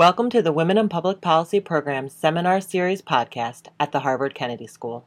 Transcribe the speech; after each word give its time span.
Welcome 0.00 0.30
to 0.30 0.40
the 0.40 0.50
Women 0.50 0.78
in 0.78 0.88
Public 0.88 1.20
Policy 1.20 1.60
Program 1.60 2.08
Seminar 2.08 2.62
Series 2.62 3.02
podcast 3.02 3.66
at 3.78 3.92
the 3.92 4.00
Harvard 4.00 4.34
Kennedy 4.34 4.66
School. 4.66 5.06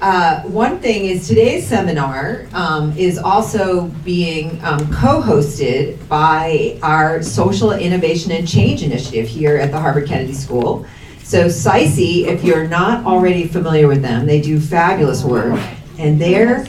Uh, 0.00 0.40
one 0.44 0.78
thing 0.78 1.04
is 1.04 1.28
today's 1.28 1.66
seminar 1.66 2.46
um, 2.54 2.96
is 2.96 3.18
also 3.18 3.88
being 4.02 4.58
um, 4.64 4.90
co-hosted 4.90 6.08
by 6.08 6.78
our 6.82 7.22
Social 7.22 7.72
Innovation 7.72 8.32
and 8.32 8.48
Change 8.48 8.82
Initiative 8.82 9.28
here 9.28 9.58
at 9.58 9.70
the 9.70 9.78
Harvard 9.78 10.08
Kennedy 10.08 10.32
School. 10.32 10.86
So 11.24 11.50
SICI, 11.50 12.28
if 12.28 12.42
you're 12.42 12.66
not 12.66 13.04
already 13.04 13.46
familiar 13.46 13.88
with 13.88 14.00
them, 14.00 14.24
they 14.24 14.40
do 14.40 14.58
fabulous 14.58 15.22
work. 15.22 15.60
And 15.98 16.18
their 16.18 16.66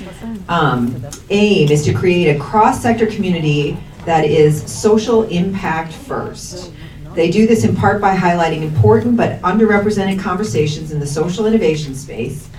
um, 0.50 1.02
aim 1.30 1.72
is 1.72 1.86
to 1.86 1.94
create 1.94 2.36
a 2.36 2.38
cross-sector 2.38 3.06
community 3.06 3.78
that 4.06 4.26
is 4.26 4.64
social 4.72 5.24
impact 5.24 5.94
first. 5.94 6.72
They 7.14 7.30
do 7.30 7.48
this 7.48 7.64
in 7.64 7.76
part 7.76 8.02
by 8.02 8.16
highlighting 8.16 8.62
important 8.62 9.18
but 9.18 9.42
underrepresented 9.42 10.20
conversations 10.20 10.92
in 10.92 11.00
the 11.00 11.08
social 11.08 11.46
innovation 11.46 11.96
space 11.96 12.50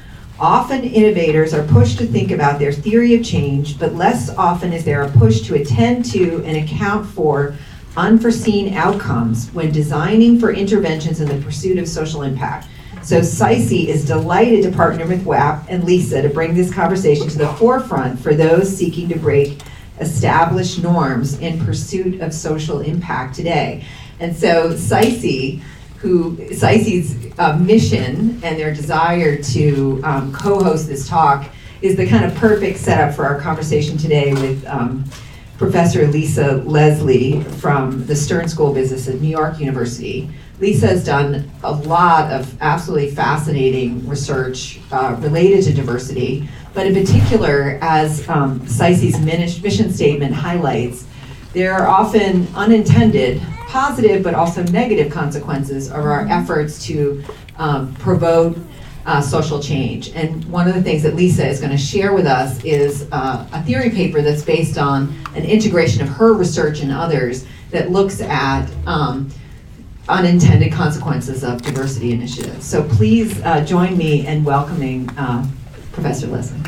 Often 0.40 0.84
innovators 0.84 1.52
are 1.52 1.66
pushed 1.66 1.98
to 1.98 2.06
think 2.06 2.30
about 2.30 2.58
their 2.58 2.72
theory 2.72 3.14
of 3.14 3.22
change, 3.22 3.78
but 3.78 3.94
less 3.94 4.30
often 4.30 4.72
is 4.72 4.86
there 4.86 5.02
a 5.02 5.10
push 5.10 5.42
to 5.42 5.54
attend 5.56 6.06
to 6.12 6.42
and 6.46 6.56
account 6.56 7.06
for 7.06 7.54
unforeseen 7.94 8.72
outcomes 8.72 9.50
when 9.52 9.70
designing 9.70 10.40
for 10.40 10.50
interventions 10.50 11.20
in 11.20 11.28
the 11.28 11.44
pursuit 11.44 11.76
of 11.76 11.86
social 11.86 12.22
impact. 12.22 12.68
So 13.02 13.20
SICI 13.20 13.90
is 13.90 14.06
delighted 14.06 14.62
to 14.62 14.72
partner 14.72 15.06
with 15.06 15.26
WAPPP 15.26 15.66
and 15.68 15.84
Lisa 15.84 16.22
to 16.22 16.30
bring 16.30 16.54
this 16.54 16.72
conversation 16.72 17.28
to 17.28 17.36
the 17.36 17.48
forefront 17.54 18.18
for 18.18 18.32
those 18.32 18.74
seeking 18.74 19.10
to 19.10 19.18
break 19.18 19.58
established 20.00 20.82
norms 20.82 21.38
in 21.38 21.64
pursuit 21.64 22.20
of 22.20 22.32
social 22.32 22.80
impact 22.80 23.34
today. 23.34 23.84
And 24.18 24.34
so 24.36 24.76
SICI 24.76 25.62
who 26.00 26.36
SICI's 26.54 27.38
uh, 27.38 27.58
mission 27.58 28.40
and 28.42 28.58
their 28.58 28.74
desire 28.74 29.36
to 29.42 30.00
um, 30.02 30.32
co-host 30.32 30.88
this 30.88 31.06
talk 31.06 31.50
is 31.82 31.96
the 31.96 32.06
kind 32.06 32.24
of 32.24 32.34
perfect 32.36 32.78
setup 32.78 33.14
for 33.14 33.26
our 33.26 33.38
conversation 33.38 33.98
today 33.98 34.32
with 34.32 34.66
um, 34.66 35.04
Professor 35.58 36.06
Lisa 36.06 36.56
Leslie 36.64 37.42
from 37.42 38.06
the 38.06 38.16
Stern 38.16 38.48
School 38.48 38.68
of 38.68 38.74
Business 38.74 39.08
at 39.08 39.20
New 39.20 39.28
York 39.28 39.60
University. 39.60 40.30
Lisa 40.58 40.86
has 40.86 41.04
done 41.04 41.50
a 41.62 41.72
lot 41.72 42.32
of 42.32 42.54
absolutely 42.62 43.10
fascinating 43.10 44.06
research 44.08 44.80
uh, 44.92 45.16
related 45.20 45.64
to 45.64 45.72
diversity, 45.74 46.48
but 46.74 46.86
in 46.86 46.94
particular, 46.94 47.78
as 47.82 48.28
um, 48.28 48.66
SICI's 48.66 49.20
mission 49.20 49.92
statement 49.92 50.34
highlights, 50.34 51.06
there 51.52 51.72
are 51.72 51.88
often 51.88 52.46
unintended 52.54 53.40
positive 53.66 54.22
but 54.22 54.34
also 54.34 54.64
negative 54.64 55.12
consequences 55.12 55.88
of 55.88 56.04
our 56.04 56.26
efforts 56.28 56.84
to 56.84 57.22
um, 57.56 57.94
promote 57.96 58.58
uh, 59.06 59.20
social 59.20 59.60
change. 59.62 60.10
And 60.10 60.44
one 60.46 60.68
of 60.68 60.74
the 60.74 60.82
things 60.82 61.02
that 61.04 61.14
Lisa 61.14 61.46
is 61.46 61.60
going 61.60 61.70
to 61.70 61.78
share 61.78 62.12
with 62.12 62.26
us 62.26 62.62
is 62.64 63.08
uh, 63.12 63.48
a 63.52 63.62
theory 63.62 63.90
paper 63.90 64.22
that's 64.22 64.42
based 64.42 64.76
on 64.76 65.14
an 65.34 65.44
integration 65.44 66.02
of 66.02 66.08
her 66.08 66.32
research 66.32 66.80
and 66.80 66.92
others 66.92 67.46
that 67.70 67.90
looks 67.90 68.20
at 68.20 68.68
um, 68.86 69.30
unintended 70.08 70.72
consequences 70.72 71.44
of 71.44 71.62
diversity 71.62 72.12
initiatives. 72.12 72.66
So 72.66 72.82
please 72.82 73.40
uh, 73.42 73.64
join 73.64 73.96
me 73.96 74.26
in 74.26 74.42
welcoming 74.42 75.08
uh, 75.10 75.46
Professor 76.00 76.28
Leslie. 76.28 76.58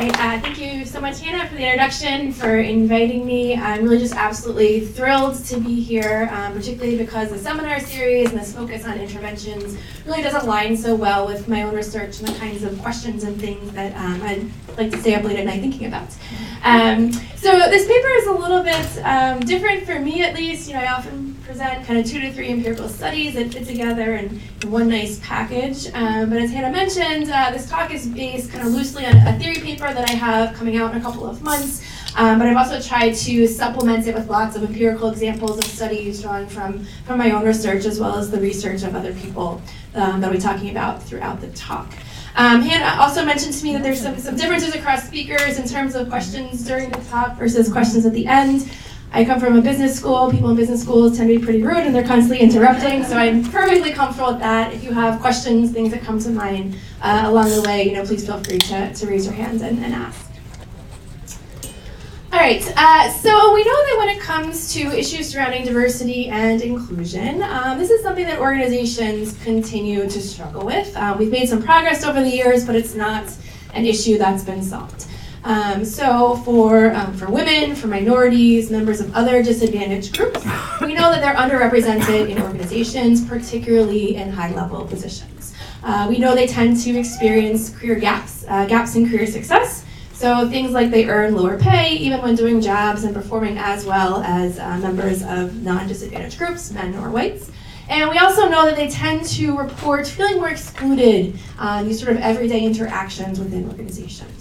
Uh, 0.00 0.40
thank 0.40 0.58
you 0.58 0.84
so 0.84 1.00
much, 1.00 1.20
Hannah, 1.20 1.48
for 1.48 1.54
the 1.54 1.64
introduction, 1.64 2.32
for 2.32 2.58
inviting 2.58 3.24
me. 3.24 3.54
I'm 3.54 3.84
really 3.84 3.98
just 3.98 4.14
absolutely 4.14 4.80
thrilled 4.80 5.36
to 5.44 5.60
be 5.60 5.80
here, 5.80 6.28
um, 6.32 6.54
particularly 6.54 6.96
because 6.96 7.30
the 7.30 7.38
seminar 7.38 7.78
series 7.78 8.30
and 8.30 8.40
this 8.40 8.52
focus 8.52 8.84
on 8.84 8.98
interventions 8.98 9.78
really 10.04 10.20
does 10.20 10.42
align 10.42 10.76
so 10.76 10.96
well 10.96 11.28
with 11.28 11.46
my 11.46 11.62
own 11.62 11.76
research 11.76 12.18
and 12.18 12.28
the 12.28 12.38
kinds 12.40 12.64
of 12.64 12.76
questions 12.80 13.22
and 13.22 13.40
things 13.40 13.70
that 13.72 13.94
um, 13.96 14.20
I'd 14.22 14.50
like 14.76 14.90
to 14.90 14.98
stay 14.98 15.14
up 15.14 15.22
late 15.22 15.38
at 15.38 15.46
night 15.46 15.60
thinking 15.60 15.86
about. 15.86 16.08
Um, 16.64 17.12
so 17.12 17.52
this 17.70 17.86
paper 17.86 18.08
is 18.08 18.26
a 18.26 18.32
little 18.32 18.64
bit 18.64 19.04
um, 19.04 19.38
different 19.40 19.86
for 19.86 20.00
me, 20.00 20.24
at 20.24 20.34
least. 20.34 20.66
You 20.66 20.74
know, 20.74 20.80
I 20.80 20.92
often 20.92 21.27
present 21.48 21.82
kind 21.86 21.98
of 21.98 22.04
two 22.04 22.20
to 22.20 22.30
three 22.30 22.50
empirical 22.50 22.90
studies 22.90 23.32
that 23.32 23.50
fit 23.50 23.66
together 23.66 24.16
in, 24.16 24.38
one 24.70 24.86
nice 24.86 25.18
package. 25.20 25.86
Um, 25.94 26.28
but 26.28 26.42
as 26.42 26.50
Hannah 26.50 26.70
mentioned, 26.70 27.30
uh, 27.32 27.50
this 27.50 27.70
talk 27.70 27.90
is 27.90 28.06
based 28.06 28.52
kind 28.52 28.66
of 28.66 28.74
loosely 28.74 29.06
on 29.06 29.16
a 29.16 29.38
theory 29.38 29.54
paper 29.54 29.90
that 29.90 30.10
I 30.10 30.12
have 30.12 30.54
coming 30.54 30.76
out 30.76 30.94
in 30.94 31.00
a 31.00 31.02
couple 31.02 31.26
of 31.26 31.40
months. 31.40 31.82
Um, 32.16 32.38
but 32.38 32.48
I've 32.48 32.56
also 32.58 32.86
tried 32.86 33.14
to 33.14 33.46
supplement 33.46 34.06
it 34.06 34.14
with 34.14 34.28
lots 34.28 34.56
of 34.56 34.62
empirical 34.62 35.08
examples 35.08 35.56
of 35.56 35.64
studies 35.64 36.20
drawn 36.20 36.46
from, 36.46 36.84
from 37.06 37.16
my 37.18 37.30
own 37.30 37.46
research 37.46 37.86
as 37.86 37.98
well 37.98 38.16
as 38.16 38.30
the 38.30 38.40
research 38.40 38.82
of 38.82 38.94
other 38.94 39.14
people 39.14 39.62
um, 39.94 40.20
that 40.20 40.26
I'll 40.26 40.34
be 40.34 40.38
talking 40.38 40.68
about 40.68 41.02
throughout 41.02 41.40
the 41.40 41.48
talk. 41.52 41.90
Um, 42.36 42.60
Hannah 42.60 43.00
also 43.00 43.24
mentioned 43.24 43.54
to 43.54 43.64
me 43.64 43.72
that 43.72 43.82
there's 43.82 44.02
some, 44.02 44.18
some 44.18 44.36
differences 44.36 44.74
across 44.74 45.06
speakers 45.06 45.58
in 45.58 45.66
terms 45.66 45.94
of 45.94 46.10
questions 46.10 46.62
during 46.66 46.90
the 46.90 46.98
talk 47.04 47.38
versus 47.38 47.72
questions 47.72 48.04
at 48.04 48.12
the 48.12 48.26
end. 48.26 48.70
I 49.10 49.24
come 49.24 49.40
from 49.40 49.56
a 49.56 49.62
business 49.62 49.96
school. 49.96 50.30
People 50.30 50.50
in 50.50 50.56
business 50.56 50.82
schools 50.82 51.16
tend 51.16 51.30
to 51.30 51.38
be 51.38 51.42
pretty 51.42 51.62
rude 51.62 51.78
and 51.78 51.94
they're 51.94 52.06
constantly 52.06 52.40
interrupting, 52.40 53.04
so 53.04 53.16
I'm 53.16 53.42
perfectly 53.42 53.92
comfortable 53.92 54.32
with 54.32 54.40
that. 54.40 54.72
If 54.74 54.84
you 54.84 54.92
have 54.92 55.20
questions, 55.20 55.72
things 55.72 55.90
that 55.92 56.02
come 56.02 56.18
to 56.20 56.28
mind 56.28 56.76
uh, 57.00 57.22
along 57.24 57.50
the 57.50 57.62
way, 57.62 57.84
you 57.84 57.94
know, 57.94 58.04
please 58.04 58.26
feel 58.26 58.42
free 58.44 58.58
to, 58.58 58.92
to 58.92 59.06
raise 59.06 59.24
your 59.24 59.34
hands 59.34 59.62
and, 59.62 59.82
and 59.82 59.94
ask. 59.94 60.30
All 62.30 62.38
right, 62.38 62.62
uh, 62.76 63.10
so 63.10 63.54
we 63.54 63.64
know 63.64 63.72
that 63.72 63.94
when 63.98 64.08
it 64.10 64.20
comes 64.20 64.72
to 64.74 64.80
issues 64.96 65.30
surrounding 65.30 65.64
diversity 65.64 66.28
and 66.28 66.60
inclusion, 66.60 67.42
um, 67.42 67.78
this 67.78 67.88
is 67.88 68.02
something 68.02 68.26
that 68.26 68.38
organizations 68.38 69.42
continue 69.42 70.02
to 70.02 70.20
struggle 70.20 70.66
with. 70.66 70.94
Uh, 70.94 71.16
we've 71.18 71.30
made 71.30 71.48
some 71.48 71.62
progress 71.62 72.04
over 72.04 72.20
the 72.20 72.28
years, 72.28 72.66
but 72.66 72.76
it's 72.76 72.94
not 72.94 73.24
an 73.72 73.86
issue 73.86 74.18
that's 74.18 74.44
been 74.44 74.62
solved. 74.62 75.06
Um, 75.48 75.82
so 75.82 76.36
for, 76.44 76.92
um, 76.92 77.14
for 77.14 77.30
women, 77.30 77.74
for 77.74 77.86
minorities, 77.86 78.70
members 78.70 79.00
of 79.00 79.14
other 79.14 79.42
disadvantaged 79.42 80.14
groups, 80.14 80.44
we 80.82 80.92
know 80.92 81.10
that 81.10 81.22
they're 81.22 81.34
underrepresented 81.34 82.28
in 82.28 82.42
organizations, 82.42 83.24
particularly 83.24 84.16
in 84.16 84.28
high-level 84.28 84.84
positions. 84.84 85.54
Uh, 85.82 86.06
we 86.06 86.18
know 86.18 86.34
they 86.34 86.46
tend 86.46 86.76
to 86.82 86.98
experience 86.98 87.70
career 87.70 87.94
gaps, 87.94 88.44
uh, 88.48 88.66
gaps 88.66 88.94
in 88.94 89.08
career 89.08 89.26
success, 89.26 89.86
so 90.12 90.46
things 90.50 90.72
like 90.72 90.90
they 90.90 91.08
earn 91.08 91.34
lower 91.34 91.56
pay 91.56 91.94
even 91.96 92.20
when 92.20 92.34
doing 92.34 92.60
jobs 92.60 93.04
and 93.04 93.14
performing 93.14 93.56
as 93.56 93.86
well 93.86 94.22
as 94.24 94.58
uh, 94.58 94.76
members 94.76 95.22
of 95.22 95.62
non-disadvantaged 95.62 96.36
groups, 96.36 96.72
men 96.72 96.94
or 96.96 97.08
whites. 97.08 97.50
And 97.88 98.10
we 98.10 98.18
also 98.18 98.50
know 98.50 98.66
that 98.66 98.76
they 98.76 98.88
tend 98.88 99.24
to 99.24 99.56
report 99.56 100.06
feeling 100.06 100.36
more 100.36 100.50
excluded 100.50 101.38
uh, 101.58 101.78
in 101.80 101.88
these 101.88 101.98
sort 102.02 102.14
of 102.14 102.20
everyday 102.20 102.62
interactions 102.64 103.38
within 103.38 103.66
organizations. 103.66 104.37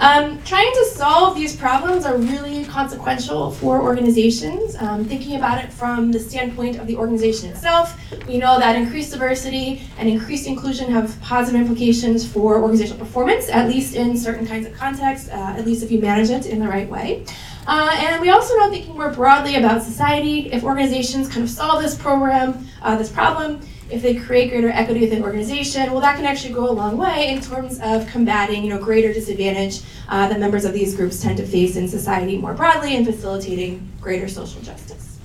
Um, 0.00 0.42
trying 0.44 0.72
to 0.72 0.84
solve 0.86 1.34
these 1.34 1.54
problems 1.54 2.06
are 2.06 2.16
really 2.16 2.64
consequential 2.64 3.50
for 3.50 3.82
organizations. 3.82 4.74
Um, 4.76 5.04
thinking 5.04 5.36
about 5.36 5.62
it 5.62 5.70
from 5.70 6.10
the 6.10 6.18
standpoint 6.18 6.78
of 6.78 6.86
the 6.86 6.96
organization 6.96 7.50
itself, 7.50 8.00
we 8.26 8.38
know 8.38 8.58
that 8.58 8.76
increased 8.76 9.12
diversity 9.12 9.82
and 9.98 10.08
increased 10.08 10.46
inclusion 10.46 10.90
have 10.90 11.20
positive 11.20 11.60
implications 11.60 12.26
for 12.26 12.62
organizational 12.62 12.98
performance, 12.98 13.50
at 13.50 13.68
least 13.68 13.94
in 13.94 14.16
certain 14.16 14.46
kinds 14.46 14.66
of 14.66 14.72
contexts, 14.72 15.28
uh, 15.28 15.54
at 15.58 15.66
least 15.66 15.82
if 15.82 15.92
you 15.92 16.00
manage 16.00 16.30
it 16.30 16.46
in 16.46 16.60
the 16.60 16.68
right 16.68 16.88
way. 16.88 17.26
Uh, 17.66 17.94
and 17.94 18.22
we 18.22 18.30
also 18.30 18.56
know 18.56 18.70
thinking 18.70 18.96
more 18.96 19.10
broadly 19.12 19.56
about 19.56 19.82
society, 19.82 20.50
if 20.50 20.64
organizations 20.64 21.28
kind 21.28 21.42
of 21.42 21.50
solve 21.50 21.82
this 21.82 21.94
program, 21.94 22.66
uh, 22.80 22.96
this 22.96 23.12
problem, 23.12 23.60
if 23.90 24.02
they 24.02 24.14
create 24.14 24.50
greater 24.50 24.68
equity 24.68 25.00
within 25.00 25.22
organization, 25.22 25.90
well, 25.90 26.00
that 26.00 26.16
can 26.16 26.24
actually 26.24 26.54
go 26.54 26.68
a 26.68 26.72
long 26.72 26.96
way 26.96 27.30
in 27.30 27.40
terms 27.40 27.80
of 27.82 28.06
combating, 28.08 28.64
you 28.64 28.70
know, 28.70 28.78
greater 28.78 29.12
disadvantage 29.12 29.82
uh, 30.08 30.28
that 30.28 30.38
members 30.38 30.64
of 30.64 30.72
these 30.72 30.94
groups 30.94 31.20
tend 31.20 31.36
to 31.38 31.46
face 31.46 31.76
in 31.76 31.88
society 31.88 32.36
more 32.36 32.54
broadly 32.54 32.96
and 32.96 33.06
facilitating 33.06 33.86
greater 34.00 34.28
social 34.28 34.60
justice. 34.62 35.18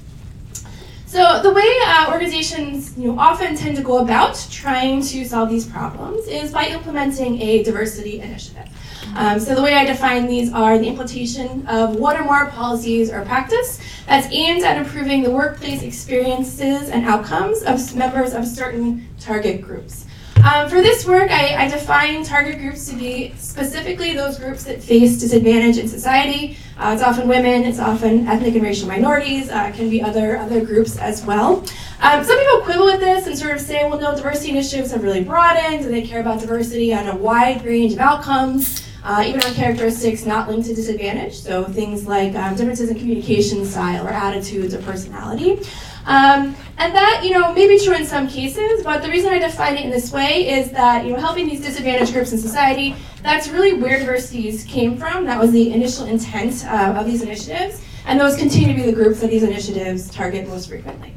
So 1.05 1.41
the 1.41 1.53
way 1.53 1.79
uh, 1.85 2.09
organizations 2.11 2.97
you 2.97 3.07
know, 3.07 3.19
often 3.19 3.55
tend 3.55 3.77
to 3.77 3.83
go 3.83 3.99
about 3.99 4.45
trying 4.51 5.01
to 5.03 5.23
solve 5.23 5.49
these 5.49 5.65
problems 5.65 6.27
is 6.27 6.51
by 6.51 6.67
implementing 6.67 7.41
a 7.41 7.63
diversity 7.63 8.19
initiative. 8.19 8.67
Um, 9.15 9.39
so 9.39 9.55
the 9.55 9.61
way 9.61 9.73
I 9.73 9.85
define 9.85 10.27
these 10.27 10.51
are 10.51 10.77
the 10.77 10.87
implementation 10.87 11.65
of 11.67 11.95
one 11.95 12.17
or 12.17 12.25
more 12.25 12.47
policies 12.47 13.09
or 13.09 13.23
practice 13.23 13.79
that's 14.07 14.27
aimed 14.31 14.63
at 14.63 14.77
improving 14.77 15.23
the 15.23 15.31
workplace 15.31 15.83
experiences 15.83 16.89
and 16.89 17.05
outcomes 17.05 17.63
of 17.63 17.95
members 17.95 18.33
of 18.33 18.45
certain 18.45 19.07
target 19.19 19.61
groups. 19.61 20.05
Um, 20.43 20.69
for 20.69 20.81
this 20.81 21.07
work, 21.07 21.31
I, 21.31 21.65
I, 21.65 21.67
define 21.69 22.23
target 22.23 22.59
groups 22.59 22.87
to 22.89 22.95
be 22.95 23.33
specifically 23.35 24.13
those 24.13 24.37
groups 24.37 24.63
that 24.65 24.83
face 24.83 25.17
disadvantage 25.19 25.77
in 25.77 25.87
society. 25.87 26.57
Uh, 26.77 26.91
it's 26.93 27.01
often 27.01 27.27
women, 27.27 27.63
it's 27.63 27.79
often 27.79 28.27
ethnic 28.27 28.53
and 28.53 28.63
racial 28.63 28.87
minorities, 28.87 29.49
uh, 29.49 29.71
can 29.71 29.89
be 29.89 30.03
other, 30.03 30.37
other 30.37 30.63
groups 30.63 30.97
as 30.97 31.25
well. 31.25 31.65
Um, 32.01 32.23
some 32.23 32.37
people 32.37 32.61
quibble 32.61 32.85
with 32.85 32.99
this 32.99 33.25
and 33.27 33.37
sort 33.37 33.53
of 33.55 33.61
say, 33.61 33.87
well, 33.89 33.99
no, 33.99 34.15
diversity 34.15 34.51
initiatives 34.51 34.91
have 34.91 35.03
really 35.03 35.23
broadened 35.23 35.85
and 35.85 35.93
they 35.93 36.01
care 36.01 36.21
about 36.21 36.39
diversity 36.39 36.93
on 36.93 37.07
a 37.07 37.15
wide 37.15 37.63
range 37.65 37.93
of 37.93 37.99
outcomes. 37.99 38.83
uh, 39.05 39.23
even 39.25 39.41
on 39.43 39.53
characteristics 39.53 40.25
not 40.25 40.49
linked 40.49 40.67
to 40.67 40.73
disadvantage, 40.73 41.35
so 41.35 41.63
things 41.63 42.07
like 42.07 42.33
um, 42.33 42.55
differences 42.55 42.89
in 42.89 42.97
communication 42.97 43.63
style 43.63 44.05
or 44.05 44.09
attitudes 44.09 44.73
or 44.73 44.81
personality. 44.81 45.59
Um, 46.07 46.55
and 46.77 46.93
that, 46.93 47.21
you 47.23 47.31
know, 47.31 47.53
may 47.53 47.67
be 47.67 47.79
true 47.83 47.95
in 47.95 48.05
some 48.05 48.27
cases, 48.27 48.83
but 48.83 49.03
the 49.03 49.09
reason 49.09 49.31
I 49.31 49.37
define 49.39 49.77
it 49.77 49.85
in 49.85 49.91
this 49.91 50.11
way 50.11 50.49
is 50.49 50.71
that, 50.71 51.05
you 51.05 51.13
know, 51.13 51.19
helping 51.19 51.47
these 51.47 51.61
disadvantaged 51.61 52.13
groups 52.13 52.31
in 52.31 52.39
society, 52.39 52.95
that's 53.21 53.47
really 53.47 53.73
where 53.73 53.99
diversities 53.99 54.63
came 54.63 54.97
from. 54.97 55.25
That 55.25 55.39
was 55.39 55.51
the 55.51 55.71
initial 55.71 56.05
intent 56.05 56.65
uh, 56.65 56.95
of 56.97 57.05
these 57.05 57.21
initiatives, 57.21 57.83
and 58.07 58.19
those 58.19 58.35
continue 58.35 58.67
to 58.69 58.73
be 58.73 58.85
the 58.85 58.91
groups 58.91 59.19
that 59.21 59.29
these 59.29 59.43
initiatives 59.43 60.09
target 60.09 60.47
most 60.47 60.67
frequently. 60.69 61.14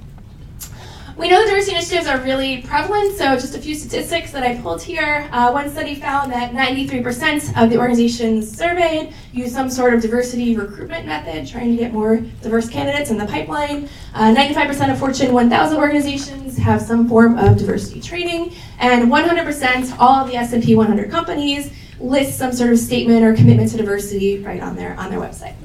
We 1.19 1.29
know 1.29 1.41
that 1.41 1.49
diversity 1.49 1.75
initiatives 1.75 2.07
are 2.07 2.19
really 2.19 2.63
prevalent, 2.63 3.17
so 3.17 3.35
just 3.35 3.57
a 3.57 3.59
few 3.59 3.75
statistics 3.75 4.31
that 4.31 4.45
I 4.45 4.57
pulled 4.61 4.81
here. 4.81 5.29
Uh, 5.33 5.51
one 5.51 5.69
study 5.69 5.97
found 5.97 6.31
that 6.31 6.53
93% 6.53 7.61
of 7.61 7.71
the 7.71 7.77
organizations 7.77 8.57
surveyed 8.57 9.13
use 9.33 9.53
some 9.53 9.69
sort 9.69 9.95
of 9.95 10.01
diversity 10.01 10.57
recruitment 10.57 11.07
method, 11.07 11.49
trying 11.49 11.73
to 11.73 11.77
get 11.77 11.93
more 11.93 12.19
diverse 12.41 12.69
candidates 12.69 13.11
in 13.11 13.19
the 13.19 13.27
pipeline. 13.27 13.89
95% 14.15 14.89
uh, 14.89 14.93
of 14.93 14.99
Fortune 15.01 15.33
1000 15.33 15.77
organizations 15.77 16.57
have 16.57 16.81
some 16.81 17.09
form 17.09 17.37
of 17.37 17.59
diversity 17.59 18.01
training, 18.01 18.55
and 18.79 19.11
100% 19.11 19.97
all 19.99 20.25
of 20.25 20.31
the 20.31 20.37
S&P 20.37 20.77
100 20.77 21.11
companies 21.11 21.73
list 21.99 22.39
some 22.39 22.53
sort 22.53 22.71
of 22.71 22.79
statement 22.79 23.25
or 23.25 23.35
commitment 23.35 23.69
to 23.73 23.77
diversity 23.77 24.39
right 24.39 24.63
on 24.63 24.77
their 24.77 24.95
on 25.01 25.11
their 25.11 25.19
website. 25.19 25.57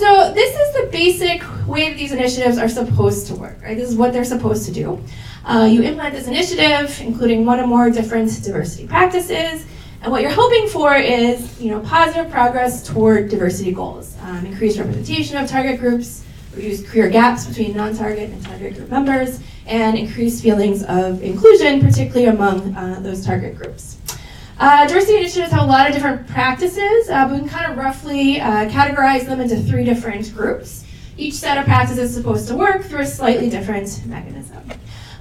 So 0.00 0.32
this 0.32 0.56
is 0.56 0.74
the 0.76 0.88
basic 0.90 1.42
way 1.68 1.90
that 1.90 1.98
these 1.98 2.12
initiatives 2.12 2.56
are 2.56 2.70
supposed 2.70 3.26
to 3.26 3.34
work, 3.34 3.58
right? 3.62 3.76
This 3.76 3.90
is 3.90 3.96
what 3.96 4.14
they're 4.14 4.24
supposed 4.24 4.64
to 4.64 4.72
do. 4.72 4.98
Uh, 5.44 5.68
you 5.70 5.82
implement 5.82 6.14
this 6.14 6.26
initiative, 6.26 6.98
including 7.02 7.44
one 7.44 7.60
or 7.60 7.66
more 7.66 7.90
different 7.90 8.30
diversity 8.42 8.86
practices, 8.86 9.66
and 10.00 10.10
what 10.10 10.22
you're 10.22 10.30
hoping 10.30 10.68
for 10.68 10.94
is, 10.94 11.60
you 11.60 11.70
know, 11.70 11.80
positive 11.80 12.30
progress 12.30 12.82
toward 12.82 13.28
diversity 13.28 13.72
goals, 13.72 14.16
um, 14.22 14.46
increased 14.46 14.78
representation 14.78 15.36
of 15.36 15.50
target 15.50 15.78
groups, 15.78 16.24
reduce 16.54 16.82
career 16.90 17.10
gaps 17.10 17.44
between 17.44 17.76
non-target 17.76 18.30
and 18.30 18.42
target 18.42 18.76
group 18.76 18.88
members, 18.88 19.40
and 19.66 19.98
increased 19.98 20.42
feelings 20.42 20.82
of 20.84 21.22
inclusion, 21.22 21.78
particularly 21.78 22.24
among 22.24 22.74
uh, 22.74 23.00
those 23.00 23.22
target 23.22 23.54
groups. 23.54 23.98
Uh, 24.60 24.86
diversity 24.86 25.16
initiatives 25.16 25.50
have 25.50 25.62
a 25.62 25.66
lot 25.66 25.88
of 25.88 25.94
different 25.94 26.28
practices, 26.28 27.08
uh, 27.08 27.26
but 27.26 27.32
we 27.32 27.38
can 27.38 27.48
kind 27.48 27.72
of 27.72 27.78
roughly 27.78 28.38
uh, 28.42 28.68
categorize 28.68 29.24
them 29.24 29.40
into 29.40 29.56
three 29.56 29.84
different 29.84 30.34
groups. 30.34 30.84
Each 31.16 31.32
set 31.32 31.56
of 31.56 31.64
practices 31.64 32.10
is 32.10 32.14
supposed 32.14 32.46
to 32.48 32.56
work 32.56 32.84
through 32.84 33.00
a 33.00 33.06
slightly 33.06 33.48
different 33.48 34.04
mechanism. 34.04 34.62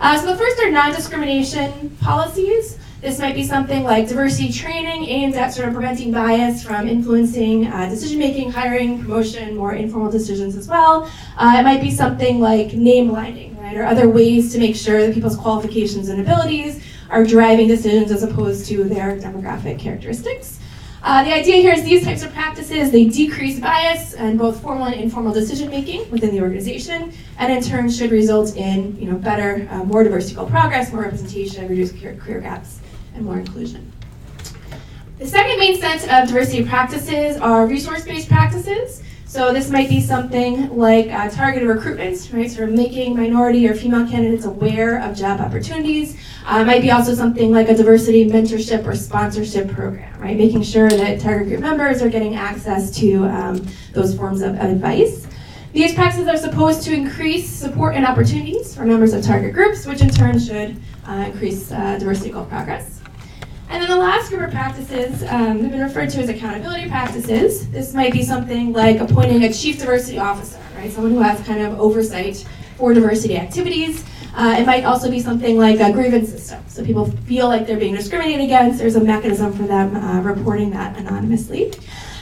Uh, 0.01 0.19
so 0.19 0.25
the 0.25 0.35
first 0.35 0.59
are 0.59 0.69
non-discrimination 0.69 1.95
policies. 2.01 2.77
This 2.99 3.17
might 3.17 3.33
be 3.33 3.45
something 3.45 3.85
like 3.85 4.09
diversity 4.09 4.51
training 4.51 5.05
aimed 5.05 5.35
at 5.35 5.53
sort 5.53 5.69
of 5.69 5.73
preventing 5.73 6.11
bias 6.11 6.61
from 6.61 6.89
influencing 6.89 7.67
uh, 7.67 7.87
decision 7.87 8.19
making, 8.19 8.51
hiring, 8.51 8.99
promotion, 8.99 9.55
more 9.55 9.73
informal 9.73 10.11
decisions 10.11 10.57
as 10.57 10.67
well. 10.67 11.09
Uh, 11.37 11.55
it 11.57 11.63
might 11.63 11.79
be 11.79 11.91
something 11.91 12.41
like 12.41 12.73
name 12.73 13.07
blinding, 13.07 13.57
right, 13.57 13.77
or 13.77 13.85
other 13.85 14.09
ways 14.09 14.51
to 14.51 14.59
make 14.59 14.75
sure 14.75 14.99
that 14.99 15.13
people's 15.13 15.37
qualifications 15.37 16.09
and 16.09 16.19
abilities 16.19 16.83
are 17.09 17.23
driving 17.23 17.67
decisions 17.67 18.11
as 18.11 18.23
opposed 18.23 18.65
to 18.67 18.83
their 18.83 19.17
demographic 19.17 19.79
characteristics. 19.79 20.59
Uh, 21.01 21.23
the 21.23 21.33
idea 21.33 21.55
here 21.55 21.71
is 21.71 21.83
these 21.83 22.03
types 22.03 22.23
of 22.23 22.33
practices, 22.33 22.91
they 22.91 23.05
decrease 23.05 23.57
bias 23.59 24.13
and 24.15 24.37
both 24.37 24.61
formal 24.61 24.85
and 24.85 24.95
informal 24.95 25.33
decision 25.33 25.69
making 25.69 26.09
within 26.11 26.31
the 26.31 26.41
organization, 26.41 27.13
and 27.37 27.53
in 27.53 27.63
turn 27.63 27.89
should 27.89 28.11
result 28.11 28.55
in 28.57 28.95
you 28.99 29.09
know, 29.09 29.17
better, 29.17 29.65
uh, 29.71 29.83
more 29.85 30.03
diversity 30.03 30.35
progress, 30.35 30.91
more 30.91 31.03
representation, 31.03 31.67
reduced 31.69 31.97
career, 31.99 32.15
career 32.15 32.41
gaps, 32.41 32.79
and 33.15 33.23
more 33.23 33.39
inclusion. 33.39 33.89
The 35.19 35.27
second 35.27 35.57
main 35.57 35.79
set 35.79 36.03
of 36.03 36.27
diversity 36.27 36.65
practices 36.65 37.37
are 37.37 37.65
resource-based 37.65 38.27
practices. 38.27 39.01
So 39.29 39.53
this 39.53 39.69
might 39.69 39.89
be 39.89 40.01
something 40.01 40.75
like 40.75 41.05
uh, 41.11 41.29
targeted 41.29 41.69
recruitment, 41.69 42.31
right? 42.33 42.49
Sort 42.49 42.67
of 42.67 42.73
making 42.73 43.15
minority 43.15 43.69
or 43.69 43.75
female 43.75 44.09
candidates 44.09 44.45
aware 44.45 44.97
of 45.03 45.15
job 45.15 45.39
opportunities. 45.39 46.17
Uh, 46.47 46.61
it 46.61 46.65
might 46.65 46.81
be 46.81 46.89
also 46.89 47.13
something 47.13 47.51
like 47.51 47.69
a 47.69 47.75
diversity 47.75 48.27
mentorship 48.27 48.87
or 48.87 48.95
sponsorship 48.95 49.69
program, 49.69 50.19
right? 50.19 50.35
Making 50.35 50.63
sure 50.63 50.89
that 50.89 51.19
target 51.19 51.47
group 51.47 51.61
members 51.61 52.01
are 52.01 52.09
getting 52.09 52.37
access 52.37 52.89
to 52.97 53.25
um, 53.25 53.67
those 53.93 54.17
forms 54.17 54.41
of, 54.41 54.55
of 54.55 54.61
advice. 54.61 55.27
These 55.73 55.93
practices 55.93 56.27
are 56.27 56.35
supposed 56.35 56.81
to 56.85 56.93
increase 56.95 57.47
support 57.47 57.93
and 57.93 58.07
opportunities 58.07 58.73
for 58.75 58.83
members 58.83 59.13
of 59.13 59.23
target 59.23 59.53
groups, 59.53 59.85
which 59.85 60.01
in 60.01 60.09
turn 60.09 60.39
should 60.39 60.81
uh, 61.07 61.25
increase 61.27 61.71
uh, 61.71 61.99
diversity 61.99 62.31
goal 62.31 62.45
progress. 62.45 62.98
And 63.69 63.83
then 63.83 63.89
the 63.89 63.97
last 63.97 64.29
group 64.29 64.41
of 64.41 64.49
practices 64.49 65.21
um, 65.23 65.61
have 65.61 65.71
been 65.71 65.79
referred 65.79 66.09
to 66.11 66.21
as 66.21 66.27
accountability 66.27 66.89
practices. 66.89 67.69
This 67.69 67.93
might 67.93 68.11
be 68.11 68.23
something 68.23 68.73
like 68.73 68.99
appointing 68.99 69.43
a 69.43 69.53
chief 69.53 69.77
diversity 69.77 70.17
officer, 70.17 70.59
right? 70.75 70.91
Someone 70.91 71.13
who 71.13 71.19
has 71.19 71.45
kind 71.45 71.61
of 71.61 71.79
oversight 71.79 72.47
for 72.77 72.95
diversity 72.95 73.37
activities. 73.37 74.03
Uh, 74.33 74.55
it 74.57 74.65
might 74.65 74.85
also 74.85 75.11
be 75.11 75.19
something 75.19 75.55
like 75.55 75.79
a 75.79 75.91
grievance 75.91 76.29
system. 76.29 76.63
So 76.67 76.83
people 76.83 77.11
feel 77.27 77.47
like 77.47 77.67
they're 77.67 77.77
being 77.77 77.93
discriminated 77.93 78.41
against. 78.41 78.79
There's 78.79 78.95
a 78.95 79.03
mechanism 79.03 79.53
for 79.53 79.63
them 79.63 79.95
uh, 79.95 80.21
reporting 80.21 80.71
that 80.71 80.97
anonymously. 80.97 81.71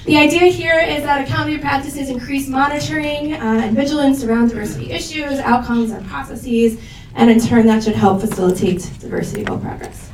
The 0.06 0.18
idea 0.18 0.52
here 0.52 0.80
is 0.80 1.04
that 1.04 1.22
accountability 1.22 1.62
practices 1.62 2.10
increase 2.10 2.50
monitoring 2.50 3.34
uh, 3.34 3.62
and 3.64 3.76
vigilance 3.76 4.24
around 4.24 4.50
diversity 4.50 4.92
issues, 4.92 5.40
outcomes, 5.40 5.92
and 5.92 6.06
processes, 6.08 6.78
and 7.16 7.30
in 7.30 7.40
turn 7.40 7.66
that 7.68 7.84
should 7.84 7.96
help 7.96 8.20
facilitate 8.20 8.90
diversity 9.00 9.44
goal 9.44 9.60
progress. 9.60 10.07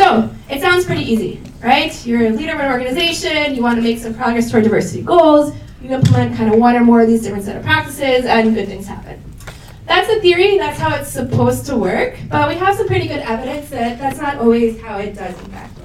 So 0.00 0.30
it 0.48 0.62
sounds 0.62 0.86
pretty 0.86 1.02
easy, 1.02 1.42
right? 1.62 1.94
You're 2.06 2.28
a 2.28 2.30
leader 2.30 2.54
of 2.54 2.60
an 2.60 2.72
organization, 2.72 3.54
you 3.54 3.62
want 3.62 3.76
to 3.76 3.82
make 3.82 3.98
some 3.98 4.14
progress 4.14 4.50
toward 4.50 4.64
diversity 4.64 5.02
goals, 5.02 5.52
you 5.82 5.90
implement 5.90 6.34
kind 6.38 6.50
of 6.50 6.58
one 6.58 6.74
or 6.74 6.80
more 6.80 7.02
of 7.02 7.06
these 7.06 7.22
different 7.22 7.44
set 7.44 7.54
of 7.54 7.62
practices, 7.62 8.24
and 8.24 8.54
good 8.54 8.66
things 8.66 8.86
happen. 8.86 9.22
That's 9.84 10.08
the 10.08 10.18
theory, 10.22 10.56
that's 10.56 10.80
how 10.80 10.96
it's 10.96 11.10
supposed 11.10 11.66
to 11.66 11.76
work, 11.76 12.16
but 12.30 12.48
we 12.48 12.54
have 12.54 12.76
some 12.76 12.86
pretty 12.86 13.08
good 13.08 13.18
evidence 13.18 13.68
that 13.68 13.98
that's 13.98 14.18
not 14.18 14.38
always 14.38 14.80
how 14.80 14.96
it 14.96 15.14
does 15.14 15.38
in 15.38 15.50
fact 15.50 15.76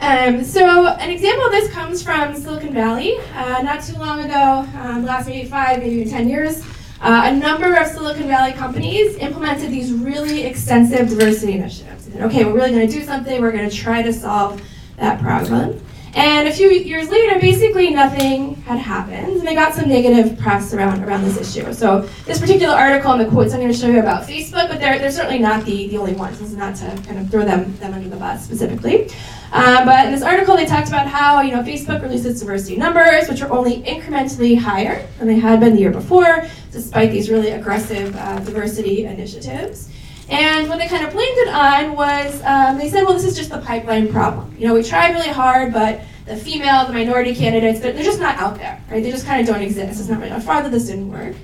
um, 0.00 0.42
so 0.42 0.86
an 0.88 1.10
example 1.10 1.44
of 1.44 1.52
this 1.52 1.70
comes 1.72 2.02
from 2.02 2.34
Silicon 2.34 2.72
Valley. 2.72 3.18
Uh, 3.34 3.60
not 3.62 3.84
too 3.84 3.96
long 3.98 4.18
ago, 4.24 4.66
um, 4.80 5.04
last 5.04 5.28
maybe 5.28 5.48
five, 5.48 5.78
maybe 5.78 6.10
10 6.10 6.28
years, 6.28 6.64
uh, 7.02 7.22
a 7.24 7.36
number 7.36 7.74
of 7.74 7.88
Silicon 7.88 8.28
Valley 8.28 8.52
companies 8.52 9.16
implemented 9.16 9.70
these 9.72 9.92
really 9.92 10.44
extensive 10.44 11.08
diversity 11.08 11.54
initiatives. 11.54 12.04
Said, 12.04 12.22
okay, 12.22 12.44
we're 12.44 12.54
really 12.54 12.70
going 12.70 12.86
to 12.86 12.92
do 12.92 13.04
something. 13.04 13.42
We're 13.42 13.50
going 13.50 13.68
to 13.68 13.74
try 13.74 14.02
to 14.02 14.12
solve 14.12 14.62
that 14.98 15.20
problem. 15.20 15.84
And 16.14 16.46
a 16.46 16.52
few 16.52 16.70
years 16.70 17.08
later, 17.08 17.40
basically 17.40 17.90
nothing 17.90 18.56
had 18.62 18.78
happened, 18.78 19.38
and 19.38 19.48
they 19.48 19.54
got 19.54 19.74
some 19.74 19.88
negative 19.88 20.38
press 20.38 20.74
around 20.74 21.02
around 21.02 21.24
this 21.24 21.38
issue. 21.56 21.72
So 21.72 22.02
this 22.26 22.38
particular 22.38 22.74
article 22.74 23.12
and 23.12 23.20
the 23.22 23.30
quotes 23.30 23.54
I'm 23.54 23.60
going 23.60 23.72
to 23.72 23.78
show 23.78 23.88
you 23.88 23.98
about 23.98 24.24
Facebook, 24.24 24.68
but 24.68 24.78
they're, 24.78 24.98
they're 24.98 25.10
certainly 25.10 25.38
not 25.38 25.64
the, 25.64 25.88
the 25.88 25.96
only 25.96 26.12
ones. 26.12 26.38
This 26.38 26.50
is 26.50 26.56
not 26.56 26.76
to 26.76 26.86
kind 27.06 27.18
of 27.18 27.30
throw 27.30 27.46
them, 27.46 27.74
them 27.78 27.94
under 27.94 28.10
the 28.10 28.16
bus 28.16 28.44
specifically. 28.44 29.08
Um, 29.52 29.86
but 29.86 30.06
in 30.06 30.12
this 30.12 30.22
article, 30.22 30.54
they 30.54 30.66
talked 30.66 30.88
about 30.88 31.06
how 31.06 31.40
you 31.40 31.50
know 31.50 31.62
Facebook 31.62 32.02
releases 32.02 32.40
diversity 32.40 32.76
numbers, 32.76 33.28
which 33.28 33.40
are 33.40 33.50
only 33.50 33.82
incrementally 33.82 34.58
higher 34.58 35.06
than 35.18 35.28
they 35.28 35.38
had 35.38 35.60
been 35.60 35.74
the 35.74 35.80
year 35.80 35.90
before, 35.90 36.46
despite 36.72 37.10
these 37.10 37.30
really 37.30 37.50
aggressive 37.50 38.16
uh, 38.16 38.38
diversity 38.40 39.04
initiatives. 39.04 39.88
And 40.28 40.68
what 40.68 40.78
they 40.78 40.88
kind 40.88 41.04
of 41.04 41.12
blamed 41.12 41.36
it 41.38 41.48
on 41.48 41.94
was 41.94 42.42
um, 42.42 42.78
they 42.78 42.88
said, 42.88 43.02
well, 43.04 43.12
this 43.12 43.24
is 43.24 43.36
just 43.36 43.50
the 43.50 43.58
pipeline 43.58 44.10
problem. 44.10 44.54
You 44.58 44.66
know, 44.68 44.74
we 44.74 44.82
tried 44.82 45.12
really 45.12 45.28
hard, 45.28 45.72
but 45.72 46.00
the 46.24 46.36
female, 46.36 46.86
the 46.86 46.92
minority 46.92 47.34
candidates, 47.34 47.80
they're, 47.80 47.92
they're 47.92 48.04
just 48.04 48.20
not 48.20 48.38
out 48.38 48.56
there, 48.56 48.82
right? 48.90 49.02
They 49.02 49.10
just 49.10 49.26
kind 49.26 49.40
of 49.40 49.46
don't 49.46 49.62
exist. 49.62 50.00
It's 50.00 50.08
not 50.08 50.20
really 50.20 50.40
fault 50.40 50.62
that 50.62 50.72
this 50.72 50.86
didn't 50.86 51.10
work. 51.10 51.34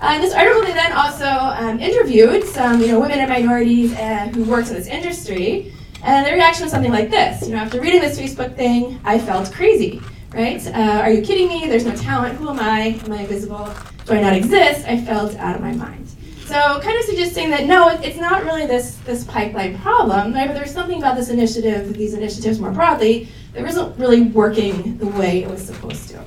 Uh, 0.00 0.12
in 0.14 0.20
this 0.20 0.34
article, 0.34 0.62
they 0.62 0.72
then 0.72 0.92
also 0.92 1.26
um, 1.26 1.80
interviewed 1.80 2.44
some, 2.44 2.80
you 2.80 2.88
know, 2.88 3.00
women 3.00 3.18
and 3.18 3.28
minorities 3.28 3.92
uh, 3.94 4.28
who 4.32 4.44
worked 4.44 4.68
in 4.68 4.74
this 4.74 4.86
industry, 4.86 5.72
and 6.04 6.24
their 6.24 6.34
reaction 6.34 6.62
was 6.64 6.70
something 6.70 6.92
like 6.92 7.10
this. 7.10 7.48
You 7.48 7.54
know, 7.54 7.60
after 7.60 7.80
reading 7.80 8.00
this 8.00 8.16
Facebook 8.20 8.54
thing, 8.54 9.00
I 9.04 9.18
felt 9.18 9.52
crazy, 9.52 10.00
right? 10.32 10.64
Uh, 10.68 11.00
are 11.02 11.10
you 11.10 11.22
kidding 11.22 11.48
me? 11.48 11.66
There's 11.66 11.84
no 11.84 11.96
talent. 11.96 12.36
Who 12.36 12.48
am 12.48 12.60
I? 12.60 13.00
Am 13.04 13.12
I 13.12 13.22
invisible? 13.22 13.74
Do 14.08 14.14
I 14.14 14.22
not 14.22 14.32
exist? 14.32 14.86
I 14.86 14.98
felt 15.04 15.36
out 15.36 15.54
of 15.54 15.60
my 15.60 15.72
mind. 15.74 16.08
So 16.46 16.80
kind 16.80 16.98
of 16.98 17.04
suggesting 17.04 17.50
that 17.50 17.66
no, 17.66 17.90
it's 17.90 18.16
not 18.16 18.42
really 18.42 18.66
this, 18.66 18.94
this 19.04 19.22
pipeline 19.24 19.78
problem, 19.80 20.32
right? 20.32 20.46
But 20.46 20.54
there's 20.54 20.72
something 20.72 20.96
about 20.96 21.14
this 21.14 21.28
initiative, 21.28 21.92
these 21.92 22.14
initiatives 22.14 22.58
more 22.58 22.70
broadly, 22.70 23.28
that 23.52 23.62
wasn't 23.62 23.98
really 23.98 24.22
working 24.22 24.96
the 24.96 25.08
way 25.08 25.42
it 25.42 25.50
was 25.50 25.60
supposed 25.60 26.08
to. 26.08 26.24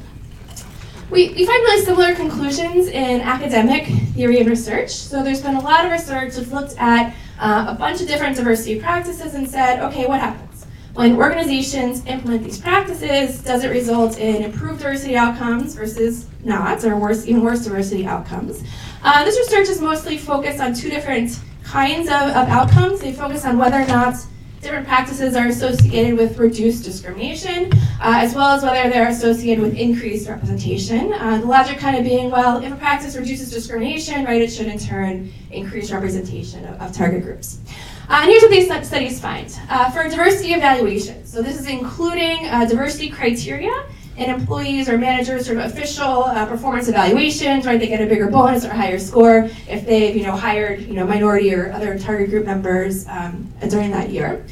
We, 1.09 1.29
we 1.29 1.43
find 1.43 1.63
really 1.63 1.83
similar 1.83 2.13
conclusions 2.13 2.85
in 2.85 3.19
academic 3.21 3.87
theory 4.13 4.39
and 4.39 4.47
research. 4.47 4.91
So 4.91 5.23
there's 5.23 5.41
been 5.41 5.55
a 5.55 5.61
lot 5.61 5.83
of 5.83 5.91
research 5.91 6.35
that's 6.35 6.51
looked 6.51 6.75
at 6.77 7.15
uh, 7.39 7.65
a 7.67 7.73
bunch 7.73 7.99
of 7.99 8.07
different 8.07 8.35
diversity 8.35 8.79
practices 8.79 9.33
and 9.33 9.49
said, 9.49 9.79
okay, 9.79 10.05
what 10.05 10.19
happens? 10.19 10.67
When 10.93 11.15
organizations 11.15 12.05
implement 12.05 12.43
these 12.43 12.61
practices, 12.61 13.41
does 13.43 13.63
it 13.63 13.69
result 13.69 14.19
in 14.19 14.43
improved 14.43 14.81
diversity 14.81 15.17
outcomes 15.17 15.73
versus 15.73 16.27
not, 16.43 16.83
or 16.83 16.97
worse, 16.97 17.25
even 17.27 17.43
worse 17.43 17.63
diversity 17.63 18.05
outcomes? 18.05 18.63
Uh, 19.03 19.23
this 19.23 19.37
research 19.37 19.69
is 19.69 19.81
mostly 19.81 20.17
focused 20.17 20.59
on 20.59 20.73
two 20.73 20.89
different 20.89 21.39
kinds 21.63 22.07
of, 22.07 22.13
of 22.13 22.47
outcomes. 22.49 22.99
They 23.01 23.13
focus 23.13 23.45
on 23.45 23.57
whether 23.57 23.81
or 23.81 23.87
not 23.87 24.15
different 24.61 24.87
practices 24.87 25.35
are 25.35 25.47
associated 25.47 26.15
with 26.17 26.37
reduced 26.37 26.83
discrimination, 26.83 27.71
uh, 27.99 28.19
as 28.21 28.35
well 28.35 28.49
as 28.49 28.63
whether 28.63 28.89
they're 28.89 29.07
associated 29.07 29.61
with 29.61 29.75
increased 29.75 30.29
representation. 30.29 31.13
Uh, 31.13 31.39
the 31.39 31.45
logic 31.45 31.79
kind 31.79 31.97
of 31.97 32.03
being, 32.03 32.29
well, 32.29 32.63
if 32.63 32.71
a 32.71 32.75
practice 32.75 33.15
reduces 33.15 33.49
discrimination, 33.49 34.23
right, 34.23 34.41
it 34.41 34.49
should 34.49 34.67
in 34.67 34.77
turn 34.77 35.31
increase 35.49 35.91
representation 35.91 36.63
of, 36.65 36.79
of 36.79 36.93
target 36.93 37.23
groups. 37.23 37.59
Uh, 38.07 38.19
and 38.21 38.29
here's 38.29 38.43
what 38.43 38.51
these 38.51 38.87
studies 38.87 39.19
find. 39.19 39.57
Uh, 39.69 39.89
for 39.89 40.03
diversity 40.07 40.53
evaluation, 40.53 41.25
so 41.25 41.41
this 41.41 41.59
is 41.59 41.67
including 41.67 42.45
uh, 42.47 42.65
diversity 42.65 43.09
criteria 43.09 43.85
in 44.17 44.29
employees 44.29 44.89
or 44.89 44.97
managers 44.97 45.45
sort 45.45 45.57
of 45.57 45.65
official 45.65 46.25
uh, 46.25 46.45
performance 46.45 46.87
evaluations, 46.87 47.65
right? 47.65 47.79
They 47.79 47.87
get 47.87 48.01
a 48.01 48.05
bigger 48.05 48.27
bonus 48.27 48.65
or 48.65 48.69
higher 48.69 48.99
score 48.99 49.49
if 49.67 49.85
they've, 49.85 50.15
you 50.15 50.23
know, 50.23 50.35
hired, 50.35 50.81
you 50.81 50.93
know, 50.93 51.05
minority 51.07 51.53
or 51.53 51.71
other 51.71 51.97
target 51.97 52.29
group 52.29 52.45
members 52.45 53.07
um, 53.07 53.51
during 53.69 53.91
that 53.91 54.09
year. 54.09 54.45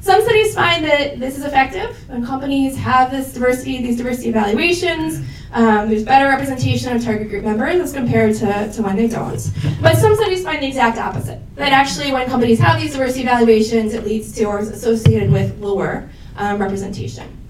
Some 0.00 0.20
studies 0.20 0.54
find 0.54 0.84
that 0.84 1.18
this 1.18 1.38
is 1.38 1.44
effective 1.44 1.96
when 2.10 2.26
companies 2.26 2.76
have 2.76 3.10
this 3.10 3.32
diversity, 3.32 3.80
these 3.80 3.96
diversity 3.96 4.28
evaluations. 4.28 5.26
Um, 5.52 5.88
there's 5.88 6.02
better 6.02 6.28
representation 6.28 6.94
of 6.94 7.02
target 7.02 7.30
group 7.30 7.44
members 7.44 7.80
as 7.80 7.92
compared 7.92 8.34
to, 8.36 8.70
to 8.72 8.82
when 8.82 8.96
they 8.96 9.06
don't. 9.06 9.50
But 9.80 9.96
some 9.96 10.14
studies 10.16 10.42
find 10.42 10.62
the 10.62 10.66
exact 10.66 10.98
opposite. 10.98 11.40
That 11.54 11.72
actually, 11.72 12.12
when 12.12 12.28
companies 12.28 12.58
have 12.58 12.78
these 12.78 12.92
diversity 12.92 13.22
evaluations, 13.22 13.94
it 13.94 14.04
leads 14.04 14.32
to 14.32 14.44
or 14.44 14.58
is 14.58 14.68
associated 14.68 15.30
with 15.30 15.58
lower 15.58 16.10
um, 16.36 16.58
representation. 16.58 17.43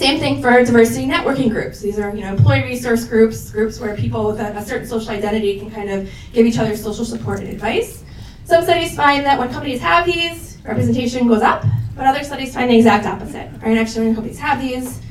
Same 0.00 0.18
thing 0.18 0.40
for 0.40 0.50
diversity 0.64 1.04
networking 1.04 1.50
groups. 1.50 1.80
These 1.80 1.98
are 1.98 2.16
you 2.16 2.22
know, 2.22 2.32
employee 2.34 2.62
resource 2.62 3.04
groups, 3.04 3.50
groups 3.50 3.78
where 3.78 3.94
people 3.94 4.28
with 4.28 4.40
a, 4.40 4.56
a 4.56 4.64
certain 4.64 4.88
social 4.88 5.10
identity 5.10 5.58
can 5.58 5.70
kind 5.70 5.90
of 5.90 6.10
give 6.32 6.46
each 6.46 6.56
other 6.56 6.74
social 6.74 7.04
support 7.04 7.40
and 7.40 7.50
advice. 7.50 8.02
Some 8.46 8.62
studies 8.62 8.96
find 8.96 9.26
that 9.26 9.38
when 9.38 9.52
companies 9.52 9.78
have 9.82 10.06
these, 10.06 10.56
representation 10.64 11.28
goes 11.28 11.42
up, 11.42 11.66
but 11.94 12.06
other 12.06 12.24
studies 12.24 12.54
find 12.54 12.70
the 12.70 12.78
exact 12.78 13.04
opposite. 13.04 13.50
Right? 13.60 13.76
Actually, 13.76 14.06
when 14.06 14.14
companies 14.14 14.38
have 14.38 14.58
these, 14.58 15.02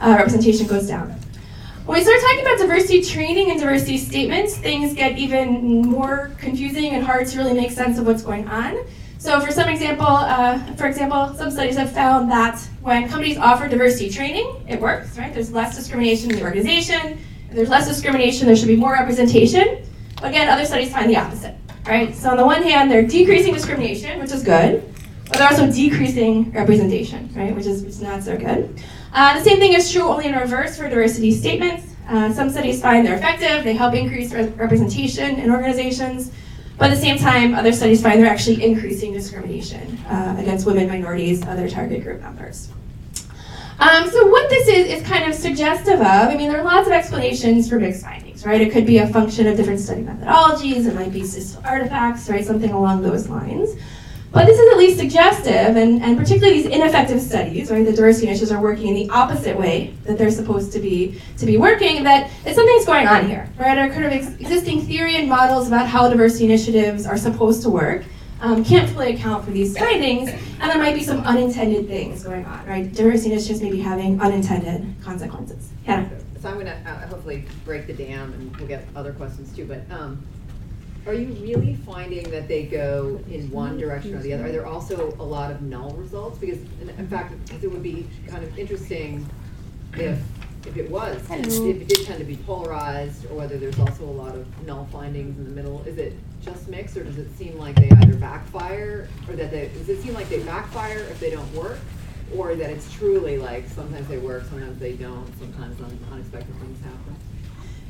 uh, 0.00 0.14
representation 0.16 0.68
goes 0.68 0.86
down. 0.86 1.08
When 1.84 1.98
we 1.98 2.04
start 2.04 2.20
talking 2.20 2.42
about 2.42 2.58
diversity 2.58 3.02
training 3.02 3.50
and 3.50 3.58
diversity 3.58 3.98
statements, 3.98 4.56
things 4.56 4.94
get 4.94 5.18
even 5.18 5.82
more 5.82 6.30
confusing 6.38 6.92
and 6.92 7.04
hard 7.04 7.26
to 7.26 7.38
really 7.38 7.54
make 7.54 7.72
sense 7.72 7.98
of 7.98 8.06
what's 8.06 8.22
going 8.22 8.46
on. 8.46 8.76
So 9.26 9.40
for 9.40 9.50
some 9.50 9.68
example, 9.68 10.06
uh, 10.06 10.56
for 10.76 10.86
example, 10.86 11.34
some 11.34 11.50
studies 11.50 11.76
have 11.76 11.90
found 11.90 12.30
that 12.30 12.60
when 12.80 13.08
companies 13.08 13.36
offer 13.36 13.66
diversity 13.66 14.08
training, 14.08 14.64
it 14.68 14.80
works, 14.80 15.18
right? 15.18 15.34
There's 15.34 15.50
less 15.50 15.76
discrimination 15.76 16.30
in 16.30 16.36
the 16.36 16.44
organization. 16.44 17.18
If 17.48 17.56
there's 17.56 17.68
less 17.68 17.88
discrimination, 17.88 18.46
there 18.46 18.54
should 18.54 18.68
be 18.68 18.76
more 18.76 18.92
representation. 18.92 19.84
But 20.14 20.26
again, 20.26 20.48
other 20.48 20.64
studies 20.64 20.92
find 20.92 21.10
the 21.10 21.16
opposite, 21.16 21.56
right? 21.88 22.14
So 22.14 22.30
on 22.30 22.36
the 22.36 22.46
one 22.46 22.62
hand, 22.62 22.88
they're 22.88 23.04
decreasing 23.04 23.52
discrimination, 23.52 24.20
which 24.20 24.30
is 24.30 24.44
good, 24.44 24.94
but 25.24 25.38
they're 25.38 25.48
also 25.48 25.72
decreasing 25.72 26.52
representation, 26.52 27.28
right? 27.34 27.52
Which 27.52 27.66
is, 27.66 27.82
which 27.82 27.94
is 27.94 28.02
not 28.02 28.22
so 28.22 28.36
good. 28.36 28.80
Uh, 29.12 29.36
the 29.36 29.42
same 29.42 29.58
thing 29.58 29.72
is 29.72 29.90
true 29.90 30.02
only 30.02 30.26
in 30.26 30.36
reverse 30.36 30.76
for 30.76 30.88
diversity 30.88 31.32
statements. 31.32 31.96
Uh, 32.08 32.32
some 32.32 32.48
studies 32.48 32.80
find 32.80 33.04
they're 33.04 33.16
effective, 33.16 33.64
they 33.64 33.74
help 33.74 33.92
increase 33.92 34.32
re- 34.32 34.46
representation 34.50 35.40
in 35.40 35.50
organizations. 35.50 36.30
But 36.78 36.90
at 36.90 36.94
the 36.94 37.00
same 37.00 37.18
time, 37.18 37.54
other 37.54 37.72
studies 37.72 38.02
find 38.02 38.20
they're 38.20 38.30
actually 38.30 38.62
increasing 38.62 39.12
discrimination 39.12 39.98
uh, 40.08 40.36
against 40.38 40.66
women, 40.66 40.88
minorities, 40.88 41.44
other 41.46 41.68
target 41.68 42.02
group 42.02 42.20
members. 42.20 42.68
Um, 43.78 44.08
so 44.10 44.26
what 44.28 44.48
this 44.48 44.68
is 44.68 44.86
is 44.86 45.02
kind 45.06 45.28
of 45.28 45.34
suggestive 45.34 46.00
of, 46.00 46.04
I 46.04 46.34
mean, 46.34 46.48
there 46.50 46.60
are 46.60 46.64
lots 46.64 46.86
of 46.86 46.92
explanations 46.92 47.68
for 47.68 47.78
mixed 47.78 48.02
findings, 48.02 48.44
right? 48.46 48.60
It 48.60 48.72
could 48.72 48.86
be 48.86 48.98
a 48.98 49.06
function 49.06 49.46
of 49.46 49.56
different 49.56 49.80
study 49.80 50.02
methodologies, 50.02 50.86
it 50.86 50.94
might 50.94 51.12
be 51.12 51.24
statistical 51.24 51.66
artifacts, 51.66 52.28
right? 52.28 52.44
Something 52.44 52.70
along 52.70 53.02
those 53.02 53.28
lines. 53.28 53.76
But 54.36 54.44
this 54.44 54.58
is 54.60 54.70
at 54.70 54.76
least 54.76 54.98
suggestive, 54.98 55.76
and, 55.78 56.02
and 56.02 56.18
particularly 56.18 56.60
these 56.60 56.70
ineffective 56.70 57.22
studies, 57.22 57.70
right? 57.70 57.86
The 57.86 57.92
diversity 57.92 58.26
initiatives 58.26 58.52
are 58.52 58.60
working 58.60 58.88
in 58.88 58.94
the 58.94 59.08
opposite 59.08 59.58
way 59.58 59.94
that 60.04 60.18
they're 60.18 60.30
supposed 60.30 60.72
to 60.72 60.78
be 60.78 61.18
to 61.38 61.46
be 61.46 61.56
working. 61.56 62.04
That, 62.04 62.30
something's 62.44 62.84
going 62.84 63.08
on 63.08 63.26
here, 63.26 63.48
right? 63.58 63.78
Our 63.78 63.88
kind 63.88 64.04
of 64.04 64.12
ex- 64.12 64.38
existing 64.38 64.82
theory 64.82 65.16
and 65.16 65.26
models 65.26 65.68
about 65.68 65.86
how 65.86 66.10
diversity 66.10 66.44
initiatives 66.44 67.06
are 67.06 67.16
supposed 67.16 67.62
to 67.62 67.70
work 67.70 68.04
um, 68.42 68.62
can't 68.62 68.90
fully 68.90 69.14
account 69.14 69.42
for 69.42 69.52
these 69.52 69.74
findings, 69.78 70.28
and 70.28 70.70
there 70.70 70.76
might 70.76 70.94
be 70.94 71.02
some 71.02 71.20
unintended 71.20 71.88
things 71.88 72.22
going 72.22 72.44
on, 72.44 72.66
right? 72.66 72.92
Diversity 72.92 73.32
initiatives 73.32 73.62
may 73.62 73.70
be 73.70 73.80
having 73.80 74.20
unintended 74.20 74.96
consequences. 75.02 75.70
Hannah. 75.86 76.10
So 76.42 76.50
I'm 76.50 76.58
gonna 76.58 76.78
uh, 76.86 77.06
hopefully 77.06 77.46
break 77.64 77.86
the 77.86 77.94
dam 77.94 78.34
and 78.34 78.54
we'll 78.58 78.68
get 78.68 78.86
other 78.94 79.14
questions 79.14 79.56
too, 79.56 79.64
but, 79.64 79.80
um, 79.90 80.22
are 81.06 81.14
you 81.14 81.28
really 81.40 81.74
finding 81.74 82.28
that 82.30 82.48
they 82.48 82.64
go 82.64 83.20
in 83.30 83.50
one 83.50 83.78
direction 83.78 84.14
or 84.14 84.22
the 84.22 84.32
other? 84.32 84.46
Are 84.46 84.52
there 84.52 84.66
also 84.66 85.14
a 85.20 85.22
lot 85.22 85.50
of 85.50 85.62
null 85.62 85.90
results? 85.90 86.38
Because, 86.38 86.58
in, 86.80 86.90
in 86.90 87.06
fact, 87.08 87.32
because 87.46 87.62
it 87.62 87.70
would 87.70 87.82
be 87.82 88.06
kind 88.26 88.42
of 88.42 88.58
interesting 88.58 89.24
if, 89.94 90.18
if 90.66 90.76
it 90.76 90.90
was, 90.90 91.22
if 91.30 91.82
it 91.82 91.88
did 91.88 92.06
tend 92.06 92.18
to 92.18 92.24
be 92.24 92.36
polarized, 92.36 93.24
or 93.26 93.36
whether 93.36 93.56
there's 93.56 93.78
also 93.78 94.04
a 94.04 94.10
lot 94.10 94.34
of 94.34 94.46
null 94.66 94.86
findings 94.90 95.38
in 95.38 95.44
the 95.44 95.50
middle. 95.50 95.82
Is 95.84 95.96
it 95.98 96.14
just 96.42 96.68
mixed, 96.68 96.96
or 96.96 97.04
does 97.04 97.18
it 97.18 97.30
seem 97.36 97.56
like 97.58 97.76
they 97.76 97.90
either 97.90 98.16
backfire, 98.16 99.08
or 99.28 99.36
that 99.36 99.50
they, 99.50 99.68
does 99.68 99.88
it 99.88 100.02
seem 100.02 100.14
like 100.14 100.28
they 100.28 100.42
backfire 100.42 100.98
if 100.98 101.20
they 101.20 101.30
don't 101.30 101.52
work? 101.54 101.78
Or 102.34 102.56
that 102.56 102.70
it's 102.70 102.92
truly 102.92 103.38
like, 103.38 103.68
sometimes 103.68 104.08
they 104.08 104.18
work, 104.18 104.44
sometimes 104.50 104.80
they 104.80 104.94
don't, 104.94 105.26
sometimes 105.38 105.80
un- 105.80 105.98
unexpected 106.10 106.54
things 106.56 106.80
happen? 106.82 107.15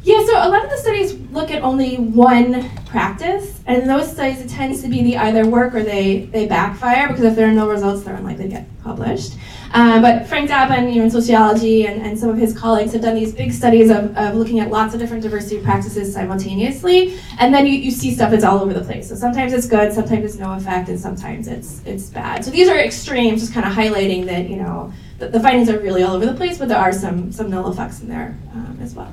Yeah, 0.06 0.24
so 0.24 0.34
a 0.34 0.46
lot 0.48 0.62
of 0.62 0.70
the 0.70 0.76
studies 0.76 1.14
look 1.32 1.50
at 1.50 1.64
only 1.64 1.96
one 1.96 2.70
practice, 2.86 3.60
and 3.66 3.82
in 3.82 3.88
those 3.88 4.08
studies 4.12 4.40
it 4.40 4.48
tends 4.48 4.80
to 4.82 4.88
be 4.88 5.02
the 5.02 5.16
either 5.16 5.44
work 5.44 5.74
or 5.74 5.82
they, 5.82 6.26
they 6.26 6.46
backfire 6.46 7.08
because 7.08 7.24
if 7.24 7.34
there 7.34 7.48
are 7.48 7.52
no 7.52 7.68
results, 7.68 8.04
they're 8.04 8.14
unlikely 8.14 8.44
to 8.44 8.50
get 8.50 8.82
published. 8.84 9.36
Um, 9.72 10.02
but 10.02 10.28
Frank 10.28 10.48
Dobbin, 10.48 10.90
you 10.90 10.98
know, 10.98 11.06
in 11.06 11.10
sociology, 11.10 11.88
and, 11.88 12.00
and 12.02 12.16
some 12.16 12.28
of 12.28 12.36
his 12.36 12.56
colleagues 12.56 12.92
have 12.92 13.02
done 13.02 13.16
these 13.16 13.34
big 13.34 13.50
studies 13.50 13.90
of, 13.90 14.16
of 14.16 14.36
looking 14.36 14.60
at 14.60 14.70
lots 14.70 14.94
of 14.94 15.00
different 15.00 15.24
diversity 15.24 15.60
practices 15.60 16.14
simultaneously, 16.14 17.18
and 17.40 17.52
then 17.52 17.66
you, 17.66 17.72
you 17.72 17.90
see 17.90 18.14
stuff 18.14 18.30
that's 18.30 18.44
all 18.44 18.60
over 18.60 18.72
the 18.72 18.84
place. 18.84 19.08
So 19.08 19.16
sometimes 19.16 19.52
it's 19.52 19.66
good, 19.66 19.92
sometimes 19.92 20.24
it's 20.24 20.36
no 20.36 20.52
effect, 20.52 20.88
and 20.88 21.00
sometimes 21.00 21.48
it's 21.48 21.82
it's 21.84 22.10
bad. 22.10 22.44
So 22.44 22.52
these 22.52 22.68
are 22.68 22.78
extremes, 22.78 23.40
just 23.40 23.52
kind 23.52 23.66
of 23.66 23.72
highlighting 23.72 24.26
that 24.26 24.48
you 24.48 24.54
know 24.54 24.92
the, 25.18 25.30
the 25.30 25.40
findings 25.40 25.68
are 25.68 25.80
really 25.80 26.04
all 26.04 26.14
over 26.14 26.26
the 26.26 26.34
place, 26.34 26.58
but 26.58 26.68
there 26.68 26.78
are 26.78 26.92
some 26.92 27.32
some 27.32 27.50
null 27.50 27.72
effects 27.72 28.02
in 28.02 28.08
there 28.08 28.38
um, 28.54 28.78
as 28.80 28.94
well. 28.94 29.12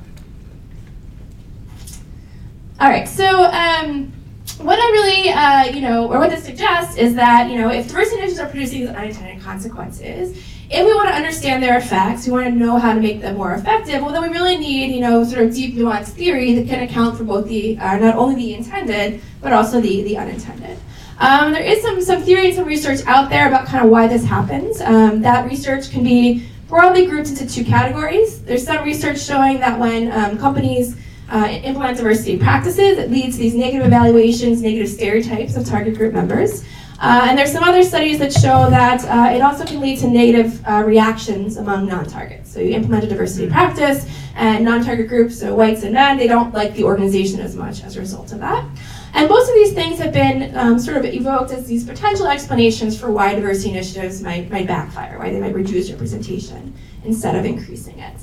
All 2.84 2.90
right, 2.90 3.08
so 3.08 3.44
um, 3.44 4.12
what 4.58 4.78
I 4.78 4.90
really, 4.90 5.30
uh, 5.30 5.74
you 5.74 5.80
know, 5.80 6.06
or 6.06 6.18
what 6.18 6.28
this 6.28 6.44
suggests 6.44 6.98
is 6.98 7.14
that, 7.14 7.50
you 7.50 7.56
know, 7.56 7.70
if 7.70 7.88
diversity 7.88 8.18
initiatives 8.18 8.38
are 8.40 8.50
producing 8.50 8.80
these 8.80 8.90
unintended 8.90 9.42
consequences, 9.42 10.36
if 10.68 10.84
we 10.84 10.92
want 10.92 11.08
to 11.08 11.14
understand 11.14 11.62
their 11.62 11.78
effects, 11.78 12.26
we 12.26 12.32
want 12.32 12.44
to 12.44 12.50
know 12.50 12.76
how 12.76 12.92
to 12.92 13.00
make 13.00 13.22
them 13.22 13.38
more 13.38 13.54
effective, 13.54 14.02
well, 14.02 14.12
then 14.12 14.20
we 14.20 14.28
really 14.28 14.58
need, 14.58 14.94
you 14.94 15.00
know, 15.00 15.24
sort 15.24 15.46
of 15.46 15.54
deep 15.54 15.76
nuanced 15.76 16.08
theory 16.08 16.52
that 16.56 16.68
can 16.68 16.82
account 16.82 17.16
for 17.16 17.24
both 17.24 17.48
the, 17.48 17.78
uh, 17.78 17.96
not 17.96 18.16
only 18.16 18.34
the 18.34 18.52
intended, 18.52 19.18
but 19.40 19.54
also 19.54 19.80
the, 19.80 20.02
the 20.02 20.18
unintended. 20.18 20.78
Um, 21.20 21.52
there 21.52 21.62
is 21.62 21.80
some, 21.80 22.02
some 22.02 22.20
theory 22.20 22.48
and 22.48 22.54
some 22.54 22.66
research 22.66 23.00
out 23.06 23.30
there 23.30 23.48
about 23.48 23.64
kind 23.64 23.82
of 23.82 23.90
why 23.90 24.08
this 24.08 24.26
happens. 24.26 24.82
Um, 24.82 25.22
that 25.22 25.48
research 25.48 25.90
can 25.90 26.04
be 26.04 26.46
broadly 26.68 27.06
grouped 27.06 27.30
into 27.30 27.48
two 27.48 27.64
categories. 27.64 28.42
There's 28.42 28.66
some 28.66 28.84
research 28.84 29.20
showing 29.20 29.58
that 29.60 29.80
when 29.80 30.12
um, 30.12 30.36
companies 30.36 30.96
uh, 31.30 31.48
implement 31.62 31.96
diversity 31.96 32.38
practices, 32.38 32.98
it 32.98 33.10
leads 33.10 33.36
to 33.36 33.42
these 33.42 33.54
negative 33.54 33.86
evaluations, 33.86 34.62
negative 34.62 34.88
stereotypes 34.88 35.56
of 35.56 35.66
target 35.66 35.96
group 35.96 36.12
members. 36.12 36.64
Uh, 37.00 37.26
and 37.28 37.36
there's 37.36 37.52
some 37.52 37.64
other 37.64 37.82
studies 37.82 38.18
that 38.18 38.32
show 38.32 38.70
that 38.70 39.04
uh, 39.06 39.34
it 39.34 39.42
also 39.42 39.64
can 39.64 39.80
lead 39.80 39.98
to 39.98 40.08
negative 40.08 40.64
uh, 40.66 40.82
reactions 40.86 41.56
among 41.56 41.86
non-targets. 41.86 42.52
So 42.52 42.60
you 42.60 42.74
implement 42.74 43.04
a 43.04 43.08
diversity 43.08 43.48
practice, 43.48 44.06
and 44.36 44.64
non-target 44.64 45.08
groups, 45.08 45.38
so 45.38 45.54
whites 45.54 45.82
and 45.82 45.94
men, 45.94 46.16
they 46.16 46.26
don't 46.26 46.52
like 46.52 46.74
the 46.74 46.84
organization 46.84 47.40
as 47.40 47.54
much 47.54 47.82
as 47.82 47.96
a 47.96 48.00
result 48.00 48.32
of 48.32 48.40
that. 48.40 48.64
And 49.14 49.28
most 49.28 49.48
of 49.48 49.54
these 49.54 49.72
things 49.72 49.98
have 49.98 50.12
been 50.12 50.56
um, 50.56 50.78
sort 50.78 50.96
of 50.96 51.04
evoked 51.04 51.52
as 51.52 51.66
these 51.66 51.84
potential 51.84 52.26
explanations 52.26 52.98
for 52.98 53.12
why 53.12 53.34
diversity 53.34 53.70
initiatives 53.70 54.22
might, 54.22 54.50
might 54.50 54.66
backfire, 54.66 55.18
why 55.18 55.30
they 55.30 55.40
might 55.40 55.54
reduce 55.54 55.90
representation 55.90 56.74
instead 57.04 57.36
of 57.36 57.44
increasing 57.44 57.98
it. 58.00 58.16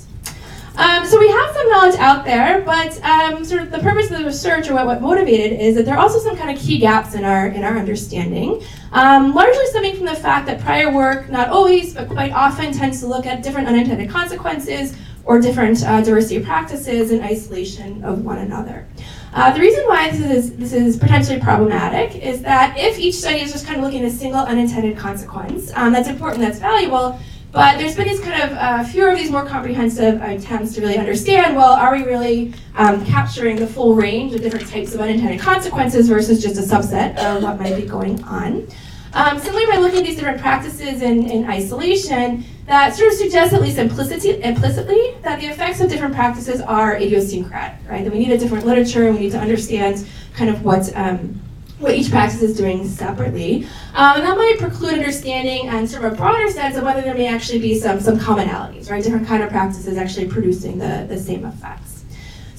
Um, 0.78 1.06
so 1.06 1.20
we 1.20 1.28
have 1.28 1.54
some 1.54 1.70
knowledge 1.70 1.96
out 1.96 2.24
there, 2.24 2.62
but 2.62 3.04
um, 3.04 3.44
sort 3.44 3.62
of 3.62 3.72
the 3.72 3.80
purpose 3.80 4.10
of 4.10 4.20
the 4.20 4.26
research 4.26 4.70
or 4.70 4.74
what, 4.74 4.86
what 4.86 5.02
motivated 5.02 5.60
is 5.60 5.76
that 5.76 5.86
there 5.86 5.96
are 5.96 6.00
also 6.00 6.20
some 6.20 6.38
kind 6.38 6.56
of 6.56 6.64
key 6.64 6.80
gaps 6.80 7.14
in 7.14 7.26
our 7.26 7.48
in 7.48 7.64
our 7.64 7.78
understanding, 7.78 8.64
um, 8.94 9.34
largely 9.34 9.66
stemming 9.68 9.96
from 9.98 10.06
the 10.06 10.16
fact 10.16 10.46
that 10.48 10.62
prior 10.62 10.92
work, 10.92 11.30
not 11.30 11.50
always, 11.50 11.94
but 11.94 12.08
quite 12.08 12.32
often, 12.32 12.72
tends 12.72 13.02
to 13.02 13.08
look 13.08 13.26
at 13.26 13.44
different 13.44 13.68
unintended 13.68 14.10
consequences 14.10 14.96
or 15.26 15.40
different 15.40 15.84
uh, 15.84 16.02
diversity 16.02 16.44
practices 16.44 17.12
in 17.12 17.22
isolation 17.22 18.04
of 18.04 18.24
one 18.24 18.40
another. 18.40 18.88
Uh, 19.34 19.52
the 19.54 19.60
reason 19.60 19.84
why 19.88 20.10
this 20.10 20.20
is, 20.22 20.56
this 20.58 20.74
is 20.74 20.98
potentially 20.98 21.40
problematic 21.40 22.16
is 22.22 22.42
that 22.42 22.76
if 22.78 22.98
each 22.98 23.16
study 23.16 23.40
is 23.40 23.52
just 23.52 23.66
kind 23.66 23.78
of 23.78 23.84
looking 23.84 24.04
at 24.04 24.08
a 24.08 24.12
single 24.12 24.42
unintended 24.42 24.98
consequence, 24.98 25.72
um, 25.76 25.94
that's 25.94 26.10
important, 26.10 26.42
that's 26.42 26.60
valuable, 26.60 27.20
but 27.52 27.78
there's 27.78 27.96
been 27.96 28.08
these 28.08 28.20
kind 28.22 28.42
of 28.44 28.58
uh, 28.58 28.84
fewer 28.84 29.10
of 29.10 29.18
these 29.18 29.30
more 29.30 29.46
comprehensive 29.46 30.22
attempts 30.22 30.74
to 30.76 30.82
really 30.82 30.98
understand 30.98 31.56
well, 31.56 31.74
are 31.74 31.96
we 31.96 32.04
really 32.04 32.54
um, 32.76 33.06
capturing 33.06 33.58
the 33.58 33.68
full 33.68 33.96
range 33.96 34.34
of 34.34 34.42
different 34.42 34.68
types 34.68 34.94
of 34.94 35.02
unintended 35.02 35.40
consequences 35.40 36.08
versus 36.08 36.42
just 36.42 36.58
a 36.58 36.76
subset 36.76 37.18
of 37.18 37.44
what 37.44 37.60
might 37.60 37.76
be 37.76 37.86
going 37.86 38.24
on? 38.24 38.68
Um, 39.14 39.40
simply 39.40 39.66
by 39.66 39.76
looking 39.78 40.00
at 40.00 40.06
these 40.06 40.16
different 40.16 40.40
practices 40.40 41.02
in, 41.02 41.30
in 41.30 41.50
isolation, 41.50 42.46
that 42.68 42.96
sort 42.96 43.12
of 43.12 43.18
suggests, 43.18 43.54
at 43.54 43.62
least 43.62 43.78
implicitly, 43.78 44.42
implicitly, 44.42 45.16
that 45.22 45.42
the 45.42 45.48
effects 45.48 45.82
of 45.82 45.90
different 45.90 46.16
practices 46.16 46.62
are 46.62 46.96
idiosyncratic, 46.96 47.78
right? 47.90 48.06
That 48.06 48.14
we 48.14 48.20
need 48.20 48.32
a 48.32 48.38
different 48.38 48.66
literature 48.66 49.08
and 49.08 49.16
we 49.16 49.24
need 49.24 49.34
to 49.34 49.40
understand 49.40 50.08
kind 50.34 50.50
of 50.50 50.64
what, 50.64 50.96
um, 50.96 51.42
what 51.82 51.96
each 51.96 52.10
practice 52.10 52.42
is 52.42 52.56
doing 52.56 52.88
separately. 52.88 53.66
Um, 53.96 54.18
and 54.18 54.24
that 54.24 54.38
might 54.38 54.58
preclude 54.60 54.94
understanding 54.94 55.68
and 55.68 55.90
sort 55.90 56.06
of 56.06 56.14
a 56.14 56.16
broader 56.16 56.50
sense 56.50 56.78
of 56.78 56.84
whether 56.84 57.02
there 57.02 57.16
may 57.16 57.28
actually 57.28 57.60
be 57.60 57.80
some, 57.80 58.00
some 58.00 58.18
commonalities, 58.18 58.90
right? 58.90 59.04
Different 59.04 59.28
kind 59.28 59.44
of 59.44 59.50
practices 59.50 59.98
actually 59.98 60.28
producing 60.28 60.78
the, 60.78 61.06
the 61.10 61.18
same 61.18 61.46
effects. 61.46 61.91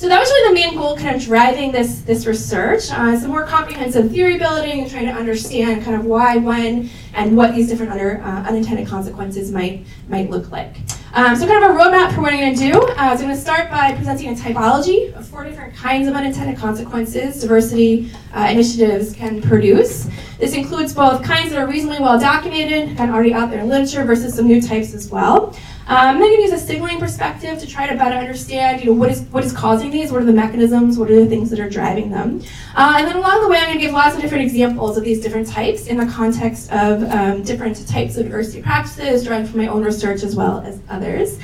So 0.02 0.08
that 0.08 0.18
was 0.18 0.28
really 0.30 0.48
the 0.48 0.54
main 0.66 0.76
goal, 0.76 0.96
kind 0.96 1.14
of 1.14 1.22
driving 1.22 1.70
this, 1.70 2.00
this 2.00 2.26
research. 2.26 2.90
Uh, 2.90 3.16
some 3.16 3.30
more 3.30 3.46
comprehensive 3.46 4.10
theory 4.10 4.36
building 4.36 4.80
and 4.80 4.90
trying 4.90 5.06
to 5.06 5.12
understand 5.12 5.84
kind 5.84 5.94
of 5.94 6.04
why, 6.04 6.38
when, 6.38 6.90
and 7.14 7.36
what 7.36 7.54
these 7.54 7.68
different 7.68 7.92
other 7.92 8.20
uh, 8.20 8.42
unintended 8.42 8.88
consequences 8.88 9.52
might, 9.52 9.86
might 10.08 10.28
look 10.28 10.50
like. 10.50 10.78
Um, 11.14 11.36
so 11.36 11.46
kind 11.46 11.62
of 11.62 11.70
a 11.70 11.74
roadmap 11.74 12.12
for 12.16 12.20
what 12.20 12.32
I'm 12.32 12.40
going 12.40 12.52
to 12.52 12.72
do. 12.72 12.80
Uh, 12.80 13.16
so 13.16 13.22
I'm 13.22 13.28
going 13.28 13.28
to 13.28 13.40
start 13.40 13.70
by 13.70 13.94
presenting 13.94 14.30
a 14.30 14.34
typology 14.34 15.12
of 15.12 15.24
four 15.24 15.44
different 15.44 15.72
kinds 15.76 16.08
of 16.08 16.14
unintended 16.14 16.58
consequences 16.58 17.40
diversity 17.40 18.10
uh, 18.34 18.48
initiatives 18.50 19.12
can 19.12 19.40
produce. 19.40 20.08
This 20.38 20.54
includes 20.54 20.92
both 20.94 21.22
kinds 21.22 21.50
that 21.50 21.60
are 21.60 21.68
reasonably 21.68 22.00
well 22.00 22.18
documented 22.18 22.98
and 22.98 23.10
already 23.12 23.34
out 23.34 23.50
there 23.50 23.60
in 23.60 23.68
literature 23.68 24.04
versus 24.04 24.34
some 24.34 24.48
new 24.48 24.60
types 24.60 24.94
as 24.94 25.10
well. 25.10 25.56
Um, 25.86 25.96
I'm 25.96 26.18
going 26.18 26.36
to 26.36 26.42
use 26.42 26.52
a 26.52 26.58
signaling 26.58 27.00
perspective 27.00 27.58
to 27.58 27.66
try 27.66 27.88
to 27.88 27.96
better 27.96 28.16
understand, 28.16 28.80
you 28.80 28.86
know, 28.86 28.92
what 28.92 29.10
is 29.10 29.22
what 29.22 29.44
is 29.44 29.52
causing 29.52 29.90
these, 29.90 30.12
what 30.12 30.22
are 30.22 30.24
the 30.24 30.32
mechanisms, 30.32 30.96
what 30.96 31.10
are 31.10 31.16
the 31.16 31.26
things 31.26 31.50
that 31.50 31.58
are 31.58 31.68
driving 31.68 32.10
them, 32.10 32.40
uh, 32.76 32.94
and 32.98 33.06
then 33.08 33.16
along 33.16 33.42
the 33.42 33.48
way, 33.48 33.58
I'm 33.58 33.66
going 33.66 33.78
to 33.78 33.84
give 33.84 33.92
lots 33.92 34.14
of 34.14 34.22
different 34.22 34.44
examples 34.44 34.96
of 34.96 35.02
these 35.02 35.20
different 35.20 35.48
types 35.48 35.88
in 35.88 35.96
the 35.96 36.06
context 36.06 36.70
of 36.72 37.02
um, 37.10 37.42
different 37.42 37.86
types 37.88 38.16
of 38.16 38.26
diversity 38.26 38.62
practices, 38.62 39.24
drawing 39.24 39.44
from 39.44 39.58
my 39.58 39.66
own 39.66 39.82
research 39.82 40.22
as 40.22 40.36
well 40.36 40.60
as 40.60 40.80
others. 40.88 41.38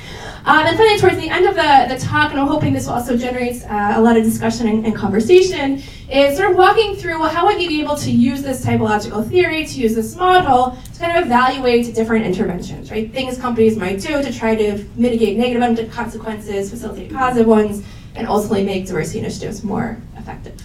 Um, 0.45 0.65
and 0.65 0.77
finally, 0.77 0.97
towards 0.99 1.17
the 1.17 1.29
end 1.29 1.45
of 1.45 1.55
the, 1.55 1.93
the 1.93 1.99
talk, 1.99 2.31
and 2.31 2.39
I'm 2.39 2.47
hoping 2.47 2.73
this 2.73 2.87
also 2.87 3.17
generates 3.17 3.65
uh, 3.65 3.93
a 3.95 4.01
lot 4.01 4.15
of 4.15 4.23
discussion 4.23 4.67
and, 4.67 4.85
and, 4.85 4.95
conversation, 4.95 5.81
is 6.11 6.37
sort 6.37 6.51
of 6.51 6.57
walking 6.57 6.95
through 6.95 7.19
well, 7.19 7.29
how 7.29 7.45
would 7.45 7.61
you 7.61 7.67
be 7.67 7.81
able 7.81 7.95
to 7.95 8.11
use 8.11 8.41
this 8.41 8.65
typological 8.65 9.27
theory, 9.27 9.65
to 9.65 9.79
use 9.79 9.93
this 9.93 10.15
model, 10.15 10.77
to 10.93 10.99
kind 10.99 11.17
of 11.17 11.25
evaluate 11.25 11.93
different 11.93 12.25
interventions, 12.25 12.89
right? 12.89 13.11
Things 13.11 13.37
companies 13.37 13.77
might 13.77 14.01
do 14.01 14.21
to 14.21 14.33
try 14.33 14.55
to 14.55 14.83
mitigate 14.95 15.37
negative 15.37 15.91
consequences, 15.91 16.71
facilitate 16.71 17.13
positive 17.13 17.47
ones, 17.47 17.83
and 18.15 18.27
ultimately 18.27 18.63
make 18.63 18.87
diversity 18.87 19.19
initiatives 19.19 19.63
more 19.63 19.97
effective. 20.17 20.59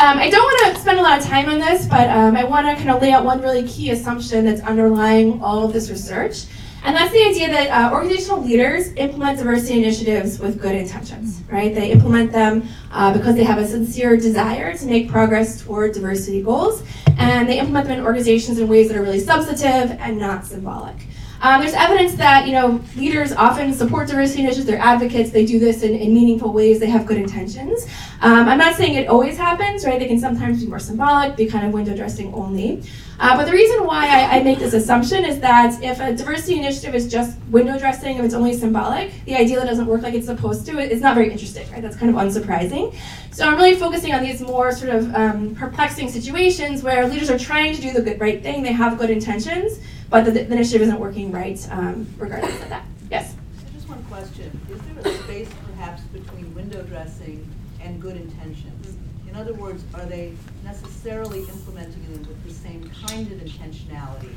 Um, 0.00 0.18
I 0.18 0.30
don't 0.30 0.44
want 0.44 0.76
to 0.76 0.80
spend 0.80 1.00
a 1.00 1.02
lot 1.02 1.18
of 1.18 1.24
time 1.24 1.48
on 1.48 1.58
this, 1.58 1.86
but 1.86 2.08
um, 2.08 2.36
I 2.36 2.44
want 2.44 2.68
to 2.68 2.76
kind 2.76 2.90
of 2.90 3.02
lay 3.02 3.10
out 3.10 3.24
one 3.24 3.42
really 3.42 3.66
key 3.66 3.90
assumption 3.90 4.44
that's 4.44 4.60
underlying 4.60 5.42
all 5.42 5.64
of 5.64 5.72
this 5.72 5.90
research. 5.90 6.44
And 6.84 6.96
that's 6.96 7.12
the 7.12 7.24
idea 7.24 7.48
that 7.48 7.68
uh, 7.70 7.94
organizational 7.94 8.42
leaders 8.42 8.92
implement 8.94 9.38
diversity 9.38 9.78
initiatives 9.78 10.38
with 10.38 10.60
good 10.60 10.74
intentions, 10.74 11.42
right? 11.50 11.74
They 11.74 11.90
implement 11.90 12.32
them 12.32 12.68
uh, 12.92 13.12
because 13.12 13.34
they 13.34 13.44
have 13.44 13.58
a 13.58 13.66
sincere 13.66 14.16
desire 14.16 14.76
to 14.76 14.86
make 14.86 15.10
progress 15.10 15.62
toward 15.62 15.92
diversity 15.92 16.42
goals, 16.42 16.82
and 17.18 17.48
they 17.48 17.58
implement 17.58 17.88
them 17.88 17.98
in 17.98 18.04
organizations 18.04 18.58
in 18.58 18.68
ways 18.68 18.88
that 18.88 18.96
are 18.96 19.02
really 19.02 19.20
substantive 19.20 19.98
and 20.00 20.18
not 20.18 20.46
symbolic. 20.46 20.96
Um, 21.40 21.60
there's 21.60 21.74
evidence 21.74 22.14
that 22.14 22.46
you 22.46 22.52
know 22.52 22.80
leaders 22.96 23.32
often 23.32 23.72
support 23.72 24.08
diversity 24.08 24.40
initiatives. 24.40 24.66
They're 24.66 24.78
advocates. 24.78 25.30
They 25.30 25.46
do 25.46 25.58
this 25.58 25.82
in, 25.82 25.94
in 25.94 26.12
meaningful 26.12 26.52
ways. 26.52 26.80
They 26.80 26.90
have 26.90 27.06
good 27.06 27.18
intentions. 27.18 27.86
Um, 28.20 28.48
I'm 28.48 28.58
not 28.58 28.74
saying 28.74 28.94
it 28.94 29.08
always 29.08 29.36
happens, 29.36 29.84
right? 29.84 29.98
They 29.98 30.08
can 30.08 30.18
sometimes 30.18 30.62
be 30.62 30.68
more 30.68 30.80
symbolic, 30.80 31.36
be 31.36 31.46
kind 31.46 31.66
of 31.66 31.72
window 31.72 31.94
dressing 31.96 32.34
only. 32.34 32.82
Uh, 33.20 33.36
but 33.36 33.46
the 33.46 33.52
reason 33.52 33.84
why 33.84 34.06
I, 34.06 34.36
I, 34.36 34.42
make 34.44 34.60
this 34.60 34.74
assumption 34.74 35.24
is 35.24 35.40
that 35.40 35.82
if 35.82 35.98
a 35.98 36.14
diversity 36.14 36.56
initiative 36.56 36.94
is 36.94 37.10
just 37.10 37.36
window 37.50 37.76
dressing, 37.76 38.16
if 38.16 38.24
it's 38.24 38.34
only 38.34 38.54
symbolic, 38.54 39.12
the 39.24 39.34
idea 39.34 39.56
that 39.56 39.66
doesn't 39.66 39.86
work 39.86 40.02
like 40.02 40.14
it's 40.14 40.26
supposed 40.26 40.64
to, 40.66 40.78
it's 40.78 41.00
not 41.00 41.16
very 41.16 41.32
interesting, 41.32 41.68
right? 41.72 41.82
That's 41.82 41.96
kind 41.96 42.14
of 42.14 42.16
unsurprising. 42.16 42.94
So 43.32 43.44
I'm 43.44 43.56
really 43.56 43.74
focusing 43.74 44.14
on 44.14 44.22
these 44.22 44.40
more 44.40 44.70
sort 44.70 44.94
of 44.94 45.12
um, 45.16 45.56
perplexing 45.56 46.10
situations 46.10 46.84
where 46.84 47.08
leaders 47.08 47.28
are 47.28 47.38
trying 47.38 47.74
to 47.74 47.80
do 47.82 47.92
the 47.92 48.02
good 48.02 48.20
right 48.20 48.40
thing, 48.40 48.62
they 48.62 48.72
have 48.72 48.98
good 48.98 49.10
intentions, 49.10 49.80
but 50.10 50.24
the, 50.24 50.30
the 50.30 50.46
initiative 50.46 50.82
isn't 50.82 50.98
working 50.98 51.30
right 51.30 51.66
um, 51.70 52.06
regardless 52.18 52.62
of 52.62 52.68
that. 52.68 52.84
Yes? 53.10 53.34
Just 53.74 53.88
one 53.88 54.02
question. 54.04 54.60
Is 54.70 54.80
there 54.80 55.12
a 55.12 55.18
space 55.24 55.50
perhaps 55.66 56.02
between 56.02 56.54
window 56.54 56.82
dressing 56.82 57.48
and 57.80 58.00
good 58.00 58.16
intentions? 58.16 58.96
In 59.28 59.36
other 59.36 59.54
words, 59.54 59.84
are 59.94 60.06
they 60.06 60.32
necessarily 60.64 61.40
implementing 61.40 62.02
them 62.12 62.26
with 62.26 62.42
the 62.44 62.52
same 62.52 62.90
kind 63.06 63.30
of 63.30 63.38
intentionality 63.38 64.34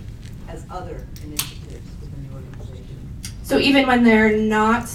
as 0.48 0.66
other 0.70 1.08
initiatives 1.24 1.90
within 2.02 2.28
the 2.28 2.36
organization? 2.36 2.98
So 3.44 3.58
even 3.58 3.88
when 3.88 4.04
they're 4.04 4.38
not 4.38 4.90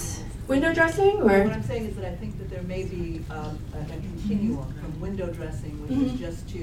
window 0.47 0.73
dressing, 0.73 1.21
or 1.21 1.43
what 1.43 1.53
I'm 1.53 1.63
saying 1.63 1.85
is 1.85 1.95
that 1.95 2.05
I 2.05 2.15
think 2.15 2.37
that 2.37 2.49
there 2.49 2.63
may 2.63 2.83
be 2.83 3.23
um, 3.29 3.59
a, 3.73 3.79
a, 3.79 3.97
continuum 3.97 4.73
from 4.81 4.99
window 5.01 5.27
dressing, 5.27 5.81
which 5.81 5.91
mm 5.91 5.97
-hmm. 5.97 6.05
is 6.05 6.11
mm-hmm. 6.11 6.25
just 6.25 6.49
to 6.49 6.59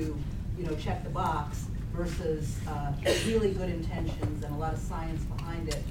you 0.58 0.64
know 0.66 0.74
check 0.76 1.04
the 1.04 1.10
box, 1.10 1.66
versus 1.94 2.58
uh, 2.68 2.92
really 3.26 3.52
good 3.52 3.70
intentions 3.70 4.44
and 4.44 4.54
a 4.54 4.58
lot 4.58 4.72
of 4.72 4.78
science 4.78 5.22
behind 5.24 5.68
it, 5.68 5.82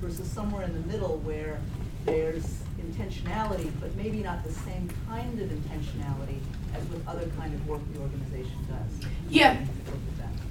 versus 0.00 0.28
somewhere 0.28 0.64
in 0.64 0.72
the 0.72 0.92
middle 0.92 1.18
where 1.18 1.60
there's 2.04 2.62
intentionality, 2.80 3.70
but 3.80 3.94
maybe 3.94 4.18
not 4.18 4.42
the 4.42 4.52
same 4.52 4.90
kind 5.08 5.40
of 5.40 5.48
intentionality 5.48 6.38
as 6.74 6.84
with 6.88 7.06
other 7.06 7.26
kind 7.38 7.54
of 7.54 7.68
work 7.68 7.80
the 7.94 8.00
organization 8.00 8.58
does. 8.68 9.08
Yeah. 9.30 9.56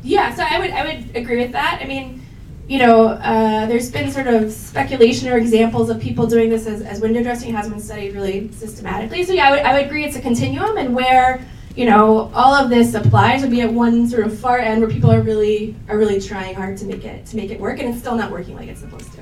Yeah, 0.03 0.33
so 0.33 0.43
I 0.43 0.57
would 0.57 0.71
I 0.71 0.85
would 0.85 1.15
agree 1.15 1.37
with 1.37 1.51
that. 1.51 1.79
I 1.83 1.85
mean, 1.85 2.25
you 2.67 2.79
know, 2.79 3.09
uh, 3.09 3.65
there's 3.65 3.91
been 3.91 4.09
sort 4.09 4.27
of 4.27 4.51
speculation 4.51 5.27
or 5.27 5.37
examples 5.37 5.89
of 5.89 5.99
people 5.99 6.25
doing 6.25 6.49
this 6.49 6.65
as, 6.65 6.81
as 6.81 7.01
window 7.01 7.21
dressing 7.21 7.53
has 7.53 7.69
been 7.69 7.79
studied 7.79 8.15
really 8.15 8.51
systematically. 8.51 9.23
So 9.25 9.33
yeah, 9.33 9.49
I 9.49 9.51
would, 9.51 9.59
I 9.59 9.73
would 9.73 9.85
agree 9.85 10.05
it's 10.05 10.15
a 10.15 10.21
continuum 10.21 10.77
and 10.77 10.95
where, 10.95 11.45
you 11.75 11.85
know, 11.85 12.31
all 12.33 12.53
of 12.53 12.69
this 12.69 12.93
applies 12.93 13.41
would 13.41 13.51
be 13.51 13.61
at 13.61 13.71
one 13.71 14.07
sort 14.07 14.25
of 14.25 14.37
far 14.37 14.59
end 14.59 14.81
where 14.81 14.89
people 14.89 15.11
are 15.11 15.21
really 15.21 15.75
are 15.87 15.97
really 15.97 16.19
trying 16.19 16.55
hard 16.55 16.77
to 16.77 16.85
make 16.85 17.05
it 17.05 17.25
to 17.27 17.35
make 17.35 17.51
it 17.51 17.59
work 17.59 17.79
and 17.79 17.89
it's 17.89 17.99
still 17.99 18.15
not 18.15 18.31
working 18.31 18.55
like 18.55 18.67
it's 18.67 18.81
supposed 18.81 19.11
to. 19.13 19.21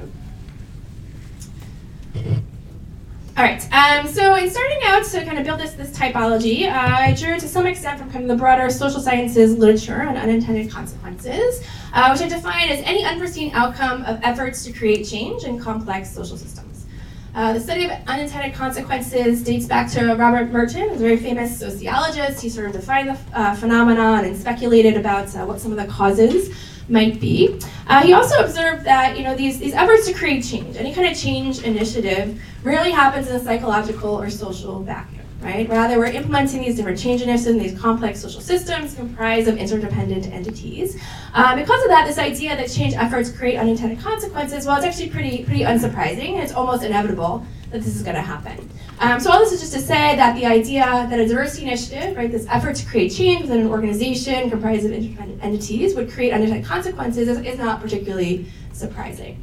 All 3.37 3.45
right, 3.45 3.63
um, 3.71 4.05
so 4.05 4.35
in 4.35 4.49
starting 4.49 4.79
out 4.83 5.05
to 5.05 5.23
kind 5.23 5.37
of 5.37 5.45
build 5.45 5.61
this, 5.61 5.71
this 5.71 5.97
typology, 5.97 6.67
uh, 6.67 6.73
I 6.73 7.13
drew 7.13 7.39
to 7.39 7.47
some 7.47 7.65
extent 7.67 7.97
from 7.97 8.11
kind 8.11 8.25
of 8.25 8.27
the 8.27 8.35
broader 8.35 8.69
social 8.69 8.99
sciences 8.99 9.57
literature 9.57 10.01
on 10.01 10.17
unintended 10.17 10.69
consequences, 10.69 11.63
uh, 11.93 12.09
which 12.09 12.21
I 12.21 12.27
define 12.27 12.67
as 12.67 12.81
any 12.83 13.05
unforeseen 13.05 13.51
outcome 13.53 14.03
of 14.03 14.19
efforts 14.23 14.65
to 14.65 14.73
create 14.73 15.07
change 15.07 15.45
in 15.45 15.57
complex 15.57 16.11
social 16.11 16.35
systems. 16.35 16.58
Uh, 17.39 17.53
the 17.53 17.59
study 17.61 17.85
of 17.85 17.91
unintended 18.05 18.53
consequences 18.53 19.41
dates 19.41 19.65
back 19.65 19.89
to 19.89 20.13
Robert 20.15 20.51
Merton, 20.51 20.89
a 20.89 20.95
very 20.95 21.15
famous 21.15 21.57
sociologist. 21.57 22.41
He 22.41 22.49
sort 22.49 22.67
of 22.67 22.73
defined 22.73 23.07
the 23.07 23.17
uh, 23.33 23.55
phenomenon 23.55 24.25
and 24.25 24.35
speculated 24.35 24.97
about 24.97 25.33
uh, 25.33 25.45
what 25.45 25.61
some 25.61 25.71
of 25.71 25.77
the 25.77 25.85
causes 25.85 26.53
might 26.89 27.21
be. 27.21 27.57
Uh, 27.87 28.01
he 28.01 28.11
also 28.11 28.43
observed 28.43 28.83
that 28.83 29.17
you 29.17 29.23
know 29.23 29.37
these, 29.37 29.57
these 29.57 29.73
efforts 29.73 30.05
to 30.07 30.13
create 30.13 30.43
change, 30.43 30.75
any 30.75 30.93
kind 30.93 31.07
of 31.07 31.17
change 31.17 31.63
initiative, 31.63 32.41
rarely 32.61 32.91
happens 32.91 33.29
in 33.29 33.37
a 33.37 33.39
psychological 33.39 34.19
or 34.19 34.29
social 34.29 34.81
vacuum, 34.81 35.18
right? 35.41 35.69
Rather, 35.69 35.97
we're 35.97 36.05
implementing 36.05 36.61
these 36.61 36.75
different 36.75 36.99
change 36.99 37.21
initiatives 37.21 37.47
in 37.47 37.57
these 37.57 37.79
complex 37.79 38.19
social 38.19 38.41
systems 38.41 38.95
comprised 38.95 39.47
of 39.47 39.57
interdependent 39.57 40.27
entities. 40.27 41.01
Uh, 41.33 41.55
because 41.55 41.81
of 41.83 41.89
that, 41.89 42.05
this 42.05 42.17
idea 42.17 42.55
that 42.55 42.69
change 42.69 42.93
efforts 42.93 43.31
create 43.31 43.57
unintended 43.57 43.99
consequences, 43.99 44.65
well, 44.65 44.77
it's 44.77 44.85
actually 44.85 45.09
pretty 45.09 45.43
pretty 45.45 45.61
unsurprising. 45.61 46.41
It's 46.41 46.53
almost 46.53 46.83
inevitable 46.83 47.45
that 47.71 47.81
this 47.81 47.95
is 47.95 48.01
going 48.01 48.15
to 48.15 48.21
happen. 48.21 48.69
Um, 48.99 49.19
so 49.19 49.31
all 49.31 49.39
this 49.39 49.53
is 49.53 49.61
just 49.61 49.73
to 49.73 49.79
say 49.79 50.15
that 50.17 50.35
the 50.35 50.45
idea 50.45 50.83
that 51.09 51.19
a 51.19 51.27
diversity 51.27 51.67
initiative, 51.67 52.17
right, 52.17 52.29
this 52.29 52.45
effort 52.49 52.75
to 52.75 52.85
create 52.85 53.13
change 53.13 53.43
within 53.43 53.61
an 53.61 53.67
organization 53.67 54.49
comprised 54.49 54.85
of 54.85 54.91
interdependent 54.91 55.41
entities 55.43 55.95
would 55.95 56.11
create 56.11 56.33
unintended 56.33 56.65
consequences 56.65 57.29
is, 57.29 57.37
is 57.45 57.57
not 57.57 57.79
particularly 57.79 58.45
surprising. 58.73 59.41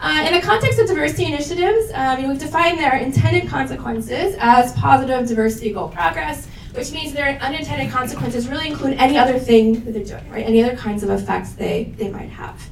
Uh, 0.00 0.24
in 0.26 0.34
the 0.34 0.40
context 0.40 0.78
of 0.78 0.86
diversity 0.86 1.24
initiatives, 1.24 1.90
um, 1.94 2.18
you 2.18 2.24
know, 2.24 2.32
we've 2.32 2.40
defined 2.40 2.78
their 2.78 2.96
intended 2.96 3.48
consequences 3.48 4.36
as 4.38 4.72
positive 4.74 5.26
diversity 5.26 5.72
goal 5.72 5.88
progress, 5.88 6.48
which 6.72 6.92
means 6.92 7.14
their 7.14 7.38
unintended 7.40 7.90
consequences 7.90 8.46
really 8.46 8.68
include 8.68 8.98
any 8.98 9.16
other 9.16 9.38
thing 9.38 9.84
that 9.84 9.92
they're 9.92 10.04
doing, 10.04 10.30
right? 10.30 10.44
Any 10.44 10.62
other 10.62 10.76
kinds 10.76 11.02
of 11.02 11.08
effects 11.08 11.52
they, 11.52 11.94
they 11.96 12.10
might 12.10 12.28
have. 12.28 12.62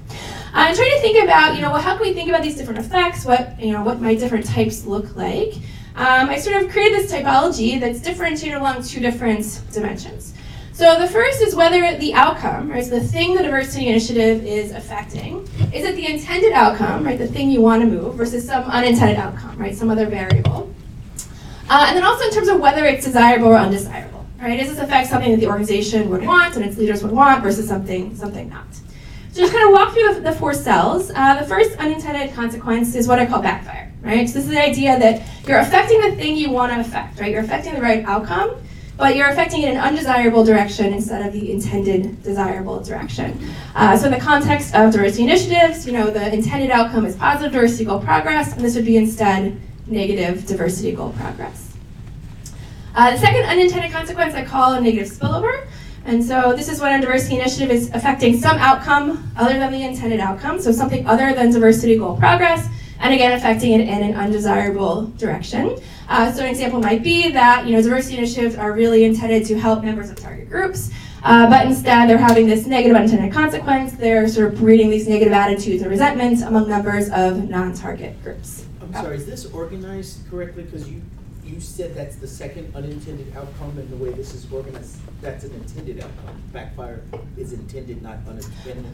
I'm 0.52 0.74
trying 0.74 0.90
to 0.90 1.00
think 1.00 1.24
about, 1.24 1.56
you 1.56 1.62
know, 1.62 1.70
well, 1.70 1.80
how 1.80 1.96
can 1.96 2.06
we 2.06 2.12
think 2.12 2.28
about 2.28 2.42
these 2.42 2.56
different 2.56 2.78
effects? 2.78 3.24
What, 3.24 3.58
you 3.58 3.72
know, 3.72 3.82
what 3.82 4.00
might 4.00 4.18
different 4.18 4.44
types 4.44 4.84
look 4.84 5.16
like? 5.16 5.54
Um, 5.96 6.28
I 6.28 6.38
sort 6.38 6.62
of 6.62 6.70
created 6.70 6.98
this 6.98 7.12
typology 7.12 7.80
that's 7.80 8.00
differentiated 8.00 8.60
along 8.60 8.82
two 8.82 9.00
different 9.00 9.62
dimensions. 9.72 10.34
So 10.74 10.98
the 10.98 11.06
first 11.06 11.40
is 11.40 11.54
whether 11.54 11.96
the 11.98 12.12
outcome, 12.14 12.70
right, 12.70 12.84
so 12.84 12.98
the 12.98 13.00
thing 13.00 13.34
the 13.34 13.42
diversity 13.42 13.88
initiative 13.88 14.44
is 14.44 14.72
affecting, 14.72 15.48
is 15.72 15.84
it 15.84 15.94
the 15.94 16.06
intended 16.06 16.52
outcome, 16.52 17.04
right, 17.04 17.16
the 17.16 17.28
thing 17.28 17.50
you 17.50 17.60
want 17.60 17.82
to 17.82 17.88
move, 17.88 18.16
versus 18.16 18.44
some 18.44 18.64
unintended 18.64 19.16
outcome, 19.16 19.56
right, 19.56 19.74
some 19.74 19.88
other 19.88 20.06
variable. 20.06 20.74
Uh, 21.70 21.87
and 21.88 21.96
then 21.96 22.04
also 22.04 22.24
in 22.24 22.32
terms 22.32 22.48
of 22.48 22.60
whether 22.60 22.84
it's 22.84 23.04
desirable 23.06 23.46
or 23.46 23.56
undesirable 23.56 24.14
right? 24.44 24.60
Does 24.60 24.68
this 24.68 24.78
affect 24.78 25.08
something 25.08 25.30
that 25.30 25.40
the 25.40 25.46
organization 25.46 26.10
would 26.10 26.24
want 26.24 26.56
and 26.56 26.64
its 26.64 26.76
leaders 26.76 27.02
would 27.02 27.12
want 27.12 27.42
versus 27.42 27.66
something, 27.66 28.14
something 28.14 28.48
not? 28.48 28.66
So 29.32 29.40
just 29.40 29.52
kind 29.52 29.66
of 29.66 29.72
walk 29.72 29.94
through 29.94 30.14
the, 30.14 30.20
the 30.20 30.32
four 30.32 30.54
cells. 30.54 31.10
Uh, 31.14 31.40
the 31.40 31.46
first 31.46 31.76
unintended 31.78 32.34
consequence 32.34 32.94
is 32.94 33.08
what 33.08 33.18
I 33.18 33.26
call 33.26 33.42
backfire, 33.42 33.92
right? 34.02 34.28
So 34.28 34.34
this 34.34 34.44
is 34.44 34.50
the 34.50 34.62
idea 34.62 34.98
that 34.98 35.26
you're 35.48 35.58
affecting 35.58 36.00
the 36.02 36.14
thing 36.14 36.37
you 36.37 36.50
want 36.50 36.72
to 36.72 36.80
affect, 36.80 37.18
right? 37.18 37.32
You're 37.32 37.42
affecting 37.42 37.74
the 37.74 37.80
right 37.80 38.04
outcome, 38.04 38.56
but 38.96 39.16
you're 39.16 39.28
affecting 39.28 39.62
it 39.62 39.70
in 39.70 39.76
an 39.76 39.83
undesirable 39.83 40.44
direction 40.44 40.92
instead 40.92 41.26
of 41.26 41.33
the 41.33 41.50
intended 41.50 42.22
desirable 42.22 42.80
direction. 42.80 43.38
Uh, 43.74 43.96
so 43.96 44.07
in 44.07 44.12
the 44.12 44.20
context 44.20 44.74
of 44.74 44.92
diversity 44.92 45.24
initiatives, 45.24 45.87
you 45.87 45.92
know, 45.92 46.11
the 46.11 46.33
intended 46.33 46.70
outcome 46.70 47.04
is 47.04 47.16
positive 47.16 47.52
diversity 47.52 47.85
goal 47.85 48.00
progress, 48.00 48.52
and 48.52 48.64
this 48.64 48.76
would 48.76 48.87
be 48.87 48.96
instead 48.96 49.61
negative 49.87 50.46
diversity 50.46 50.92
goal 50.92 51.11
progress. 51.18 51.74
Uh, 52.94 53.11
the 53.11 53.18
second 53.18 53.44
unintended 53.46 53.90
consequence 53.90 54.35
I 54.35 54.44
call 54.44 54.74
a 54.74 54.80
negative 54.80 55.12
spillover. 55.12 55.66
And 56.07 56.22
so 56.22 56.52
this 56.54 56.68
is 56.68 56.80
when 56.80 56.98
a 56.98 57.00
diversity 57.00 57.37
initiative 57.37 57.70
is 57.70 57.90
affecting 57.94 58.38
some 58.38 58.59
outcome 58.59 59.33
other 59.37 59.54
than 59.54 59.72
the 59.72 59.83
intended 59.83 60.20
outcome, 60.20 60.61
so 60.61 60.70
something 60.70 61.07
other 61.07 61.33
than 61.33 61.50
diversity 61.50 61.96
goal 61.96 62.16
progress, 62.16 62.68
and 63.00 63.14
again 63.14 63.33
affecting 63.33 63.72
it 63.72 63.80
in 63.80 64.02
an 64.02 64.14
undesirable 64.14 65.07
direction. 65.16 65.76
Uh, 66.09 66.31
so 66.33 66.43
an 66.43 66.51
example 66.51 66.81
might 66.81 67.03
be 67.03 67.31
that 67.33 67.67
you 67.67 67.73
know 67.73 67.83
diversity 67.83 68.19
initiatives 68.19 68.57
are 68.57 68.73
really 68.73 69.05
intended 69.05 69.47
to 69.47 69.59
help 69.59 69.83
members 69.83 70.11
of 70.11 70.17
target 70.17 70.49
groups, 70.51 70.90
uh, 71.23 71.49
but 71.49 71.67
instead 71.67 72.09
they're 72.09 72.19
having 72.19 72.47
this 72.47 72.67
negative 72.67 72.97
unintended 72.97 73.33
consequence. 73.33 73.93
They're 73.93 74.29
sort 74.29 74.53
of 74.53 74.59
breeding 74.59 74.90
these 74.90 75.09
negative 75.09 75.33
attitudes 75.33 75.83
and 75.83 75.90
resentments 75.90 76.43
among 76.43 76.69
members 76.69 77.09
of 77.11 77.49
non-target 77.49 78.23
groups. 78.23 78.67
I'm 78.83 78.93
sorry, 78.93 79.17
is 79.17 79.27
this 79.27 79.47
organized 79.47 80.29
correctly? 80.31 80.64
Because 80.64 80.88
you, 80.88 81.01
you 81.43 81.59
said 81.61 81.95
that's 81.95 82.17
the 82.17 82.29
second 82.29 82.75
unintended 82.77 83.35
outcome, 83.37 83.77
and 83.79 83.88
the 83.90 83.97
way 83.97 84.11
this 84.12 84.35
is 84.35 84.47
organized, 84.53 84.99
that's 85.23 85.45
an 85.45 85.55
intended 85.55 86.01
outcome. 86.01 86.43
Backfire 86.53 87.03
is 87.38 87.53
intended, 87.55 88.03
not 88.03 88.19
unintended. 88.29 88.85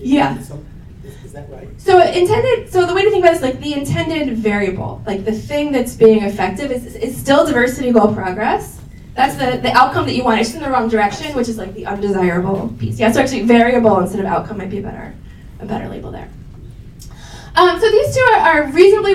Is- 0.00 0.10
Yeah. 0.10 0.38
some- 0.40 0.64
Is, 1.04 1.32
that 1.32 1.50
right? 1.50 1.68
So 1.80 2.00
intended. 2.00 2.70
So 2.70 2.86
the 2.86 2.94
way 2.94 3.02
to 3.02 3.10
think 3.10 3.24
about 3.24 3.34
it 3.34 3.36
is 3.36 3.42
like 3.42 3.60
the 3.60 3.74
intended 3.74 4.36
variable, 4.36 5.02
like 5.06 5.24
the 5.24 5.32
thing 5.32 5.72
that's 5.72 5.94
being 5.94 6.22
effective 6.22 6.70
is, 6.70 6.94
is 6.94 7.16
still 7.16 7.46
diversity 7.46 7.90
goal 7.90 8.14
progress. 8.14 8.80
That's 9.14 9.36
the, 9.36 9.58
the 9.60 9.72
outcome 9.72 10.06
that 10.06 10.14
you 10.14 10.24
want. 10.24 10.40
It's 10.40 10.54
in 10.54 10.62
the 10.62 10.70
wrong 10.70 10.88
direction, 10.88 11.34
which 11.36 11.48
is 11.48 11.58
like 11.58 11.74
the 11.74 11.86
undesirable 11.86 12.74
piece. 12.78 12.98
Yeah, 12.98 13.10
so 13.12 13.20
actually 13.20 13.42
variable 13.42 13.98
instead 14.00 14.20
of 14.20 14.26
outcome 14.26 14.58
might 14.58 14.70
be 14.70 14.78
a 14.78 14.82
better 14.82 15.14
a 15.60 15.66
better 15.66 15.88
label 15.88 16.10
there. 16.10 16.28
Um, 17.54 17.78
so 17.78 17.90
these 17.90 18.14
two 18.14 18.22
are, 18.32 18.38
are 18.38 18.72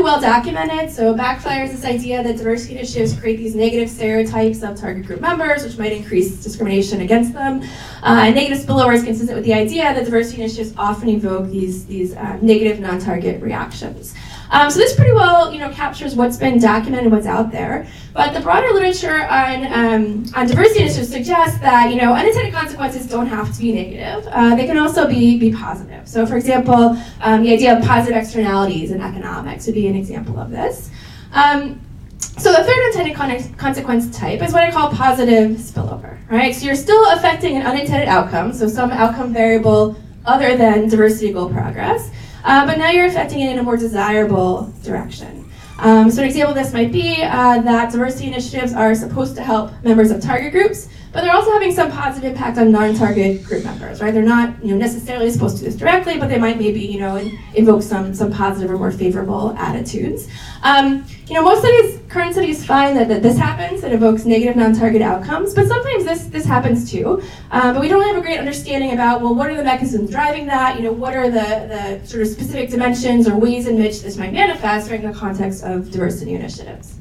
well 0.08 0.22
documented. 0.22 0.89
So 0.89 1.13
backfires 1.13 1.72
this 1.72 1.84
idea 1.84 2.24
that 2.24 2.38
diversity 2.38 2.78
initiatives 2.78 3.13
create 3.20 3.36
these 3.36 3.56
negative 3.56 3.89
stereotypes 3.89 4.63
of 4.63 4.78
target 4.80 5.06
group 5.06 5.20
members, 5.20 5.65
which 5.65 5.78
might 5.78 5.91
increase 5.91 6.41
discrimination 6.41 7.02
against 7.02 7.34
them. 7.34 7.62
Uh, 8.04 8.24
and 8.28 8.34
negative 8.34 8.65
spillover 8.65 8.93
is 8.93 9.04
consistent 9.04 9.36
with 9.36 9.43
the 9.43 9.54
idea 9.54 9.84
that 9.84 10.06
diversity 10.06 10.41
initiatives 10.41 10.74
often 10.78 11.10
evoke 11.10 11.50
these, 11.50 11.86
these 11.88 12.15
uh, 12.15 12.38
negative 12.41 12.80
non-target 12.80 13.41
reactions. 13.41 14.15
Um, 14.49 14.71
so 14.71 14.79
this 14.79 14.95
pretty 14.95 15.12
well, 15.12 15.51
you 15.51 15.60
know, 15.60 15.69
captures 15.69 16.15
what's 16.15 16.38
been 16.38 16.60
documented, 16.60 17.12
what's 17.12 17.27
out 17.27 17.51
there. 17.51 17.88
But 18.13 18.33
the 18.33 18.39
broader 18.39 18.71
literature 18.71 19.27
on, 19.27 19.65
um, 19.65 20.25
on 20.36 20.47
diversity 20.47 20.81
initiatives 20.81 21.10
suggests 21.10 21.60
that, 21.60 21.91
you 21.91 22.01
know, 22.01 22.13
unintended 22.13 22.53
consequences 22.53 23.07
don't 23.07 23.27
have 23.27 23.53
to 23.53 23.60
be 23.60 23.73
negative. 23.73 24.27
Uh, 24.31 24.55
they 24.55 24.65
can 24.65 24.77
also 24.77 25.07
be, 25.07 25.38
be 25.38 25.51
positive. 25.51 26.07
So 26.07 26.25
for 26.25 26.38
example, 26.38 26.97
um, 27.21 27.43
the 27.43 27.53
idea 27.53 27.77
of 27.77 27.83
positive 27.83 28.17
externalities 28.17 28.91
in 28.91 29.01
economics 29.01 29.65
would 29.65 29.75
be 29.75 29.88
an 29.88 29.95
example 29.95 30.39
of 30.39 30.49
this. 30.49 30.89
Um, 31.33 31.81
so 32.19 32.51
the 32.51 32.63
third 32.63 32.77
unintended 32.77 33.15
con- 33.15 33.55
consequence 33.57 34.15
type 34.17 34.41
is 34.41 34.53
what 34.53 34.63
I 34.63 34.71
call 34.71 34.89
positive 34.91 35.51
spillover, 35.57 36.17
right? 36.29 36.55
So 36.55 36.65
you're 36.65 36.75
still 36.75 37.12
affecting 37.12 37.57
an 37.57 37.65
unintended 37.65 38.07
outcome, 38.07 38.53
so 38.53 38.67
some 38.67 38.91
outcome 38.91 39.33
variable 39.33 39.95
other 40.25 40.55
than 40.57 40.88
diversity 40.88 41.31
goal 41.31 41.49
progress, 41.49 42.12
uh, 42.43 42.65
but 42.65 42.78
now 42.78 42.89
you're 42.89 43.08
affecting 43.08 43.41
it 43.41 43.52
in 43.52 43.60
a 43.60 43.63
more 43.63 43.78
desirable 43.78 44.73
direction. 44.84 45.50
Um, 45.80 46.10
so 46.10 46.21
an 46.21 46.28
example 46.28 46.58
of 46.58 46.63
this 46.63 46.73
might 46.73 46.91
be 46.91 47.21
uh, 47.21 47.62
that 47.62 47.91
diversity 47.91 48.28
initiatives 48.28 48.73
are 48.73 48.95
supposed 48.95 49.36
to 49.36 49.43
help 49.43 49.71
members 49.84 50.10
of 50.10 50.21
target 50.21 50.52
groups, 50.52 50.89
but 51.13 51.22
they're 51.22 51.34
also 51.34 51.52
having 51.52 51.72
some 51.72 51.91
positive 51.91 52.32
impact 52.32 52.58
on 52.58 52.72
non-target 52.72 53.43
group 53.43 53.63
members, 53.63 54.02
right? 54.02 54.13
They're 54.13 54.24
not, 54.24 54.63
you 54.63 54.72
know, 54.72 54.78
necessarily 54.78 55.30
supposed 55.32 55.58
to 55.58 55.63
do 55.63 55.70
this 55.70 55.80
directly, 55.80 56.17
but 56.20 56.30
they 56.30 56.38
might 56.38 56.60
maybe, 56.60 56.82
you 56.82 57.00
know, 57.00 57.15
invoke 57.56 57.82
some 57.82 58.13
some 58.13 58.32
positive 58.32 58.70
or 58.70 58.78
more 58.78 58.91
favorable 58.91 59.52
attitudes. 59.58 60.28
Um, 60.63 61.06
you 61.28 61.34
know, 61.34 61.43
most 61.43 61.60
studies, 61.60 62.00
current 62.10 62.34
studies 62.34 62.65
find 62.65 62.98
that, 62.98 63.08
that 63.08 63.22
this 63.22 63.38
happens, 63.38 63.84
it 63.84 63.91
evokes 63.91 64.26
negative 64.26 64.56
non-target 64.56 65.02
outcomes, 65.02 65.54
but 65.54 65.67
sometimes 65.67 66.06
this 66.06 66.26
this 66.26 66.46
happens 66.46 66.91
too. 66.91 67.22
Uh, 67.52 67.74
but 67.74 67.82
we 67.82 67.88
don't 67.88 68.04
have 68.04 68.17
a 68.17 68.22
great 68.22 68.39
understanding 68.39 68.93
about 68.93 69.22
well, 69.22 69.34
what 69.34 69.50
are 69.50 69.56
the 69.56 69.63
mechanisms 69.63 70.10
driving 70.12 70.46
that? 70.48 70.78
You 70.78 70.84
know, 70.84 70.91
what 70.91 71.15
are 71.15 71.30
the 71.30 72.00
the 72.02 72.08
sort 72.08 72.22
of 72.22 72.28
specific 72.28 72.70
dimensions 72.70 73.28
or 73.28 73.38
ways 73.38 73.67
in 73.67 73.78
which 73.78 74.02
this 74.02 74.17
might 74.17 74.34
manifest 74.34 74.88
during 74.88 75.02
the 75.02 75.17
context 75.17 75.63
of 75.63 75.89
diversity 75.89 76.34
initiatives. 76.34 76.96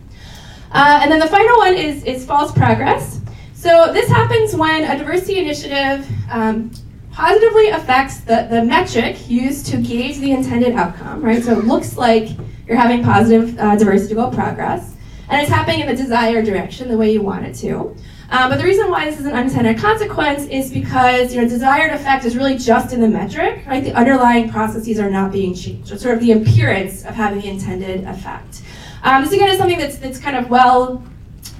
Uh, 0.72 1.00
and 1.02 1.10
then 1.10 1.18
the 1.18 1.26
final 1.26 1.56
one 1.58 1.74
is 1.74 2.04
is 2.04 2.24
false 2.24 2.52
progress. 2.52 3.20
So 3.66 3.92
this 3.92 4.08
happens 4.08 4.54
when 4.54 4.84
a 4.84 4.96
diversity 4.96 5.40
initiative 5.40 6.08
um, 6.30 6.70
positively 7.10 7.70
affects 7.70 8.20
the, 8.20 8.46
the 8.48 8.62
metric 8.62 9.28
used 9.28 9.66
to 9.66 9.78
gauge 9.78 10.18
the 10.18 10.30
intended 10.30 10.74
outcome, 10.74 11.20
right? 11.20 11.42
So 11.42 11.58
it 11.58 11.64
looks 11.64 11.96
like 11.96 12.28
you're 12.68 12.76
having 12.76 13.02
positive 13.02 13.58
uh, 13.58 13.74
diversity 13.74 14.14
goal 14.14 14.30
progress, 14.30 14.94
and 15.28 15.42
it's 15.42 15.50
happening 15.50 15.80
in 15.80 15.88
the 15.88 15.96
desired 15.96 16.44
direction, 16.44 16.86
the 16.86 16.96
way 16.96 17.12
you 17.12 17.22
want 17.22 17.44
it 17.44 17.54
to. 17.54 17.96
Um, 18.30 18.50
but 18.50 18.58
the 18.58 18.62
reason 18.62 18.88
why 18.88 19.10
this 19.10 19.18
is 19.18 19.26
an 19.26 19.32
unintended 19.32 19.78
consequence 19.78 20.44
is 20.44 20.70
because 20.70 21.34
you 21.34 21.42
know 21.42 21.48
desired 21.48 21.92
effect 21.92 22.24
is 22.24 22.36
really 22.36 22.56
just 22.56 22.92
in 22.92 23.00
the 23.00 23.08
metric, 23.08 23.66
right? 23.66 23.82
The 23.82 23.94
underlying 23.94 24.48
processes 24.48 25.00
are 25.00 25.10
not 25.10 25.32
being 25.32 25.56
changed. 25.56 25.90
It's 25.90 26.04
sort 26.04 26.14
of 26.14 26.20
the 26.20 26.30
appearance 26.30 27.04
of 27.04 27.16
having 27.16 27.40
the 27.40 27.48
intended 27.48 28.04
effect. 28.04 28.62
Um, 29.02 29.24
this 29.24 29.32
again 29.32 29.48
is 29.48 29.58
something 29.58 29.78
that's 29.78 29.98
that's 29.98 30.20
kind 30.20 30.36
of 30.36 30.50
well 30.50 31.02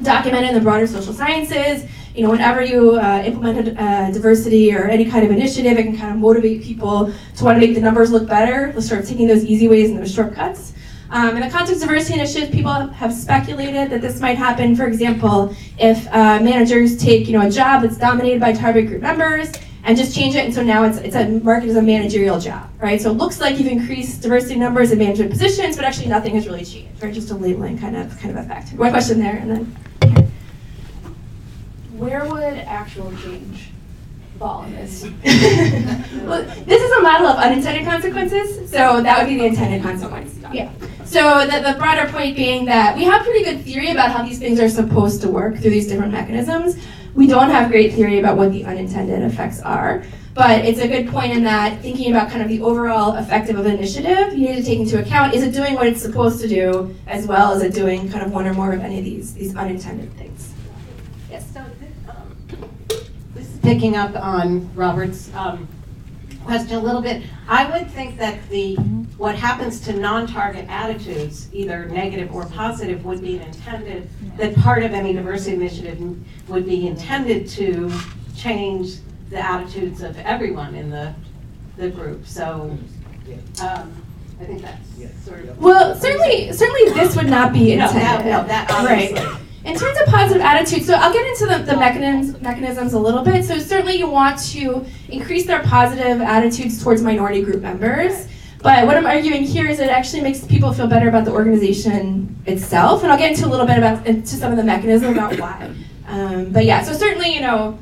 documented 0.02 0.50
in 0.50 0.54
the 0.54 0.60
broader 0.60 0.86
social 0.86 1.12
sciences. 1.12 1.84
You 2.16 2.22
know, 2.22 2.30
whenever 2.30 2.62
you 2.62 2.98
uh, 2.98 3.22
implement 3.26 3.68
a, 3.68 3.82
uh, 3.82 4.10
diversity 4.10 4.74
or 4.74 4.84
any 4.84 5.04
kind 5.04 5.22
of 5.22 5.30
initiative, 5.30 5.76
it 5.76 5.82
can 5.82 5.98
kind 5.98 6.12
of 6.12 6.18
motivate 6.18 6.62
people 6.62 7.12
to 7.36 7.44
want 7.44 7.60
to 7.60 7.60
make 7.60 7.74
the 7.74 7.80
numbers 7.82 8.10
look 8.10 8.26
better, 8.26 8.72
sort 8.80 9.02
of 9.02 9.06
taking 9.06 9.26
those 9.26 9.44
easy 9.44 9.68
ways 9.68 9.90
and 9.90 9.98
those 9.98 10.14
shortcuts. 10.14 10.72
Um, 11.10 11.36
in 11.36 11.42
the 11.42 11.50
context 11.50 11.82
of 11.82 11.88
diversity 11.88 12.14
initiatives, 12.18 12.50
people 12.50 12.72
have 12.72 13.12
speculated 13.12 13.90
that 13.90 14.00
this 14.00 14.18
might 14.18 14.38
happen, 14.38 14.74
for 14.74 14.86
example, 14.86 15.54
if 15.78 16.06
uh, 16.08 16.40
managers 16.40 16.96
take 16.96 17.28
you 17.28 17.38
know 17.38 17.46
a 17.46 17.50
job 17.50 17.82
that's 17.82 17.98
dominated 17.98 18.40
by 18.40 18.52
target 18.52 18.86
group 18.86 19.02
members 19.02 19.52
and 19.84 19.96
just 19.96 20.16
change 20.16 20.34
it, 20.36 20.44
and 20.46 20.54
so 20.54 20.62
now 20.62 20.84
it's 20.84 20.96
it's 20.96 21.14
a 21.14 21.28
market 21.40 21.68
as 21.68 21.76
a 21.76 21.82
managerial 21.82 22.40
job, 22.40 22.68
right? 22.80 23.00
So 23.00 23.10
it 23.10 23.18
looks 23.18 23.40
like 23.40 23.58
you've 23.58 23.68
increased 23.68 24.22
diversity 24.22 24.58
numbers 24.58 24.90
in 24.90 24.98
management 24.98 25.30
positions, 25.30 25.76
but 25.76 25.84
actually 25.84 26.08
nothing 26.08 26.34
has 26.34 26.46
really 26.46 26.64
changed, 26.64 27.02
right? 27.02 27.12
Just 27.12 27.30
a 27.30 27.34
labeling 27.34 27.78
kind 27.78 27.94
of 27.94 28.18
kind 28.18 28.36
of 28.36 28.42
effect. 28.42 28.72
One 28.72 28.90
question 28.90 29.20
there, 29.20 29.36
and 29.36 29.50
then. 29.50 29.76
Where 31.96 32.24
would 32.26 32.58
actual 32.58 33.10
change 33.18 33.70
fall 34.38 34.64
in 34.64 34.72
this? 34.74 35.02
well, 35.24 36.44
this 36.66 36.82
is 36.82 36.90
a 36.98 37.02
model 37.02 37.26
of 37.26 37.38
unintended 37.38 37.86
consequences, 37.86 38.70
so 38.70 39.02
that 39.02 39.18
would 39.18 39.28
be 39.28 39.38
the 39.38 39.46
intended 39.46 39.82
consequence. 39.82 40.38
Yeah. 40.52 40.70
So 41.04 41.46
the, 41.46 41.72
the 41.72 41.78
broader 41.78 42.10
point 42.10 42.36
being 42.36 42.64
that 42.66 42.96
we 42.96 43.04
have 43.04 43.22
pretty 43.22 43.44
good 43.44 43.62
theory 43.62 43.90
about 43.90 44.10
how 44.12 44.22
these 44.24 44.38
things 44.38 44.60
are 44.60 44.68
supposed 44.68 45.22
to 45.22 45.28
work 45.28 45.56
through 45.56 45.70
these 45.70 45.88
different 45.88 46.12
mechanisms. 46.12 46.76
We 47.14 47.26
don't 47.26 47.48
have 47.48 47.70
great 47.70 47.94
theory 47.94 48.18
about 48.18 48.36
what 48.36 48.52
the 48.52 48.64
unintended 48.64 49.22
effects 49.22 49.60
are. 49.62 50.04
But 50.34 50.66
it's 50.66 50.80
a 50.80 50.86
good 50.86 51.08
point 51.08 51.32
in 51.32 51.44
that 51.44 51.80
thinking 51.80 52.10
about 52.10 52.28
kind 52.28 52.42
of 52.42 52.48
the 52.48 52.60
overall 52.60 53.16
effective 53.16 53.58
of 53.58 53.64
an 53.64 53.76
initiative, 53.78 54.34
you 54.34 54.48
need 54.48 54.56
to 54.56 54.62
take 54.62 54.78
into 54.78 55.00
account 55.00 55.32
is 55.32 55.42
it 55.42 55.54
doing 55.54 55.74
what 55.76 55.86
it's 55.86 56.02
supposed 56.02 56.42
to 56.42 56.48
do 56.48 56.94
as 57.06 57.26
well 57.26 57.54
as 57.54 57.62
it 57.62 57.72
doing 57.72 58.10
kind 58.10 58.22
of 58.22 58.32
one 58.32 58.46
or 58.46 58.52
more 58.52 58.74
of 58.74 58.80
any 58.82 58.98
of 58.98 59.04
these 59.04 59.32
these 59.32 59.56
unintended 59.56 60.12
things. 60.18 60.52
Yes. 61.30 61.50
So 61.54 61.64
thi- 61.80 62.10
um, 62.10 62.36
this 63.34 63.48
is 63.48 63.55
picking 63.66 63.96
up 63.96 64.14
on 64.14 64.72
Robert's 64.76 65.34
um, 65.34 65.66
question 66.44 66.76
a 66.76 66.80
little 66.80 67.02
bit. 67.02 67.24
I 67.48 67.68
would 67.68 67.90
think 67.90 68.16
that 68.18 68.48
the, 68.48 68.76
what 69.18 69.34
happens 69.34 69.80
to 69.80 69.92
non-target 69.92 70.66
attitudes, 70.68 71.52
either 71.52 71.86
negative 71.86 72.32
or 72.32 72.44
positive, 72.46 73.04
would 73.04 73.20
be 73.20 73.40
intended, 73.40 74.08
that 74.36 74.54
part 74.54 74.84
of 74.84 74.92
any 74.92 75.12
diversity 75.12 75.56
initiative 75.56 75.98
would 76.48 76.64
be 76.64 76.86
intended 76.86 77.48
to 77.48 77.92
change 78.36 78.98
the 79.30 79.38
attitudes 79.44 80.00
of 80.00 80.16
everyone 80.20 80.76
in 80.76 80.88
the, 80.88 81.12
the 81.76 81.90
group. 81.90 82.24
So 82.24 82.78
um, 83.60 83.92
I 84.40 84.44
think 84.44 84.62
Yeah. 84.62 84.76
that's 84.96 85.24
sort 85.24 85.40
of. 85.40 85.58
Well, 85.58 85.96
certainly, 85.96 86.52
certainly 86.52 86.92
this 86.94 87.16
would 87.16 87.26
not 87.28 87.52
be 87.52 87.74
No, 87.74 87.86
intended. 87.86 88.02
that, 88.04 88.24
no, 88.24 88.46
that 88.46 88.70
Right. 88.84 89.40
In 89.66 89.76
terms 89.76 89.98
of 89.98 90.06
positive 90.06 90.42
attitude, 90.42 90.84
so 90.84 90.94
I'll 90.94 91.12
get 91.12 91.26
into 91.26 91.46
the, 91.46 91.72
the 91.72 91.76
mechanisms, 91.76 92.40
mechanisms 92.40 92.92
a 92.92 93.00
little 93.00 93.24
bit. 93.24 93.44
So 93.44 93.58
certainly 93.58 93.96
you 93.96 94.08
want 94.08 94.38
to 94.52 94.86
increase 95.08 95.44
their 95.44 95.60
positive 95.64 96.20
attitudes 96.22 96.80
towards 96.80 97.02
minority 97.02 97.42
group 97.42 97.62
members. 97.62 98.28
But 98.62 98.86
what 98.86 98.96
I'm 98.96 99.06
arguing 99.06 99.42
here 99.42 99.66
is 99.66 99.80
it 99.80 99.88
actually 99.88 100.22
makes 100.22 100.44
people 100.44 100.72
feel 100.72 100.86
better 100.86 101.08
about 101.08 101.24
the 101.24 101.32
organization 101.32 102.36
itself. 102.46 103.02
And 103.02 103.10
I'll 103.10 103.18
get 103.18 103.32
into 103.32 103.46
a 103.46 103.50
little 103.50 103.66
bit 103.66 103.76
about 103.76 104.06
into 104.06 104.36
some 104.36 104.52
of 104.52 104.56
the 104.56 104.62
mechanism 104.62 105.12
about 105.12 105.38
why. 105.40 105.74
Um, 106.06 106.52
but 106.52 106.64
yeah, 106.64 106.82
so 106.82 106.92
certainly, 106.92 107.34
you 107.34 107.40
know, 107.40 107.76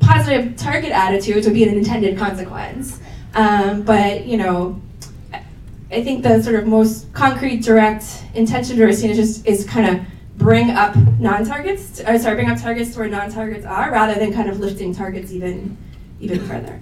positive 0.00 0.56
target 0.56 0.90
attitudes 0.90 1.46
would 1.46 1.54
be 1.54 1.62
an 1.62 1.76
intended 1.76 2.18
consequence. 2.18 2.98
Um, 3.34 3.82
but, 3.82 4.26
you 4.26 4.38
know, 4.38 4.80
I 5.92 6.02
think 6.02 6.24
the 6.24 6.42
sort 6.42 6.56
of 6.56 6.66
most 6.66 7.12
concrete, 7.12 7.62
direct 7.62 8.24
intention 8.34 8.76
diversity 8.76 9.10
is 9.12 9.16
just 9.16 9.46
is 9.46 9.64
kind 9.64 9.88
of 9.88 10.04
bring 10.42 10.70
up 10.70 10.96
non-targets, 11.18 12.00
or 12.00 12.18
sorry, 12.18 12.34
bring 12.34 12.50
up 12.50 12.60
targets 12.60 12.92
to 12.92 12.98
where 12.98 13.08
non-targets 13.08 13.64
are, 13.64 13.90
rather 13.90 14.14
than 14.14 14.32
kind 14.32 14.50
of 14.50 14.60
lifting 14.60 14.94
targets 14.94 15.32
even 15.32 15.76
even 16.20 16.40
further. 16.46 16.80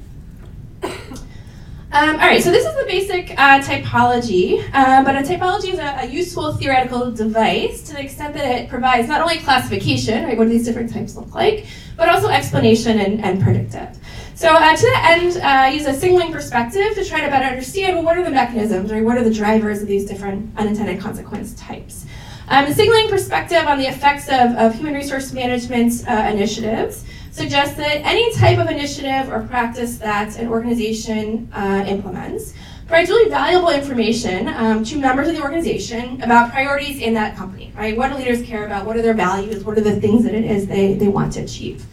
Um, 1.93 2.11
all 2.11 2.19
right, 2.19 2.41
so 2.41 2.53
this 2.53 2.65
is 2.65 2.73
the 2.77 2.85
basic 2.85 3.33
uh, 3.33 3.59
typology, 3.59 4.63
uh, 4.73 5.03
but 5.03 5.17
a 5.17 5.23
typology 5.23 5.73
is 5.73 5.81
a, 5.81 6.03
a, 6.03 6.07
useful 6.07 6.53
theoretical 6.53 7.11
device 7.11 7.83
to 7.83 7.95
the 7.95 8.01
extent 8.01 8.33
that 8.35 8.45
it 8.45 8.69
provides 8.69 9.09
not 9.09 9.21
only 9.21 9.39
classification, 9.39 10.23
right, 10.23 10.39
what 10.39 10.45
do 10.45 10.51
these 10.51 10.65
different 10.65 10.93
types 10.93 11.17
look 11.17 11.35
like, 11.35 11.67
but 11.97 12.09
also 12.09 12.29
explanation 12.29 13.01
and, 13.01 13.21
and 13.25 13.43
predictive. 13.43 13.99
So 14.37 14.51
uh, 14.51 14.77
to 14.77 14.83
that 14.83 15.19
end, 15.19 15.37
uh, 15.39 15.77
use 15.77 15.85
a 15.87 15.93
signaling 15.93 16.31
perspective 16.31 16.95
to 16.95 17.05
try 17.05 17.23
to 17.23 17.27
better 17.27 17.47
understand 17.47 17.97
well, 17.97 18.05
what 18.05 18.17
are 18.17 18.23
the 18.23 18.31
mechanisms, 18.31 18.93
or 18.93 19.03
what 19.03 19.19
are 19.19 19.25
the 19.25 19.35
drivers 19.35 19.83
of 19.83 19.89
these 19.89 20.07
different 20.07 20.57
unintended 20.57 21.01
consequence 21.01 21.55
types. 21.55 22.07
Um, 22.51 22.73
signaling 22.73 23.09
perspective 23.09 23.65
on 23.65 23.79
the 23.79 23.87
effects 23.87 24.27
of, 24.27 24.57
of 24.57 24.75
human 24.75 24.95
resource 24.95 25.33
management 25.33 26.05
uh, 26.09 26.31
initiatives 26.33 27.05
suggests 27.31 27.77
that 27.77 28.05
any 28.05 28.35
type 28.35 28.59
of 28.59 28.69
initiative 28.69 29.33
or 29.33 29.47
practice 29.47 29.99
that 29.99 30.37
an 30.37 30.49
organization 30.49 31.49
uh, 31.53 31.85
implements 31.87 32.53
provides 32.89 33.09
really 33.09 33.31
valuable 33.31 33.71
information 33.71 34.49
um, 34.49 34.83
to 34.83 34.99
members 34.99 35.29
of 35.29 35.37
the 35.37 35.41
organization 35.41 36.21
about 36.23 36.51
priorities 36.51 37.01
in 37.01 37.15
that 37.15 37.37
company, 37.37 37.73
right? 37.77 37.97
What 37.97 38.11
do 38.11 38.17
leaders 38.17 38.43
care 38.43 38.67
about? 38.67 38.85
What 38.85 38.97
are 38.97 39.03
their 39.03 39.15
values? 39.15 39.63
What 39.63 39.79
are 39.79 39.83
the 39.83 40.01
things 40.01 40.25
that 40.25 40.35
it 40.35 40.45
is 40.45 40.67
they, 40.67 40.95
they 40.95 41.07
want 41.07 41.35
to 41.35 41.43
achieve? 41.43 41.87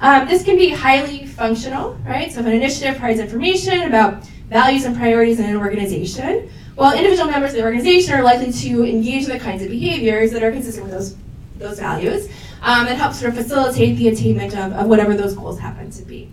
Um, 0.00 0.28
this 0.28 0.44
can 0.44 0.56
be 0.56 0.68
highly 0.68 1.26
functional, 1.26 1.94
right? 2.06 2.32
So 2.32 2.38
if 2.38 2.46
an 2.46 2.52
initiative 2.52 2.98
provides 2.98 3.18
information 3.18 3.82
about 3.82 4.22
values 4.48 4.84
and 4.84 4.96
priorities 4.96 5.38
in 5.38 5.46
an 5.46 5.56
organization, 5.56 6.50
while 6.74 6.96
individual 6.96 7.30
members 7.30 7.50
of 7.50 7.56
the 7.56 7.62
organization 7.62 8.14
are 8.14 8.22
likely 8.22 8.52
to 8.52 8.84
engage 8.84 9.24
in 9.24 9.30
the 9.30 9.38
kinds 9.38 9.62
of 9.62 9.70
behaviors 9.70 10.32
that 10.32 10.42
are 10.42 10.50
consistent 10.50 10.84
with 10.84 10.92
those, 10.92 11.16
those 11.58 11.78
values 11.78 12.28
um, 12.62 12.86
and 12.86 13.14
sort 13.14 13.30
of 13.30 13.36
facilitate 13.36 13.96
the 13.96 14.08
attainment 14.08 14.56
of, 14.56 14.72
of 14.72 14.86
whatever 14.86 15.14
those 15.14 15.34
goals 15.34 15.58
happen 15.58 15.90
to 15.90 16.02
be. 16.02 16.30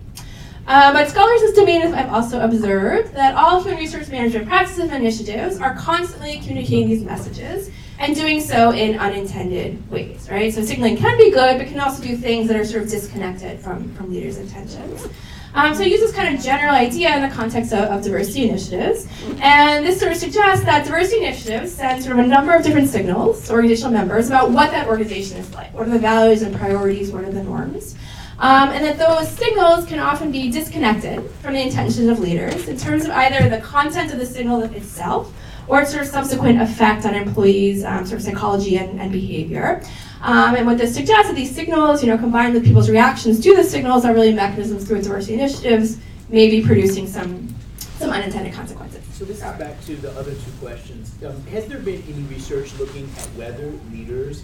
Uh, 0.66 0.92
but 0.92 1.08
scholars 1.08 1.42
of 1.42 1.54
domain 1.54 1.80
have 1.80 2.08
also 2.12 2.40
observed 2.40 3.12
that 3.14 3.34
all 3.34 3.62
human 3.62 3.78
resource 3.78 4.08
management 4.08 4.46
practices 4.46 4.84
and 4.84 4.92
initiatives 4.92 5.58
are 5.58 5.74
constantly 5.74 6.38
communicating 6.38 6.88
these 6.88 7.02
messages 7.02 7.70
and 7.98 8.14
doing 8.14 8.40
so 8.40 8.70
in 8.70 8.98
unintended 8.98 9.90
ways, 9.90 10.28
right? 10.30 10.54
So 10.54 10.62
signaling 10.62 10.96
can 10.96 11.16
be 11.18 11.30
good, 11.30 11.58
but 11.58 11.66
can 11.66 11.80
also 11.80 12.02
do 12.02 12.16
things 12.16 12.48
that 12.48 12.56
are 12.56 12.64
sort 12.64 12.84
of 12.84 12.90
disconnected 12.90 13.60
from, 13.60 13.92
from 13.94 14.12
leaders' 14.12 14.38
intentions. 14.38 15.08
Um, 15.54 15.74
so 15.74 15.82
I 15.82 15.86
use 15.86 16.00
this 16.00 16.12
kind 16.12 16.34
of 16.34 16.42
general 16.42 16.74
idea 16.74 17.14
in 17.14 17.22
the 17.22 17.34
context 17.34 17.72
of, 17.72 17.80
of, 17.90 18.02
diversity 18.02 18.48
initiatives. 18.48 19.06
And 19.40 19.84
this 19.84 20.00
sort 20.00 20.12
of 20.12 20.18
suggests 20.18 20.64
that 20.64 20.86
diversity 20.86 21.24
initiatives 21.24 21.72
send 21.72 22.02
sort 22.02 22.18
of 22.18 22.24
a 22.24 22.28
number 22.28 22.54
of 22.54 22.62
different 22.62 22.88
signals 22.88 23.46
to 23.46 23.52
organizational 23.52 23.92
members 23.92 24.28
about 24.28 24.50
what 24.50 24.70
that 24.70 24.88
organization 24.88 25.36
is 25.36 25.52
like. 25.54 25.72
What 25.74 25.86
are 25.86 25.90
the 25.90 25.98
values 25.98 26.42
and 26.42 26.56
priorities? 26.56 27.10
What 27.10 27.24
are 27.24 27.30
the 27.30 27.42
norms? 27.42 27.96
Um, 28.38 28.70
and 28.70 28.84
that 28.84 28.98
those 28.98 29.28
signals 29.28 29.86
can 29.86 30.00
often 30.00 30.32
be 30.32 30.50
disconnected 30.50 31.30
from 31.42 31.52
the 31.52 31.60
intentions 31.60 32.08
of 32.08 32.18
leaders 32.18 32.66
in 32.66 32.76
terms 32.76 33.04
of 33.04 33.10
either 33.10 33.48
the 33.48 33.60
content 33.60 34.12
of 34.12 34.18
the 34.18 34.26
signal 34.26 34.62
itself 34.62 35.32
or 35.68 35.82
its 35.82 35.92
sort 35.92 36.02
of 36.02 36.08
subsequent 36.08 36.60
effect 36.60 37.04
on 37.04 37.14
employees' 37.14 37.84
um, 37.84 38.04
sort 38.04 38.18
of 38.18 38.24
psychology 38.24 38.78
and, 38.78 39.00
and 39.00 39.12
behavior. 39.12 39.82
Um, 40.22 40.54
and 40.54 40.66
what 40.66 40.78
this 40.78 40.94
suggests 40.94 41.26
that 41.28 41.34
these 41.34 41.52
signals, 41.52 42.02
you 42.02 42.08
know, 42.08 42.16
combined 42.16 42.54
with 42.54 42.64
people's 42.64 42.88
reactions 42.88 43.40
to 43.40 43.56
the 43.56 43.64
signals, 43.64 44.04
are 44.04 44.14
really 44.14 44.32
mechanisms 44.32 44.86
through 44.86 45.02
diversity 45.02 45.34
initiatives, 45.34 45.98
maybe 46.28 46.64
producing 46.64 47.06
some 47.06 47.52
some 47.98 48.10
unintended 48.10 48.52
consequences. 48.52 49.04
So 49.12 49.24
this 49.24 49.36
is 49.36 49.42
back 49.42 49.80
to 49.84 49.96
the 49.96 50.10
other 50.18 50.32
two 50.32 50.50
questions. 50.60 51.14
Um, 51.24 51.40
has 51.46 51.66
there 51.66 51.78
been 51.78 52.02
any 52.08 52.22
research 52.22 52.76
looking 52.78 53.08
at 53.18 53.26
whether 53.36 53.72
leaders, 53.92 54.42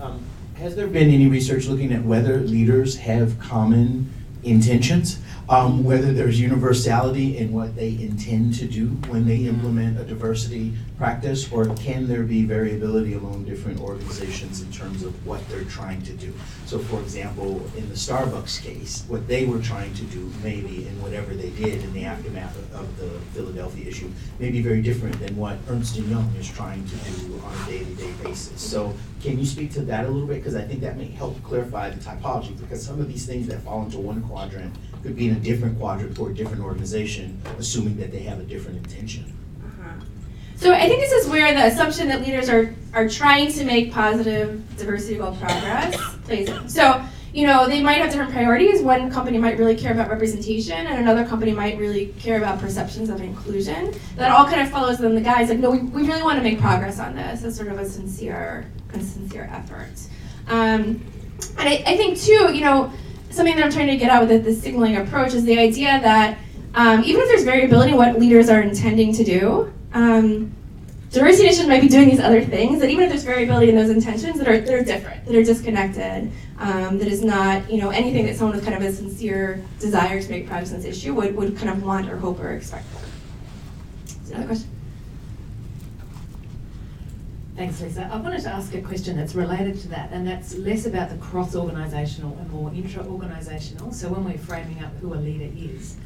um, 0.00 0.24
has 0.56 0.76
there 0.76 0.86
been 0.86 1.10
any 1.10 1.26
research 1.26 1.66
looking 1.66 1.92
at 1.92 2.04
whether 2.04 2.38
leaders 2.38 2.96
have 2.98 3.38
common 3.40 4.12
intentions? 4.44 5.18
um, 5.48 5.84
whether 5.84 6.12
there's 6.12 6.40
universality 6.40 7.36
in 7.36 7.52
what 7.52 7.76
they 7.76 7.90
intend 8.00 8.54
to 8.54 8.66
do 8.66 8.88
when 9.08 9.26
they 9.26 9.36
implement 9.36 9.98
a 10.00 10.04
diversity 10.04 10.72
practice, 10.96 11.50
or 11.52 11.66
can 11.74 12.06
there 12.06 12.22
be 12.22 12.44
variability 12.44 13.14
among 13.14 13.44
different 13.44 13.80
organizations 13.80 14.62
in 14.62 14.72
terms 14.72 15.02
of 15.02 15.26
what 15.26 15.46
they're 15.48 15.64
trying 15.64 16.00
to 16.02 16.12
do? 16.12 16.32
So, 16.66 16.78
for 16.78 17.00
example, 17.00 17.60
in 17.76 17.88
the 17.88 17.94
Starbucks 17.94 18.62
case, 18.62 19.04
what 19.08 19.26
they 19.28 19.44
were 19.44 19.58
trying 19.58 19.92
to 19.94 20.02
do, 20.04 20.30
maybe 20.42 20.86
in 20.86 21.02
whatever 21.02 21.34
they 21.34 21.50
did 21.50 21.82
in 21.82 21.92
the 21.92 22.04
aftermath 22.04 22.56
of 22.72 22.98
the 22.98 23.10
Philadelphia 23.34 23.86
issue, 23.86 24.10
may 24.38 24.50
be 24.50 24.62
very 24.62 24.80
different 24.80 25.18
than 25.20 25.36
what 25.36 25.58
Ernst 25.68 25.96
Young 25.96 26.32
is 26.38 26.50
trying 26.50 26.84
to 26.86 26.96
do 26.96 27.40
on 27.44 27.52
a 27.52 27.66
day-to-day 27.66 28.12
basis. 28.22 28.60
So, 28.60 28.94
can 29.24 29.38
you 29.38 29.46
speak 29.46 29.72
to 29.72 29.80
that 29.80 30.04
a 30.04 30.08
little 30.08 30.28
bit? 30.28 30.36
Because 30.36 30.54
I 30.54 30.62
think 30.62 30.82
that 30.82 30.98
may 30.98 31.06
help 31.06 31.42
clarify 31.42 31.88
the 31.88 31.98
typology. 31.98 32.58
Because 32.60 32.84
some 32.84 33.00
of 33.00 33.08
these 33.08 33.24
things 33.24 33.46
that 33.48 33.62
fall 33.62 33.82
into 33.82 33.98
one 33.98 34.22
quadrant 34.22 34.74
could 35.02 35.16
be 35.16 35.28
in 35.28 35.36
a 35.36 35.40
different 35.40 35.78
quadrant 35.78 36.14
for 36.14 36.30
a 36.30 36.34
different 36.34 36.62
organization, 36.62 37.40
assuming 37.58 37.96
that 37.96 38.12
they 38.12 38.20
have 38.20 38.38
a 38.38 38.42
different 38.42 38.76
intention. 38.84 39.32
Uh-huh. 39.64 40.04
So 40.56 40.74
I 40.74 40.88
think 40.88 41.00
this 41.00 41.12
is 41.12 41.26
where 41.30 41.54
the 41.54 41.64
assumption 41.64 42.06
that 42.08 42.20
leaders 42.20 42.50
are, 42.50 42.74
are 42.92 43.08
trying 43.08 43.50
to 43.52 43.64
make 43.64 43.92
positive 43.92 44.62
diversity 44.76 45.16
goal 45.16 45.34
progress 45.36 45.96
plays 46.24 46.50
in. 46.50 46.68
So, 46.68 47.02
you 47.32 47.46
know, 47.46 47.66
they 47.66 47.82
might 47.82 47.94
have 47.94 48.10
different 48.10 48.30
priorities. 48.30 48.82
One 48.82 49.10
company 49.10 49.38
might 49.38 49.58
really 49.58 49.74
care 49.74 49.92
about 49.92 50.10
representation, 50.10 50.86
and 50.86 50.98
another 50.98 51.24
company 51.24 51.52
might 51.52 51.78
really 51.78 52.14
care 52.18 52.36
about 52.36 52.60
perceptions 52.60 53.08
of 53.08 53.22
inclusion. 53.22 53.94
That 54.16 54.30
all 54.30 54.44
kind 54.44 54.60
of 54.60 54.70
follows 54.70 54.98
them. 54.98 55.14
The 55.14 55.22
guys 55.22 55.48
like, 55.48 55.60
no, 55.60 55.70
we, 55.70 55.78
we 55.78 56.06
really 56.06 56.22
want 56.22 56.36
to 56.36 56.42
make 56.42 56.60
progress 56.60 57.00
on 57.00 57.16
this. 57.16 57.42
as 57.42 57.56
sort 57.56 57.68
of 57.68 57.78
a 57.78 57.88
sincere, 57.88 58.70
a 58.96 59.02
sincere 59.02 59.48
effort. 59.52 59.92
Um, 60.48 61.02
and 61.58 61.68
I, 61.68 61.82
I 61.86 61.96
think 61.96 62.20
too, 62.20 62.54
you 62.54 62.60
know, 62.60 62.92
something 63.30 63.56
that 63.56 63.64
I'm 63.64 63.72
trying 63.72 63.88
to 63.88 63.96
get 63.96 64.10
out 64.10 64.28
with 64.28 64.44
the 64.44 64.54
signaling 64.54 64.96
approach 64.96 65.34
is 65.34 65.44
the 65.44 65.58
idea 65.58 66.00
that 66.00 66.38
um, 66.74 67.04
even 67.04 67.22
if 67.22 67.28
there's 67.28 67.44
variability 67.44 67.92
in 67.92 67.96
what 67.96 68.18
leaders 68.18 68.48
are 68.48 68.60
intending 68.60 69.12
to 69.14 69.24
do, 69.24 69.72
um, 69.92 70.52
diversity 71.10 71.44
initiatives 71.44 71.68
might 71.68 71.80
be 71.80 71.88
doing 71.88 72.08
these 72.08 72.20
other 72.20 72.44
things. 72.44 72.80
That 72.80 72.90
even 72.90 73.04
if 73.04 73.10
there's 73.10 73.22
variability 73.22 73.68
in 73.68 73.76
those 73.76 73.90
intentions, 73.90 74.38
that 74.38 74.48
are 74.48 74.58
that 74.60 74.74
are 74.74 74.82
different, 74.82 75.24
that 75.24 75.34
are 75.34 75.44
disconnected, 75.44 76.30
um, 76.58 76.98
that 76.98 77.08
is 77.08 77.22
not 77.22 77.70
you 77.70 77.80
know 77.80 77.90
anything 77.90 78.26
that 78.26 78.36
someone 78.36 78.56
with 78.56 78.64
kind 78.64 78.76
of 78.76 78.82
a 78.82 78.92
sincere 78.92 79.62
desire 79.78 80.20
to 80.20 80.30
make 80.30 80.46
progress 80.48 80.72
on 80.72 80.80
this 80.80 80.86
issue 80.86 81.14
would 81.14 81.36
would 81.36 81.56
kind 81.56 81.70
of 81.70 81.82
want 81.82 82.10
or 82.10 82.16
hope 82.16 82.40
or 82.40 82.52
expect. 82.52 82.86
Another 84.28 84.46
question. 84.46 84.73
Thanks, 87.56 87.80
Lisa. 87.80 88.10
I 88.12 88.16
wanted 88.16 88.42
to 88.42 88.48
ask 88.50 88.74
a 88.74 88.82
question 88.82 89.16
that's 89.16 89.36
related 89.36 89.78
to 89.82 89.88
that, 89.88 90.10
and 90.10 90.26
that's 90.26 90.56
less 90.56 90.86
about 90.86 91.08
the 91.08 91.16
cross-organisational 91.18 92.36
and 92.40 92.50
more 92.50 92.72
intra-organisational. 92.74 93.94
So 93.94 94.08
when 94.08 94.24
we're 94.24 94.38
framing 94.38 94.82
up 94.82 94.92
who 94.96 95.14
a 95.14 95.16
leader 95.16 95.48
is, 95.56 95.96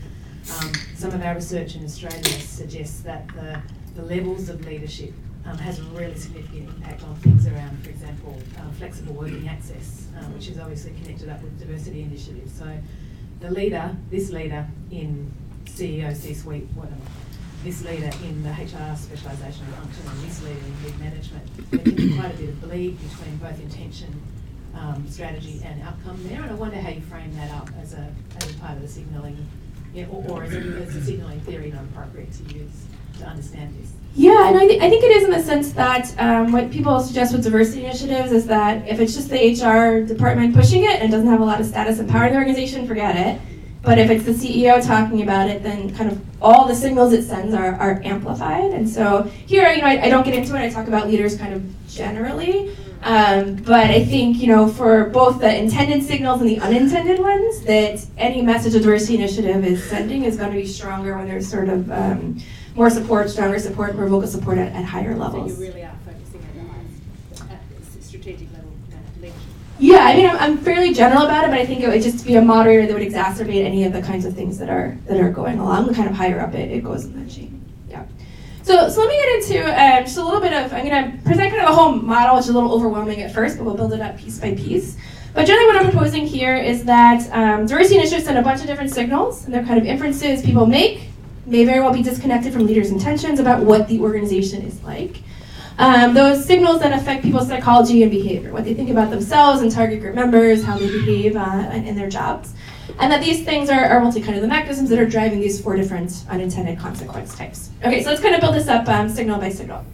um, 0.60 0.70
some 0.94 1.12
of 1.12 1.22
our 1.22 1.34
research 1.34 1.74
in 1.74 1.84
Australia 1.84 2.22
suggests 2.40 3.00
that 3.00 3.26
the, 3.28 3.62
the 3.94 4.02
levels 4.02 4.50
of 4.50 4.62
leadership 4.66 5.14
um, 5.46 5.56
has 5.56 5.78
a 5.78 5.82
really 5.84 6.16
significant 6.16 6.68
impact 6.68 7.02
on 7.04 7.14
things 7.16 7.46
around, 7.46 7.82
for 7.82 7.88
example, 7.88 8.36
uh, 8.58 8.70
flexible 8.72 9.14
working 9.14 9.48
access, 9.48 10.06
uh, 10.18 10.24
which 10.26 10.48
is 10.48 10.58
obviously 10.58 10.92
connected 11.02 11.30
up 11.30 11.42
with 11.42 11.58
diversity 11.58 12.02
initiatives. 12.02 12.52
So 12.58 12.78
the 13.40 13.50
leader, 13.50 13.96
this 14.10 14.28
leader 14.28 14.66
in 14.90 15.32
CEO, 15.64 16.14
C-suite, 16.14 16.68
whatever, 16.74 16.96
this 17.64 17.84
leader 17.84 18.10
in 18.24 18.42
the 18.42 18.50
HR 18.50 18.94
specialisation 18.96 19.66
function 19.66 20.06
and 20.08 20.22
this 20.22 20.42
leader 20.42 20.58
in 20.58 20.84
lead 20.84 21.00
management. 21.00 21.70
There 21.70 22.20
quite 22.20 22.34
a 22.34 22.38
bit 22.38 22.48
of 22.50 22.60
bleed 22.62 22.98
between 23.00 23.36
both 23.38 23.60
intention, 23.60 24.22
um, 24.74 25.06
strategy 25.08 25.60
and 25.64 25.82
outcome 25.82 26.20
there, 26.28 26.42
and 26.42 26.50
I 26.50 26.54
wonder 26.54 26.76
how 26.76 26.90
you 26.90 27.00
frame 27.02 27.34
that 27.36 27.50
up 27.52 27.68
as 27.82 27.94
a, 27.94 28.12
as 28.36 28.50
a 28.50 28.54
part 28.54 28.76
of 28.76 28.82
the 28.82 28.88
signalling, 28.88 29.46
or, 30.10 30.24
or 30.28 30.44
is, 30.44 30.54
it, 30.54 30.64
is 30.66 30.94
the 30.94 31.02
signalling 31.02 31.40
theory 31.40 31.72
not 31.72 31.84
appropriate 31.84 32.32
to 32.32 32.54
use 32.54 32.84
to 33.18 33.26
understand 33.26 33.74
this? 33.80 33.90
Yeah, 34.14 34.48
and 34.48 34.56
I, 34.56 34.66
th- 34.66 34.80
I 34.80 34.88
think 34.88 35.04
it 35.04 35.10
is 35.10 35.24
in 35.24 35.30
the 35.30 35.42
sense 35.42 35.72
that 35.72 36.14
um, 36.18 36.52
what 36.52 36.70
people 36.70 36.98
suggest 37.00 37.32
with 37.32 37.44
diversity 37.44 37.84
initiatives 37.84 38.32
is 38.32 38.46
that 38.46 38.86
if 38.88 39.00
it's 39.00 39.14
just 39.14 39.30
the 39.30 39.36
HR 39.36 40.04
department 40.06 40.54
pushing 40.54 40.84
it 40.84 41.00
and 41.00 41.10
doesn't 41.10 41.28
have 41.28 41.40
a 41.40 41.44
lot 41.44 41.60
of 41.60 41.66
status 41.66 41.98
and 41.98 42.08
power 42.08 42.26
in 42.26 42.32
the 42.32 42.38
organization, 42.38 42.86
forget 42.86 43.16
it. 43.16 43.40
But 43.82 43.98
if 43.98 44.10
it's 44.10 44.24
the 44.24 44.32
CEO 44.32 44.84
talking 44.84 45.22
about 45.22 45.48
it, 45.48 45.62
then 45.62 45.94
kind 45.94 46.10
of 46.10 46.20
all 46.40 46.66
the 46.66 46.74
signals 46.74 47.12
it 47.12 47.24
sends 47.24 47.54
are, 47.54 47.74
are 47.74 48.00
amplified. 48.04 48.72
And 48.72 48.88
so 48.88 49.22
here, 49.46 49.68
you 49.70 49.80
know, 49.80 49.88
I, 49.88 50.04
I 50.04 50.08
don't 50.08 50.24
get 50.24 50.34
into 50.34 50.54
it. 50.54 50.60
I 50.60 50.70
talk 50.70 50.86
about 50.86 51.08
leaders 51.08 51.36
kind 51.36 51.52
of 51.52 51.88
generally. 51.88 52.76
Um, 53.02 53.56
but 53.56 53.90
I 53.90 54.04
think, 54.04 54.38
you 54.38 54.48
know, 54.48 54.68
for 54.68 55.04
both 55.10 55.40
the 55.40 55.56
intended 55.56 56.02
signals 56.02 56.40
and 56.40 56.50
the 56.50 56.58
unintended 56.58 57.20
ones, 57.20 57.60
that 57.62 58.04
any 58.16 58.42
message 58.42 58.74
a 58.74 58.80
diversity 58.80 59.14
initiative 59.14 59.64
is 59.64 59.82
sending 59.84 60.24
is 60.24 60.36
going 60.36 60.50
to 60.50 60.56
be 60.56 60.66
stronger 60.66 61.16
when 61.16 61.28
there's 61.28 61.48
sort 61.48 61.68
of 61.68 61.90
um, 61.92 62.40
more 62.74 62.90
support, 62.90 63.30
stronger 63.30 63.58
support, 63.58 63.94
more 63.94 64.08
vocal 64.08 64.26
support 64.26 64.58
at, 64.58 64.72
at 64.72 64.84
higher 64.84 65.14
levels. 65.14 65.54
So 65.54 65.62
you 65.62 65.68
really 65.68 65.84
are 65.84 65.94
focusing 66.04 66.42
at 66.42 66.54
the 66.54 66.60
highest, 66.72 67.52
at 67.52 67.60
the 67.96 68.02
strategic 68.02 68.52
level 68.52 68.72
uh, 68.92 68.96
leadership? 69.20 69.42
Yeah, 69.78 70.00
I 70.00 70.16
mean, 70.16 70.26
I'm, 70.26 70.36
I'm 70.36 70.58
fairly 70.58 70.92
general 70.92 71.22
about 71.22 71.44
it, 71.44 71.50
but 71.50 71.58
I 71.58 71.64
think 71.64 71.82
it 71.82 71.88
would 71.88 72.02
just 72.02 72.26
be 72.26 72.34
a 72.34 72.42
moderator 72.42 72.86
that 72.86 72.92
would 72.92 73.06
exacerbate 73.06 73.64
any 73.64 73.84
of 73.84 73.92
the 73.92 74.02
kinds 74.02 74.24
of 74.24 74.34
things 74.34 74.58
that 74.58 74.68
are 74.68 74.98
that 75.06 75.20
are 75.20 75.30
going 75.30 75.58
along. 75.58 75.86
The 75.86 75.94
kind 75.94 76.08
of 76.08 76.14
higher 76.14 76.40
up 76.40 76.54
it, 76.54 76.70
it 76.70 76.82
goes 76.82 77.04
in 77.04 77.22
that 77.22 77.32
chain. 77.32 77.64
Yeah. 77.88 78.04
So, 78.64 78.88
so 78.88 79.00
let 79.00 79.08
me 79.08 79.16
get 79.16 79.60
into 79.60 79.64
um, 79.64 80.04
just 80.04 80.16
a 80.16 80.24
little 80.24 80.40
bit 80.40 80.52
of. 80.52 80.72
I'm 80.72 80.86
going 80.86 81.12
to 81.12 81.18
present 81.22 81.50
kind 81.50 81.62
of 81.62 81.68
the 81.68 81.74
whole 81.74 81.92
model, 81.92 82.36
which 82.36 82.44
is 82.44 82.50
a 82.50 82.54
little 82.54 82.72
overwhelming 82.72 83.22
at 83.22 83.32
first, 83.32 83.56
but 83.56 83.64
we'll 83.64 83.76
build 83.76 83.92
it 83.92 84.00
up 84.00 84.18
piece 84.18 84.40
by 84.40 84.54
piece. 84.54 84.96
But 85.32 85.46
generally, 85.46 85.66
what 85.66 85.76
I'm 85.76 85.90
proposing 85.90 86.26
here 86.26 86.56
is 86.56 86.84
that 86.84 87.30
um, 87.32 87.66
diversity 87.66 87.98
initiatives 87.98 88.24
send 88.24 88.36
a 88.36 88.42
bunch 88.42 88.60
of 88.60 88.66
different 88.66 88.90
signals, 88.90 89.44
and 89.44 89.54
they're 89.54 89.64
kind 89.64 89.78
of 89.78 89.86
inferences 89.86 90.42
people 90.42 90.66
make 90.66 91.02
may 91.46 91.64
very 91.64 91.80
well 91.80 91.92
be 91.92 92.02
disconnected 92.02 92.52
from 92.52 92.66
leaders' 92.66 92.90
intentions 92.90 93.40
about 93.40 93.64
what 93.64 93.88
the 93.88 94.00
organization 94.00 94.62
is 94.62 94.82
like. 94.82 95.22
Um, 95.78 96.12
those 96.12 96.44
signals 96.44 96.80
that 96.80 96.92
affect 96.92 97.22
people's 97.22 97.46
psychology 97.46 98.02
and 98.02 98.10
behavior, 98.10 98.52
what 98.52 98.64
they 98.64 98.74
think 98.74 98.90
about 98.90 99.10
themselves 99.10 99.62
and 99.62 99.70
target 99.70 100.00
group 100.00 100.16
members, 100.16 100.64
how 100.64 100.76
they 100.76 100.90
behave 100.90 101.36
uh, 101.36 101.70
in 101.72 101.94
their 101.94 102.08
jobs. 102.08 102.52
And 102.98 103.12
that 103.12 103.22
these 103.22 103.44
things 103.44 103.70
are, 103.70 103.84
are 103.84 104.00
multi 104.00 104.20
kind 104.20 104.34
of 104.34 104.42
the 104.42 104.48
mechanisms 104.48 104.90
that 104.90 104.98
are 104.98 105.06
driving 105.06 105.40
these 105.40 105.60
four 105.60 105.76
different 105.76 106.24
unintended 106.28 106.80
consequence 106.80 107.36
types. 107.36 107.70
Okay, 107.84 108.02
so 108.02 108.10
let's 108.10 108.20
kind 108.20 108.34
of 108.34 108.40
build 108.40 108.56
this 108.56 108.66
up 108.66 108.88
um, 108.88 109.08
signal 109.08 109.38
by 109.38 109.50
signal. 109.50 109.84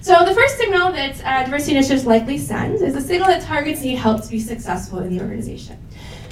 So 0.00 0.24
the 0.24 0.32
first 0.34 0.56
signal 0.56 0.92
that 0.92 1.22
uh, 1.24 1.44
diversity 1.44 1.72
initiatives 1.72 2.06
likely 2.06 2.38
send 2.38 2.80
is 2.80 2.94
a 2.94 3.00
signal 3.00 3.28
that 3.28 3.42
targets 3.42 3.82
need 3.82 3.96
help 3.96 4.22
to 4.22 4.30
be 4.30 4.40
successful 4.40 5.00
in 5.00 5.14
the 5.14 5.20
organization. 5.20 5.76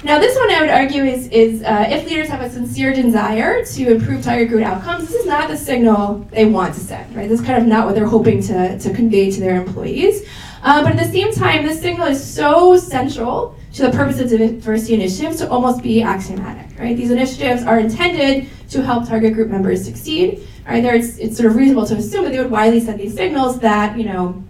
Now, 0.05 0.19
this 0.19 0.37
one 0.37 0.51
I 0.51 0.61
would 0.61 0.69
argue 0.69 1.03
is, 1.03 1.27
is 1.29 1.63
uh, 1.63 1.87
if 1.89 2.07
leaders 2.07 2.27
have 2.27 2.41
a 2.41 2.47
sincere 2.47 2.93
desire 2.93 3.65
to 3.65 3.91
improve 3.91 4.23
target 4.23 4.49
group 4.49 4.63
outcomes, 4.63 5.07
this 5.07 5.21
is 5.21 5.25
not 5.25 5.49
the 5.49 5.57
signal 5.57 6.19
they 6.29 6.45
want 6.45 6.75
to 6.75 6.79
send, 6.79 7.15
right? 7.15 7.27
This 7.27 7.39
is 7.39 7.45
kind 7.45 7.59
of 7.59 7.67
not 7.67 7.87
what 7.87 7.95
they're 7.95 8.05
hoping 8.05 8.39
to, 8.43 8.77
to 8.77 8.93
convey 8.93 9.31
to 9.31 9.39
their 9.39 9.55
employees. 9.55 10.29
Uh, 10.61 10.83
but 10.83 10.91
at 10.91 11.03
the 11.03 11.11
same 11.11 11.33
time, 11.33 11.65
this 11.65 11.81
signal 11.81 12.05
is 12.05 12.23
so 12.23 12.77
central 12.77 13.57
to 13.73 13.81
the 13.81 13.89
purpose 13.89 14.19
of 14.19 14.29
diversity 14.29 14.93
initiatives 14.93 15.37
to 15.37 15.49
almost 15.49 15.81
be 15.81 16.03
axiomatic, 16.03 16.79
right? 16.79 16.95
These 16.95 17.09
initiatives 17.09 17.63
are 17.63 17.79
intended 17.79 18.47
to 18.69 18.83
help 18.83 19.09
target 19.09 19.33
group 19.33 19.49
members 19.49 19.83
succeed, 19.83 20.47
right? 20.67 20.83
There, 20.83 20.93
it's, 20.93 21.17
it's 21.17 21.35
sort 21.35 21.49
of 21.49 21.55
reasonable 21.55 21.87
to 21.87 21.95
assume 21.95 22.25
that 22.25 22.31
they 22.31 22.37
would 22.37 22.51
widely 22.51 22.79
send 22.79 22.99
these 22.99 23.15
signals 23.15 23.57
that, 23.61 23.97
you 23.97 24.05
know, 24.05 24.43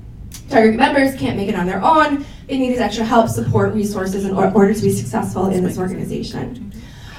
target 0.50 0.72
group 0.72 0.82
members 0.82 1.16
can't 1.16 1.38
make 1.38 1.48
it 1.48 1.56
on 1.56 1.66
their 1.66 1.82
own, 1.82 2.26
they 2.48 2.58
need 2.58 2.70
these 2.70 2.80
extra 2.80 3.04
help, 3.04 3.30
support, 3.30 3.74
resources 3.74 4.26
in 4.26 4.36
order 4.36 4.74
to 4.74 4.82
be 4.82 4.92
successful 4.92 5.48
in 5.48 5.64
this 5.64 5.78
organization. 5.78 6.72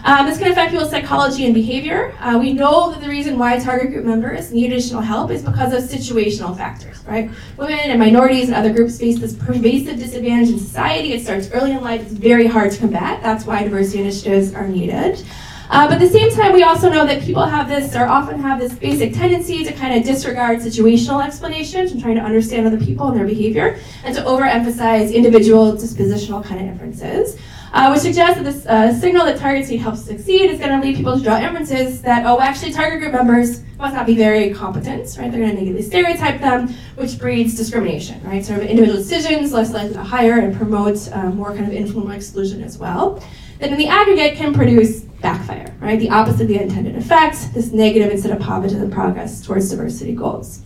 Um, 0.04 0.24
this 0.24 0.38
can 0.38 0.52
affect 0.52 0.70
people's 0.70 0.90
psychology 0.90 1.46
and 1.46 1.54
behavior. 1.54 2.14
Uh, 2.20 2.38
we 2.38 2.52
know 2.52 2.92
that 2.92 3.00
the 3.00 3.08
reason 3.08 3.38
why 3.38 3.58
target 3.58 3.90
group 3.90 4.04
members 4.04 4.52
need 4.52 4.72
additional 4.72 5.00
help 5.00 5.32
is 5.32 5.42
because 5.42 5.72
of 5.72 5.82
situational 5.82 6.56
factors, 6.56 7.04
right? 7.06 7.28
Women 7.56 7.78
and 7.80 7.98
minorities 7.98 8.46
and 8.46 8.54
other 8.54 8.72
groups 8.72 8.98
face 8.98 9.18
this 9.18 9.34
pervasive 9.34 9.98
disadvantage 9.98 10.50
in 10.50 10.60
society. 10.60 11.12
It 11.12 11.24
starts 11.24 11.50
early 11.50 11.72
in 11.72 11.82
life. 11.82 12.02
It's 12.02 12.12
very 12.12 12.46
hard 12.46 12.70
to 12.70 12.78
combat. 12.78 13.20
That's 13.20 13.46
why 13.46 13.64
diversity 13.64 13.98
initiatives 13.98 14.54
are 14.54 14.68
needed. 14.68 15.24
Uh, 15.68 15.86
but 15.88 15.94
at 15.94 16.00
the 16.00 16.08
same 16.08 16.30
time, 16.30 16.52
we 16.52 16.62
also 16.62 16.88
know 16.88 17.06
that 17.06 17.22
people 17.22 17.44
have 17.44 17.68
this, 17.68 17.96
or 17.96 18.06
often 18.06 18.40
have 18.40 18.60
this 18.60 18.74
basic 18.74 19.12
tendency 19.12 19.64
to 19.64 19.72
kind 19.72 19.98
of 19.98 20.04
disregard 20.04 20.58
situational 20.60 21.24
explanations 21.24 21.92
and 21.92 22.00
trying 22.00 22.14
to 22.14 22.20
understand 22.20 22.66
other 22.66 22.78
people 22.78 23.08
and 23.08 23.18
their 23.18 23.26
behavior, 23.26 23.78
and 24.04 24.14
to 24.14 24.22
overemphasize 24.22 25.12
individual 25.12 25.72
dispositional 25.72 26.44
kind 26.44 26.60
of 26.60 26.66
inferences. 26.66 27.38
Uh, 27.72 27.90
which 27.90 28.00
suggests 28.00 28.36
that 28.36 28.44
this 28.44 28.64
uh, 28.66 28.94
signal 28.94 29.26
that 29.26 29.36
targets 29.36 29.68
need 29.68 29.78
help 29.78 29.96
succeed 29.96 30.50
is 30.50 30.58
going 30.58 30.70
to 30.70 30.86
lead 30.86 30.96
people 30.96 31.14
to 31.14 31.22
draw 31.22 31.36
inferences 31.38 32.00
that, 32.00 32.24
oh, 32.24 32.40
actually, 32.40 32.72
target 32.72 33.00
group 33.00 33.12
members 33.12 33.62
must 33.76 33.94
not 33.94 34.06
be 34.06 34.14
very 34.14 34.54
competent, 34.54 35.14
right? 35.18 35.30
They're 35.30 35.40
going 35.40 35.50
to 35.50 35.56
negatively 35.56 35.82
stereotype 35.82 36.40
them, 36.40 36.68
which 36.94 37.18
breeds 37.18 37.54
discrimination, 37.54 38.22
right? 38.24 38.42
Sort 38.42 38.60
of 38.62 38.66
individual 38.66 38.96
decisions 38.96 39.52
less 39.52 39.72
likely 39.72 39.92
to 39.92 40.02
hire 40.02 40.38
and 40.38 40.56
promote 40.56 41.12
um, 41.12 41.36
more 41.36 41.52
kind 41.52 41.66
of 41.66 41.72
informal 41.72 42.12
exclusion 42.12 42.62
as 42.62 42.78
well. 42.78 43.22
That 43.58 43.70
in 43.72 43.76
the 43.76 43.88
aggregate 43.88 44.36
can 44.36 44.54
produce 44.54 45.04
backfire, 45.26 45.74
right? 45.80 45.98
The 45.98 46.10
opposite 46.10 46.42
of 46.42 46.48
the 46.48 46.62
intended 46.62 46.94
effect, 46.94 47.52
this 47.52 47.72
negative 47.72 48.12
instead 48.12 48.30
of 48.30 48.38
positive 48.38 48.88
progress 48.92 49.44
towards 49.44 49.68
diversity 49.70 50.12
goals. 50.12 50.62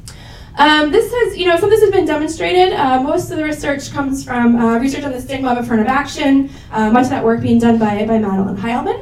Um, 0.59 0.91
this 0.93 1.11
has, 1.11 1.39
you 1.39 1.47
know, 1.47 1.57
some 1.57 1.65
of 1.65 1.71
this 1.71 1.81
has 1.81 1.91
been 1.91 2.05
demonstrated. 2.05 2.75
Uh, 2.75 3.03
most 3.03 3.31
of 3.31 3.39
the 3.39 3.45
research 3.45 3.91
comes 3.91 4.23
from 4.23 4.57
uh, 4.57 4.79
research 4.79 5.05
on 5.05 5.13
the 5.13 5.21
stigma 5.21 5.53
of 5.53 5.59
affirmative 5.59 5.91
action, 5.91 6.51
uh, 6.73 6.91
much 6.91 7.05
of 7.05 7.11
that 7.11 7.25
work 7.25 7.41
being 7.41 7.59
done 7.59 7.79
by, 7.79 8.05
by 8.05 8.19
Madeline 8.19 8.59
Heilman, 8.59 9.01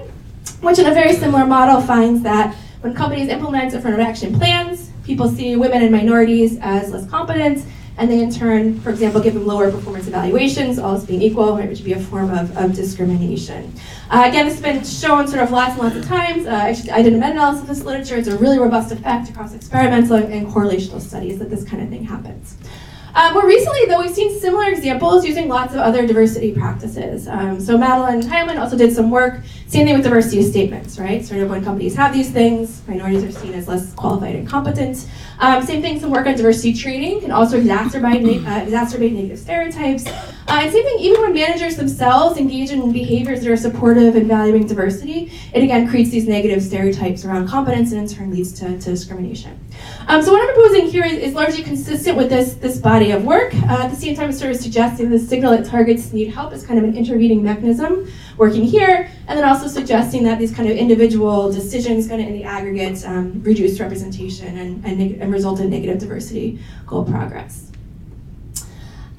which 0.61 0.79
in 0.79 0.87
a 0.87 0.95
very 0.95 1.13
similar 1.13 1.45
model 1.45 1.81
finds 1.81 2.23
that 2.23 2.55
when 2.83 2.95
companies 2.95 3.29
implement 3.29 3.75
affirmative 3.75 4.07
action 4.07 4.39
plans, 4.39 4.91
people 5.03 5.29
see 5.29 5.57
women 5.57 5.83
and 5.83 5.91
minorities 5.91 6.59
as 6.61 6.93
less 6.93 7.11
competent, 7.11 7.65
and 7.99 8.11
they 8.11 8.23
in 8.23 8.31
turn, 8.31 8.81
for 8.81 8.91
example, 8.91 9.21
give 9.21 9.35
them 9.35 9.47
lower 9.47 9.71
performance 9.71 10.07
evaluations, 10.07 10.79
all 10.79 10.95
else 10.95 11.05
being 11.05 11.21
equal, 11.21 11.57
right, 11.57 11.69
which 11.69 11.79
would 11.79 11.85
be 11.85 11.93
a 11.93 12.01
form 12.01 12.31
of, 12.31 12.57
of 12.57 12.75
discrimination. 12.75 13.73
Uh, 14.09 14.25
again, 14.27 14.47
this 14.47 14.55
has 14.55 14.63
been 14.63 14.85
shown 14.85 15.27
sort 15.27 15.43
of 15.43 15.51
lots 15.51 15.73
and 15.73 15.83
lots 15.83 15.97
of 15.97 16.05
times. 16.05 16.47
Uh, 16.47 16.51
actually, 16.51 16.93
I 16.93 17.03
did 17.03 17.13
a 17.13 17.17
meta-analysis 17.17 17.63
of 17.63 17.69
this 17.69 17.83
literature. 17.85 18.17
It's 18.17 18.29
a 18.29 18.39
really 18.39 18.59
robust 18.59 18.93
effect 18.93 19.29
across 19.31 19.53
experimental 19.53 20.17
and 20.17 20.47
correlational 20.47 21.01
studies 21.01 21.39
that 21.41 21.51
this 21.51 21.65
kind 21.65 21.83
of 21.83 21.89
thing 21.89 22.05
happens. 22.05 22.57
Uh, 23.19 23.33
more 23.33 23.49
recently, 23.49 23.85
though, 23.87 24.01
we've 24.01 24.15
seen 24.15 24.39
similar 24.39 24.71
examples 24.71 25.27
using 25.27 25.49
lots 25.49 25.75
of 25.75 25.81
other 25.81 26.07
diversity 26.07 26.53
practices. 26.53 27.27
Um, 27.27 27.61
so 27.61 27.77
Madeline 27.77 28.23
Heilman 28.23 28.61
also 28.61 28.79
did 28.79 28.93
some 28.93 29.11
work, 29.11 29.43
same 29.67 29.87
thing 29.87 29.97
with 29.97 30.05
diversity 30.05 30.41
statements, 30.45 31.01
right? 31.01 31.25
Sort 31.25 31.41
of 31.41 31.51
when 31.51 31.65
companies 31.65 31.97
have 31.97 32.13
these 32.13 32.31
things, 32.31 32.81
minorities 32.87 33.25
are 33.25 33.33
seen 33.33 33.55
as 33.55 33.67
less 33.67 33.93
qualified 33.95 34.37
and 34.37 34.47
competent. 34.47 35.09
Um, 35.41 35.65
same 35.65 35.83
thing, 35.83 35.99
some 35.99 36.13
work 36.13 36.29
on 36.29 36.37
diversity 36.37 36.73
training 36.73 37.23
can 37.23 37.33
also 37.33 37.61
exacerbate, 37.61 38.47
uh, 38.47 38.65
exacerbate 38.65 39.15
negative 39.15 39.41
stereotypes. 39.41 40.07
Uh, 40.07 40.61
and 40.63 40.73
same 40.73 40.85
thing, 40.85 40.99
even 41.01 41.21
when 41.21 41.35
managers 41.35 41.75
themselves 41.75 42.39
engage 42.39 42.71
in 42.71 42.93
behaviors 42.93 43.41
that 43.41 43.51
are 43.51 43.57
supportive 43.57 44.15
and 44.15 44.29
valuing 44.29 44.65
diversity, 44.65 45.33
it 45.53 45.65
again 45.65 45.89
creates 45.89 46.11
these 46.11 46.29
negative 46.29 46.63
stereotypes 46.63 47.25
around 47.25 47.49
competence 47.49 47.91
and 47.91 48.01
in 48.01 48.07
turn 48.07 48.31
leads 48.31 48.53
to, 48.53 48.79
to 48.79 48.91
discrimination. 48.91 49.59
Um, 50.09 50.23
so 50.23 50.33
what 50.33 50.41
I'm 50.41 50.55
proposing 50.55 50.87
here 50.87 51.05
is, 51.05 51.19
is, 51.19 51.35
largely 51.35 51.63
consistent 51.63 52.17
with 52.17 52.31
this, 52.31 52.55
this 52.55 52.79
body 52.79 53.11
of 53.11 53.25
work. 53.25 53.55
Uh, 53.55 53.83
at 53.85 53.91
the 53.91 53.97
same 53.97 54.17
time, 54.17 54.33
sort 54.33 54.51
of 54.51 54.57
suggesting 54.57 55.11
the 55.11 55.19
signal 55.19 55.51
that 55.57 55.67
targets 55.67 56.13
need 56.13 56.33
help 56.33 56.53
is 56.53 56.67
kind 56.67 56.79
of 56.79 56.85
an 56.85 56.97
intervening 56.97 57.43
mechanism 57.43 58.11
working 58.39 58.65
here, 58.65 59.11
and 59.27 59.39
then 59.39 59.47
also 59.47 59.69
suggesting 59.69 60.25
that 60.25 60.39
these 60.39 60.55
kind 60.55 60.69
of 60.69 60.77
individual 60.77 61.53
decisions 61.53 62.09
kind 62.09 62.23
of 62.23 62.27
in 62.27 62.33
the 62.33 62.45
aggregate 62.45 63.05
um, 63.05 63.43
reduce 63.43 63.79
representation 63.81 64.57
and, 64.57 64.85
and, 64.85 65.21
and, 65.21 65.33
result 65.33 65.61
in 65.61 65.69
negative 65.69 65.99
diversity 65.99 66.59
goal 66.87 67.05
progress. 67.05 67.71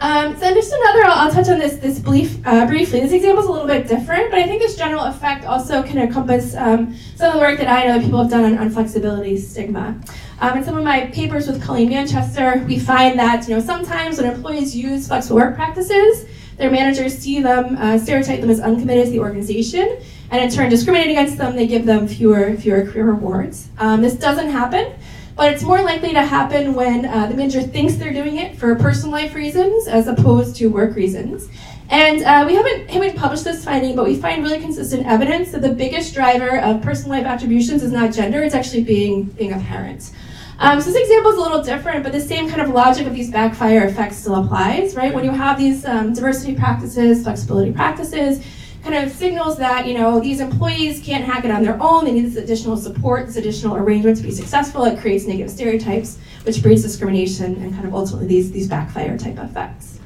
Um, 0.01 0.37
so 0.39 0.53
just 0.53 0.71
another, 0.71 1.03
I'll, 1.03 1.27
I'll, 1.27 1.31
touch 1.31 1.49
on 1.49 1.59
this, 1.59 1.75
this 1.75 1.99
brief, 1.99 2.39
uh, 2.47 2.65
briefly. 2.65 3.01
This 3.01 3.11
example 3.11 3.43
is 3.43 3.49
a 3.49 3.51
little 3.51 3.67
bit 3.67 3.85
different, 3.85 4.31
but 4.31 4.39
I 4.39 4.47
think 4.47 4.61
this 4.61 4.77
general 4.77 5.03
effect 5.03 5.43
also 5.43 5.83
can 5.83 5.97
encompass 5.97 6.55
um, 6.55 6.95
some 7.15 7.27
of 7.27 7.33
the 7.33 7.39
work 7.39 7.57
that 7.59 7.67
I 7.67 7.85
know 7.85 7.97
that 7.97 8.03
people 8.05 8.21
have 8.21 8.31
done 8.31 8.45
on, 8.45 8.57
on 8.57 8.69
flexibility 8.69 9.35
stigma. 9.35 9.99
Um, 10.39 10.57
in 10.57 10.63
some 10.63 10.77
of 10.77 10.85
my 10.85 11.07
papers 11.07 11.47
with 11.47 11.61
Colleen 11.61 11.89
Manchester, 11.89 12.63
we 12.65 12.79
find 12.79 13.19
that 13.19 13.45
you 13.49 13.55
know 13.55 13.59
sometimes 13.59 14.17
when 14.17 14.31
employees 14.31 14.73
use 14.73 15.07
flexible 15.07 15.35
work 15.35 15.55
practices, 15.55 16.25
their 16.55 16.71
managers 16.71 17.17
see 17.17 17.41
them, 17.41 17.75
uh, 17.77 17.97
stereotype 17.97 18.39
them 18.39 18.49
as 18.49 18.61
uncommitted 18.61 19.05
to 19.05 19.11
the 19.11 19.19
organization, 19.19 19.97
and 20.31 20.41
in 20.41 20.49
turn 20.49 20.69
discriminate 20.69 21.09
against 21.09 21.37
them. 21.37 21.57
They 21.57 21.67
give 21.67 21.85
them 21.85 22.07
fewer 22.07 22.55
fewer 22.55 22.85
career 22.85 23.07
rewards. 23.07 23.67
Um, 23.77 24.01
this 24.01 24.13
doesn't 24.13 24.49
happen, 24.49 24.93
but 25.39 25.53
it's 25.53 25.63
more 25.63 25.81
likely 25.81 26.11
to 26.11 26.21
happen 26.21 26.73
when 26.73 27.05
uh, 27.05 27.25
the 27.27 27.33
manager 27.33 27.61
thinks 27.61 27.95
they're 27.95 28.11
doing 28.11 28.35
it 28.35 28.57
for 28.57 28.75
personal 28.75 29.09
life 29.09 29.33
reasons 29.33 29.87
as 29.87 30.09
opposed 30.09 30.57
to 30.57 30.67
work 30.67 30.97
reasons. 30.97 31.47
And 31.89 32.21
uh, 32.23 32.43
we 32.45 32.55
haven't, 32.55 32.89
haven't 32.89 33.15
published 33.15 33.45
this 33.45 33.63
finding, 33.63 33.95
but 33.95 34.03
we 34.03 34.17
find 34.17 34.43
really 34.43 34.59
consistent 34.59 35.07
evidence 35.07 35.53
that 35.53 35.61
the 35.61 35.71
biggest 35.71 36.13
driver 36.13 36.59
of 36.59 36.81
personal 36.81 37.11
life 37.11 37.25
attributions 37.25 37.83
is 37.83 37.91
not 37.93 38.11
gender, 38.11 38.43
it's 38.43 38.53
actually 38.53 38.83
being, 38.83 39.23
being 39.23 39.53
a 39.53 39.59
parent. 39.59 40.11
Um, 40.59 40.81
so 40.81 40.91
this 40.91 41.01
example 41.03 41.31
is 41.31 41.37
a 41.37 41.41
little 41.41 41.63
different, 41.63 42.03
but 42.03 42.11
the 42.11 42.19
same 42.19 42.49
kind 42.49 42.61
of 42.61 42.71
logic 42.71 43.07
of 43.07 43.15
these 43.15 43.31
backfire 43.31 43.85
effects 43.85 44.17
still 44.17 44.43
applies, 44.43 44.93
right? 44.93 45.13
When 45.13 45.23
you 45.23 45.31
have 45.31 45.57
these 45.57 45.85
um, 45.85 46.11
diversity 46.11 46.53
practices, 46.53 47.23
flexibility 47.23 47.71
practices, 47.71 48.45
kind 48.83 48.95
of 48.95 49.11
signals 49.11 49.57
that 49.57 49.87
you 49.87 49.93
know 49.93 50.19
these 50.19 50.39
employees 50.39 51.01
can't 51.03 51.23
hack 51.23 51.45
it 51.45 51.51
on 51.51 51.63
their 51.63 51.77
own. 51.81 52.05
They 52.05 52.11
need 52.11 52.25
this 52.25 52.35
additional 52.35 52.77
support, 52.77 53.27
this 53.27 53.35
additional 53.35 53.75
arrangement 53.75 54.17
to 54.17 54.23
be 54.23 54.31
successful. 54.31 54.85
It 54.85 54.99
creates 54.99 55.25
negative 55.25 55.51
stereotypes, 55.51 56.17
which 56.43 56.61
breeds 56.61 56.81
discrimination 56.81 57.55
and 57.61 57.73
kind 57.73 57.85
of 57.85 57.93
ultimately 57.93 58.27
these 58.27 58.51
these 58.51 58.67
backfire 58.67 59.17
type 59.17 59.37
effects. 59.37 59.99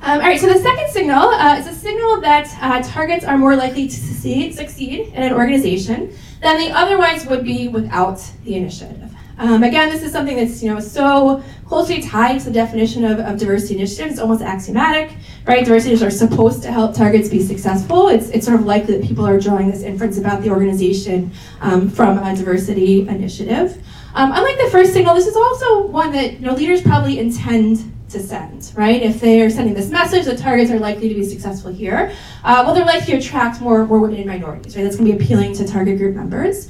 Um, 0.00 0.20
all 0.20 0.26
right, 0.26 0.40
so 0.40 0.46
the 0.46 0.60
second 0.60 0.88
signal 0.90 1.28
uh, 1.28 1.56
is 1.58 1.66
a 1.66 1.74
signal 1.74 2.20
that 2.20 2.48
uh, 2.62 2.80
targets 2.82 3.24
are 3.24 3.36
more 3.36 3.56
likely 3.56 3.88
to 3.88 3.94
succeed, 3.94 4.54
succeed 4.54 5.08
in 5.08 5.22
an 5.22 5.32
organization 5.32 6.14
than 6.40 6.56
they 6.56 6.70
otherwise 6.70 7.26
would 7.26 7.44
be 7.44 7.66
without 7.66 8.22
the 8.44 8.54
initiative. 8.54 9.12
Um, 9.38 9.62
again, 9.62 9.88
this 9.88 10.02
is 10.02 10.10
something 10.10 10.36
that's 10.36 10.62
you 10.62 10.72
know 10.72 10.80
so 10.80 11.42
closely 11.64 12.00
tied 12.02 12.38
to 12.40 12.46
the 12.46 12.52
definition 12.52 13.04
of, 13.04 13.20
of 13.20 13.38
diversity 13.38 13.76
initiatives. 13.76 14.12
It's 14.12 14.20
almost 14.20 14.42
axiomatic, 14.42 15.16
right? 15.48 15.64
Diversity 15.64 15.92
initiatives 15.92 16.14
are 16.14 16.28
supposed 16.28 16.62
to 16.62 16.70
help 16.70 16.94
targets 16.94 17.30
be 17.30 17.42
successful. 17.42 18.08
It's, 18.08 18.28
it's 18.28 18.44
sort 18.46 18.60
of 18.60 18.66
likely 18.66 18.98
that 18.98 19.06
people 19.06 19.26
are 19.26 19.40
drawing 19.40 19.70
this 19.70 19.82
inference 19.82 20.18
about 20.18 20.42
the 20.42 20.50
organization 20.50 21.32
um, 21.62 21.88
from 21.88 22.18
a 22.18 22.36
diversity 22.36 23.08
initiative. 23.08 23.82
Um, 24.14 24.30
unlike 24.34 24.58
the 24.58 24.68
first 24.70 24.92
signal, 24.92 25.14
this 25.14 25.26
is 25.26 25.36
also 25.36 25.86
one 25.86 26.12
that 26.12 26.34
you 26.34 26.40
know 26.40 26.52
leaders 26.52 26.82
probably 26.82 27.18
intend 27.18 27.94
to 28.10 28.20
send, 28.20 28.72
right? 28.74 29.02
If 29.02 29.20
they 29.20 29.40
are 29.42 29.50
sending 29.50 29.74
this 29.74 29.90
message, 29.90 30.26
the 30.26 30.36
targets 30.36 30.70
are 30.70 30.78
likely 30.78 31.08
to 31.08 31.14
be 31.14 31.24
successful 31.24 31.72
here. 31.72 32.12
Uh, 32.44 32.62
well, 32.64 32.74
they're 32.74 32.84
likely 32.84 33.12
to 33.12 33.18
attract 33.18 33.60
more, 33.60 33.86
more 33.86 34.00
women 34.00 34.16
and 34.16 34.26
minorities, 34.26 34.76
right? 34.76 34.82
That's 34.82 34.96
going 34.96 35.10
to 35.10 35.16
be 35.16 35.24
appealing 35.24 35.54
to 35.54 35.66
target 35.66 35.98
group 35.98 36.14
members. 36.14 36.68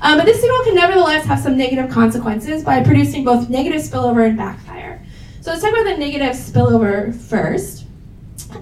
Um, 0.00 0.18
but 0.18 0.26
this 0.26 0.40
signal 0.40 0.64
can 0.64 0.74
nevertheless 0.74 1.24
have 1.24 1.40
some 1.40 1.56
negative 1.56 1.90
consequences 1.90 2.62
by 2.62 2.82
producing 2.82 3.24
both 3.24 3.48
negative 3.48 3.82
spillover 3.82 4.26
and 4.26 4.36
backfire. 4.36 5.04
So 5.40 5.50
let's 5.50 5.62
talk 5.62 5.72
about 5.72 5.84
the 5.84 5.96
negative 5.96 6.34
spillover 6.36 7.14
first. 7.14 7.77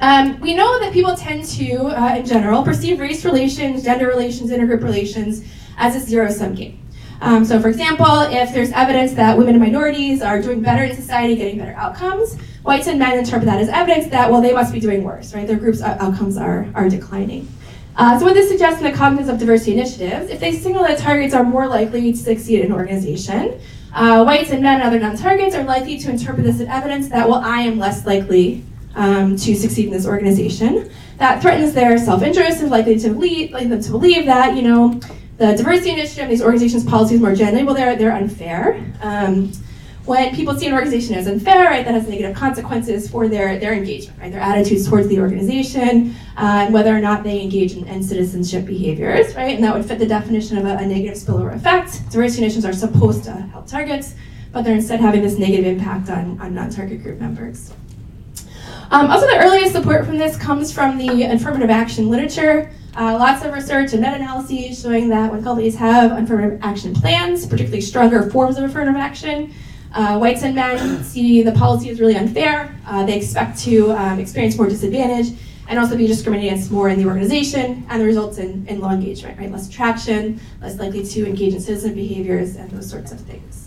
Um, 0.01 0.41
we 0.41 0.55
know 0.55 0.79
that 0.81 0.93
people 0.93 1.15
tend 1.15 1.45
to, 1.45 1.87
uh, 1.87 2.17
in 2.17 2.27
general, 2.27 2.63
perceive 2.63 3.01
race 3.01 3.25
relations, 3.25 3.83
gender 3.83 4.09
relations, 4.09 4.51
intergroup 4.51 4.83
relations 4.83 5.45
as 5.79 5.97
a 5.97 6.01
zero-sum 6.01 6.55
game. 6.55 6.81
Um, 7.21 7.45
so, 7.45 7.61
for 7.61 7.69
example, 7.69 8.21
if 8.31 8.53
there's 8.53 8.73
evidence 8.73 9.15
that 9.15 9.39
women 9.39 9.55
and 9.55 9.65
minorities 9.65 10.21
are 10.21 10.43
doing 10.43 10.61
better 10.61 10.85
in 10.85 10.95
society, 10.95 11.37
getting 11.37 11.59
better 11.59 11.75
outcomes, 11.75 12.39
whites 12.63 12.89
and 12.89 12.99
men 12.99 13.19
interpret 13.19 13.47
that 13.47 13.61
as 13.61 13.69
evidence 13.69 14.09
that, 14.09 14.31
well, 14.31 14.43
they 14.43 14.53
must 14.53 14.73
be 14.73 14.81
doing 14.81 15.03
worse, 15.03 15.33
right? 15.33 15.47
Their 15.47 15.57
group's 15.57 15.81
outcomes 15.81 16.37
are, 16.37 16.67
are 16.75 16.89
declining. 16.89 17.49
Uh, 17.97 18.19
so 18.19 18.27
what 18.27 18.35
this 18.35 18.51
suggests 18.51 18.83
in 18.83 18.91
the 18.91 18.97
context 18.97 19.31
of 19.31 19.39
diversity 19.39 19.73
initiatives, 19.73 20.31
if 20.31 20.41
they 20.41 20.53
signal 20.53 20.83
that 20.83 20.99
targets 20.99 21.33
are 21.33 21.45
more 21.45 21.67
likely 21.67 22.13
to 22.13 22.19
succeed 22.19 22.61
in 22.61 22.67
an 22.67 22.73
organization, 22.73 23.59
uh, 23.95 24.23
whites 24.23 24.51
and 24.51 24.63
men 24.63 24.75
and 24.75 24.83
other 24.83 24.99
non-targets 24.99 25.55
are 25.55 25.65
likely 25.65 25.99
to 25.99 26.11
interpret 26.11 26.45
this 26.45 26.61
as 26.61 26.69
evidence 26.69 27.09
that, 27.09 27.27
well, 27.27 27.41
I 27.43 27.61
am 27.61 27.79
less 27.79 28.05
likely 28.05 28.63
um, 28.97 29.37
to 29.37 29.55
succeed 29.55 29.87
in 29.87 29.93
this 29.93 30.07
organization. 30.07 30.91
That 31.19 31.41
threatens 31.41 31.73
their 31.73 31.97
self-interest 31.97 32.61
and 32.61 32.71
likely 32.71 32.99
to 32.99 33.13
lead, 33.13 33.53
like 33.53 33.69
them 33.69 33.81
to 33.81 33.91
believe 33.91 34.27
that, 34.27 34.57
you 34.57 34.63
know, 34.63 35.01
the 35.39 35.55
diversity 35.55 35.91
initiative, 35.91 36.29
these 36.29 36.43
organizations' 36.43 36.85
policies 36.85 37.21
more 37.21 37.35
generally, 37.35 37.63
well, 37.63 37.75
they're, 37.75 37.97
they're 37.97 38.13
unfair. 38.13 38.83
Um, 39.03 39.53
when 40.07 40.35
people 40.37 40.57
see 40.57 40.67
an 40.69 40.73
organization 40.73 41.17
as 41.17 41.27
unfair, 41.27 41.65
right, 41.65 41.85
that 41.85 41.93
has 41.93 42.09
negative 42.09 42.35
consequences 42.35 43.11
for 43.11 43.27
their, 43.27 43.59
their 43.59 43.75
engagement, 43.75 44.19
right, 44.21 44.31
their 44.31 44.41
attitudes 44.41 44.89
towards 44.89 45.09
the 45.09 45.19
organization, 45.19 46.15
uh, 46.37 46.63
and 46.65 46.73
whether 46.73 46.97
or 46.97 47.01
not 47.01 47.25
they 47.25 47.43
engage 47.43 47.73
in, 47.73 47.87
in, 47.89 48.03
citizenship 48.03 48.65
behaviors, 48.65 49.35
right, 49.35 49.57
and 49.57 49.65
that 49.65 49.75
would 49.75 49.85
fit 49.85 49.99
the 49.99 50.07
definition 50.07 50.59
of 50.59 50.65
a, 50.65 50.77
a 50.77 50.87
negative 50.87 51.19
spillover 51.19 51.53
effect. 51.55 52.09
Diversity 52.11 52.45
initiatives 52.45 52.65
are 52.65 52.73
supposed 52.73 53.25
to 53.25 53.33
help 53.33 53.67
targets, 53.67 54.15
but 54.53 54.63
they're 54.63 54.77
instead 54.77 55.01
having 55.01 55.23
this 55.23 55.39
negative 55.39 55.67
impact 55.67 56.09
on, 56.09 56.41
on 56.41 56.55
non-target 56.55 57.03
group 57.03 57.19
members. 57.19 57.73
Um, 58.91 59.11
also, 59.11 59.27
the 59.27 59.39
earliest 59.39 59.73
support 59.73 60.07
from 60.07 60.17
this 60.17 60.37
comes 60.37 60.73
from 60.73 60.97
the 60.97 61.25
affirmative 61.25 61.71
action 61.71 62.09
literature. 62.09 62.71
Uh, 62.97 63.15
lots 63.19 63.45
of 63.45 63.53
research 63.53 63.93
and 63.93 64.01
meta-analyses 64.01 64.81
showing 64.81 65.09
that 65.09 65.31
when 65.31 65.43
companies 65.43 65.75
have 65.75 66.13
affirmative 66.13 66.59
action 66.63 66.95
plans, 66.95 67.45
particularly 67.47 67.81
stronger 67.81 68.31
forms 68.31 68.57
of 68.57 68.65
affirmative 68.65 68.97
action, 68.97 69.53
uh, 69.93 70.19
whites 70.19 70.43
and 70.43 70.55
men 70.55 71.03
see 71.03 71.43
the 71.43 71.53
policy 71.53 71.91
as 71.91 72.01
really 72.01 72.17
unfair. 72.17 72.79
Uh, 72.87 73.05
they 73.05 73.17
expect 73.17 73.59
to 73.59 73.91
um, 73.93 74.19
experience 74.21 74.57
more 74.57 74.69
disadvantage 74.69 75.37
and 75.69 75.79
also 75.79 75.97
be 75.97 76.07
discriminated 76.07 76.53
against 76.53 76.71
more 76.71 76.89
in 76.89 76.99
the 76.99 77.07
organization, 77.07 77.85
and 77.91 78.01
the 78.01 78.05
results 78.05 78.39
in, 78.39 78.65
in 78.69 78.81
low 78.81 78.91
engagement, 78.91 79.37
right? 79.37 79.51
Less 79.51 79.69
attraction, 79.69 80.41
less 80.63 80.79
likely 80.79 81.05
to 81.05 81.27
engage 81.27 81.55
in 81.55 81.61
citizen 81.61 81.93
behaviors, 81.93 82.55
and 82.55 82.71
those 82.71 82.89
sorts 82.89 83.11
of 83.11 83.19
things. 83.21 83.66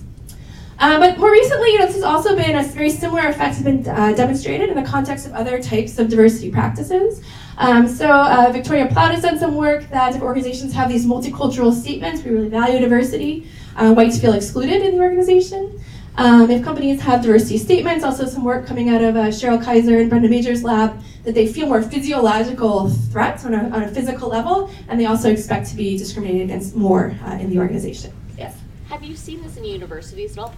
Uh, 0.79 0.97
but 0.97 1.17
more 1.17 1.31
recently, 1.31 1.73
you 1.73 1.77
know, 1.77 1.85
this 1.85 1.95
has 1.95 2.03
also 2.03 2.37
been 2.37 2.55
a 2.55 2.63
very 2.63 2.89
similar 2.89 3.27
effect 3.27 3.55
has 3.55 3.63
been 3.63 3.85
uh, 3.89 4.13
demonstrated 4.13 4.69
in 4.69 4.81
the 4.81 4.89
context 4.89 5.25
of 5.25 5.33
other 5.33 5.61
types 5.61 5.99
of 5.99 6.07
diversity 6.07 6.49
practices. 6.49 7.21
Um, 7.57 7.85
so 7.85 8.09
uh, 8.09 8.49
Victoria 8.53 8.87
Plaut 8.87 9.11
has 9.11 9.21
done 9.21 9.37
some 9.37 9.55
work 9.55 9.89
that 9.89 10.15
if 10.15 10.21
organizations 10.21 10.71
have 10.73 10.87
these 10.87 11.05
multicultural 11.05 11.73
statements, 11.73 12.23
we 12.23 12.31
really 12.31 12.47
value 12.47 12.79
diversity, 12.79 13.49
uh, 13.75 13.93
whites 13.93 14.21
feel 14.21 14.31
excluded 14.31 14.81
in 14.81 14.95
the 14.95 15.01
organization. 15.01 15.83
Um, 16.15 16.49
if 16.49 16.63
companies 16.63 17.01
have 17.01 17.21
diversity 17.21 17.57
statements, 17.57 18.05
also 18.05 18.25
some 18.25 18.45
work 18.45 18.65
coming 18.65 18.89
out 18.89 19.01
of 19.01 19.17
uh, 19.17 19.27
Cheryl 19.27 19.61
Kaiser 19.61 19.99
and 19.99 20.09
Brenda 20.09 20.29
Major's 20.29 20.63
lab, 20.63 20.97
that 21.23 21.35
they 21.35 21.47
feel 21.47 21.67
more 21.67 21.81
physiological 21.81 22.89
threats 22.89 23.43
on 23.43 23.53
a, 23.53 23.69
on 23.69 23.83
a 23.83 23.87
physical 23.89 24.29
level, 24.29 24.71
and 24.87 24.97
they 24.97 25.05
also 25.05 25.29
expect 25.29 25.69
to 25.69 25.75
be 25.75 25.97
discriminated 25.97 26.43
against 26.43 26.73
more 26.73 27.13
uh, 27.25 27.33
in 27.33 27.49
the 27.49 27.57
organization. 27.57 28.13
Yes? 28.37 28.57
Have 28.87 29.03
you 29.03 29.17
seen 29.17 29.43
this 29.43 29.57
in 29.57 29.65
universities 29.65 30.33
at 30.33 30.39
all? 30.39 30.53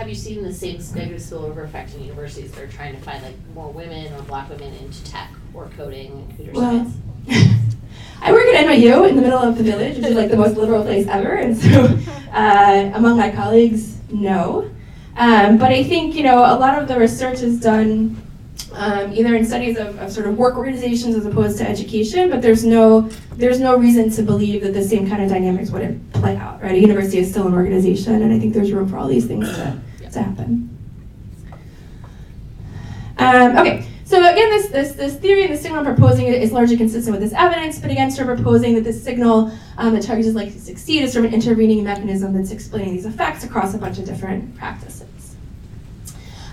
Have 0.00 0.08
you 0.08 0.14
seen 0.14 0.42
the 0.42 0.50
same 0.50 0.80
negative 0.94 1.20
spillover 1.20 1.62
effect 1.62 1.94
in 1.94 2.02
universities? 2.02 2.50
They're 2.52 2.68
trying 2.68 2.96
to 2.96 3.02
find 3.02 3.22
like 3.22 3.34
more 3.52 3.70
women 3.70 4.10
or 4.14 4.22
black 4.22 4.48
women 4.48 4.72
into 4.76 5.04
tech 5.04 5.30
or 5.52 5.68
coding 5.76 6.12
and 6.12 6.28
computer 6.28 6.52
well, 6.52 6.90
science. 7.28 7.54
I 8.22 8.32
work 8.32 8.46
at 8.46 8.64
NYU 8.64 9.06
in 9.10 9.16
the 9.16 9.20
middle 9.20 9.38
of 9.38 9.58
the 9.58 9.62
village, 9.62 9.98
which 9.98 10.06
is 10.06 10.16
like 10.16 10.30
the 10.30 10.38
most 10.38 10.56
liberal 10.56 10.84
place 10.84 11.06
ever, 11.06 11.34
and 11.34 11.54
so 11.54 11.98
uh, 12.32 12.92
among 12.94 13.18
my 13.18 13.30
colleagues, 13.30 13.98
no. 14.10 14.70
Um, 15.18 15.58
but 15.58 15.70
I 15.70 15.84
think 15.84 16.14
you 16.14 16.22
know 16.22 16.38
a 16.38 16.56
lot 16.56 16.78
of 16.78 16.88
the 16.88 16.98
research 16.98 17.42
is 17.42 17.60
done 17.60 18.16
um, 18.72 19.12
either 19.12 19.34
in 19.36 19.44
studies 19.44 19.76
of, 19.76 19.98
of, 19.98 20.10
sort 20.10 20.26
of 20.26 20.38
work 20.38 20.56
organizations 20.56 21.14
as 21.14 21.26
opposed 21.26 21.58
to 21.58 21.68
education, 21.68 22.30
but 22.30 22.40
there's 22.40 22.64
no 22.64 23.02
there's 23.34 23.60
no 23.60 23.76
reason 23.76 24.08
to 24.12 24.22
believe 24.22 24.62
that 24.62 24.72
the 24.72 24.82
same 24.82 25.06
kind 25.06 25.22
of 25.22 25.28
dynamics 25.28 25.68
wouldn't 25.68 26.10
play 26.14 26.36
out. 26.36 26.62
Right, 26.62 26.72
a 26.72 26.78
university 26.78 27.18
is 27.18 27.30
still 27.30 27.46
an 27.46 27.52
organization, 27.52 28.22
and 28.22 28.32
I 28.32 28.38
think 28.38 28.54
there's 28.54 28.72
room 28.72 28.88
for 28.88 28.96
all 28.96 29.06
these 29.06 29.26
things 29.26 29.46
to, 29.56 29.78
to 30.12 30.22
happen. 30.22 30.76
Um, 33.18 33.58
okay, 33.58 33.86
so 34.04 34.18
again, 34.18 34.50
this, 34.50 34.68
this, 34.68 34.92
this 34.92 35.16
theory 35.16 35.44
and 35.44 35.52
the 35.52 35.56
signal 35.56 35.80
I'm 35.80 35.84
proposing 35.84 36.26
is 36.26 36.52
largely 36.52 36.76
consistent 36.76 37.12
with 37.12 37.22
this 37.22 37.38
evidence, 37.38 37.78
but 37.78 37.90
again, 37.90 38.10
sort 38.10 38.28
of 38.28 38.36
proposing 38.36 38.74
that 38.74 38.82
this 38.84 39.02
signal 39.02 39.52
um, 39.76 39.94
that 39.94 40.02
targets 40.02 40.26
is 40.26 40.34
likely 40.34 40.52
to 40.52 40.58
succeed 40.60 41.02
is 41.02 41.12
sort 41.12 41.26
of 41.26 41.32
an 41.32 41.34
intervening 41.34 41.84
mechanism 41.84 42.32
that's 42.32 42.50
explaining 42.50 42.94
these 42.94 43.06
effects 43.06 43.44
across 43.44 43.74
a 43.74 43.78
bunch 43.78 43.98
of 43.98 44.06
different 44.06 44.56
practices. 44.56 45.36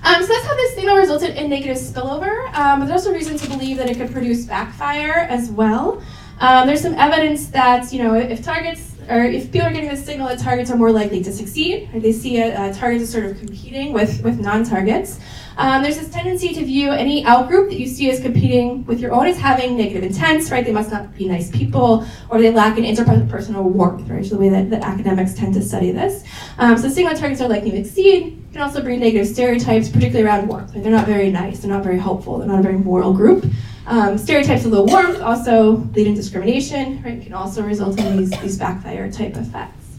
Um, 0.04 0.22
so 0.22 0.28
that's 0.28 0.46
how 0.46 0.56
this 0.56 0.76
signal 0.76 0.98
resulted 0.98 1.32
in 1.32 1.50
negative 1.50 1.78
spillover, 1.78 2.54
um, 2.54 2.80
but 2.80 2.86
there's 2.88 3.06
also 3.06 3.14
reason 3.14 3.38
to 3.38 3.48
believe 3.50 3.78
that 3.78 3.90
it 3.90 3.98
could 3.98 4.12
produce 4.12 4.46
backfire 4.46 5.26
as 5.30 5.50
well. 5.50 6.02
Um, 6.40 6.68
there's 6.68 6.82
some 6.82 6.94
evidence 6.94 7.48
that, 7.48 7.92
you 7.92 8.04
know, 8.04 8.14
if 8.14 8.44
targets 8.44 8.87
or 9.10 9.24
if 9.24 9.52
people 9.52 9.68
are 9.68 9.74
getting 9.74 9.90
the 9.90 9.98
signal 9.98 10.28
that 10.28 10.40
targets 10.40 10.70
are 10.72 10.78
more 10.78 10.92
likely 10.92 11.24
to 11.24 11.32
succeed, 11.32 11.90
or 11.94 12.00
they 12.00 12.12
see 12.12 12.40
a, 12.42 12.56
uh, 12.56 12.74
targets 12.74 13.04
as 13.04 13.12
sort 13.12 13.26
of 13.26 13.38
competing 13.38 13.94
with, 13.94 14.22
with 14.24 14.40
non-targets, 14.40 15.20
um, 15.58 15.82
there's 15.82 15.98
this 15.98 16.10
tendency 16.10 16.54
to 16.54 16.64
view 16.64 16.92
any 16.92 17.24
outgroup 17.24 17.70
that 17.70 17.80
you 17.80 17.88
see 17.88 18.12
as 18.12 18.20
competing 18.20 18.86
with 18.86 19.00
your 19.00 19.12
own 19.12 19.26
as 19.26 19.38
having 19.38 19.76
negative 19.76 20.04
intents, 20.04 20.52
right? 20.52 20.64
They 20.64 20.72
must 20.72 20.92
not 20.92 21.16
be 21.18 21.28
nice 21.28 21.50
people, 21.50 22.06
or 22.30 22.40
they 22.40 22.52
lack 22.52 22.78
an 22.78 22.84
interpersonal 22.84 23.64
warmth, 23.64 24.08
right? 24.08 24.22
Is 24.22 24.30
the 24.30 24.38
way 24.38 24.50
that, 24.50 24.70
that 24.70 24.84
academics 24.84 25.34
tend 25.34 25.56
to 25.56 25.62
study 25.64 25.92
this. 25.92 26.24
Um, 26.60 26.78
so 26.78 26.90
single 26.90 27.16
targets 27.16 27.42
are 27.42 27.50
likely 27.50 27.72
to 27.72 27.78
exceed. 27.78 28.44
Can 28.54 28.62
also 28.62 28.82
bring 28.82 29.00
negative 29.00 29.28
stereotypes, 29.28 29.90
particularly 29.90 30.26
around 30.26 30.48
warmth. 30.48 30.74
They're 30.74 30.92
not 30.92 31.08
very 31.08 31.32
nice. 31.32 31.60
They're 31.60 31.72
not 31.72 31.84
very 31.84 32.00
helpful. 32.00 32.38
They're 32.38 32.48
not 32.48 32.60
a 32.60 32.64
very 32.64 32.78
moral 32.78 33.14
group. 33.14 33.46
Um, 33.88 34.18
stereotypes 34.18 34.66
of 34.66 34.74
low 34.74 34.84
warmth 34.84 35.22
also 35.22 35.78
lead 35.96 36.04
to 36.04 36.14
discrimination. 36.14 37.02
Right? 37.02 37.22
Can 37.22 37.34
also 37.34 37.64
result 37.64 37.98
in 37.98 38.18
these, 38.18 38.32
these 38.42 38.58
backfire 38.58 39.10
type 39.10 39.38
effects. 39.38 39.98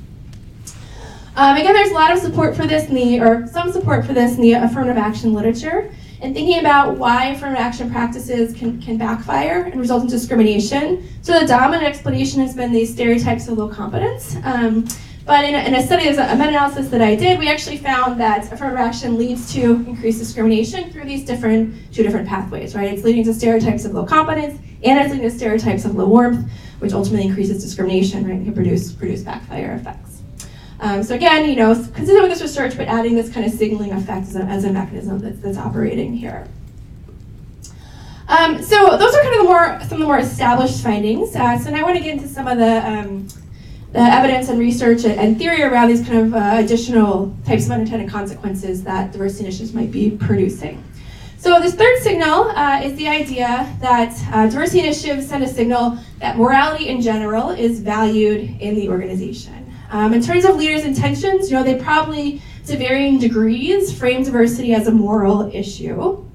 Um, 1.36 1.56
again, 1.56 1.72
there's 1.72 1.90
a 1.90 1.94
lot 1.94 2.12
of 2.12 2.18
support 2.18 2.54
for 2.54 2.66
this 2.66 2.88
in 2.88 2.94
the, 2.94 3.20
or 3.20 3.46
some 3.46 3.72
support 3.72 4.04
for 4.04 4.12
this 4.12 4.36
in 4.36 4.42
the 4.42 4.52
affirmative 4.52 4.98
action 4.98 5.32
literature. 5.32 5.90
And 6.20 6.34
thinking 6.34 6.58
about 6.58 6.98
why 6.98 7.26
affirmative 7.26 7.64
action 7.64 7.90
practices 7.90 8.52
can, 8.54 8.82
can 8.82 8.98
backfire 8.98 9.62
and 9.62 9.80
result 9.80 10.02
in 10.02 10.08
discrimination. 10.08 11.08
So 11.22 11.38
the 11.38 11.46
dominant 11.46 11.84
explanation 11.84 12.40
has 12.40 12.56
been 12.56 12.72
these 12.72 12.92
stereotypes 12.92 13.46
of 13.48 13.56
low 13.56 13.68
competence. 13.68 14.36
Um, 14.42 14.86
but 15.28 15.44
in 15.44 15.54
a, 15.54 15.58
in 15.58 15.74
a 15.74 15.82
study, 15.82 16.08
a 16.08 16.12
meta-analysis 16.12 16.88
that 16.88 17.02
I 17.02 17.14
did, 17.14 17.38
we 17.38 17.50
actually 17.50 17.76
found 17.76 18.18
that 18.18 18.50
affirmative 18.50 18.78
action 18.78 19.18
leads 19.18 19.52
to 19.52 19.84
increased 19.86 20.18
discrimination 20.18 20.90
through 20.90 21.04
these 21.04 21.22
different, 21.22 21.92
two 21.92 22.02
different 22.02 22.26
pathways, 22.26 22.74
right? 22.74 22.90
It's 22.90 23.04
leading 23.04 23.24
to 23.24 23.34
stereotypes 23.34 23.84
of 23.84 23.92
low 23.92 24.06
competence, 24.06 24.58
and 24.82 24.98
it's 24.98 25.12
leading 25.12 25.28
to 25.28 25.36
stereotypes 25.36 25.84
of 25.84 25.96
low 25.96 26.08
warmth, 26.08 26.50
which 26.78 26.94
ultimately 26.94 27.26
increases 27.26 27.62
discrimination, 27.62 28.24
right, 28.24 28.36
and 28.36 28.46
can 28.46 28.54
produce, 28.54 28.90
produce 28.90 29.20
backfire 29.20 29.74
effects. 29.74 30.22
Um, 30.80 31.02
so 31.02 31.14
again, 31.14 31.46
you 31.46 31.56
know, 31.56 31.74
consistent 31.74 32.22
with 32.22 32.30
this 32.30 32.40
research, 32.40 32.78
but 32.78 32.88
adding 32.88 33.14
this 33.14 33.30
kind 33.30 33.44
of 33.44 33.52
signaling 33.52 33.92
effect 33.92 34.28
as 34.28 34.36
a, 34.36 34.44
as 34.44 34.64
a 34.64 34.72
mechanism 34.72 35.18
that's, 35.18 35.40
that's 35.40 35.58
operating 35.58 36.16
here. 36.16 36.48
Um, 38.28 38.62
so 38.62 38.96
those 38.96 39.14
are 39.14 39.20
kind 39.20 39.34
of 39.34 39.42
the 39.42 39.44
more 39.44 39.78
some 39.80 39.92
of 39.92 39.98
the 39.98 40.06
more 40.06 40.20
established 40.20 40.82
findings. 40.82 41.36
Uh, 41.36 41.58
so 41.58 41.70
now 41.70 41.80
I 41.80 41.82
want 41.82 41.98
to 41.98 42.02
get 42.02 42.14
into 42.14 42.28
some 42.28 42.48
of 42.48 42.56
the, 42.56 42.88
um, 42.90 43.28
the 43.92 44.00
evidence 44.00 44.48
and 44.48 44.58
research 44.58 45.04
and, 45.04 45.38
theory 45.38 45.62
around 45.62 45.88
these 45.88 46.06
kind 46.06 46.18
of 46.18 46.34
uh, 46.34 46.52
additional 46.54 47.34
types 47.46 47.66
of 47.66 47.72
unintended 47.72 48.10
consequences 48.10 48.84
that 48.84 49.12
diversity 49.12 49.44
initiatives 49.44 49.72
might 49.72 49.90
be 49.90 50.10
producing. 50.10 50.84
So 51.38 51.60
this 51.60 51.74
third 51.74 52.02
signal 52.02 52.50
uh, 52.50 52.80
is 52.82 52.96
the 52.96 53.08
idea 53.08 53.74
that 53.80 54.12
uh, 54.32 54.48
diversity 54.48 54.80
initiatives 54.80 55.28
send 55.28 55.44
a 55.44 55.48
signal 55.48 55.96
that 56.18 56.36
morality 56.36 56.88
in 56.88 57.00
general 57.00 57.50
is 57.50 57.80
valued 57.80 58.60
in 58.60 58.74
the 58.74 58.88
organization. 58.88 59.72
Um, 59.90 60.12
in 60.12 60.20
terms 60.20 60.44
of 60.44 60.56
leaders' 60.56 60.84
intentions, 60.84 61.50
you 61.50 61.56
know, 61.56 61.62
they 61.62 61.76
probably, 61.76 62.42
to 62.66 62.76
varying 62.76 63.18
degrees, 63.18 63.96
frame 63.96 64.22
diversity 64.22 64.74
as 64.74 64.86
a 64.86 64.90
moral 64.90 65.50
issue. 65.54 66.26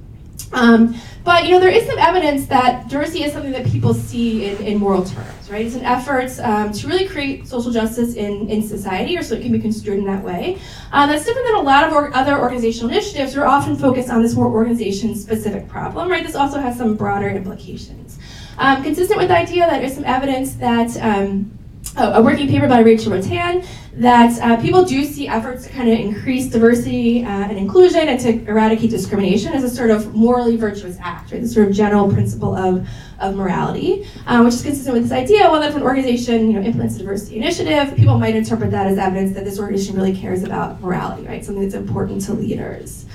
Um, 0.54 0.96
but 1.24 1.46
you 1.46 1.52
know, 1.52 1.60
there 1.60 1.70
is 1.70 1.86
some 1.86 1.98
evidence 1.98 2.48
that 2.48 2.90
diversity 2.90 3.24
is 3.24 3.32
something 3.32 3.52
that 3.52 3.66
people 3.66 3.94
see 3.94 4.46
in, 4.46 4.58
in 4.64 4.78
moral 4.78 5.06
terms, 5.06 5.50
right? 5.50 5.66
It's 5.66 5.76
an 5.76 5.86
effort 5.86 6.38
um, 6.40 6.74
to 6.74 6.88
really 6.88 7.08
create 7.08 7.48
social 7.48 7.72
justice 7.72 8.16
in, 8.16 8.50
in 8.50 8.62
society, 8.62 9.18
or 9.18 9.24
so 9.24 9.36
it 9.36 9.42
can 9.42 9.52
be 9.52 9.60
construed 9.60 10.00
in 10.00 10.06
that 10.06 10.24
way. 10.24 10.60
Uh, 10.92 11.08
that's 11.08 11.24
different 11.26 11.48
than 11.48 11.56
a 11.56 11.62
lot 11.62 11.86
of 11.86 11.94
or 11.94 12.14
other 12.14 12.40
organizational 12.40 12.90
initiatives 12.92 13.34
who 13.34 13.42
are 13.42 13.48
often 13.48 13.76
focused 13.76 14.10
on 14.10 14.22
this 14.22 14.36
more 14.36 14.48
organization-specific 14.48 15.70
problem, 15.70 16.10
right? 16.10 16.26
This 16.26 16.36
also 16.36 16.60
has 16.60 16.78
some 16.78 16.96
broader 16.96 17.30
implications. 17.30 18.20
Um, 18.58 18.84
consistent 18.84 19.18
with 19.18 19.30
the 19.30 19.38
idea 19.38 19.66
that 19.66 19.80
there's 19.80 19.96
some 19.96 20.06
evidence 20.06 20.56
that 20.56 20.96
um, 21.02 21.58
a 21.96 22.22
working 22.22 22.48
paper 22.48 22.68
by 22.68 22.80
Rachel 22.80 23.12
Rattan 23.12 23.64
that 23.96 24.42
uh, 24.42 24.60
people 24.60 24.84
do 24.84 25.06
see 25.06 25.28
efforts 25.28 25.66
to 25.66 25.70
kind 25.70 25.88
of 25.88 26.00
increase 26.00 26.50
diversity 26.50 27.24
uh, 27.24 27.28
and 27.28 27.58
inclusion 27.58 28.08
and 28.08 28.20
to 28.20 28.44
eradicate 28.50 28.90
discrimination 28.90 29.54
as 29.54 29.64
a 29.64 29.70
sort 29.70 29.92
of 29.92 30.16
morally 30.16 30.56
virtuous 30.58 30.98
act, 31.00 31.32
right? 31.32 31.42
This 31.42 31.54
sort 31.54 31.68
of 31.68 31.74
general 31.74 32.12
principle 32.12 32.56
of, 32.56 32.88
of 33.20 33.36
morality, 33.36 34.08
um, 34.26 34.46
which 34.46 34.56
is 34.56 34.64
consistent 34.64 34.96
with 34.96 35.04
this 35.04 35.12
idea. 35.12 35.42
Well, 35.42 35.62
that 35.62 35.70
if 35.70 35.76
an 35.76 35.84
organization 35.84 36.50
you 36.50 36.60
know, 36.60 36.66
implements 36.66 36.96
a 36.96 37.00
diversity 37.00 37.38
initiative, 37.38 37.96
people 37.96 38.18
might 38.18 38.36
interpret 38.36 38.72
that 38.72 38.88
as 38.88 38.98
evidence 38.98 39.36
that 39.36 39.46
this 39.46 39.60
organization 39.60 39.96
really 39.96 40.16
cares 40.16 40.42
about 40.42 40.82
morality, 40.82 41.28
right? 41.28 41.46
Something 41.46 41.64
that's 41.64 41.76
important 41.76 42.22
to 42.26 42.34
leaders. 42.34 43.06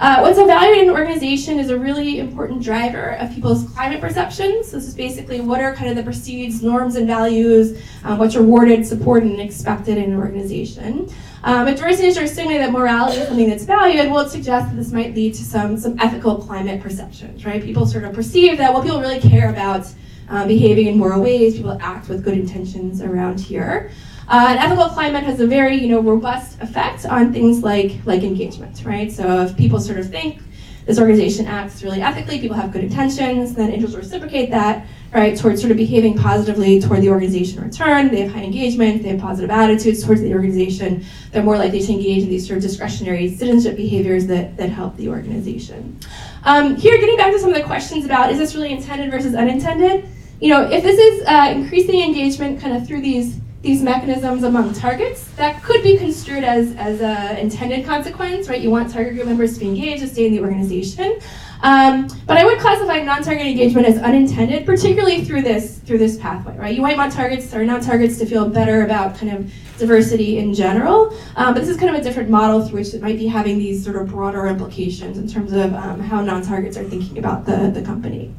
Uh, 0.00 0.20
what's 0.20 0.38
evaluated 0.38 0.84
in 0.84 0.90
an 0.90 0.94
organization 0.94 1.58
is 1.58 1.70
a 1.70 1.78
really 1.78 2.20
important 2.20 2.62
driver 2.62 3.16
of 3.16 3.34
people's 3.34 3.68
climate 3.70 4.00
perceptions. 4.00 4.70
This 4.70 4.86
is 4.86 4.94
basically 4.94 5.40
what 5.40 5.60
are 5.60 5.74
kind 5.74 5.90
of 5.90 5.96
the 5.96 6.04
perceived 6.04 6.62
norms 6.62 6.94
and 6.94 7.04
values, 7.04 7.82
um, 8.04 8.16
what's 8.16 8.36
rewarded, 8.36 8.86
supported, 8.86 9.28
and 9.28 9.40
expected 9.40 9.98
in 9.98 10.12
an 10.12 10.16
organization. 10.16 11.12
Um, 11.42 11.66
if 11.66 11.78
diversity 11.78 12.06
is 12.06 12.16
assuming 12.16 12.58
that 12.58 12.70
morality 12.70 13.18
is 13.18 13.26
something 13.26 13.48
that's 13.48 13.64
valued, 13.64 14.08
well, 14.08 14.24
it 14.24 14.30
suggests 14.30 14.70
that 14.70 14.76
this 14.76 14.92
might 14.92 15.16
lead 15.16 15.34
to 15.34 15.44
some, 15.44 15.76
some 15.76 15.98
ethical 15.98 16.36
climate 16.36 16.80
perceptions, 16.80 17.44
right? 17.44 17.60
People 17.60 17.84
sort 17.84 18.04
of 18.04 18.12
perceive 18.12 18.56
that, 18.58 18.72
well, 18.72 18.82
people 18.82 19.00
really 19.00 19.20
care 19.20 19.50
about 19.50 19.84
uh, 20.30 20.46
behaving 20.46 20.86
in 20.86 20.96
moral 20.96 21.22
ways, 21.22 21.56
people 21.56 21.76
act 21.80 22.08
with 22.08 22.22
good 22.22 22.34
intentions 22.34 23.02
around 23.02 23.40
here. 23.40 23.90
Uh, 24.28 24.48
an 24.50 24.58
ethical 24.58 24.88
climate 24.90 25.24
has 25.24 25.40
a 25.40 25.46
very, 25.46 25.76
you 25.76 25.88
know, 25.88 26.00
robust 26.00 26.60
effect 26.60 27.06
on 27.06 27.32
things 27.32 27.62
like 27.62 27.92
like 28.04 28.22
engagement, 28.22 28.82
right? 28.84 29.10
So 29.10 29.42
if 29.42 29.56
people 29.56 29.80
sort 29.80 29.98
of 29.98 30.10
think 30.10 30.42
this 30.84 30.98
organization 30.98 31.46
acts 31.46 31.82
really 31.82 32.02
ethically, 32.02 32.38
people 32.38 32.56
have 32.56 32.70
good 32.70 32.84
intentions, 32.84 33.54
then 33.54 33.70
individuals 33.70 33.96
reciprocate 33.96 34.50
that, 34.50 34.86
right, 35.14 35.36
towards 35.36 35.60
sort 35.60 35.70
of 35.70 35.78
behaving 35.78 36.16
positively 36.16 36.78
toward 36.78 37.00
the 37.00 37.08
organization 37.08 37.58
in 37.58 37.64
return. 37.64 38.08
They 38.08 38.20
have 38.20 38.32
high 38.32 38.42
engagement, 38.42 39.02
they 39.02 39.10
have 39.10 39.20
positive 39.20 39.50
attitudes 39.50 40.04
towards 40.04 40.20
the 40.20 40.34
organization. 40.34 41.06
They're 41.32 41.42
more 41.42 41.56
likely 41.56 41.80
to 41.80 41.92
engage 41.92 42.22
in 42.22 42.28
these 42.28 42.46
sort 42.46 42.58
of 42.58 42.62
discretionary 42.62 43.34
citizenship 43.34 43.78
behaviors 43.78 44.26
that, 44.26 44.58
that 44.58 44.68
help 44.68 44.96
the 44.96 45.08
organization. 45.08 45.98
Um, 46.44 46.76
here, 46.76 46.98
getting 46.98 47.16
back 47.16 47.32
to 47.32 47.38
some 47.38 47.50
of 47.50 47.56
the 47.56 47.64
questions 47.64 48.04
about 48.04 48.30
is 48.30 48.36
this 48.36 48.54
really 48.54 48.72
intended 48.72 49.10
versus 49.10 49.34
unintended? 49.34 50.06
You 50.40 50.50
know, 50.50 50.70
if 50.70 50.82
this 50.82 50.98
is 50.98 51.26
uh, 51.26 51.52
increasing 51.54 52.00
engagement 52.02 52.60
kind 52.60 52.76
of 52.76 52.86
through 52.86 53.00
these 53.00 53.40
these 53.60 53.82
mechanisms 53.82 54.44
among 54.44 54.72
targets, 54.72 55.28
that 55.32 55.62
could 55.64 55.82
be 55.82 55.96
construed 55.96 56.44
as, 56.44 56.76
as 56.76 57.00
an 57.00 57.38
intended 57.38 57.84
consequence, 57.84 58.48
right? 58.48 58.60
You 58.60 58.70
want 58.70 58.92
target 58.92 59.14
group 59.14 59.26
members 59.26 59.54
to 59.54 59.60
be 59.60 59.68
engaged, 59.68 60.02
to 60.02 60.08
stay 60.08 60.26
in 60.26 60.32
the 60.32 60.40
organization. 60.40 61.18
Um, 61.60 62.08
but 62.24 62.36
I 62.36 62.44
would 62.44 62.60
classify 62.60 63.02
non-target 63.02 63.44
engagement 63.44 63.84
as 63.88 63.98
unintended, 63.98 64.64
particularly 64.64 65.24
through 65.24 65.42
this 65.42 65.78
through 65.80 65.98
this 65.98 66.16
pathway, 66.18 66.56
right? 66.56 66.72
You 66.72 66.82
might 66.82 66.96
want 66.96 67.12
targets 67.12 67.52
or 67.52 67.64
non-targets 67.64 68.16
to 68.18 68.26
feel 68.26 68.48
better 68.48 68.84
about 68.84 69.18
kind 69.18 69.32
of 69.32 69.52
diversity 69.76 70.38
in 70.38 70.54
general, 70.54 71.12
um, 71.34 71.54
but 71.54 71.60
this 71.60 71.68
is 71.68 71.76
kind 71.76 71.92
of 71.92 72.00
a 72.00 72.04
different 72.04 72.30
model 72.30 72.64
through 72.64 72.78
which 72.78 72.94
it 72.94 73.02
might 73.02 73.18
be 73.18 73.26
having 73.26 73.58
these 73.58 73.82
sort 73.82 73.96
of 73.96 74.08
broader 74.08 74.46
implications 74.46 75.18
in 75.18 75.26
terms 75.26 75.52
of 75.52 75.74
um, 75.74 75.98
how 75.98 76.20
non-targets 76.20 76.76
are 76.76 76.84
thinking 76.84 77.18
about 77.18 77.44
the, 77.44 77.72
the 77.74 77.82
company. 77.82 78.32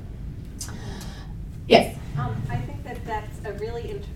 Yes? 1.67 1.97
Um, 2.17 2.41
I 2.49 2.55
think 2.55 2.85
that 2.85 3.05
that's 3.05 3.45
a 3.45 3.51
really 3.53 3.81
interesting 3.81 4.09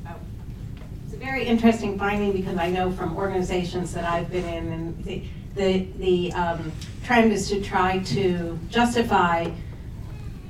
very 1.33 1.47
interesting 1.47 1.97
finding 1.97 2.31
because 2.31 2.57
I 2.57 2.69
know 2.69 2.91
from 2.91 3.17
organizations 3.17 3.91
that 3.95 4.03
I've 4.03 4.29
been 4.29 4.45
in, 4.45 4.71
and 4.71 5.03
the 5.03 5.23
the, 5.55 5.87
the 5.97 6.33
um, 6.33 6.71
trend 7.03 7.31
is 7.31 7.49
to 7.49 7.59
try 7.59 7.97
to 7.99 8.59
justify 8.69 9.49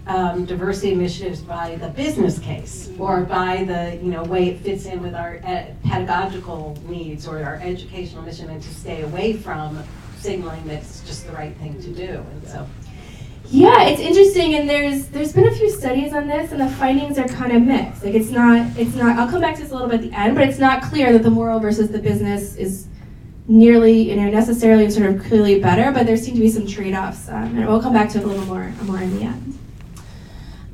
um, 0.08 0.44
diversity 0.44 0.92
initiatives 0.92 1.40
by 1.40 1.76
the 1.76 1.88
business 1.88 2.38
case 2.38 2.90
or 3.00 3.22
by 3.22 3.64
the 3.64 3.98
you 4.04 4.12
know 4.12 4.24
way 4.26 4.50
it 4.50 4.60
fits 4.60 4.86
in 4.86 5.02
with 5.02 5.16
our 5.16 5.40
ed- 5.46 5.82
pedagogical 5.84 6.78
needs 6.86 7.30
or 7.30 7.42
our 7.42 7.56
educational 7.64 8.22
mission, 8.22 8.50
and 8.50 8.62
to 8.62 8.74
stay 8.76 9.04
away 9.04 9.32
from 9.32 9.82
signaling 10.18 10.68
that 10.68 10.82
it's 10.82 11.00
just 11.08 11.26
the 11.26 11.32
right 11.32 11.56
thing 11.60 11.82
to 11.82 11.94
do. 11.94 12.26
And 12.30 12.46
so 12.46 12.68
yeah, 13.54 13.84
it's 13.84 14.01
interesting, 14.01 14.56
and 14.56 14.68
there's 14.68 15.10
there's 15.10 15.32
been 15.32 15.47
a 15.47 15.51
few 15.54 15.70
studies 15.70 16.12
on 16.12 16.28
this, 16.28 16.51
and 16.51 16.60
the 16.60 16.68
findings 16.70 17.20
are 17.20 17.28
kind 17.28 17.51
of 17.51 17.62
mixed. 17.62 18.04
Like 18.04 18.16
it's 18.16 18.32
not 18.32 18.66
it's 18.76 18.95
not. 18.95 19.20
I'll 19.20 19.30
come 19.30 19.41
back 19.41 19.54
to 19.58 19.62
this 19.62 19.70
a 19.70 19.76
little 19.76 19.88
bit 19.88 20.04
at 20.04 20.10
the 20.10 20.18
end, 20.18 20.34
but 20.34 20.47
it's 20.47 20.58
not 20.58 20.82
clear 20.82 21.14
that 21.14 21.22
the 21.22 21.30
moral 21.30 21.60
versus 21.60 21.89
the 21.89 21.99
business 21.99 22.56
is 22.56 22.88
nearly 23.47 24.10
you 24.10 24.16
know 24.16 24.28
necessarily 24.28 24.89
sort 24.89 25.06
of 25.06 25.24
clearly 25.24 25.60
better. 25.60 25.91
But 25.91 26.08
there 26.08 26.18
seem 26.18 26.34
to 26.34 26.41
be 26.41 26.49
some 26.49 26.66
trade-offs, 26.66 27.30
um, 27.30 27.56
and 27.56 27.68
we'll 27.68 27.80
come 27.80 27.93
back 27.93 28.10
to 28.14 28.18
it 28.18 28.24
a 28.24 28.28
little 28.28 28.45
more 28.47 28.74
more 28.86 28.99
in 28.99 29.16
the 29.20 29.24
end. 29.24 29.60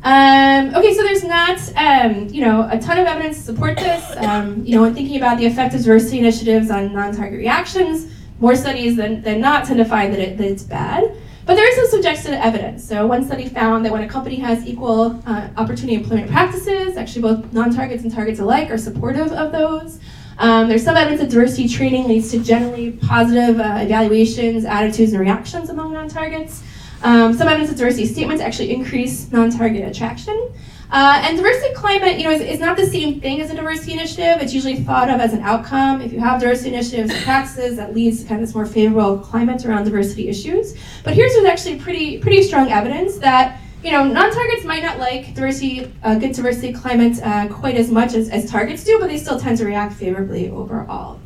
Um, 0.01 0.73
okay, 0.73 0.93
so 0.93 1.03
there's 1.03 1.25
not, 1.25 1.59
um, 1.75 2.29
you 2.29 2.39
know, 2.39 2.69
a 2.71 2.79
ton 2.79 2.97
of 2.97 3.07
evidence 3.07 3.39
to 3.39 3.43
support 3.43 3.75
this. 3.75 4.15
Um, 4.15 4.65
you 4.65 4.73
know, 4.73 4.83
when 4.83 4.95
thinking 4.95 5.17
about 5.17 5.37
the 5.37 5.45
effect 5.45 5.75
of 5.75 5.81
diversity 5.81 6.19
initiatives 6.19 6.71
on 6.71 6.93
non-target 6.93 7.37
reactions, 7.37 8.09
more 8.39 8.55
studies 8.55 8.95
than, 8.95 9.21
than 9.21 9.41
not 9.41 9.65
tend 9.65 9.79
to 9.79 9.83
find 9.83 10.13
that, 10.13 10.21
it, 10.21 10.37
that 10.37 10.47
it's 10.47 10.63
bad. 10.63 11.13
But 11.49 11.55
there 11.55 11.67
is 11.67 11.77
some 11.77 11.87
suggested 11.87 12.33
evidence. 12.35 12.87
So 12.87 13.07
one 13.07 13.25
study 13.25 13.49
found 13.49 13.83
that 13.83 13.91
when 13.91 14.03
a 14.03 14.07
company 14.07 14.35
has 14.35 14.67
equal 14.67 15.19
uh, 15.25 15.49
opportunity 15.57 15.95
employment 15.95 16.29
practices, 16.29 16.95
actually 16.95 17.23
both 17.23 17.51
non-targets 17.51 18.03
and 18.03 18.13
targets 18.13 18.39
alike 18.39 18.69
are 18.69 18.77
supportive 18.77 19.31
of 19.31 19.51
those. 19.51 19.99
Um, 20.37 20.69
there's 20.69 20.83
some 20.83 20.95
evidence 20.95 21.21
that 21.21 21.31
diversity 21.31 21.67
training 21.67 22.07
leads 22.07 22.29
to 22.29 22.43
generally 22.43 22.91
positive 22.91 23.59
uh, 23.59 23.79
evaluations, 23.81 24.63
attitudes, 24.63 25.13
and 25.13 25.21
reactions 25.21 25.71
among 25.71 25.91
non-targets. 25.91 26.61
Um, 27.01 27.33
some 27.33 27.47
evidence 27.47 27.71
that 27.71 27.79
diversity 27.79 28.05
statements 28.05 28.43
actually 28.43 28.71
increase 28.71 29.31
non-target 29.31 29.89
attraction. 29.89 30.53
Uh, 30.91 31.21
and 31.23 31.37
diversity 31.37 31.71
climate, 31.75 32.17
you 32.17 32.23
know, 32.23 32.31
is, 32.31 32.41
is, 32.41 32.59
not 32.59 32.75
the 32.75 32.85
same 32.85 33.21
thing 33.21 33.41
as 33.41 33.51
a 33.51 33.55
diversity 33.55 33.93
initiative. 33.93 34.41
It's 34.41 34.55
usually 34.55 34.77
thought 34.77 35.07
of 35.07 35.19
as 35.19 35.33
an 35.33 35.41
outcome. 35.41 36.01
If 36.01 36.11
you 36.11 36.19
have 36.19 36.41
diversity 36.41 36.69
initiatives 36.69 37.13
and 37.13 37.23
practices, 37.23 37.75
that 37.77 37.93
leads 37.93 38.23
to 38.23 38.27
kind 38.27 38.41
of 38.41 38.47
this 38.47 38.55
more 38.55 38.65
favorable 38.65 39.19
climate 39.19 39.63
around 39.65 39.83
diversity 39.83 40.29
issues. 40.29 40.75
But 41.03 41.13
here's 41.13 41.35
actually 41.45 41.79
pretty 41.79 42.17
pretty 42.17 42.41
strong 42.41 42.71
evidence 42.71 43.17
that 43.17 43.61
you 43.83 43.91
know 43.91 44.03
non-targets 44.03 44.65
might 44.65 44.81
not 44.81 44.97
like 44.97 45.35
diversity, 45.35 45.93
uh, 46.01 46.15
good 46.15 46.31
diversity 46.31 46.73
climate 46.73 47.21
uh, 47.21 47.47
quite 47.49 47.75
as 47.75 47.91
much 47.91 48.15
as, 48.15 48.29
as 48.29 48.49
targets 48.49 48.83
do, 48.83 48.97
but 48.99 49.09
they 49.09 49.17
still 49.19 49.39
tend 49.39 49.59
to 49.59 49.65
react 49.65 49.93
favorably 49.93 50.49
overall. 50.49 51.19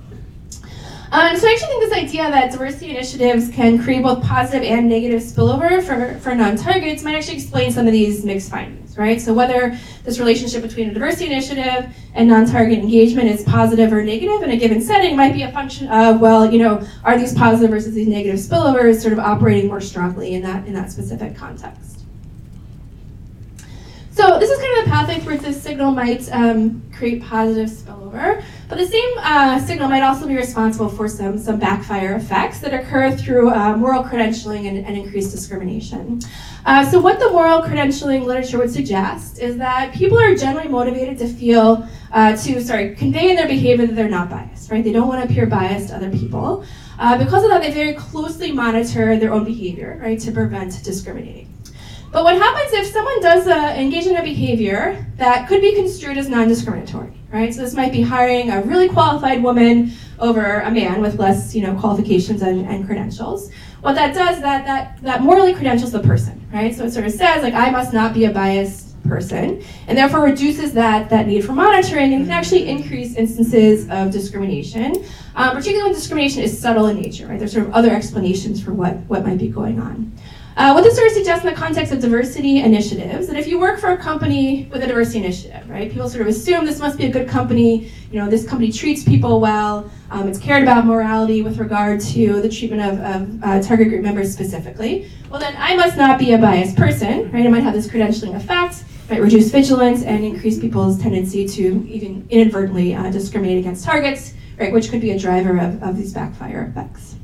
Um, 1.13 1.37
so 1.37 1.47
I 1.47 1.51
actually 1.51 1.67
think 1.67 1.83
this 1.83 1.93
idea 1.93 2.31
that 2.31 2.51
diversity 2.51 2.89
initiatives 2.89 3.47
can 3.49 3.81
create 3.81 4.01
both 4.01 4.23
positive 4.23 4.63
and 4.63 4.89
negative 4.89 5.21
spillover 5.21 5.83
for, 5.83 6.19
for 6.19 6.33
non-targets 6.33 7.03
might 7.03 7.13
actually 7.13 7.35
explain 7.35 7.71
some 7.71 7.85
of 7.85 7.93
these 7.93 8.25
mixed 8.25 8.49
findings, 8.49 8.82
right? 8.97 9.19
So 9.19 9.33
whether 9.33 9.77
this 10.03 10.19
relationship 10.19 10.61
between 10.61 10.89
a 10.89 10.93
diversity 10.93 11.25
initiative 11.25 11.93
and 12.13 12.27
non-target 12.27 12.79
engagement 12.79 13.29
is 13.29 13.43
positive 13.43 13.91
or 13.91 14.03
negative 14.03 14.41
in 14.43 14.51
a 14.51 14.57
given 14.57 14.81
setting 14.81 15.15
might 15.15 15.33
be 15.33 15.43
a 15.43 15.51
function 15.51 15.87
of, 15.87 16.19
well, 16.19 16.51
you 16.51 16.59
know, 16.59 16.85
are 17.03 17.17
these 17.17 17.33
positive 17.33 17.69
versus 17.69 17.93
these 17.93 18.07
negative 18.07 18.39
spillovers 18.39 19.01
sort 19.01 19.13
of 19.13 19.19
operating 19.19 19.67
more 19.67 19.81
strongly 19.81 20.33
in 20.33 20.41
that, 20.41 20.65
in 20.67 20.73
that 20.73 20.91
specific 20.91 21.35
context? 21.35 21.92
So 24.13 24.37
this 24.37 24.51
is 24.51 24.59
kind 24.59 24.77
of 24.77 24.85
the 24.85 24.91
pathway 24.91 25.19
towards 25.21 25.41
this 25.41 25.59
signal 25.59 25.91
might 25.91 26.31
um, 26.31 26.83
create 26.95 27.23
positive 27.23 27.67
spillover, 27.67 28.43
but 28.69 28.77
the 28.77 28.85
same 28.85 29.11
uh, 29.17 29.59
signal 29.59 29.89
might 29.89 30.03
also 30.03 30.27
be 30.27 30.35
responsible 30.35 30.87
for 30.87 31.07
some, 31.07 31.39
some 31.39 31.57
backfire 31.57 32.13
effects 32.13 32.59
that 32.59 32.75
occur 32.75 33.11
through 33.11 33.49
uh, 33.49 33.75
moral 33.75 34.03
credentialing 34.03 34.67
and, 34.67 34.85
and 34.85 34.95
increased 34.95 35.31
discrimination. 35.31 36.21
Uh, 36.63 36.85
so 36.85 36.99
what 36.99 37.17
the 37.17 37.27
moral 37.31 37.63
credentialing 37.63 38.23
literature 38.23 38.59
would 38.59 38.71
suggest 38.71 39.39
is 39.39 39.57
that 39.57 39.95
people 39.95 40.19
are 40.19 40.35
generally 40.35 40.69
motivated 40.69 41.17
to 41.17 41.27
feel, 41.27 41.87
uh, 42.11 42.35
to, 42.37 42.61
sorry, 42.61 42.93
convey 42.93 43.31
in 43.31 43.35
their 43.35 43.47
behavior 43.47 43.87
that 43.87 43.95
they're 43.95 44.07
not 44.07 44.29
biased, 44.29 44.69
right? 44.69 44.83
They 44.83 44.93
don't 44.93 45.07
want 45.07 45.23
to 45.23 45.29
appear 45.29 45.47
biased 45.47 45.89
to 45.89 45.95
other 45.95 46.11
people. 46.11 46.63
Uh, 46.99 47.17
because 47.17 47.43
of 47.43 47.49
that, 47.49 47.63
they 47.63 47.71
very 47.71 47.93
closely 47.95 48.51
monitor 48.51 49.17
their 49.17 49.33
own 49.33 49.43
behavior, 49.43 49.97
right, 49.99 50.19
to 50.19 50.31
prevent 50.31 50.83
discriminating. 50.83 51.52
But 52.13 52.25
what 52.25 52.37
happens 52.37 52.71
if 52.73 52.85
someone 52.93 53.19
does 53.21 53.47
uh, 53.47 53.73
engage 53.75 54.05
in 54.05 54.15
a 54.15 54.21
behavior 54.21 55.03
that 55.17 55.47
could 55.47 55.61
be 55.61 55.73
construed 55.73 56.15
as 56.19 56.29
non-discriminatory, 56.29 57.11
right? 57.31 57.51
So 57.51 57.61
this 57.61 57.73
might 57.73 57.91
be 57.91 58.01
hiring 58.01 58.51
a 58.51 58.61
really 58.61 58.87
qualified 58.87 59.41
woman 59.41 59.93
over 60.19 60.59
a 60.59 60.69
man 60.69 61.01
with 61.01 61.17
less, 61.17 61.55
you 61.55 61.63
know, 61.63 61.73
qualifications 61.73 62.43
and, 62.43 62.67
and 62.67 62.85
credentials. 62.85 63.51
What 63.81 63.95
that 63.95 64.13
does, 64.13 64.39
that 64.41 64.63
that 64.67 65.01
that 65.01 65.23
morally 65.23 65.55
credentials 65.55 65.91
the 65.91 66.01
person, 66.01 66.47
right? 66.53 66.73
So 66.75 66.85
it 66.85 66.91
sort 66.91 67.07
of 67.07 67.11
says 67.13 67.41
like 67.41 67.55
I 67.55 67.71
must 67.71 67.93
not 67.93 68.13
be 68.13 68.25
a 68.25 68.31
biased 68.31 68.91
person, 69.05 69.63
and 69.87 69.97
therefore 69.97 70.23
reduces 70.23 70.71
that 70.73 71.09
that 71.09 71.25
need 71.25 71.43
for 71.43 71.53
monitoring 71.53 72.13
and 72.13 72.25
can 72.25 72.31
actually 72.31 72.69
increase 72.69 73.15
instances 73.15 73.89
of 73.89 74.11
discrimination, 74.11 75.03
um, 75.35 75.57
particularly 75.57 75.89
when 75.89 75.93
discrimination 75.93 76.43
is 76.43 76.57
subtle 76.57 76.85
in 76.87 77.01
nature, 77.01 77.25
right? 77.25 77.39
There's 77.39 77.53
sort 77.53 77.65
of 77.65 77.73
other 77.73 77.89
explanations 77.89 78.61
for 78.63 78.71
what 78.71 78.97
what 79.07 79.25
might 79.25 79.39
be 79.39 79.47
going 79.47 79.79
on. 79.79 80.13
Uh, 80.55 80.71
what 80.71 80.83
this 80.83 80.95
sort 80.95 81.07
of 81.07 81.13
suggests 81.13 81.43
in 81.43 81.49
the 81.51 81.59
context 81.59 81.91
of 81.91 81.99
diversity 81.99 82.59
initiatives, 82.59 83.25
that 83.25 83.35
if 83.35 83.47
you 83.47 83.59
work 83.59 83.79
for 83.79 83.89
a 83.89 83.97
company 83.97 84.69
with 84.71 84.83
a 84.83 84.87
diversity 84.87 85.17
initiative, 85.17 85.67
right, 85.67 85.91
people 85.91 86.07
sort 86.07 86.21
of 86.21 86.27
assume 86.27 86.63
this 86.63 86.79
must 86.79 86.95
be 86.95 87.05
a 87.05 87.09
good 87.09 87.27
company, 87.27 87.91
you 88.11 88.19
know, 88.19 88.29
this 88.29 88.47
company 88.47 88.71
treats 88.71 89.03
people 89.03 89.39
well, 89.39 89.89
um, 90.11 90.27
it's 90.27 90.37
cared 90.37 90.61
about 90.61 90.85
morality 90.85 91.41
with 91.41 91.57
regard 91.57 91.99
to 91.99 92.39
the 92.39 92.49
treatment 92.49 92.83
of, 92.83 92.99
of 92.99 93.43
uh, 93.43 93.61
target 93.63 93.89
group 93.89 94.03
members 94.03 94.31
specifically, 94.31 95.09
well 95.31 95.39
then 95.39 95.55
I 95.57 95.75
must 95.75 95.97
not 95.97 96.19
be 96.19 96.33
a 96.33 96.37
biased 96.37 96.75
person, 96.75 97.31
right, 97.31 97.47
I 97.47 97.49
might 97.49 97.63
have 97.63 97.73
this 97.73 97.87
credentialing 97.87 98.35
effect, 98.35 98.83
might 99.09 99.23
reduce 99.23 99.49
vigilance 99.49 100.03
and 100.03 100.23
increase 100.23 100.59
people's 100.59 101.01
tendency 101.01 101.47
to 101.47 101.83
even 101.89 102.27
inadvertently 102.29 102.93
uh, 102.93 103.09
discriminate 103.09 103.57
against 103.57 103.83
targets, 103.85 104.35
right, 104.59 104.71
which 104.71 104.91
could 104.91 105.01
be 105.01 105.11
a 105.11 105.19
driver 105.19 105.57
of, 105.57 105.81
of 105.81 105.97
these 105.97 106.13
backfire 106.13 106.67
effects. 106.69 107.15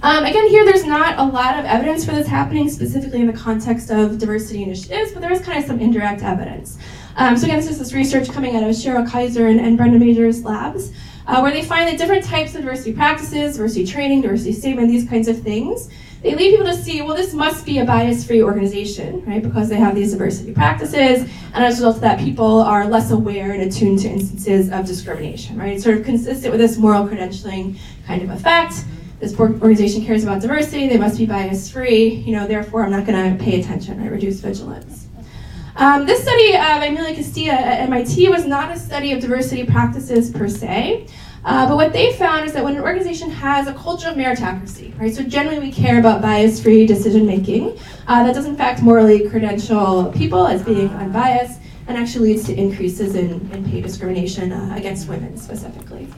Um, 0.00 0.24
again, 0.24 0.46
here 0.48 0.64
there's 0.64 0.84
not 0.84 1.18
a 1.18 1.24
lot 1.24 1.58
of 1.58 1.64
evidence 1.64 2.04
for 2.04 2.12
this 2.12 2.28
happening 2.28 2.70
specifically 2.70 3.20
in 3.20 3.26
the 3.26 3.32
context 3.32 3.90
of 3.90 4.18
diversity 4.18 4.62
initiatives, 4.62 5.10
but 5.10 5.20
there 5.20 5.32
is 5.32 5.40
kind 5.40 5.58
of 5.58 5.64
some 5.64 5.80
indirect 5.80 6.22
evidence. 6.22 6.78
Um, 7.16 7.36
so 7.36 7.46
again, 7.46 7.58
this 7.58 7.68
is 7.68 7.80
this 7.80 7.92
research 7.92 8.30
coming 8.30 8.54
out 8.54 8.62
of 8.62 8.68
Cheryl 8.68 9.08
Kaiser 9.10 9.48
and, 9.48 9.58
and 9.58 9.76
Brenda 9.76 9.98
Major's 9.98 10.44
labs, 10.44 10.92
uh, 11.26 11.40
where 11.40 11.50
they 11.50 11.64
find 11.64 11.88
that 11.88 11.98
different 11.98 12.24
types 12.24 12.54
of 12.54 12.60
diversity 12.60 12.92
practices, 12.92 13.56
diversity 13.56 13.84
training, 13.84 14.22
diversity 14.22 14.52
statement, 14.52 14.86
these 14.86 15.08
kinds 15.08 15.26
of 15.26 15.42
things, 15.42 15.88
they 16.22 16.34
lead 16.36 16.50
people 16.50 16.66
to 16.66 16.74
see, 16.74 17.02
well, 17.02 17.16
this 17.16 17.34
must 17.34 17.66
be 17.66 17.78
a 17.78 17.84
bias-free 17.84 18.42
organization, 18.42 19.24
right? 19.24 19.42
Because 19.42 19.68
they 19.68 19.76
have 19.76 19.96
these 19.96 20.12
diversity 20.12 20.52
practices, 20.52 21.28
and 21.54 21.64
as 21.64 21.74
a 21.74 21.82
result 21.82 21.96
of 21.96 22.02
that, 22.02 22.20
people 22.20 22.60
are 22.60 22.86
less 22.86 23.10
aware 23.10 23.50
and 23.50 23.62
attuned 23.62 23.98
to 24.00 24.08
instances 24.08 24.70
of 24.70 24.86
discrimination, 24.86 25.58
right? 25.58 25.74
It's 25.74 25.82
sort 25.82 25.96
of 25.96 26.04
consistent 26.04 26.52
with 26.52 26.60
this 26.60 26.76
moral 26.76 27.06
credentialing 27.06 27.78
kind 28.06 28.22
of 28.22 28.30
effect 28.30 28.84
this 29.20 29.38
organization 29.38 30.04
cares 30.04 30.22
about 30.22 30.40
diversity, 30.40 30.88
they 30.88 30.98
must 30.98 31.18
be 31.18 31.26
bias 31.26 31.70
free, 31.70 32.08
you 32.08 32.32
know, 32.32 32.46
therefore 32.46 32.84
I'm 32.84 32.90
not 32.90 33.06
going 33.06 33.36
to 33.36 33.42
pay 33.42 33.60
attention, 33.60 34.00
I 34.00 34.08
reduce 34.08 34.40
vigilance. 34.40 35.06
Um, 35.76 36.06
this 36.06 36.22
study 36.22 36.52
by 36.52 36.86
Emilio 36.86 37.14
Castilla 37.14 37.52
at 37.52 37.80
MIT 37.82 38.28
was 38.28 38.44
not 38.44 38.70
a 38.70 38.78
study 38.78 39.12
of 39.12 39.20
diversity 39.20 39.64
practices 39.64 40.30
per 40.30 40.48
se, 40.48 41.06
uh, 41.44 41.68
but 41.68 41.76
what 41.76 41.92
they 41.92 42.12
found 42.14 42.44
is 42.44 42.52
that 42.52 42.64
when 42.64 42.76
an 42.76 42.82
organization 42.82 43.30
has 43.30 43.68
a 43.68 43.74
culture 43.74 44.08
of 44.08 44.16
meritocracy, 44.16 44.98
right, 44.98 45.14
so 45.14 45.22
generally 45.22 45.60
we 45.60 45.70
care 45.70 46.00
about 46.00 46.20
bias-free 46.20 46.86
decision 46.86 47.24
making, 47.24 47.78
uh, 48.08 48.24
that 48.24 48.34
does 48.34 48.46
in 48.46 48.56
fact 48.56 48.82
morally 48.82 49.28
credential 49.28 50.12
people 50.12 50.46
as 50.46 50.62
being 50.64 50.88
unbiased 50.90 51.60
and 51.86 51.96
actually 51.96 52.30
leads 52.30 52.44
to 52.44 52.54
increases 52.54 53.14
in, 53.14 53.50
in 53.52 53.64
pay 53.70 53.80
discrimination 53.80 54.52
uh, 54.52 54.74
against 54.76 55.08
women 55.08 55.36
specifically. 55.36 56.08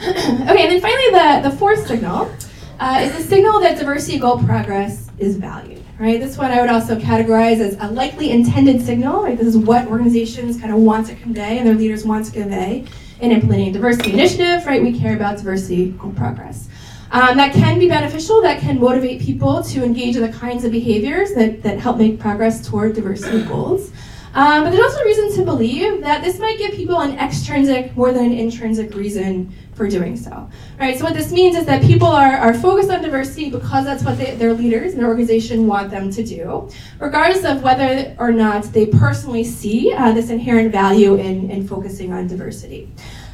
okay, 0.08 0.62
and 0.62 0.72
then 0.72 0.80
finally, 0.80 1.10
the, 1.10 1.50
the 1.50 1.56
fourth 1.56 1.86
signal 1.86 2.32
uh, 2.78 3.00
is 3.02 3.14
the 3.14 3.22
signal 3.22 3.60
that 3.60 3.78
diversity 3.78 4.18
goal 4.18 4.38
progress 4.38 5.10
is 5.18 5.36
valued. 5.36 5.84
Right, 5.98 6.18
this 6.18 6.38
one 6.38 6.50
I 6.50 6.62
would 6.62 6.70
also 6.70 6.96
categorize 6.96 7.60
as 7.60 7.76
a 7.80 7.92
likely 7.92 8.30
intended 8.30 8.80
signal. 8.80 9.22
Right, 9.22 9.36
this 9.36 9.46
is 9.46 9.58
what 9.58 9.86
organizations 9.88 10.58
kind 10.58 10.72
of 10.72 10.78
want 10.78 11.06
to 11.08 11.14
convey 11.16 11.58
and 11.58 11.66
their 11.66 11.74
leaders 11.74 12.06
want 12.06 12.24
to 12.24 12.32
convey 12.32 12.86
in 13.20 13.30
implementing 13.30 13.68
a 13.68 13.72
diversity 13.72 14.14
initiative. 14.14 14.64
Right, 14.64 14.82
we 14.82 14.98
care 14.98 15.14
about 15.14 15.36
diversity 15.36 15.90
goal 15.90 16.12
progress. 16.12 16.70
Um, 17.12 17.36
that 17.36 17.52
can 17.52 17.78
be 17.78 17.88
beneficial. 17.88 18.40
That 18.40 18.60
can 18.60 18.80
motivate 18.80 19.20
people 19.20 19.62
to 19.64 19.84
engage 19.84 20.16
in 20.16 20.22
the 20.22 20.32
kinds 20.32 20.64
of 20.64 20.72
behaviors 20.72 21.34
that, 21.34 21.62
that 21.62 21.78
help 21.78 21.98
make 21.98 22.18
progress 22.18 22.66
toward 22.66 22.94
diversity 22.94 23.42
goals. 23.44 23.92
Um, 24.32 24.62
but 24.62 24.70
there's 24.70 24.80
also 24.80 25.02
reason 25.04 25.34
to 25.34 25.44
believe 25.44 26.02
that 26.02 26.22
this 26.22 26.38
might 26.38 26.56
give 26.56 26.72
people 26.72 27.00
an 27.00 27.18
extrinsic 27.18 27.96
more 27.96 28.12
than 28.12 28.26
an 28.26 28.32
intrinsic 28.32 28.94
reason 28.94 29.52
for 29.80 29.88
doing 29.88 30.14
so. 30.14 30.46
Right. 30.78 30.98
So 30.98 31.04
what 31.04 31.14
this 31.14 31.32
means 31.32 31.56
is 31.56 31.64
that 31.64 31.80
people 31.80 32.06
are, 32.06 32.36
are 32.36 32.52
focused 32.52 32.90
on 32.90 33.00
diversity 33.00 33.48
because 33.48 33.86
that's 33.86 34.04
what 34.04 34.18
they, 34.18 34.34
their 34.34 34.52
leaders 34.52 34.92
and 34.92 35.00
their 35.00 35.08
organization 35.08 35.66
want 35.66 35.90
them 35.90 36.10
to 36.10 36.22
do, 36.22 36.68
regardless 36.98 37.46
of 37.46 37.62
whether 37.62 38.14
or 38.18 38.30
not 38.30 38.64
they 38.74 38.84
personally 38.84 39.42
see 39.42 39.90
uh, 39.94 40.12
this 40.12 40.28
inherent 40.28 40.70
value 40.70 41.14
in, 41.14 41.50
in 41.50 41.66
focusing 41.66 42.12
on 42.12 42.26
diversity. 42.26 42.90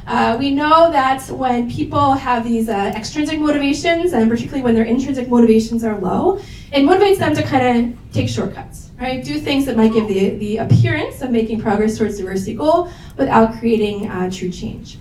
Uh, 0.07 0.37
we 0.39 0.51
know 0.51 0.89
that 0.89 1.21
when 1.31 1.69
people 1.69 2.13
have 2.13 2.45
these 2.45 2.69
uh, 2.69 2.93
extrinsic 2.95 3.41
motivations, 3.41 4.13
and 4.13 4.29
particularly 4.29 4.63
when 4.63 4.73
their 4.73 4.85
intrinsic 4.85 5.27
motivations 5.27 5.83
are 5.83 5.99
low, 5.99 6.37
it 6.71 6.83
motivates 6.83 7.17
them 7.17 7.35
to 7.35 7.43
kind 7.43 7.93
of 7.93 8.13
take 8.13 8.29
shortcuts 8.29 8.87
right? 8.99 9.23
Do 9.23 9.39
things 9.39 9.65
that 9.65 9.77
might 9.77 9.93
give 9.93 10.07
the, 10.07 10.29
the 10.37 10.57
appearance 10.57 11.21
of 11.21 11.29
making 11.29 11.61
progress 11.61 11.97
towards 11.97 12.17
diversity 12.17 12.55
goal 12.55 12.91
without 13.15 13.53
creating 13.59 14.07
uh, 14.09 14.29
true 14.31 14.49
change. 14.49 14.97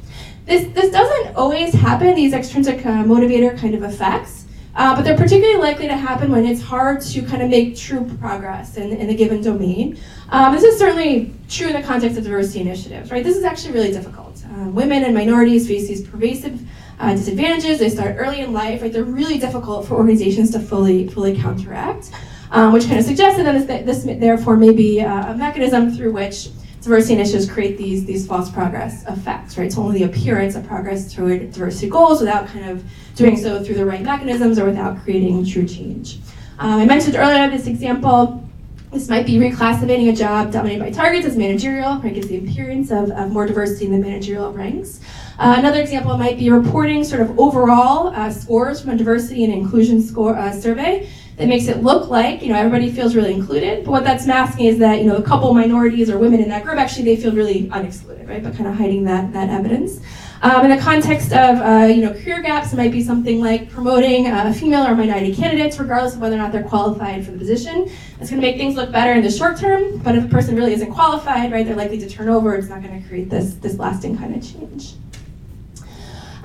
This, 0.47 0.67
this 0.73 0.91
doesn't 0.91 1.35
always 1.35 1.75
happen, 1.75 2.15
these 2.15 2.33
extrinsic 2.33 2.87
uh, 2.87 3.05
motivator 3.05 3.59
kind 3.59 3.75
of 3.75 3.83
effects, 3.83 4.45
uh, 4.77 4.95
but 4.95 5.03
they're 5.03 5.17
particularly 5.17 5.59
likely 5.59 5.89
to 5.89 5.97
happen 5.97 6.31
when 6.31 6.47
it's 6.47 6.63
hard 6.63 7.01
to 7.01 7.23
kind 7.23 7.43
of 7.43 7.51
make 7.51 7.77
true 7.77 8.05
progress 8.21 8.77
in, 8.77 8.93
in 8.93 9.11
a 9.11 9.15
given 9.15 9.43
domain. 9.43 9.99
Um, 10.31 10.55
this 10.55 10.63
is 10.63 10.79
certainly 10.79 11.35
true 11.49 11.69
in 11.69 11.73
the 11.73 11.83
context 11.83 12.17
of 12.17 12.25
diversity 12.25 12.61
initiatives, 12.61 13.11
right? 13.11 13.25
This 13.25 13.37
is 13.37 13.45
actually 13.45 13.75
really 13.75 13.93
difficult. 13.93 14.45
Uh, 14.45 14.69
women 14.71 15.03
and 15.03 15.15
minorities 15.15 15.67
face 15.67 15.89
these 15.89 16.07
pervasive 16.07 16.61
uh, 17.01 17.15
disadvantages. 17.15 17.79
They 17.79 17.89
start 17.89 18.17
early 18.19 18.41
in 18.41 18.53
life, 18.53 18.83
right? 18.83 18.93
They're 18.93 19.05
really 19.05 19.39
difficult 19.39 19.87
for 19.87 19.95
organizations 19.95 20.51
to 20.53 20.61
fully, 20.61 21.09
fully 21.09 21.37
counteract 21.37 22.11
um, 22.51 22.73
which 22.73 22.87
kind 22.87 22.99
of 22.99 23.05
suggests 23.05 23.39
that 23.43 23.67
this, 23.67 23.85
this 23.85 24.19
therefore 24.19 24.57
may 24.57 24.73
be 24.73 25.01
uh, 25.01 25.33
a 25.33 25.37
mechanism 25.37 25.91
through 25.91 26.13
which 26.13 26.49
diversity 26.87 27.14
initiatives 27.14 27.51
create 27.51 27.76
these, 27.76 28.05
these 28.05 28.26
false 28.26 28.49
progress 28.51 29.05
effects, 29.09 29.59
right? 29.59 29.72
So 29.72 29.82
only 29.82 29.99
the 29.99 30.05
appearance 30.05 30.55
of 30.55 30.66
progress 30.66 31.12
toward 31.12 31.51
diversity 31.51 31.89
goals 31.89 32.20
without 32.20 32.47
kind 32.47 32.70
of 32.70 32.84
doing 33.16 33.37
so 33.37 33.62
through 33.62 33.74
the 33.74 33.84
right 33.84 34.03
mechanisms 34.03 34.59
or 34.59 34.66
without 34.66 35.03
creating 35.03 35.45
true 35.45 35.66
change. 35.66 36.18
Um, 36.59 36.80
I 36.80 36.84
mentioned 36.84 37.16
earlier 37.16 37.51
this 37.51 37.66
example, 37.66 38.49
this 38.93 39.09
might 39.09 39.26
be 39.26 39.34
reclassifying 39.34 40.11
a 40.11 40.14
job 40.14 40.53
dominated 40.53 40.80
by 40.80 40.91
targets 40.91 41.26
as 41.26 41.37
managerial, 41.37 41.99
right? 41.99 42.14
Gives 42.14 42.28
the 42.28 42.39
appearance 42.39 42.93
of, 42.93 43.11
of 43.11 43.32
more 43.32 43.47
diversity 43.47 43.87
in 43.87 43.93
the 43.93 43.99
managerial 43.99 44.53
ranks. 44.53 45.01
Uh, 45.39 45.57
another 45.59 45.80
example 45.80 46.16
might 46.16 46.39
be 46.39 46.51
reporting 46.51 47.03
sort 47.03 47.20
of 47.20 47.39
overall 47.39 48.09
uh, 48.14 48.30
scores 48.30 48.80
from 48.80 48.91
a 48.91 48.97
diversity 48.97 49.45
and 49.45 49.53
inclusion 49.53 50.01
score 50.01 50.37
uh, 50.37 50.53
survey 50.53 51.11
that 51.37 51.49
makes 51.49 51.66
it 51.68 51.82
look 51.82 52.09
like 52.09 52.43
you 52.43 52.49
know 52.49 52.57
everybody 52.57 52.91
feels 52.91 53.14
really 53.14 53.32
included. 53.32 53.84
But 53.84 53.91
what 53.91 54.05
that's 54.05 54.26
masking 54.26 54.66
is 54.66 54.78
that 54.78 55.01
you 55.01 55.05
know 55.05 55.16
a 55.16 55.22
couple 55.22 55.53
minorities 55.55 56.11
or 56.11 56.18
women 56.18 56.41
in 56.41 56.49
that 56.49 56.64
group 56.64 56.76
actually 56.78 57.05
they 57.05 57.16
feel 57.16 57.32
really 57.32 57.68
unexcluded, 57.68 58.28
right? 58.28 58.43
But 58.43 58.55
kind 58.55 58.66
of 58.66 58.74
hiding 58.74 59.05
that 59.05 59.32
that 59.32 59.51
evidence. 59.51 60.01
Um, 60.43 60.66
in 60.66 60.76
the 60.76 60.82
context 60.82 61.32
of 61.32 61.59
uh, 61.61 61.87
you 61.87 62.03
know 62.03 62.12
career 62.12 62.43
gaps, 62.43 62.72
it 62.72 62.76
might 62.76 62.93
be 62.93 63.03
something 63.03 63.41
like 63.41 63.70
promoting 63.70 64.26
uh, 64.26 64.53
female 64.53 64.87
or 64.87 64.95
minority 64.95 65.34
candidates, 65.34 65.78
regardless 65.78 66.14
of 66.14 66.20
whether 66.20 66.37
or 66.37 66.39
not 66.39 66.53
they're 66.53 66.62
qualified 66.62 67.24
for 67.24 67.32
the 67.32 67.39
position. 67.39 67.91
It's 68.20 68.30
going 68.30 68.41
to 68.41 68.47
make 68.47 68.57
things 68.57 68.76
look 68.76 68.93
better 68.93 69.12
in 69.12 69.22
the 69.22 69.30
short 69.30 69.59
term, 69.59 69.99
but 69.99 70.14
if 70.14 70.24
a 70.24 70.28
person 70.28 70.57
really 70.57 70.72
isn't 70.74 70.93
qualified, 70.93 71.53
right, 71.53 71.66
they're 71.66 71.76
likely 71.76 71.99
to 71.99 72.09
turn 72.09 72.28
over. 72.28 72.55
It's 72.55 72.68
not 72.68 72.82
going 72.82 73.03
to 73.03 73.09
create 73.09 73.30
this 73.30 73.55
this 73.55 73.78
lasting 73.78 74.18
kind 74.18 74.34
of 74.37 74.43
change. 74.43 74.95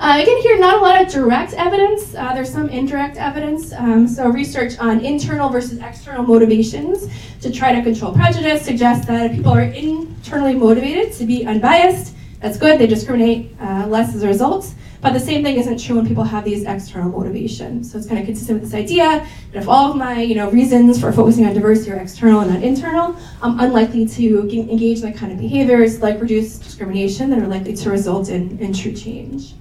Uh, 0.02 0.20
again, 0.20 0.36
here, 0.38 0.58
not 0.58 0.78
a 0.78 0.80
lot 0.80 1.00
of 1.00 1.12
direct 1.12 1.52
evidence. 1.52 2.12
Uh, 2.16 2.34
there's 2.34 2.52
some 2.52 2.68
indirect 2.70 3.16
evidence. 3.16 3.72
Um, 3.72 4.08
so, 4.08 4.28
research 4.28 4.76
on 4.80 4.98
internal 5.04 5.48
versus 5.48 5.78
external 5.78 6.24
motivations 6.24 7.06
to 7.40 7.52
try 7.52 7.72
to 7.72 7.80
control 7.84 8.12
prejudice 8.12 8.64
suggests 8.64 9.06
that 9.06 9.30
if 9.30 9.36
people 9.36 9.52
are 9.52 9.62
internally 9.62 10.54
motivated 10.54 11.12
to 11.12 11.24
be 11.24 11.46
unbiased, 11.46 12.16
that's 12.40 12.58
good. 12.58 12.80
They 12.80 12.88
discriminate 12.88 13.54
uh, 13.60 13.86
less 13.86 14.12
as 14.12 14.24
a 14.24 14.26
result. 14.26 14.74
But 15.02 15.12
the 15.12 15.20
same 15.20 15.44
thing 15.44 15.54
isn't 15.56 15.78
true 15.78 15.94
when 15.94 16.08
people 16.08 16.24
have 16.24 16.44
these 16.44 16.64
external 16.64 17.08
motivations. 17.08 17.92
So 17.92 17.96
it's 17.96 18.08
kind 18.08 18.18
of 18.18 18.26
consistent 18.26 18.60
with 18.60 18.72
this 18.72 18.76
idea 18.76 19.24
that 19.52 19.62
if 19.62 19.68
all 19.68 19.92
of 19.92 19.96
my 19.96 20.20
you 20.20 20.34
know, 20.34 20.50
reasons 20.50 21.00
for 21.00 21.12
focusing 21.12 21.46
on 21.46 21.54
diversity 21.54 21.92
are 21.92 21.98
external 21.98 22.40
and 22.40 22.52
not 22.52 22.64
internal, 22.64 23.14
I'm 23.40 23.60
unlikely 23.60 24.08
to 24.08 24.50
engage 24.50 25.02
in 25.02 25.12
the 25.12 25.16
kind 25.16 25.30
of 25.30 25.38
behaviors 25.38 26.02
like 26.02 26.20
reduce 26.20 26.58
discrimination 26.58 27.30
that 27.30 27.38
are 27.38 27.46
likely 27.46 27.76
to 27.76 27.90
result 27.90 28.30
in, 28.30 28.58
in 28.58 28.72
true 28.72 28.92
change. 28.92 29.54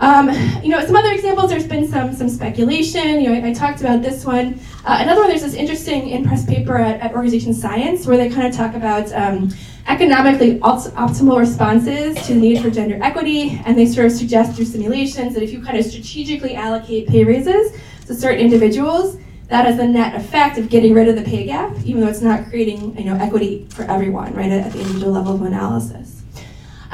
Um, 0.00 0.28
you 0.62 0.70
know, 0.70 0.84
some 0.84 0.96
other 0.96 1.12
examples, 1.12 1.50
there's 1.50 1.66
been 1.66 1.86
some, 1.86 2.12
some 2.12 2.28
speculation. 2.28 3.20
You 3.20 3.28
know, 3.28 3.34
I, 3.34 3.50
I 3.50 3.52
talked 3.52 3.80
about 3.80 4.02
this 4.02 4.24
one. 4.24 4.58
Uh, 4.84 4.98
another 5.00 5.20
one, 5.20 5.30
there's 5.30 5.42
this 5.42 5.54
interesting 5.54 6.08
in-press 6.08 6.46
paper 6.46 6.76
at, 6.76 7.00
at 7.00 7.12
Organization 7.12 7.54
Science 7.54 8.06
where 8.06 8.16
they 8.16 8.28
kind 8.28 8.46
of 8.46 8.54
talk 8.54 8.74
about 8.74 9.12
um, 9.12 9.54
economically 9.86 10.58
optimal 10.60 11.38
responses 11.38 12.16
to 12.26 12.34
the 12.34 12.40
need 12.40 12.60
for 12.62 12.70
gender 12.70 12.98
equity, 13.02 13.62
and 13.64 13.78
they 13.78 13.86
sort 13.86 14.06
of 14.06 14.12
suggest 14.12 14.56
through 14.56 14.64
simulations 14.64 15.34
that 15.34 15.42
if 15.42 15.52
you 15.52 15.62
kind 15.62 15.78
of 15.78 15.84
strategically 15.84 16.54
allocate 16.54 17.06
pay 17.06 17.22
raises 17.24 17.78
to 18.06 18.14
certain 18.14 18.40
individuals, 18.40 19.18
that 19.48 19.66
has 19.66 19.76
the 19.76 19.86
net 19.86 20.14
effect 20.14 20.58
of 20.58 20.70
getting 20.70 20.94
rid 20.94 21.06
of 21.06 21.16
the 21.16 21.22
pay 21.22 21.44
gap, 21.44 21.76
even 21.84 22.00
though 22.00 22.08
it's 22.08 22.22
not 22.22 22.48
creating 22.48 22.96
you 22.98 23.04
know, 23.04 23.16
equity 23.16 23.66
for 23.70 23.82
everyone, 23.82 24.32
right, 24.34 24.50
at, 24.50 24.66
at 24.66 24.72
the 24.72 24.80
individual 24.80 25.12
level 25.12 25.34
of 25.34 25.42
analysis. 25.42 26.13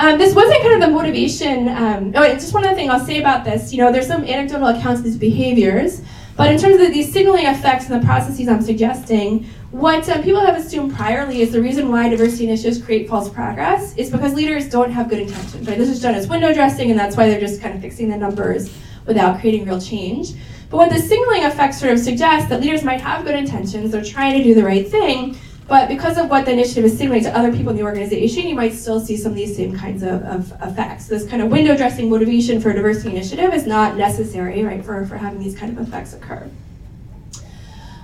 Um, 0.00 0.16
this 0.16 0.34
wasn't 0.34 0.62
kind 0.62 0.82
of 0.82 0.88
the 0.88 0.88
motivation. 0.88 1.68
Um, 1.68 2.12
oh, 2.16 2.26
just 2.32 2.54
one 2.54 2.64
other 2.64 2.74
thing 2.74 2.90
I'll 2.90 3.04
say 3.04 3.20
about 3.20 3.44
this. 3.44 3.70
You 3.70 3.80
know, 3.80 3.92
there's 3.92 4.06
some 4.06 4.24
anecdotal 4.24 4.68
accounts 4.68 5.00
of 5.00 5.04
these 5.04 5.18
behaviors, 5.18 6.00
but 6.38 6.50
in 6.50 6.58
terms 6.58 6.80
of 6.80 6.90
these 6.90 7.12
signaling 7.12 7.44
effects 7.44 7.90
and 7.90 8.00
the 8.00 8.06
processes 8.06 8.48
I'm 8.48 8.62
suggesting, 8.62 9.44
what 9.72 10.08
uh, 10.08 10.22
people 10.22 10.40
have 10.40 10.56
assumed 10.56 10.92
priorly 10.92 11.40
is 11.40 11.52
the 11.52 11.60
reason 11.60 11.90
why 11.92 12.08
diversity 12.08 12.46
initiatives 12.46 12.82
create 12.82 13.10
false 13.10 13.28
progress 13.28 13.94
is 13.98 14.08
because 14.08 14.32
leaders 14.32 14.70
don't 14.70 14.90
have 14.90 15.10
good 15.10 15.18
intentions. 15.18 15.68
Right? 15.68 15.76
This 15.76 15.90
is 15.90 16.00
done 16.00 16.14
as 16.14 16.26
window 16.28 16.54
dressing, 16.54 16.90
and 16.90 16.98
that's 16.98 17.14
why 17.14 17.28
they're 17.28 17.38
just 17.38 17.60
kind 17.60 17.74
of 17.74 17.82
fixing 17.82 18.08
the 18.08 18.16
numbers 18.16 18.74
without 19.04 19.38
creating 19.38 19.66
real 19.66 19.82
change. 19.82 20.32
But 20.70 20.78
what 20.78 20.90
the 20.90 20.98
signaling 20.98 21.44
effect 21.44 21.74
sort 21.74 21.92
of 21.92 21.98
suggests 21.98 22.48
that 22.48 22.62
leaders 22.62 22.82
might 22.84 23.02
have 23.02 23.26
good 23.26 23.34
intentions, 23.34 23.90
they're 23.90 24.02
trying 24.02 24.38
to 24.38 24.42
do 24.42 24.54
the 24.54 24.64
right 24.64 24.88
thing, 24.88 25.36
but 25.70 25.88
because 25.88 26.18
of 26.18 26.28
what 26.28 26.46
the 26.46 26.50
initiative 26.50 26.84
is 26.84 26.98
signaling 26.98 27.22
to 27.22 27.38
other 27.38 27.52
people 27.52 27.70
in 27.70 27.76
the 27.76 27.84
organization, 27.84 28.48
you 28.48 28.56
might 28.56 28.74
still 28.74 28.98
see 28.98 29.16
some 29.16 29.30
of 29.30 29.36
these 29.36 29.54
same 29.54 29.72
kinds 29.78 30.02
of, 30.02 30.20
of 30.24 30.52
effects. 30.62 31.06
This 31.06 31.24
kind 31.24 31.40
of 31.40 31.48
window 31.48 31.76
dressing 31.76 32.10
motivation 32.10 32.60
for 32.60 32.70
a 32.70 32.74
diversity 32.74 33.10
initiative 33.10 33.54
is 33.54 33.68
not 33.68 33.96
necessary, 33.96 34.64
right, 34.64 34.84
for, 34.84 35.06
for 35.06 35.16
having 35.16 35.38
these 35.38 35.56
kind 35.56 35.78
of 35.78 35.86
effects 35.86 36.12
occur. 36.12 36.50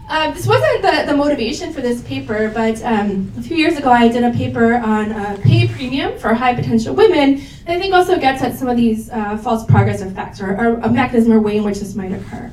Uh, 0.08 0.30
this 0.30 0.46
wasn't 0.46 0.80
the, 0.82 1.10
the 1.10 1.16
motivation 1.16 1.72
for 1.72 1.80
this 1.80 2.02
paper, 2.02 2.52
but 2.54 2.80
um, 2.84 3.32
a 3.36 3.42
few 3.42 3.56
years 3.56 3.76
ago 3.76 3.90
I 3.90 4.06
did 4.06 4.22
a 4.22 4.30
paper 4.30 4.76
on 4.76 5.10
uh, 5.10 5.36
pay 5.42 5.66
premium 5.66 6.16
for 6.20 6.32
high 6.34 6.54
potential 6.54 6.94
women 6.94 7.42
that 7.64 7.76
I 7.76 7.80
think 7.80 7.92
also 7.92 8.16
gets 8.16 8.42
at 8.42 8.54
some 8.54 8.68
of 8.68 8.76
these 8.76 9.10
uh, 9.10 9.36
false 9.38 9.66
progress 9.66 10.02
effects 10.02 10.40
or, 10.40 10.56
or, 10.56 10.74
a 10.82 10.88
mechanism 10.88 11.32
or 11.32 11.40
way 11.40 11.56
in 11.56 11.64
which 11.64 11.80
this 11.80 11.96
might 11.96 12.12
occur. 12.12 12.52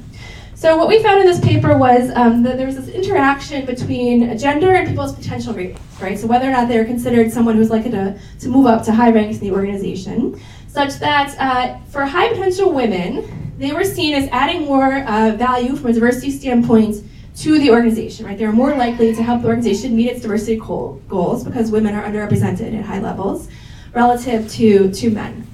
So 0.64 0.78
what 0.78 0.88
we 0.88 1.04
found 1.04 1.20
in 1.20 1.26
this 1.28 1.42
paper 1.42 1.78
was 1.78 2.10
um, 2.16 2.42
that 2.44 2.56
there 2.56 2.68
was 2.68 2.78
this 2.78 2.88
interaction 2.88 3.66
between 3.66 4.38
gender 4.38 4.74
and 4.76 4.88
people's 4.88 5.14
potential 5.14 5.54
ratings, 5.54 5.78
right? 6.00 6.18
So 6.18 6.26
whether 6.26 6.48
or 6.48 6.52
not 6.52 6.70
they're 6.70 6.86
considered 6.86 7.34
someone 7.34 7.58
who's 7.58 7.70
likely 7.70 7.92
to, 7.92 8.18
to 8.40 8.48
move 8.48 8.66
up 8.66 8.82
to 8.86 8.94
high 8.94 9.12
ranks 9.12 9.40
in 9.40 9.44
the 9.50 9.52
organization, 9.52 10.40
such 10.70 10.94
that 11.00 11.38
uh, 11.38 11.80
for 11.88 12.06
high 12.06 12.30
potential 12.30 12.72
women, 12.72 13.54
they 13.58 13.74
were 13.74 13.84
seen 13.84 14.16
as 14.16 14.30
adding 14.32 14.62
more 14.62 15.04
uh, 15.04 15.32
value 15.32 15.76
from 15.76 15.90
a 15.90 15.94
diversity 15.94 16.32
standpoint 16.32 17.04
to 17.40 17.60
the 17.60 17.70
organization, 17.70 18.26
right? 18.26 18.38
They're 18.38 18.54
more 18.54 18.74
likely 18.74 19.14
to 19.14 19.22
help 19.22 19.42
the 19.42 19.50
organization 19.50 19.98
meet 19.98 20.12
its 20.12 20.22
diversity 20.22 20.56
goals 20.56 21.44
because 21.44 21.72
women 21.72 21.94
are 21.94 22.06
underrepresented 22.06 22.74
at 22.74 22.86
high 22.86 23.02
levels 23.02 23.50
relative 23.94 24.50
to, 24.52 24.94
to 24.94 25.10
men. 25.10 25.46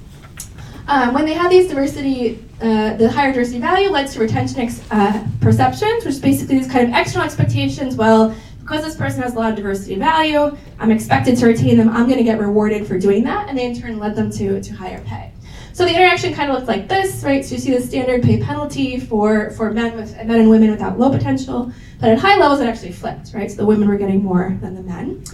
Um, 0.86 1.14
when 1.14 1.24
they 1.24 1.34
had 1.34 1.50
these 1.50 1.66
diversity, 1.66 2.44
uh, 2.60 2.94
the 2.96 3.10
higher 3.10 3.32
diversity 3.32 3.58
value 3.58 3.88
led 3.88 4.06
to 4.08 4.20
retention 4.20 4.60
ex- 4.60 4.82
uh, 4.90 5.26
perceptions, 5.40 6.04
which 6.04 6.20
basically 6.20 6.58
these 6.58 6.70
kind 6.70 6.88
of 6.88 6.94
external 6.94 7.24
expectations. 7.24 7.96
Well, 7.96 8.34
because 8.60 8.84
this 8.84 8.94
person 8.94 9.22
has 9.22 9.34
a 9.34 9.38
lot 9.38 9.50
of 9.50 9.56
diversity 9.56 9.96
value, 9.96 10.56
I'm 10.78 10.90
expected 10.90 11.36
to 11.38 11.46
retain 11.46 11.76
them. 11.76 11.88
I'm 11.88 12.06
going 12.06 12.18
to 12.18 12.24
get 12.24 12.38
rewarded 12.38 12.86
for 12.86 12.98
doing 12.98 13.24
that, 13.24 13.48
and 13.48 13.58
they 13.58 13.64
in 13.64 13.80
turn 13.80 13.98
led 13.98 14.14
them 14.14 14.30
to, 14.32 14.62
to 14.62 14.72
higher 14.74 15.02
pay. 15.04 15.32
So 15.72 15.84
the 15.84 15.94
interaction 15.94 16.34
kind 16.34 16.50
of 16.50 16.56
looks 16.56 16.68
like 16.68 16.88
this, 16.88 17.24
right? 17.24 17.44
So 17.44 17.54
you 17.54 17.60
see 17.60 17.72
the 17.72 17.80
standard 17.80 18.22
pay 18.22 18.38
penalty 18.38 19.00
for, 19.00 19.50
for 19.52 19.72
men 19.72 19.96
with 19.96 20.14
men 20.16 20.40
and 20.40 20.50
women 20.50 20.70
without 20.70 20.98
low 20.98 21.10
potential, 21.10 21.72
but 22.00 22.10
at 22.10 22.18
high 22.18 22.36
levels 22.38 22.60
it 22.60 22.66
actually 22.66 22.92
flipped, 22.92 23.32
right? 23.32 23.50
So 23.50 23.56
the 23.56 23.66
women 23.66 23.88
were 23.88 23.96
getting 23.96 24.22
more 24.22 24.58
than 24.60 24.74
the 24.74 24.82
men. 24.82 25.24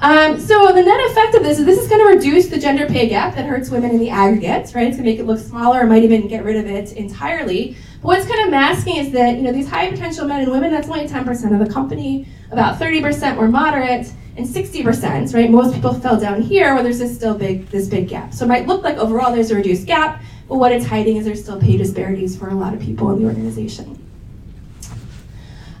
Um, 0.00 0.38
so 0.38 0.68
the 0.68 0.82
net 0.82 1.10
effect 1.10 1.34
of 1.34 1.42
this 1.42 1.58
is 1.58 1.66
this 1.66 1.80
is 1.80 1.88
going 1.88 2.00
to 2.00 2.14
reduce 2.14 2.46
the 2.46 2.58
gender 2.58 2.86
pay 2.86 3.08
gap 3.08 3.34
that 3.34 3.46
hurts 3.46 3.68
women 3.68 3.90
in 3.90 3.98
the 3.98 4.10
aggregate, 4.10 4.72
right? 4.72 4.86
It's 4.86 4.96
going 4.96 4.98
to 4.98 5.02
make 5.02 5.18
it 5.18 5.26
look 5.26 5.40
smaller, 5.40 5.80
or 5.80 5.86
might 5.86 6.04
even 6.04 6.28
get 6.28 6.44
rid 6.44 6.56
of 6.56 6.66
it 6.66 6.92
entirely. 6.92 7.76
But 8.00 8.06
what's 8.06 8.28
kind 8.28 8.44
of 8.44 8.50
masking 8.50 8.96
is 8.96 9.10
that 9.10 9.36
you 9.36 9.42
know 9.42 9.50
these 9.50 9.68
high 9.68 9.90
potential 9.90 10.24
men 10.24 10.42
and 10.42 10.52
women, 10.52 10.70
that's 10.70 10.88
only 10.88 11.08
10% 11.08 11.52
of 11.52 11.66
the 11.66 11.72
company. 11.72 12.28
About 12.52 12.78
30% 12.78 13.36
were 13.36 13.48
moderate, 13.48 14.12
and 14.36 14.46
60%, 14.46 15.34
right? 15.34 15.50
Most 15.50 15.74
people 15.74 15.92
fell 15.92 16.18
down 16.18 16.42
here 16.42 16.74
where 16.74 16.84
there's 16.84 17.00
this 17.00 17.14
still 17.14 17.36
big, 17.36 17.66
this 17.70 17.88
big 17.88 18.08
gap. 18.08 18.32
So 18.32 18.44
it 18.44 18.48
might 18.48 18.68
look 18.68 18.84
like 18.84 18.98
overall 18.98 19.34
there's 19.34 19.50
a 19.50 19.56
reduced 19.56 19.88
gap, 19.88 20.22
but 20.48 20.58
what 20.58 20.70
it's 20.70 20.86
hiding 20.86 21.16
is 21.16 21.24
there's 21.24 21.42
still 21.42 21.60
pay 21.60 21.76
disparities 21.76 22.38
for 22.38 22.50
a 22.50 22.54
lot 22.54 22.72
of 22.72 22.80
people 22.80 23.10
in 23.10 23.20
the 23.20 23.26
organization. 23.26 23.97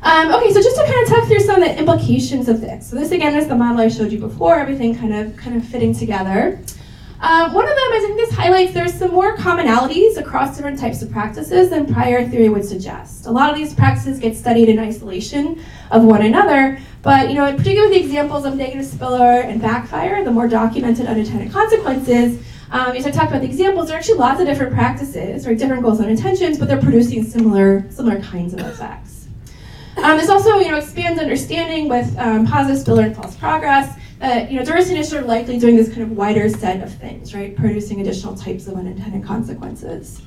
Um, 0.02 0.32
okay, 0.32 0.52
so 0.52 0.62
just 0.62 0.76
to 0.76 0.84
kind 0.84 1.02
of 1.02 1.08
talk 1.08 1.26
through 1.26 1.40
some 1.40 1.60
of 1.60 1.68
the 1.68 1.78
implications 1.78 2.48
of 2.48 2.60
this. 2.60 2.88
So 2.88 2.96
this 2.96 3.10
again 3.10 3.34
is 3.34 3.48
the 3.48 3.56
model 3.56 3.80
I 3.80 3.88
showed 3.88 4.12
you 4.12 4.18
before, 4.18 4.58
everything 4.58 4.96
kind 4.96 5.12
of 5.12 5.36
kind 5.36 5.56
of 5.56 5.64
fitting 5.64 5.92
together. 5.92 6.60
Um, 7.20 7.52
one 7.52 7.64
of 7.64 7.74
them, 7.74 7.92
I 7.92 7.98
think 8.00 8.16
this 8.16 8.32
highlights 8.32 8.74
there's 8.74 8.94
some 8.94 9.10
more 9.10 9.36
commonalities 9.36 10.18
across 10.18 10.54
different 10.54 10.78
types 10.78 11.02
of 11.02 11.10
practices 11.10 11.70
than 11.70 11.92
prior 11.92 12.28
theory 12.28 12.48
would 12.48 12.64
suggest. 12.64 13.26
A 13.26 13.30
lot 13.30 13.50
of 13.50 13.56
these 13.56 13.74
practices 13.74 14.20
get 14.20 14.36
studied 14.36 14.68
in 14.68 14.78
isolation 14.78 15.60
of 15.90 16.04
one 16.04 16.22
another, 16.22 16.78
but 17.02 17.28
you 17.28 17.34
know, 17.34 17.50
particularly 17.56 17.88
with 17.88 17.98
the 17.98 18.04
examples 18.04 18.44
of 18.44 18.54
negative 18.54 18.86
spillover 18.86 19.44
and 19.44 19.60
backfire, 19.60 20.22
the 20.22 20.30
more 20.30 20.46
documented 20.46 21.06
unintended 21.06 21.50
consequences, 21.50 22.40
um, 22.70 22.92
as 22.92 23.04
I 23.04 23.10
talked 23.10 23.30
about 23.30 23.40
the 23.40 23.48
examples, 23.48 23.88
there 23.88 23.96
are 23.96 23.98
actually 23.98 24.18
lots 24.18 24.40
of 24.40 24.46
different 24.46 24.74
practices, 24.74 25.44
or 25.44 25.56
different 25.56 25.82
goals 25.82 25.98
and 25.98 26.08
intentions, 26.08 26.56
but 26.56 26.68
they're 26.68 26.80
producing 26.80 27.24
similar 27.24 27.90
similar 27.90 28.20
kinds 28.20 28.54
of 28.54 28.60
effects. 28.60 29.17
Um, 30.02 30.16
this 30.16 30.28
also, 30.28 30.58
you 30.58 30.70
know, 30.70 30.78
expands 30.78 31.20
understanding 31.20 31.88
with 31.88 32.16
um, 32.18 32.46
positive 32.46 32.84
spillover 32.84 33.06
and 33.06 33.16
false 33.16 33.36
progress 33.36 33.98
that 34.20 34.50
you 34.50 34.58
know, 34.58 34.64
diversity 34.64 34.94
initiatives 34.94 35.22
are 35.22 35.26
likely 35.26 35.58
doing 35.58 35.76
this 35.76 35.88
kind 35.88 36.02
of 36.02 36.12
wider 36.12 36.48
set 36.48 36.82
of 36.82 36.92
things, 36.94 37.34
right? 37.34 37.56
Producing 37.56 38.00
additional 38.00 38.34
types 38.34 38.66
of 38.66 38.74
unintended 38.74 39.24
consequences. 39.24 40.22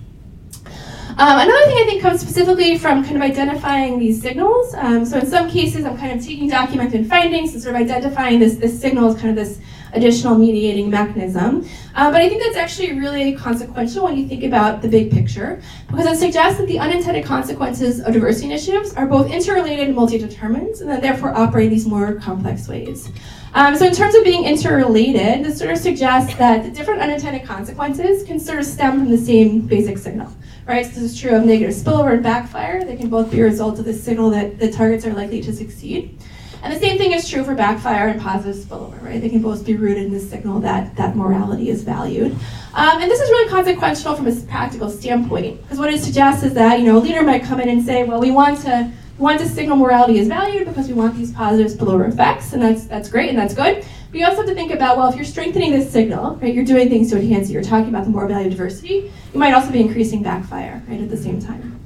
Um, 1.18 1.40
another 1.40 1.66
thing 1.66 1.78
I 1.78 1.86
think 1.86 2.02
comes 2.02 2.22
specifically 2.22 2.78
from 2.78 3.04
kind 3.04 3.18
of 3.18 3.22
identifying 3.22 4.00
these 4.00 4.22
signals. 4.22 4.74
Um, 4.76 5.06
so 5.06 5.20
in 5.20 5.26
some 5.26 5.50
cases, 5.50 5.84
I'm 5.84 5.98
kind 5.98 6.18
of 6.18 6.26
taking 6.26 6.48
documented 6.48 7.08
findings 7.08 7.54
and 7.54 7.62
sort 7.62 7.76
of 7.76 7.82
identifying 7.82 8.40
this, 8.40 8.56
this 8.56 8.80
signal 8.80 9.10
as 9.10 9.16
kind 9.16 9.30
of 9.30 9.36
this 9.36 9.60
additional 9.94 10.38
mediating 10.38 10.90
mechanism. 10.90 11.68
Uh, 11.96 12.12
but 12.12 12.22
I 12.22 12.30
think 12.30 12.42
that's 12.42 12.58
actually 12.58 13.00
really 13.00 13.36
consequential 13.36 14.06
when 14.06 14.18
you 14.18 14.28
think 14.28 14.44
about 14.44 14.82
the 14.82 14.88
big 14.88 15.12
picture, 15.12 15.62
because 15.88 16.06
it 16.06 16.18
suggests 16.18 16.60
that 16.60 16.68
the 16.68 16.80
unintended 16.80 17.26
consequences 17.26 18.00
of 18.00 18.14
diversity 18.14 18.46
initiatives 18.48 18.94
are 18.96 19.06
both 19.06 19.32
interrelated 19.32 19.88
and 19.88 19.96
multi-determined, 19.96 20.76
and 20.76 20.90
that 20.90 21.02
therefore 21.02 21.34
operate 21.36 21.66
in 21.66 21.72
these 21.72 21.86
more 21.86 22.16
complex 22.16 22.68
ways. 22.68 23.10
Um, 23.54 23.76
so 23.76 23.86
in 23.86 23.94
terms 23.94 24.16
of 24.16 24.24
being 24.24 24.46
interrelated, 24.46 25.44
this 25.44 25.58
sort 25.60 25.72
of 25.72 25.78
suggests 25.78 26.34
that 26.38 26.64
the 26.64 26.72
different 26.72 27.02
unintended 27.02 27.46
consequences 27.46 28.24
can 28.24 28.40
sort 28.40 28.60
of 28.60 28.66
stem 28.66 29.00
from 29.00 29.12
the 29.12 29.18
same 29.18 29.62
basic 29.62 29.98
signal. 29.98 30.32
Right, 30.68 30.86
so 30.86 30.92
this 30.92 31.12
is 31.14 31.20
true 31.20 31.36
of 31.36 31.44
negative 31.44 31.76
spillover 31.76 32.14
and 32.14 32.24
backfire. 32.24 32.86
They 32.86 32.96
can 32.96 33.10
both 33.10 33.32
be 33.32 33.42
a 33.42 33.44
result 33.44 33.80
of 33.80 33.86
the 33.86 33.94
signal 33.94 34.30
that 34.30 34.60
the 34.60 34.72
targets 34.72 35.06
are 35.06 35.12
likely 35.12 35.42
to 35.42 35.52
succeed. 35.52 36.18
And 36.64 36.72
the 36.72 36.80
same 36.80 36.98
thing 36.98 37.12
is 37.12 37.28
true 37.28 37.44
for 37.44 37.56
backfire 37.56 38.08
and 38.08 38.22
positive 38.22 38.56
spillover, 38.64 39.02
right? 39.04 39.20
They 39.20 39.30
can 39.30 39.42
both 39.42 39.66
be 39.66 39.76
rooted 39.76 40.04
in 40.04 40.14
the 40.14 40.20
signal 40.20 40.60
that, 40.62 40.96
that 40.96 41.16
morality 41.16 41.70
is 41.70 41.84
valued. 41.84 42.34
Um, 42.74 43.02
and 43.02 43.10
this 43.10 43.20
is 43.20 43.30
really 43.30 43.50
consequential 43.50 44.16
from 44.16 44.28
a 44.28 44.36
practical 44.42 44.90
standpoint, 44.90 45.62
because 45.64 45.80
what 45.80 45.92
it 45.92 46.00
suggests 46.00 46.44
is 46.44 46.54
that, 46.54 46.80
you 46.80 46.86
know, 46.86 46.98
a 46.98 47.00
leader 47.00 47.24
might 47.24 47.44
come 47.44 47.60
in 47.60 47.68
and 47.68 47.84
say, 47.84 48.04
well, 48.04 48.20
we 48.20 48.32
want 48.32 48.60
to 48.62 48.92
we 49.18 49.24
want 49.24 49.40
to 49.40 49.48
signal 49.48 49.76
morality 49.76 50.18
is 50.18 50.28
valued 50.28 50.68
because 50.68 50.88
we 50.88 50.94
want 50.94 51.16
these 51.16 51.32
positive 51.32 51.72
spillover 51.72 52.08
effects, 52.08 52.54
and 52.54 52.62
that's 52.62 52.86
that's 52.86 53.10
great 53.10 53.30
and 53.30 53.38
that's 53.38 53.54
good. 53.54 53.86
But 54.12 54.20
you 54.20 54.26
also 54.26 54.38
have 54.38 54.48
to 54.48 54.56
think 54.56 54.72
about, 54.72 54.98
well, 54.98 55.10
if 55.10 55.16
you're 55.16 55.26
strengthening 55.26 55.72
this 55.72 55.92
signal, 55.92 56.38
right, 56.38 56.54
you're 56.54 56.66
doing 56.66 56.90
things 56.90 57.12
to 57.12 57.20
enhance 57.20 57.50
it, 57.50 57.54
you're 57.54 57.62
talking 57.62 57.90
about 57.90 58.06
the 58.06 58.10
moral 58.10 58.30
value 58.30 58.48
of 58.48 58.52
diversity, 58.52 59.12
you 59.34 59.40
might 59.40 59.54
also 59.54 59.72
be 59.72 59.80
increasing 59.80 60.24
backfire, 60.24 60.82
right, 60.88 61.02
at 61.02 61.10
the 61.10 61.18
same 61.18 61.40
time. 61.42 61.81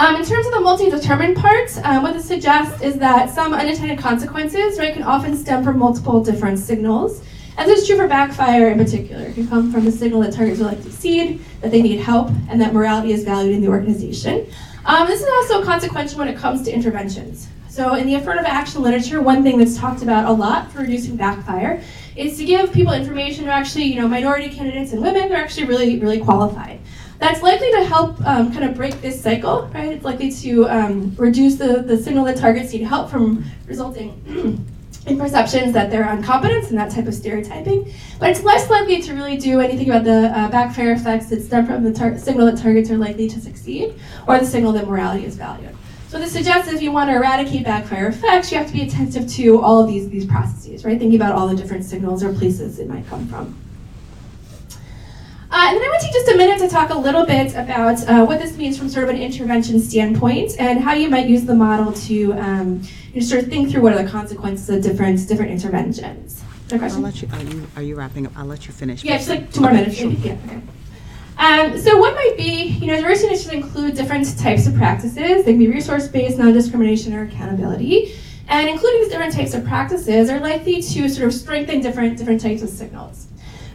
Um, 0.00 0.16
in 0.16 0.24
terms 0.24 0.46
of 0.46 0.52
the 0.52 0.60
multi-determined 0.60 1.36
part, 1.36 1.76
um, 1.84 2.02
what 2.02 2.14
this 2.14 2.24
suggests 2.24 2.80
is 2.80 2.96
that 3.00 3.28
some 3.28 3.52
unintended 3.52 3.98
consequences 3.98 4.78
right, 4.78 4.94
can 4.94 5.02
often 5.02 5.36
stem 5.36 5.62
from 5.62 5.78
multiple 5.78 6.24
different 6.24 6.58
signals. 6.58 7.22
And 7.58 7.68
this 7.68 7.82
is 7.82 7.86
true 7.86 7.98
for 7.98 8.08
backfire 8.08 8.70
in 8.70 8.78
particular. 8.78 9.26
It 9.26 9.34
can 9.34 9.46
come 9.46 9.70
from 9.70 9.86
a 9.86 9.90
signal 9.92 10.22
that 10.22 10.32
targets 10.32 10.58
are 10.62 10.64
like 10.64 10.78
to 10.78 10.84
succeed, 10.84 11.44
that 11.60 11.70
they 11.70 11.82
need 11.82 12.00
help, 12.00 12.30
and 12.48 12.58
that 12.62 12.72
morality 12.72 13.12
is 13.12 13.24
valued 13.24 13.54
in 13.54 13.60
the 13.60 13.68
organization. 13.68 14.46
Um, 14.86 15.06
this 15.06 15.20
is 15.20 15.28
also 15.28 15.62
consequential 15.62 16.18
when 16.18 16.28
it 16.28 16.38
comes 16.38 16.62
to 16.62 16.72
interventions. 16.72 17.48
So 17.68 17.94
in 17.96 18.06
the 18.06 18.14
affirmative 18.14 18.46
action 18.46 18.80
literature, 18.80 19.20
one 19.20 19.42
thing 19.42 19.58
that's 19.58 19.76
talked 19.76 20.00
about 20.00 20.24
a 20.24 20.32
lot 20.32 20.72
for 20.72 20.78
reducing 20.78 21.16
backfire 21.16 21.82
is 22.16 22.38
to 22.38 22.46
give 22.46 22.72
people 22.72 22.94
information 22.94 23.44
who 23.44 23.50
actually, 23.50 23.84
you 23.84 24.00
know, 24.00 24.08
minority 24.08 24.48
candidates 24.48 24.92
and 24.92 25.02
women, 25.02 25.28
they're 25.28 25.44
actually 25.44 25.66
really, 25.66 25.98
really 25.98 26.20
qualified. 26.20 26.79
That's 27.20 27.42
likely 27.42 27.70
to 27.72 27.84
help 27.84 28.18
um, 28.26 28.50
kind 28.50 28.64
of 28.64 28.74
break 28.74 28.98
this 29.02 29.22
cycle, 29.22 29.70
right? 29.74 29.92
It's 29.92 30.04
likely 30.06 30.32
to 30.32 30.66
um, 30.70 31.14
reduce 31.18 31.56
the, 31.56 31.82
the 31.82 31.98
signal 31.98 32.24
that 32.24 32.38
targets 32.38 32.72
need 32.72 32.82
help 32.82 33.10
from 33.10 33.44
resulting 33.66 34.24
in 35.06 35.18
perceptions 35.18 35.74
that 35.74 35.90
they're 35.90 36.10
incompetence 36.10 36.70
and 36.70 36.78
that 36.78 36.90
type 36.90 37.06
of 37.06 37.12
stereotyping. 37.12 37.92
But 38.18 38.30
it's 38.30 38.42
less 38.42 38.70
likely 38.70 39.02
to 39.02 39.12
really 39.12 39.36
do 39.36 39.60
anything 39.60 39.90
about 39.90 40.04
the 40.04 40.28
uh, 40.34 40.48
backfire 40.50 40.92
effects 40.92 41.26
that 41.26 41.42
stem 41.42 41.66
from 41.66 41.84
the 41.84 41.92
tar- 41.92 42.16
signal 42.16 42.46
that 42.46 42.56
targets 42.56 42.90
are 42.90 42.96
likely 42.96 43.28
to 43.28 43.38
succeed 43.38 43.94
or 44.26 44.38
the 44.38 44.46
signal 44.46 44.72
that 44.72 44.88
morality 44.88 45.26
is 45.26 45.36
valued. 45.36 45.76
So 46.08 46.18
this 46.18 46.32
suggests 46.32 46.72
if 46.72 46.80
you 46.80 46.90
want 46.90 47.10
to 47.10 47.16
eradicate 47.16 47.64
backfire 47.64 48.06
effects, 48.08 48.50
you 48.50 48.56
have 48.56 48.66
to 48.66 48.72
be 48.72 48.80
attentive 48.80 49.28
to 49.32 49.60
all 49.60 49.82
of 49.82 49.88
these, 49.88 50.08
these 50.08 50.24
processes, 50.24 50.86
right? 50.86 50.98
Thinking 50.98 51.20
about 51.20 51.34
all 51.34 51.46
the 51.46 51.54
different 51.54 51.84
signals 51.84 52.24
or 52.24 52.32
places 52.32 52.78
it 52.78 52.88
might 52.88 53.06
come 53.08 53.28
from. 53.28 53.60
Uh, 55.52 55.66
and 55.66 55.76
then 55.76 55.84
I 55.84 55.88
want 55.88 56.00
to 56.00 56.06
take 56.06 56.14
just 56.14 56.28
a 56.28 56.36
minute 56.36 56.60
to 56.60 56.68
talk 56.68 56.90
a 56.90 56.98
little 56.98 57.26
bit 57.26 57.54
about 57.56 58.06
uh, 58.06 58.24
what 58.24 58.38
this 58.38 58.56
means 58.56 58.78
from 58.78 58.88
sort 58.88 59.02
of 59.04 59.10
an 59.10 59.20
intervention 59.20 59.80
standpoint 59.80 60.52
and 60.60 60.78
how 60.78 60.94
you 60.94 61.10
might 61.10 61.28
use 61.28 61.44
the 61.44 61.56
model 61.56 61.92
to 61.92 62.32
um, 62.34 62.82
you 63.12 63.20
know, 63.20 63.26
sort 63.26 63.42
of 63.42 63.48
think 63.48 63.70
through 63.70 63.82
what 63.82 63.92
are 63.92 64.00
the 64.00 64.08
consequences 64.08 64.70
of 64.70 64.80
different 64.80 65.26
different 65.26 65.50
interventions. 65.50 66.42
I'll 66.72 67.00
let 67.00 67.20
you. 67.20 67.28
Are 67.32 67.42
you 67.42 67.66
are 67.76 67.82
you 67.82 67.96
wrapping 67.96 68.26
up? 68.26 68.32
I'll 68.36 68.44
let 68.46 68.68
you 68.68 68.72
finish. 68.72 69.02
Yeah, 69.02 69.16
just 69.16 69.28
like 69.28 69.52
two 69.52 69.62
more 69.62 69.72
minutes. 69.72 69.96
Sure. 69.96 70.10
Yeah. 70.10 70.36
Okay. 70.46 70.60
Um, 71.36 71.78
so 71.78 71.96
what 71.96 72.14
might 72.14 72.36
be, 72.36 72.64
you 72.80 72.86
know, 72.86 72.96
diversity 72.96 73.28
initiatives 73.28 73.64
include 73.64 73.96
different 73.96 74.38
types 74.38 74.66
of 74.66 74.74
practices. 74.76 75.16
They 75.44 75.52
can 75.52 75.58
be 75.58 75.68
resource-based, 75.68 76.38
non-discrimination, 76.38 77.14
or 77.14 77.24
accountability. 77.24 78.14
And 78.46 78.68
including 78.68 79.00
these 79.00 79.10
different 79.10 79.32
types 79.32 79.54
of 79.54 79.64
practices 79.64 80.28
are 80.28 80.38
likely 80.38 80.82
to 80.82 81.08
sort 81.08 81.26
of 81.26 81.32
strengthen 81.34 81.80
different 81.80 82.18
different 82.18 82.40
types 82.40 82.62
of 82.62 82.68
signals. 82.68 83.26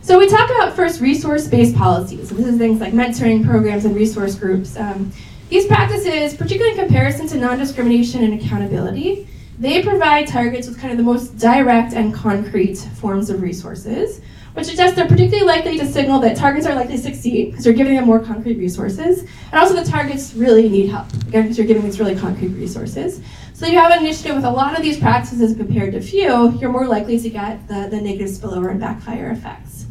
So 0.05 0.19
we 0.19 0.27
talk 0.27 0.51
about 0.51 0.75
first 0.75 1.01
resource-based 1.01 1.75
policies. 1.75 2.29
This 2.29 2.45
is 2.45 2.59
things 2.59 2.79
like 2.79 2.93
mentoring 2.93 3.43
programs 3.43 3.85
and 3.85 3.95
resource 3.95 4.35
groups. 4.35 4.77
Um, 4.77 5.11
These 5.49 5.65
practices, 5.65 6.35
particularly 6.35 6.77
in 6.77 6.85
comparison 6.85 7.25
to 7.29 7.37
non-discrimination 7.39 8.23
and 8.23 8.39
accountability, 8.39 9.27
they 9.57 9.81
provide 9.81 10.27
targets 10.27 10.67
with 10.67 10.79
kind 10.79 10.91
of 10.91 10.99
the 10.99 11.03
most 11.03 11.39
direct 11.39 11.93
and 11.93 12.13
concrete 12.13 12.75
forms 12.75 13.31
of 13.31 13.41
resources, 13.41 14.21
which 14.53 14.67
suggests 14.67 14.95
they're 14.95 15.07
particularly 15.07 15.43
likely 15.43 15.79
to 15.79 15.87
signal 15.87 16.19
that 16.19 16.37
targets 16.37 16.67
are 16.67 16.75
likely 16.75 16.97
to 16.97 17.01
succeed 17.01 17.49
because 17.49 17.65
you're 17.65 17.73
giving 17.73 17.95
them 17.95 18.05
more 18.05 18.19
concrete 18.19 18.59
resources, 18.59 19.21
and 19.21 19.59
also 19.59 19.73
the 19.73 19.89
targets 19.89 20.35
really 20.35 20.69
need 20.69 20.87
help, 20.89 21.11
again, 21.27 21.41
because 21.41 21.57
you're 21.57 21.65
giving 21.65 21.81
these 21.81 21.99
really 21.99 22.15
concrete 22.15 22.49
resources. 22.49 23.21
So 23.53 23.65
if 23.65 23.71
you 23.71 23.79
have 23.79 23.91
an 23.91 24.01
initiative 24.05 24.35
with 24.35 24.45
a 24.45 24.51
lot 24.51 24.77
of 24.77 24.83
these 24.83 24.99
practices 24.99 25.57
compared 25.57 25.93
to 25.93 25.99
few, 25.99 26.51
you're 26.59 26.71
more 26.71 26.85
likely 26.85 27.19
to 27.19 27.29
get 27.31 27.67
the, 27.67 27.87
the 27.89 27.99
negative 27.99 28.29
spillover 28.29 28.69
and 28.69 28.79
backfire 28.79 29.31
effects. 29.31 29.84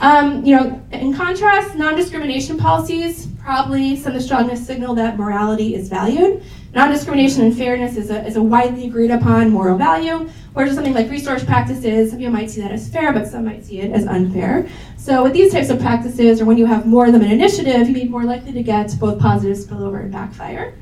Um, 0.00 0.44
you 0.44 0.54
know, 0.54 0.82
in 0.92 1.14
contrast, 1.14 1.74
non-discrimination 1.74 2.58
policies 2.58 3.28
probably 3.42 3.96
send 3.96 4.14
the 4.14 4.20
strongest 4.20 4.66
signal 4.66 4.94
that 4.96 5.16
morality 5.16 5.74
is 5.74 5.88
valued. 5.88 6.42
Non-discrimination 6.74 7.42
and 7.42 7.56
fairness 7.56 7.96
is 7.96 8.10
a, 8.10 8.26
is 8.26 8.36
a 8.36 8.42
widely 8.42 8.86
agreed 8.86 9.10
upon 9.10 9.48
moral 9.50 9.78
value, 9.78 10.28
whereas 10.52 10.74
something 10.74 10.92
like 10.92 11.08
resource 11.08 11.42
practices, 11.42 12.10
some 12.10 12.18
people 12.18 12.32
might 12.32 12.50
see 12.50 12.60
that 12.60 12.72
as 12.72 12.90
fair, 12.90 13.14
but 13.14 13.26
some 13.26 13.46
might 13.46 13.64
see 13.64 13.80
it 13.80 13.92
as 13.92 14.06
unfair. 14.06 14.68
So 14.98 15.22
with 15.22 15.32
these 15.32 15.52
types 15.52 15.70
of 15.70 15.80
practices, 15.80 16.40
or 16.42 16.44
when 16.44 16.58
you 16.58 16.66
have 16.66 16.84
more 16.84 17.06
of 17.06 17.12
them 17.12 17.22
in 17.22 17.28
an 17.28 17.32
initiative, 17.32 17.88
you'd 17.88 17.94
be 17.94 18.04
more 18.08 18.24
likely 18.24 18.52
to 18.52 18.62
get 18.62 18.94
both 19.00 19.18
positive 19.18 19.56
spillover 19.56 20.02
and 20.02 20.12
backfire. 20.12 20.74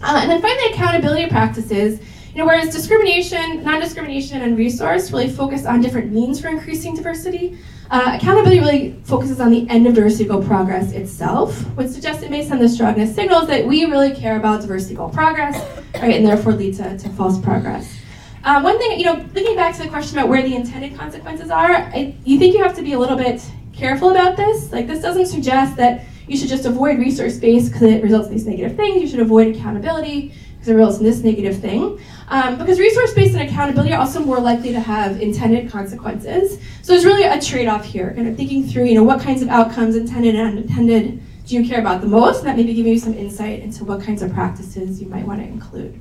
Uh, 0.00 0.20
and 0.22 0.30
then 0.30 0.40
finally, 0.40 0.72
accountability 0.72 1.28
practices. 1.28 2.00
You 2.32 2.38
know, 2.38 2.46
whereas 2.46 2.72
discrimination, 2.72 3.62
non-discrimination, 3.62 4.40
and 4.40 4.56
resource 4.56 5.12
really 5.12 5.28
focus 5.28 5.66
on 5.66 5.82
different 5.82 6.10
means 6.10 6.40
for 6.40 6.48
increasing 6.48 6.94
diversity, 6.96 7.58
uh, 7.92 8.16
accountability 8.16 8.58
really 8.58 8.96
focuses 9.04 9.38
on 9.38 9.50
the 9.50 9.68
end 9.68 9.86
of 9.86 9.94
diversity 9.94 10.24
goal 10.24 10.42
progress 10.42 10.92
itself, 10.92 11.54
which 11.76 11.88
suggests 11.88 12.22
it 12.22 12.30
may 12.30 12.42
send 12.42 12.58
the 12.58 12.68
strongest 12.68 13.14
signals 13.14 13.46
that 13.46 13.66
we 13.66 13.84
really 13.84 14.14
care 14.14 14.38
about 14.38 14.62
diversity 14.62 14.94
goal 14.94 15.10
progress, 15.10 15.54
right, 15.96 16.16
and 16.16 16.26
therefore 16.26 16.54
lead 16.54 16.74
to, 16.74 16.96
to 16.96 17.08
false 17.10 17.38
progress. 17.38 18.00
Uh, 18.44 18.62
one 18.62 18.78
thing, 18.78 18.98
you 18.98 19.04
know, 19.04 19.22
thinking 19.34 19.54
back 19.54 19.76
to 19.76 19.82
the 19.82 19.88
question 19.88 20.18
about 20.18 20.30
where 20.30 20.42
the 20.42 20.56
intended 20.56 20.96
consequences 20.96 21.50
are, 21.50 21.70
I, 21.70 22.16
you 22.24 22.38
think 22.38 22.54
you 22.54 22.62
have 22.62 22.74
to 22.76 22.82
be 22.82 22.94
a 22.94 22.98
little 22.98 23.16
bit 23.16 23.44
careful 23.74 24.10
about 24.10 24.38
this. 24.38 24.72
Like, 24.72 24.86
this 24.86 25.02
doesn't 25.02 25.26
suggest 25.26 25.76
that 25.76 26.06
you 26.26 26.38
should 26.38 26.48
just 26.48 26.64
avoid 26.64 26.98
resource 26.98 27.38
based 27.38 27.72
because 27.72 27.82
it 27.82 28.02
results 28.02 28.28
in 28.28 28.32
these 28.32 28.46
negative 28.46 28.74
things. 28.74 29.02
You 29.02 29.06
should 29.06 29.20
avoid 29.20 29.54
accountability 29.54 30.32
because 30.52 30.68
it 30.68 30.74
results 30.74 30.98
in 30.98 31.04
this 31.04 31.22
negative 31.22 31.58
thing. 31.58 32.00
Um, 32.32 32.56
because 32.56 32.80
resource-based 32.80 33.34
and 33.34 33.46
accountability 33.46 33.92
are 33.92 34.00
also 34.00 34.18
more 34.18 34.40
likely 34.40 34.72
to 34.72 34.80
have 34.80 35.20
intended 35.20 35.70
consequences. 35.70 36.58
So 36.80 36.92
there's 36.92 37.04
really 37.04 37.24
a 37.24 37.38
trade-off 37.38 37.84
here, 37.84 38.14
kind 38.14 38.26
of 38.26 38.38
thinking 38.38 38.66
through, 38.66 38.86
you 38.86 38.94
know, 38.94 39.02
what 39.02 39.20
kinds 39.20 39.42
of 39.42 39.50
outcomes, 39.50 39.96
intended 39.96 40.34
and 40.34 40.48
unintended, 40.48 41.22
do 41.44 41.54
you 41.54 41.68
care 41.68 41.78
about 41.78 42.00
the 42.00 42.06
most? 42.06 42.38
And 42.38 42.46
that 42.48 42.56
maybe 42.56 42.72
give 42.72 42.86
you 42.86 42.98
some 42.98 43.12
insight 43.12 43.60
into 43.60 43.84
what 43.84 44.02
kinds 44.02 44.22
of 44.22 44.32
practices 44.32 44.98
you 44.98 45.08
might 45.10 45.26
want 45.26 45.40
to 45.40 45.46
include. 45.46 46.00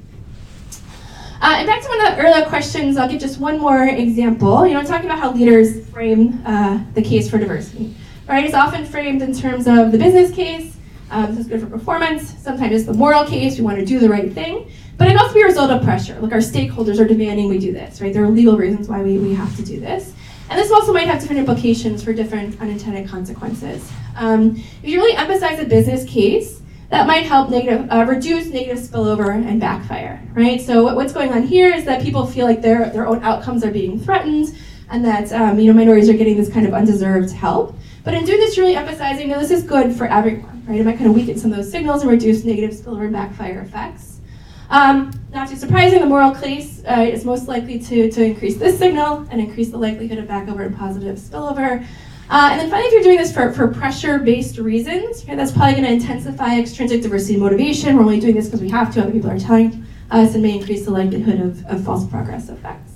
Uh, 1.41 1.55
and 1.57 1.67
back 1.67 1.82
to 1.82 1.89
one 1.89 1.99
of 1.99 2.15
the 2.15 2.21
earlier 2.23 2.45
questions, 2.45 2.95
I'll 2.95 3.09
give 3.09 3.19
just 3.19 3.38
one 3.38 3.59
more 3.59 3.84
example. 3.84 4.65
You 4.65 4.75
know, 4.75 4.84
talking 4.84 5.07
about 5.07 5.19
how 5.19 5.34
leaders 5.34 5.86
frame 5.89 6.41
uh, 6.45 6.82
the 6.93 7.01
case 7.01 7.29
for 7.29 7.39
diversity. 7.39 7.93
Right, 8.29 8.45
it's 8.45 8.53
often 8.53 8.86
framed 8.86 9.21
in 9.21 9.34
terms 9.34 9.67
of 9.67 9.91
the 9.91 9.97
business 9.97 10.32
case, 10.32 10.77
um, 11.11 11.36
this 11.36 11.39
is 11.39 11.47
good 11.47 11.59
for 11.59 11.67
performance. 11.67 12.34
Sometimes 12.41 12.73
it's 12.73 12.86
the 12.86 12.93
moral 12.93 13.25
case, 13.25 13.57
we 13.57 13.65
want 13.65 13.77
to 13.77 13.86
do 13.86 13.99
the 13.99 14.07
right 14.07 14.32
thing. 14.32 14.71
But 15.02 15.10
it 15.10 15.18
also 15.18 15.34
be 15.34 15.41
a 15.41 15.45
result 15.45 15.72
of 15.72 15.82
pressure. 15.82 16.20
Like 16.20 16.32
our 16.32 16.38
stakeholders 16.38 16.99
are 16.99 17.08
demanding 17.08 17.49
we 17.49 17.58
do 17.58 17.74
this, 17.74 18.02
right? 18.02 18.14
There 18.14 18.24
are 18.24 18.30
legal 18.30 18.56
reasons 18.56 18.88
why 18.88 19.02
we, 19.02 19.18
we 19.18 19.34
have 19.34 19.56
to 19.56 19.64
do 19.64 19.80
this. 19.80 20.14
And 20.47 20.60
this 20.60 20.70
also 20.70 20.93
might 20.93 21.08
have 21.08 21.20
different 21.20 21.39
implications 21.39 22.04
for 22.04 22.14
different 22.14 22.62
unintended 22.62 23.10
consequences. 23.10 23.91
Um, 24.16 24.58
if 24.84 24.89
you 24.89 24.99
really 24.99 25.18
emphasize 25.18 25.58
a 25.58 25.66
business 25.66 26.08
case, 26.08 26.62
that 26.89 27.08
might 27.08 27.24
help 27.24 27.49
negative, 27.49 27.88
uh, 27.89 28.06
reduce 28.08 28.49
negative 28.49 28.78
spillover 28.78 29.34
and 29.34 29.60
backfire, 29.60 30.22
right? 30.34 30.62
So 30.62 30.84
what, 30.84 30.95
what's 30.95 31.14
going 31.14 31.34
on 31.34 31.47
here 31.47 31.74
is 31.74 31.84
that 31.86 32.04
people 32.04 32.28
feel 32.28 32.45
like 32.45 32.62
their, 32.62 32.91
their 32.91 33.08
own 33.08 33.24
outcomes 33.24 33.66
are 33.66 33.72
being 33.72 33.99
threatened 33.99 34.56
and 34.91 35.04
that 35.04 35.32
um, 35.34 35.60
you 35.60 35.66
know, 35.66 35.74
minorities 35.74 36.10
are 36.10 36.14
getting 36.14 36.38
this 36.38 36.54
kind 36.54 36.68
of 36.68 36.76
undeserved 36.76 37.32
help. 37.32 37.76
But 38.04 38.14
in 38.14 38.24
doing 38.24 38.39
this, 38.39 38.56
really 38.56 38.76
emphasizing, 38.76 39.30
no, 39.30 39.39
this 39.39 39.49
is 39.49 39.64
good 39.64 39.95
for 39.95 40.06
everyone, 40.06 40.64
right? 40.68 40.80
It 40.80 40.86
might 40.86 40.97
kind 40.97 41.10
of 41.10 41.16
weaken 41.16 41.39
some 41.39 41.49
of 41.49 41.58
those 41.58 41.72
signals 41.72 42.04
and 42.04 42.12
reduce 42.12 42.43
negative 42.43 42.70
spillover 42.70 43.06
and 43.06 43.14
backfire 43.14 43.62
effects. 43.62 44.11
Um, 44.72 45.11
not 45.34 45.49
too 45.49 45.57
surprising, 45.57 45.99
the 45.99 46.05
moral 46.05 46.34
case 46.34 46.82
uh, 46.86 47.01
is 47.01 47.26
most 47.26 47.49
likely 47.49 47.78
to, 47.78 48.09
to 48.09 48.24
increase 48.24 48.55
this 48.57 48.80
signal 48.80 49.28
and 49.30 49.41
increase 49.41 49.69
the 49.69 49.78
likelihood 49.78 50.17
of 50.17 50.26
backover 50.26 50.65
and 50.65 50.76
positive 50.76 51.17
spillover. 51.17 51.86
Uh, 52.30 52.49
and 52.51 52.61
then 52.61 52.69
finally, 52.69 52.88
if 52.88 52.93
you're 52.93 53.03
doing 53.03 53.17
this 53.17 53.34
for, 53.34 53.51
for 53.51 53.67
pressure-based 53.67 54.57
reasons, 54.57 55.26
that's 55.26 55.51
probably 55.51 55.74
going 55.74 55.84
to 55.84 55.91
intensify 55.91 56.57
extrinsic 56.57 57.01
diversity 57.01 57.36
motivation. 57.36 57.97
We're 57.97 58.03
only 58.03 58.22
doing 58.22 58.36
this 58.36 58.45
because 58.45 58.61
we 58.61 58.69
have 58.69 58.93
to, 58.93 59.01
other 59.01 59.11
people 59.11 59.30
are 59.30 59.38
telling 59.38 59.86
us, 60.09 60.36
and 60.36 60.41
may 60.41 60.57
increase 60.57 60.86
the 60.86 60.91
likelihood 60.91 61.41
of, 61.41 61.65
of 61.65 61.84
false 61.84 62.07
progress 62.07 62.47
effects. 62.47 62.90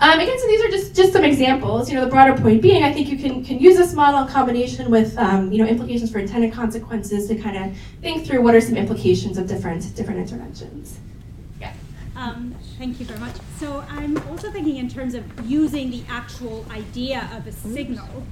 Um, 0.00 0.20
again, 0.20 0.38
so 0.38 0.46
these 0.46 0.60
are 0.62 0.68
just, 0.68 0.94
just 0.94 1.12
some 1.12 1.24
examples. 1.24 1.88
You 1.88 1.96
know, 1.96 2.04
the 2.04 2.10
broader 2.10 2.40
point 2.40 2.60
being, 2.60 2.82
I 2.82 2.92
think 2.92 3.08
you 3.08 3.16
can, 3.16 3.44
can 3.44 3.58
use 3.58 3.76
this 3.76 3.94
model 3.94 4.20
in 4.20 4.28
combination 4.28 4.90
with, 4.90 5.16
um, 5.16 5.50
you 5.50 5.62
know, 5.62 5.68
implications 5.68 6.12
for 6.12 6.18
intended 6.18 6.52
consequences 6.52 7.28
to 7.28 7.36
kind 7.36 7.56
of 7.56 7.76
think 8.02 8.26
through 8.26 8.42
what 8.42 8.54
are 8.54 8.60
some 8.60 8.76
implications 8.76 9.38
of 9.38 9.46
different, 9.46 9.94
different 9.96 10.20
interventions. 10.20 10.98
Yeah. 11.60 11.72
Um, 12.14 12.54
thank 12.78 13.00
you 13.00 13.06
very 13.06 13.20
much. 13.20 13.36
So 13.58 13.84
I'm 13.88 14.18
also 14.28 14.50
thinking 14.50 14.76
in 14.76 14.88
terms 14.88 15.14
of 15.14 15.24
using 15.48 15.90
the 15.90 16.02
actual 16.08 16.66
idea 16.70 17.30
of 17.34 17.46
a 17.46 17.52
signal 17.52 18.24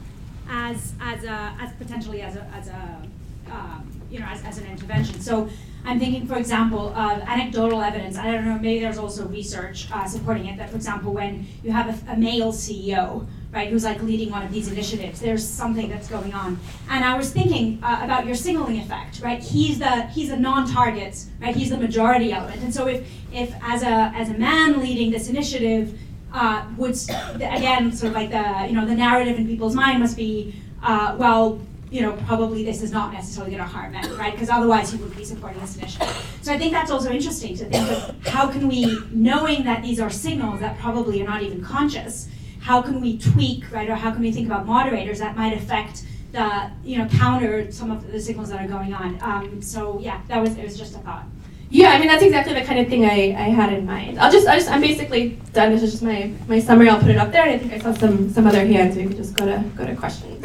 as, 0.49 0.93
as, 1.01 1.25
a, 1.25 1.57
as 1.61 1.73
potentially 1.75 2.21
as 2.21 2.37
a, 2.37 2.45
as 2.55 2.69
a 2.69 3.03
um, 3.51 3.91
you 4.11 4.19
know, 4.19 4.27
as, 4.27 4.43
as 4.45 4.59
an 4.59 4.67
intervention. 4.67 5.21
So 5.21 5.49
I'm 5.85 5.99
thinking, 5.99 6.27
for 6.27 6.37
example, 6.37 6.89
of 6.89 7.21
anecdotal 7.23 7.83
evidence. 7.83 8.17
I 8.17 8.33
don't 8.33 8.47
know, 8.47 8.59
maybe 8.59 8.81
there's 8.81 8.99
also 8.99 9.27
research 9.27 9.91
uh, 9.93 10.07
supporting 10.07 10.47
it 10.47 10.57
that, 10.57 10.71
for 10.71 10.77
example, 10.77 11.13
when 11.13 11.47
you 11.63 11.73
have 11.73 12.09
a, 12.09 12.13
a, 12.13 12.17
male 12.17 12.53
CEO, 12.53 13.27
right, 13.53 13.69
who's 13.69 13.85
like 13.85 14.03
leading 14.03 14.31
one 14.31 14.43
of 14.43 14.51
these 14.51 14.69
initiatives, 14.69 15.21
there's 15.21 15.47
something 15.47 15.91
that's 15.91 16.09
going 16.09 16.33
on. 16.33 16.59
And 16.89 17.05
I 17.05 17.17
was 17.19 17.31
thinking 17.31 17.81
uh, 17.83 18.01
about 18.03 18.25
your 18.25 18.35
signaling 18.35 18.79
effect, 18.79 19.21
right? 19.21 19.43
He's 19.43 19.79
the 19.79 20.07
he's 20.07 20.31
a 20.31 20.37
non-target, 20.37 21.27
right? 21.41 21.55
He's 21.55 21.71
the 21.71 21.77
majority 21.77 22.33
element. 22.33 22.63
And 22.63 22.73
so 22.73 22.87
if 22.89 23.07
if 23.33 23.55
as 23.63 23.83
a 23.83 24.13
as 24.17 24.31
a 24.31 24.35
man 24.35 24.81
leading 24.81 25.11
this 25.11 25.29
initiative, 25.29 25.99
uh, 26.33 26.65
would 26.77 26.97
again 27.35 27.93
sort 27.93 28.09
of 28.09 28.15
like 28.15 28.31
the 28.31 28.67
you 28.69 28.75
know 28.75 28.87
the 28.87 28.95
narrative 28.95 29.39
in 29.39 29.47
people's 29.47 29.75
mind 29.75 30.01
must 30.01 30.17
be 30.17 30.55
uh, 30.83 31.15
well 31.19 31.61
you 31.95 32.01
know, 32.01 32.13
probably 32.27 32.65
this 32.65 32.83
is 32.83 32.91
not 32.91 33.13
necessarily 33.13 33.53
going 33.53 33.63
to 33.63 33.69
harm 33.69 33.93
men, 33.93 34.17
right? 34.17 34.33
Because 34.33 34.51
otherwise 34.51 34.91
he 34.91 34.97
wouldn't 34.97 35.17
be 35.17 35.25
supporting 35.25 35.61
this 35.61 35.77
initiative. 35.77 36.39
So 36.43 36.53
I 36.53 36.59
think 36.59 36.73
that's 36.73 36.91
also 36.91 37.09
interesting 37.09 37.57
to 37.57 37.67
think 37.67 37.89
of 37.89 38.27
how 38.27 38.51
can 38.51 38.67
we, 38.67 38.99
knowing 39.13 39.63
that 39.63 39.81
these 39.81 40.01
are 40.01 40.11
signals 40.11 40.59
that 40.59 40.77
probably 40.81 41.23
are 41.23 41.25
not 41.25 41.45
even 41.45 41.63
conscious, 41.63 42.29
how 42.59 42.83
can 42.83 43.01
we 43.01 43.17
tweak, 43.17 43.71
right, 43.71 43.89
or 43.89 43.95
how 43.95 44.11
can 44.11 44.23
we 44.23 44.33
think 44.33 44.49
about 44.49 44.67
moderators 44.67 45.21
that 45.21 45.37
might 45.37 45.57
affect 45.57 46.05
the, 46.33 46.69
you 46.83 46.99
know, 46.99 47.07
counter 47.07 47.71
some 47.71 47.93
of 47.93 48.11
the 48.11 48.21
signals 48.21 48.49
that 48.49 48.61
are 48.61 48.67
going 48.67 48.93
on. 48.93 49.17
Um, 49.23 49.63
so 49.63 50.01
yeah, 50.01 50.21
that 50.27 50.41
was 50.41 50.59
it 50.59 50.65
was 50.65 50.77
just 50.77 50.97
a 50.97 50.99
thought. 50.99 51.27
Yeah, 51.75 51.91
I 51.91 51.99
mean 51.99 52.07
that's 52.07 52.23
exactly 52.23 52.55
the 52.55 52.63
kind 52.63 52.79
of 52.79 52.89
thing 52.89 53.05
I, 53.05 53.35
I 53.47 53.49
had 53.51 53.73
in 53.73 53.85
mind. 53.85 54.21
I'll 54.21 54.31
just 54.31 54.47
I 54.47 54.57
just 54.57 54.71
I'm 54.71 54.81
basically 54.81 55.31
done. 55.53 55.73
This 55.73 55.83
is 55.83 55.91
just 55.91 56.05
my, 56.05 56.31
my 56.47 56.61
summary. 56.61 56.89
I'll 56.89 57.01
put 57.01 57.11
it 57.11 57.17
up 57.17 57.33
there, 57.33 57.43
and 57.43 57.51
I 57.51 57.59
think 57.59 57.73
I 57.73 57.79
saw 57.81 57.93
some 57.93 58.31
some 58.31 58.47
other 58.47 58.65
hands. 58.65 58.95
We 58.97 59.07
could 59.09 59.17
just 59.17 59.35
go 59.35 59.45
to 59.45 59.59
go 59.77 59.85
to 59.85 59.97
questions. 59.97 60.41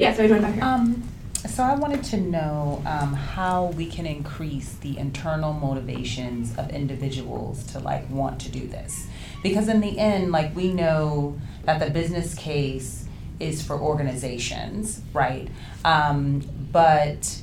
Yeah, 0.00 0.12
so 0.12 0.24
I 0.24 0.26
back 0.40 0.54
here. 0.54 0.64
Um, 0.64 1.04
so 1.46 1.62
I 1.62 1.76
wanted 1.76 2.02
to 2.04 2.16
know 2.16 2.82
um, 2.84 3.14
how 3.14 3.66
we 3.76 3.86
can 3.86 4.06
increase 4.06 4.72
the 4.74 4.98
internal 4.98 5.52
motivations 5.52 6.56
of 6.58 6.70
individuals 6.70 7.62
to 7.72 7.78
like 7.78 8.10
want 8.10 8.40
to 8.40 8.48
do 8.50 8.66
this, 8.66 9.06
because 9.44 9.68
in 9.68 9.80
the 9.80 9.96
end, 10.00 10.32
like 10.32 10.56
we 10.56 10.72
know 10.72 11.38
that 11.64 11.78
the 11.78 11.90
business 11.90 12.34
case 12.34 13.06
is 13.38 13.62
for 13.64 13.78
organizations, 13.78 15.00
right? 15.12 15.46
Um, 15.84 16.42
but 16.72 17.40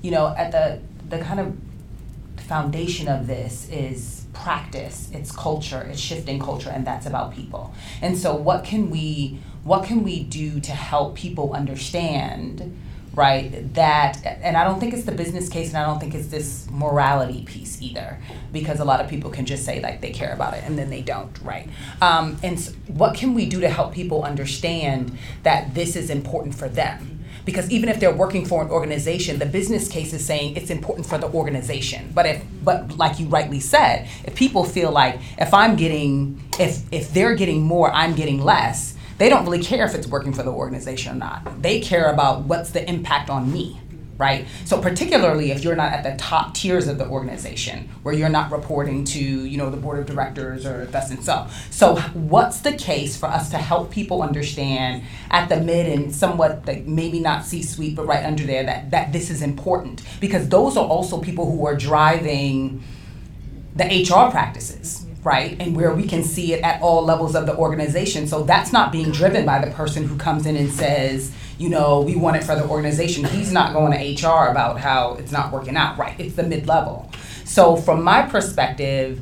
you 0.00 0.10
know, 0.10 0.34
at 0.38 0.52
the 0.52 0.80
the 1.14 1.22
kind 1.22 1.38
of 1.38 1.54
foundation 2.42 3.08
of 3.08 3.26
this 3.26 3.68
is 3.70 4.26
practice, 4.32 5.08
it's 5.12 5.30
culture, 5.30 5.82
it's 5.82 6.00
shifting 6.00 6.40
culture, 6.40 6.70
and 6.70 6.86
that's 6.86 7.06
about 7.06 7.32
people. 7.32 7.72
And 8.00 8.16
so 8.18 8.34
what 8.34 8.64
can 8.64 8.90
we 8.90 9.38
what 9.64 9.84
can 9.84 10.02
we 10.02 10.22
do 10.24 10.60
to 10.60 10.72
help 10.72 11.14
people 11.14 11.52
understand 11.52 12.76
right 13.14 13.74
that 13.74 14.18
and 14.24 14.56
i 14.56 14.64
don't 14.64 14.80
think 14.80 14.94
it's 14.94 15.04
the 15.04 15.12
business 15.12 15.48
case 15.48 15.68
and 15.68 15.76
i 15.76 15.84
don't 15.84 16.00
think 16.00 16.14
it's 16.14 16.28
this 16.28 16.66
morality 16.70 17.44
piece 17.44 17.80
either 17.82 18.18
because 18.52 18.80
a 18.80 18.84
lot 18.84 19.00
of 19.00 19.08
people 19.08 19.30
can 19.30 19.44
just 19.44 19.64
say 19.64 19.80
like 19.80 20.00
they 20.00 20.10
care 20.10 20.32
about 20.32 20.54
it 20.54 20.64
and 20.64 20.78
then 20.78 20.88
they 20.88 21.02
don't 21.02 21.38
right 21.42 21.68
um, 22.00 22.38
and 22.42 22.58
so 22.58 22.72
what 22.88 23.14
can 23.14 23.34
we 23.34 23.44
do 23.44 23.60
to 23.60 23.68
help 23.68 23.92
people 23.92 24.22
understand 24.22 25.16
that 25.42 25.74
this 25.74 25.94
is 25.94 26.08
important 26.08 26.54
for 26.54 26.68
them 26.68 27.11
because 27.44 27.70
even 27.70 27.88
if 27.88 28.00
they're 28.00 28.14
working 28.14 28.44
for 28.44 28.62
an 28.62 28.70
organization 28.70 29.38
the 29.38 29.46
business 29.46 29.88
case 29.88 30.12
is 30.12 30.24
saying 30.24 30.56
it's 30.56 30.70
important 30.70 31.06
for 31.06 31.18
the 31.18 31.28
organization. 31.28 32.10
But 32.14 32.26
if 32.26 32.42
but 32.62 32.96
like 32.96 33.18
you 33.18 33.26
rightly 33.26 33.60
said 33.60 34.08
if 34.24 34.34
people 34.34 34.64
feel 34.64 34.90
like 34.90 35.20
if 35.38 35.52
i'm 35.52 35.76
getting 35.76 36.42
if 36.58 36.82
if 36.92 37.12
they're 37.12 37.34
getting 37.34 37.62
more 37.62 37.90
i'm 37.92 38.14
getting 38.14 38.40
less 38.40 38.94
they 39.18 39.28
don't 39.28 39.44
really 39.44 39.62
care 39.62 39.84
if 39.84 39.94
it's 39.94 40.06
working 40.06 40.32
for 40.32 40.42
the 40.42 40.50
organization 40.50 41.12
or 41.12 41.18
not. 41.18 41.62
They 41.62 41.80
care 41.80 42.10
about 42.10 42.42
what's 42.42 42.70
the 42.70 42.88
impact 42.88 43.30
on 43.30 43.52
me 43.52 43.78
right? 44.18 44.46
So 44.64 44.80
particularly 44.80 45.50
if 45.50 45.64
you're 45.64 45.76
not 45.76 45.92
at 45.92 46.04
the 46.04 46.16
top 46.22 46.54
tiers 46.54 46.86
of 46.86 46.98
the 46.98 47.06
organization, 47.06 47.88
where 48.02 48.14
you're 48.14 48.28
not 48.28 48.50
reporting 48.52 49.04
to, 49.04 49.20
you 49.20 49.56
know, 49.56 49.70
the 49.70 49.76
board 49.76 49.98
of 49.98 50.06
directors 50.06 50.66
or 50.66 50.86
thus 50.86 51.10
and 51.10 51.24
so. 51.24 51.46
So 51.70 51.96
what's 52.14 52.60
the 52.60 52.72
case 52.72 53.16
for 53.16 53.26
us 53.26 53.50
to 53.50 53.58
help 53.58 53.90
people 53.90 54.22
understand 54.22 55.02
at 55.30 55.48
the 55.48 55.60
mid 55.60 55.86
and 55.86 56.14
somewhat 56.14 56.66
like 56.66 56.86
maybe 56.86 57.20
not 57.20 57.44
C-suite, 57.44 57.96
but 57.96 58.06
right 58.06 58.24
under 58.24 58.44
there 58.44 58.64
that 58.64 58.90
that 58.90 59.12
this 59.12 59.30
is 59.30 59.42
important 59.42 60.02
because 60.20 60.48
those 60.48 60.76
are 60.76 60.86
also 60.86 61.20
people 61.20 61.50
who 61.50 61.66
are 61.66 61.76
driving 61.76 62.82
the 63.74 63.84
HR 63.84 64.30
practices 64.30 65.06
right? 65.24 65.56
And 65.60 65.76
where 65.76 65.94
we 65.94 66.06
can 66.08 66.24
see 66.24 66.52
it 66.52 66.62
at 66.62 66.82
all 66.82 67.04
levels 67.04 67.36
of 67.36 67.46
the 67.46 67.56
organization. 67.56 68.26
So 68.26 68.42
that's 68.42 68.72
not 68.72 68.90
being 68.90 69.12
driven 69.12 69.46
by 69.46 69.64
the 69.64 69.70
person 69.70 70.04
who 70.04 70.16
comes 70.16 70.46
in 70.46 70.56
and 70.56 70.68
says, 70.68 71.32
you 71.62 71.68
know, 71.68 72.00
we 72.00 72.16
want 72.16 72.36
it 72.36 72.42
for 72.42 72.56
the 72.56 72.66
organization. 72.66 73.22
He's 73.24 73.52
not 73.52 73.72
going 73.72 73.92
to 73.92 74.26
HR 74.26 74.50
about 74.50 74.80
how 74.80 75.14
it's 75.14 75.30
not 75.30 75.52
working 75.52 75.76
out, 75.76 75.96
right? 75.96 76.18
It's 76.18 76.34
the 76.34 76.42
mid 76.42 76.66
level. 76.66 77.08
So 77.44 77.76
from 77.76 78.02
my 78.02 78.22
perspective, 78.22 79.20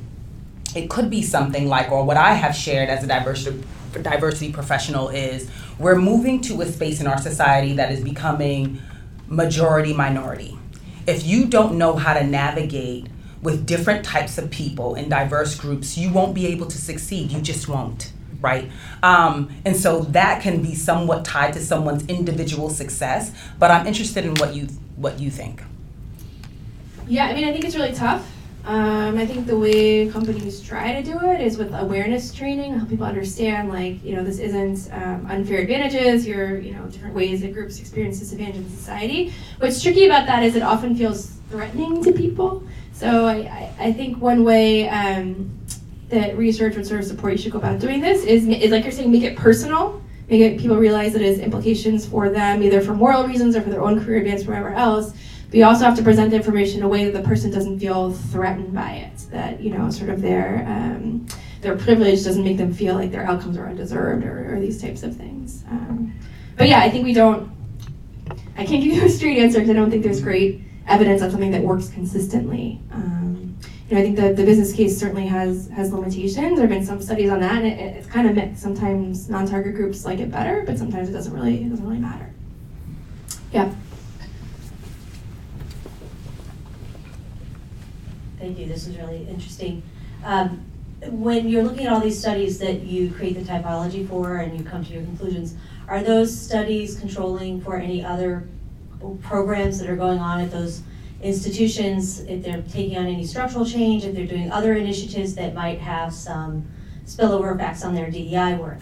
it 0.75 0.89
could 0.89 1.11
be 1.11 1.21
something 1.21 1.69
like, 1.69 1.93
or 1.93 2.03
what 2.03 2.17
I 2.17 2.33
have 2.33 2.57
shared 2.57 2.89
as 2.89 3.05
a 3.05 3.07
diversity 3.07 3.63
diversity 4.03 4.53
professional 4.53 5.09
is 5.09 5.51
we're 5.79 5.97
moving 5.97 6.41
to 6.41 6.63
a 6.63 6.67
space 6.67 7.01
in 7.01 7.09
our 7.09 7.19
society 7.19 7.75
that 7.75 7.91
is 7.93 8.01
becoming 8.01 8.81
majority 9.27 9.93
minority. 9.93 10.57
If 11.07 11.27
you 11.27 11.47
don't 11.47 11.77
know 11.77 11.97
how 11.97 12.15
to 12.15 12.25
navigate 12.25 13.09
with 13.43 13.67
different 13.67 14.05
types 14.05 14.39
of 14.39 14.51
people 14.51 14.95
in 14.95 15.09
diverse 15.09 15.59
groups, 15.59 15.99
you 15.99 16.11
won't 16.11 16.35
be 16.35 16.47
able 16.47 16.67
to 16.67 16.79
succeed. 16.79 17.33
You 17.33 17.41
just 17.41 17.69
won't, 17.69 18.10
right? 18.41 18.71
Um, 19.03 19.51
and 19.65 19.77
so 19.77 20.01
that 20.01 20.43
can 20.43 20.63
be 20.63 20.75
somewhat 20.75 21.25
tied 21.25 21.53
to 21.55 21.61
someone's 21.61 22.07
individual 22.07 22.71
success. 22.71 23.33
But 23.59 23.71
I'm 23.71 23.87
interested 23.87 24.25
in 24.25 24.35
what 24.37 24.55
you 24.55 24.69
what 24.97 25.19
you 25.19 25.31
think. 25.31 25.63
Yeah, 27.09 27.27
I 27.27 27.35
mean, 27.35 27.45
I 27.45 27.53
think 27.53 27.65
it's 27.65 27.75
really 27.75 27.93
tough. 27.93 28.27
Um, 28.65 29.17
I 29.17 29.25
think 29.25 29.47
the 29.47 29.59
way 29.59 30.09
companies 30.11 30.61
try 30.61 30.93
to 30.93 31.03
do 31.03 31.19
it 31.23 31.41
is 31.41 31.57
with 31.57 31.73
awareness 31.73 32.33
training, 32.33 32.77
help 32.77 32.91
people 32.91 33.07
understand, 33.07 33.71
like, 33.71 34.05
you 34.05 34.15
know, 34.15 34.23
this 34.23 34.39
isn't 34.39 34.93
um, 34.93 35.27
unfair 35.31 35.61
advantages. 35.61 36.27
You're, 36.27 36.59
you 36.59 36.75
know, 36.75 36.85
different 36.87 37.15
ways 37.15 37.41
that 37.41 37.55
groups 37.55 37.81
experience 37.81 38.19
disadvantage 38.19 38.57
in 38.57 38.71
society. 38.71 39.33
What's 39.59 39.83
tricky 39.83 40.05
about 40.05 40.27
that 40.27 40.43
is 40.43 40.57
it 40.57 40.63
often 40.63 40.95
feels 40.95 41.33
threatening 41.49 42.05
to 42.05 42.13
people. 42.13 42.63
So 42.93 43.27
I, 43.27 43.73
I, 43.79 43.93
think 43.95 44.21
one 44.21 44.45
way 44.45 44.87
um, 44.91 45.51
that 46.11 46.37
research 46.37 46.77
would 46.77 46.87
sort 46.87 47.01
of 47.01 47.07
support 47.07 47.33
you 47.33 47.39
should 47.39 47.53
go 47.53 47.59
about 47.59 47.81
doing 47.81 48.01
this 48.01 48.25
is, 48.25 48.47
is 48.47 48.71
like 48.71 48.83
you're 48.85 48.93
saying, 48.93 49.11
make 49.11 49.23
it 49.23 49.37
personal. 49.37 50.03
Make 50.29 50.43
it 50.43 50.61
people 50.61 50.77
realize 50.77 51.13
that 51.15 51.23
it 51.23 51.27
has 51.27 51.39
implications 51.41 52.07
for 52.07 52.29
them, 52.29 52.63
either 52.63 52.81
for 52.81 52.95
moral 52.95 53.27
reasons 53.27 53.57
or 53.57 53.63
for 53.63 53.71
their 53.71 53.83
own 53.83 54.05
career 54.05 54.19
advancement 54.19 54.51
or 54.51 54.63
whatever 54.63 54.75
else. 54.77 55.13
But 55.47 55.57
you 55.57 55.65
also 55.65 55.85
have 55.85 55.97
to 55.97 56.05
present 56.05 56.31
the 56.31 56.37
information 56.37 56.79
in 56.79 56.85
a 56.85 56.89
way 56.89 57.05
that 57.05 57.21
the 57.21 57.29
person 57.29 57.51
doesn't 57.51 57.81
feel 57.81 58.13
threatened 58.13 58.73
by 58.73 58.93
it. 58.93 59.19
That 59.33 59.61
you 59.61 59.77
know, 59.77 59.91
sort 59.91 60.11
of 60.11 60.23
their 60.23 60.65
um, 60.69 61.27
their 61.63 61.77
privilege 61.77 62.23
doesn't 62.23 62.45
make 62.45 62.59
them 62.59 62.73
feel 62.73 62.95
like 62.95 63.11
their 63.11 63.25
outcomes 63.25 63.57
are 63.57 63.67
undeserved 63.67 64.25
or, 64.25 64.55
or 64.55 64.61
these 64.61 64.81
types 64.81 65.03
of 65.03 65.17
things. 65.17 65.65
Um, 65.69 66.15
but 66.57 66.69
yeah, 66.69 66.81
I 66.81 66.91
think 66.91 67.05
we 67.05 67.13
don't. 67.13 67.51
I 68.57 68.65
can't 68.65 68.85
give 68.85 68.95
you 68.95 69.05
a 69.05 69.09
straight 69.09 69.39
answer 69.39 69.59
because 69.59 69.71
I 69.71 69.75
don't 69.75 69.91
think 69.91 70.05
there's 70.05 70.21
great 70.21 70.63
evidence 70.87 71.23
of 71.23 71.33
something 71.33 71.51
that 71.51 71.63
works 71.63 71.89
consistently. 71.89 72.81
Um, 72.93 73.30
you 73.91 73.97
know, 73.97 74.03
I 74.03 74.05
think 74.05 74.17
the, 74.17 74.33
the 74.33 74.45
business 74.45 74.73
case 74.73 74.97
certainly 74.97 75.27
has 75.27 75.69
has 75.71 75.93
limitations. 75.93 76.37
There 76.37 76.61
have 76.61 76.69
been 76.69 76.87
some 76.87 77.03
studies 77.03 77.29
on 77.29 77.41
that, 77.41 77.57
and 77.57 77.67
it, 77.67 77.97
it's 77.97 78.07
kind 78.07 78.29
of 78.29 78.37
mixed. 78.37 78.63
Sometimes 78.63 79.29
non-target 79.29 79.75
groups 79.75 80.05
like 80.05 80.21
it 80.21 80.31
better, 80.31 80.63
but 80.65 80.79
sometimes 80.79 81.09
it 81.09 81.13
doesn't 81.13 81.33
really 81.33 81.65
it 81.65 81.71
doesn't 81.71 81.85
really 81.85 81.99
matter. 81.99 82.33
Yeah. 83.53 83.75
Thank 88.39 88.61
you. 88.61 88.67
This 88.67 88.87
is 88.87 88.97
really 88.97 89.27
interesting. 89.29 89.83
Um, 90.25 90.65
when 91.09 91.49
you're 91.49 91.65
looking 91.65 91.87
at 91.87 91.93
all 91.93 92.01
these 92.01 92.19
studies 92.19 92.61
that 92.61 92.83
you 92.83 93.11
create 93.11 93.35
the 93.35 93.43
typology 93.43 94.09
for 94.09 94.37
and 94.37 94.57
you 94.57 94.65
come 94.65 94.85
to 94.85 94.93
your 94.93 95.03
conclusions, 95.03 95.57
are 95.89 96.01
those 96.01 96.39
studies 96.39 96.97
controlling 96.97 97.61
for 97.61 97.77
any 97.77 98.05
other 98.05 98.47
programs 99.21 99.81
that 99.81 99.91
are 99.91 99.97
going 99.97 100.21
on 100.21 100.41
at 100.41 100.53
those 100.53 100.83
institutions, 101.23 102.21
if 102.21 102.43
they're 102.43 102.63
taking 102.63 102.97
on 102.97 103.07
any 103.07 103.27
structural 103.27 103.65
change, 103.65 104.05
if 104.05 104.15
they're 104.15 104.27
doing 104.27 104.51
other 104.51 104.75
initiatives 104.75 105.35
that 105.35 105.55
might 105.55 105.79
have 105.79 106.15
some 106.15 106.67
spillover 107.05 107.55
effects 107.55 107.85
on 107.85 107.95
their 107.95 108.11
DEI 108.11 108.55
work? 108.57 108.79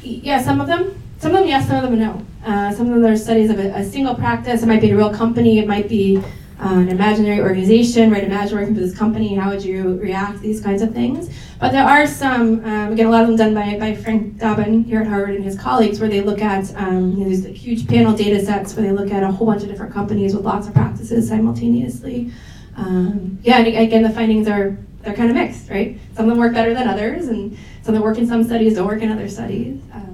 Yeah, 0.00 0.42
some 0.42 0.60
of 0.60 0.66
them. 0.66 1.02
Some 1.18 1.32
of 1.32 1.40
them 1.40 1.48
yes, 1.48 1.66
some 1.66 1.84
of 1.84 1.90
them 1.90 1.98
no. 1.98 2.24
Uh, 2.44 2.72
some 2.72 2.92
of 2.92 2.94
them 2.94 3.04
are 3.04 3.16
studies 3.16 3.50
of 3.50 3.58
a, 3.58 3.70
a, 3.74 3.84
single 3.84 4.14
practice. 4.14 4.62
It 4.62 4.66
might 4.66 4.80
be 4.80 4.92
a 4.92 4.96
real 4.96 5.12
company. 5.12 5.58
It 5.58 5.66
might 5.66 5.88
be 5.88 6.22
uh, 6.60 6.74
an 6.74 6.88
imaginary 6.88 7.40
organization, 7.40 8.10
right? 8.10 8.24
Imagine 8.24 8.58
working 8.58 8.74
for 8.74 8.80
this 8.80 8.96
company. 8.96 9.34
How 9.34 9.50
would 9.50 9.64
you 9.64 9.98
react? 9.98 10.40
These 10.40 10.60
kinds 10.60 10.82
of 10.82 10.92
things. 10.92 11.30
But 11.60 11.72
there 11.72 11.84
are 11.84 12.06
some, 12.06 12.64
um, 12.64 12.92
again, 12.92 13.06
a 13.06 13.10
lot 13.10 13.22
of 13.22 13.28
them 13.28 13.36
done 13.36 13.54
by, 13.54 13.78
by 13.78 13.94
Frank 13.94 14.38
Dobbin 14.38 14.84
here 14.84 15.00
at 15.00 15.06
Harvard 15.06 15.36
and 15.36 15.44
his 15.44 15.58
colleagues, 15.58 16.00
where 16.00 16.08
they 16.08 16.20
look 16.20 16.40
at 16.40 16.74
um, 16.76 17.12
you 17.12 17.24
know, 17.24 17.28
these 17.28 17.44
huge 17.46 17.86
panel 17.88 18.16
data 18.16 18.44
sets 18.44 18.74
where 18.74 18.84
they 18.86 18.92
look 18.92 19.12
at 19.12 19.22
a 19.22 19.30
whole 19.30 19.46
bunch 19.46 19.62
of 19.62 19.68
different 19.68 19.92
companies 19.92 20.34
with 20.34 20.44
lots 20.44 20.66
of 20.66 20.74
practices 20.74 21.28
simultaneously. 21.28 22.32
Um, 22.76 23.38
yeah, 23.42 23.58
and 23.58 23.66
again, 23.66 24.02
the 24.02 24.10
findings 24.10 24.46
are 24.48 24.76
they're 25.02 25.14
kind 25.14 25.30
of 25.30 25.36
mixed, 25.36 25.70
right? 25.70 25.98
Some 26.14 26.26
of 26.26 26.30
them 26.30 26.38
work 26.38 26.54
better 26.54 26.74
than 26.74 26.88
others, 26.88 27.28
and 27.28 27.56
some 27.82 27.94
that 27.94 28.02
work 28.02 28.18
in 28.18 28.26
some 28.26 28.44
studies 28.44 28.74
don't 28.74 28.86
work 28.86 29.02
in 29.02 29.10
other 29.10 29.28
studies. 29.28 29.80
Um, 29.92 30.07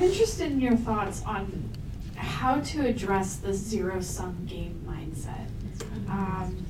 I'm 0.00 0.06
interested 0.06 0.50
in 0.50 0.62
your 0.62 0.76
thoughts 0.76 1.22
on 1.26 1.68
how 2.16 2.58
to 2.58 2.86
address 2.86 3.36
the 3.36 3.52
zero 3.52 4.00
sum 4.00 4.46
game 4.46 4.82
mindset. 4.88 5.46
Um, 6.08 6.64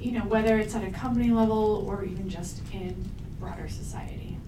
you 0.00 0.12
know, 0.12 0.20
whether 0.20 0.56
it's 0.56 0.74
at 0.74 0.82
a 0.82 0.90
company 0.90 1.30
level 1.32 1.84
or 1.86 2.02
even 2.02 2.30
just 2.30 2.62
in 2.72 3.10
broader 3.38 3.68
society. 3.68 4.38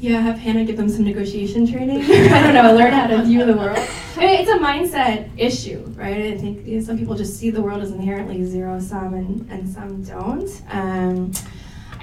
Yeah, 0.00 0.22
have 0.22 0.38
Hannah 0.38 0.64
give 0.64 0.78
them 0.78 0.88
some 0.88 1.04
negotiation 1.04 1.70
training. 1.70 2.00
I 2.10 2.42
don't 2.42 2.54
know, 2.54 2.74
learn 2.74 2.94
how 2.94 3.06
to 3.08 3.22
view 3.22 3.44
the 3.44 3.54
world. 3.54 3.86
I 4.16 4.20
mean, 4.20 4.40
it's 4.40 4.50
a 4.50 4.56
mindset 4.56 5.28
issue, 5.36 5.84
right? 5.94 6.32
I 6.32 6.38
think 6.38 6.66
you 6.66 6.78
know, 6.78 6.82
some 6.82 6.96
people 6.96 7.14
just 7.16 7.38
see 7.38 7.50
the 7.50 7.60
world 7.60 7.82
as 7.82 7.90
inherently 7.90 8.42
zero 8.46 8.80
sum 8.80 9.12
and, 9.12 9.46
and 9.50 9.68
some 9.68 10.02
don't. 10.02 10.62
Um, 10.70 11.32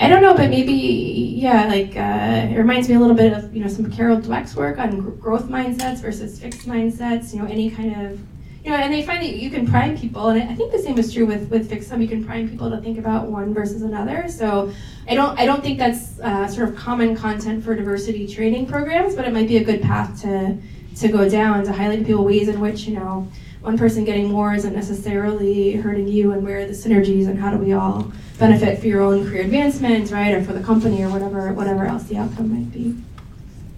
I 0.01 0.09
don't 0.09 0.23
know, 0.23 0.33
but 0.33 0.49
maybe 0.49 0.73
yeah, 0.73 1.67
like 1.67 1.95
uh, 1.95 2.51
it 2.51 2.57
reminds 2.57 2.89
me 2.89 2.95
a 2.95 2.99
little 2.99 3.15
bit 3.15 3.33
of 3.33 3.55
you 3.55 3.61
know 3.61 3.69
some 3.69 3.91
Carol 3.91 4.17
Dweck's 4.17 4.55
work 4.55 4.79
on 4.79 5.15
growth 5.17 5.43
mindsets 5.43 5.99
versus 5.99 6.39
fixed 6.39 6.67
mindsets. 6.67 7.31
You 7.33 7.43
know, 7.43 7.47
any 7.47 7.69
kind 7.69 8.07
of 8.07 8.19
you 8.65 8.71
know, 8.71 8.77
and 8.77 8.91
they 8.91 9.03
find 9.03 9.21
that 9.21 9.35
you 9.35 9.51
can 9.51 9.67
prime 9.67 9.95
people, 9.95 10.29
and 10.29 10.41
I 10.49 10.55
think 10.55 10.71
the 10.71 10.79
same 10.79 10.97
is 10.97 11.13
true 11.13 11.27
with 11.27 11.51
with 11.51 11.69
fixed 11.69 11.89
sum. 11.89 12.01
You 12.01 12.07
can 12.07 12.25
prime 12.25 12.49
people 12.49 12.67
to 12.71 12.81
think 12.81 12.97
about 12.97 13.27
one 13.27 13.53
versus 13.53 13.83
another. 13.83 14.27
So 14.27 14.73
I 15.07 15.13
don't 15.13 15.37
I 15.37 15.45
don't 15.45 15.61
think 15.61 15.77
that's 15.77 16.19
uh, 16.19 16.47
sort 16.47 16.69
of 16.69 16.75
common 16.75 17.15
content 17.15 17.63
for 17.63 17.75
diversity 17.75 18.27
training 18.27 18.65
programs, 18.65 19.13
but 19.13 19.25
it 19.25 19.33
might 19.33 19.47
be 19.47 19.57
a 19.57 19.63
good 19.63 19.83
path 19.83 20.19
to 20.23 20.57
to 20.95 21.07
go 21.09 21.29
down 21.29 21.63
to 21.65 21.71
highlight 21.71 21.99
to 21.99 22.05
people 22.05 22.25
ways 22.25 22.47
in 22.47 22.59
which 22.59 22.87
you 22.87 22.95
know 22.95 23.27
one 23.61 23.77
person 23.77 24.03
getting 24.03 24.31
more 24.31 24.55
isn't 24.55 24.73
necessarily 24.73 25.73
hurting 25.73 26.07
you, 26.07 26.31
and 26.31 26.43
where 26.43 26.61
are 26.61 26.65
the 26.65 26.73
synergies, 26.73 27.27
and 27.27 27.37
how 27.37 27.51
do 27.51 27.57
we 27.57 27.73
all 27.73 28.11
benefit 28.41 28.79
for 28.79 28.87
your 28.87 29.01
own 29.01 29.23
career 29.29 29.43
advancement, 29.43 30.11
right, 30.11 30.33
or 30.33 30.43
for 30.43 30.53
the 30.53 30.63
company, 30.63 31.01
or 31.03 31.09
whatever 31.09 31.53
whatever 31.53 31.85
else 31.85 32.03
the 32.03 32.17
outcome 32.17 32.51
might 32.53 32.71
be. 32.73 32.95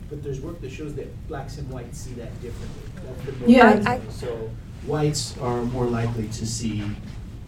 But 0.09 0.24
there's 0.24 0.41
work 0.41 0.59
that 0.61 0.72
shows 0.72 0.95
that 0.95 1.28
blacks 1.28 1.57
and 1.57 1.70
whites 1.70 1.99
see 1.99 2.14
that 2.14 2.32
differently. 2.41 3.53
yeah. 3.53 3.84
I, 3.86 3.99
so 4.09 4.49
whites 4.86 5.38
are 5.39 5.64
more 5.66 5.86
likely 5.86 6.28
to 6.30 6.45
see 6.47 6.84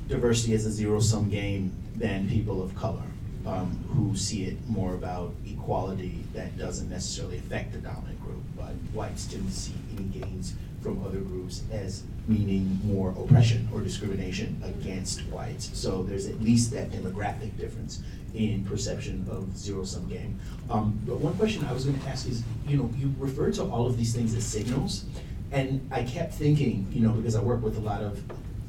diversity 0.08 0.54
as 0.54 0.66
a 0.66 0.72
zero 0.72 1.00
sum 1.00 1.30
game 1.30 1.72
than 1.96 2.30
people 2.30 2.62
of 2.62 2.76
color. 2.76 3.04
Um, 3.46 3.86
who 3.94 4.18
see 4.18 4.46
it 4.46 4.58
more 4.68 4.96
about 4.96 5.36
equality 5.46 6.24
that 6.34 6.58
doesn't 6.58 6.90
necessarily 6.90 7.38
affect 7.38 7.74
the 7.74 7.78
dominant 7.78 8.20
group, 8.20 8.42
but 8.58 8.74
whites 8.92 9.28
tend 9.28 9.48
to 9.48 9.54
see 9.56 9.76
any 9.96 10.06
gains 10.06 10.56
from 10.86 11.04
other 11.04 11.20
groups 11.20 11.64
as 11.72 12.04
meaning 12.28 12.80
more 12.84 13.10
oppression 13.18 13.68
or 13.74 13.82
discrimination 13.82 14.62
against 14.64 15.22
whites. 15.24 15.72
So 15.74 16.04
there's 16.04 16.28
at 16.28 16.40
least 16.42 16.72
that 16.72 16.92
demographic 16.92 17.58
difference 17.58 18.04
in 18.36 18.64
perception 18.66 19.26
of 19.32 19.58
zero-sum 19.58 20.08
game. 20.08 20.40
Um, 20.70 21.00
but 21.08 21.18
one 21.18 21.36
question 21.38 21.66
I 21.66 21.74
was 21.74 21.86
going 21.86 22.00
to 22.00 22.08
ask 22.08 22.28
is, 22.28 22.44
you 22.68 22.78
know, 22.78 22.88
you 22.96 23.14
refer 23.18 23.52
to 23.54 23.64
all 23.64 23.88
of 23.88 23.98
these 23.98 24.14
things 24.14 24.36
as 24.36 24.46
signals, 24.46 25.06
and 25.52 25.88
I 25.92 26.04
kept 26.04 26.36
thinking, 26.36 26.88
you 26.92 27.02
know, 27.02 27.14
because 27.14 27.36
I 27.36 27.42
work 27.42 27.64
with 27.64 27.78
a 27.78 27.82
lot 27.82 28.04
of 28.04 28.22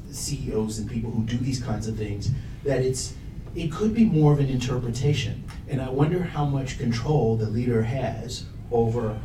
CEOs 0.09 0.79
and 0.79 0.89
people 0.89 1.11
who 1.11 1.23
do 1.23 1.37
these 1.37 1.61
kinds 1.61 1.87
of 1.87 1.97
things, 1.97 2.31
that 2.63 2.81
it's 2.81 3.13
it 3.55 3.71
could 3.71 3.93
be 3.93 4.05
more 4.05 4.33
of 4.33 4.39
an 4.39 4.49
interpretation. 4.49 5.43
And 5.67 5.81
I 5.81 5.89
wonder 5.89 6.23
how 6.23 6.45
much 6.45 6.79
control 6.79 7.35
the 7.35 7.49
leader 7.49 7.83
has 7.83 8.45
over 8.71 9.19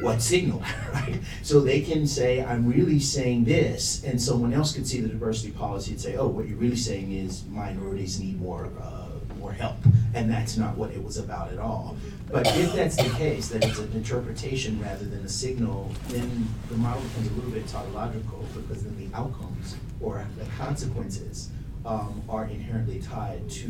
what 0.00 0.22
signal, 0.22 0.62
right? 0.92 1.18
So 1.42 1.60
they 1.60 1.80
can 1.80 2.06
say, 2.06 2.44
I'm 2.44 2.68
really 2.68 3.00
saying 3.00 3.44
this, 3.44 4.02
and 4.04 4.20
someone 4.20 4.52
else 4.52 4.72
could 4.72 4.86
see 4.86 5.00
the 5.00 5.08
diversity 5.08 5.52
policy 5.52 5.92
and 5.92 6.00
say, 6.00 6.16
oh, 6.16 6.28
what 6.28 6.48
you're 6.48 6.58
really 6.58 6.76
saying 6.76 7.12
is 7.12 7.44
minorities 7.46 8.20
need 8.20 8.40
more, 8.40 8.70
uh, 8.80 9.08
more 9.38 9.52
help. 9.52 9.76
And 10.14 10.30
that's 10.30 10.56
not 10.56 10.76
what 10.76 10.90
it 10.90 11.02
was 11.02 11.16
about 11.16 11.52
at 11.52 11.58
all. 11.58 11.96
But 12.30 12.46
if 12.56 12.74
that's 12.74 12.96
the 12.96 13.10
case, 13.10 13.48
that 13.48 13.64
it's 13.64 13.78
an 13.78 13.92
interpretation 13.92 14.80
rather 14.80 15.04
than 15.04 15.24
a 15.24 15.28
signal, 15.28 15.90
then 16.08 16.48
the 16.68 16.76
model 16.76 17.02
becomes 17.02 17.28
a 17.28 17.34
little 17.34 17.50
bit 17.50 17.66
tautological 17.66 18.44
because 18.54 18.84
then 18.84 18.96
the 18.98 19.16
outcomes 19.16 19.76
or 20.00 20.26
the 20.38 20.44
consequences 20.56 21.50
um, 21.86 22.22
are 22.28 22.44
inherently 22.44 23.00
tied 23.00 23.48
to 23.48 23.66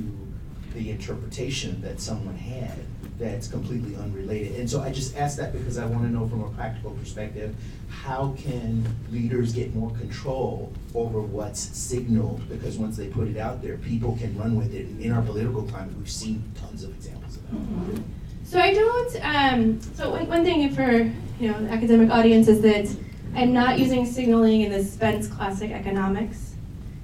the 0.79 0.91
interpretation 0.91 1.83
that 1.83 2.01
someone 2.01 2.37
had 2.37 2.79
that's 3.19 3.49
completely 3.49 3.97
unrelated. 3.97 4.61
And 4.61 4.71
so 4.71 4.81
I 4.81 4.93
just 4.93 5.17
ask 5.17 5.37
that 5.39 5.53
because 5.53 5.77
I 5.77 5.85
want 5.87 6.05
to 6.05 6.09
know 6.09 6.29
from 6.29 6.45
a 6.45 6.51
practical 6.51 6.93
perspective, 6.93 7.55
how 7.89 8.37
can 8.39 8.87
leaders 9.11 9.53
get 9.53 9.75
more 9.75 9.91
control 9.91 10.73
over 10.95 11.21
what's 11.21 11.59
signaled? 11.59 12.49
Because 12.49 12.79
once 12.79 12.97
they 12.97 13.09
put 13.09 13.27
it 13.27 13.37
out 13.37 13.61
there, 13.61 13.77
people 13.79 14.17
can 14.17 14.39
run 14.39 14.57
with 14.57 14.73
it. 14.73 14.87
In 15.01 15.11
our 15.11 15.23
political 15.23 15.63
climate, 15.65 15.97
we've 15.99 16.09
seen 16.09 16.45
tons 16.61 16.85
of 16.85 16.91
examples 16.91 17.37
of 17.37 17.51
that. 17.51 18.03
So 18.45 18.61
I 18.61 18.73
don't. 18.73 19.17
Um, 19.25 19.81
so 19.81 20.11
one, 20.11 20.29
one 20.29 20.45
thing 20.45 20.71
for 20.71 20.93
you 21.41 21.51
know 21.51 21.61
the 21.61 21.71
academic 21.71 22.11
audience 22.11 22.47
is 22.47 22.61
that 22.63 22.89
I'm 23.35 23.53
not 23.53 23.79
using 23.81 24.07
signaling 24.07 24.63
in 24.63 24.71
the 24.71 24.85
Spence 24.85 25.27
classic 25.27 25.73
economics. 25.73 26.55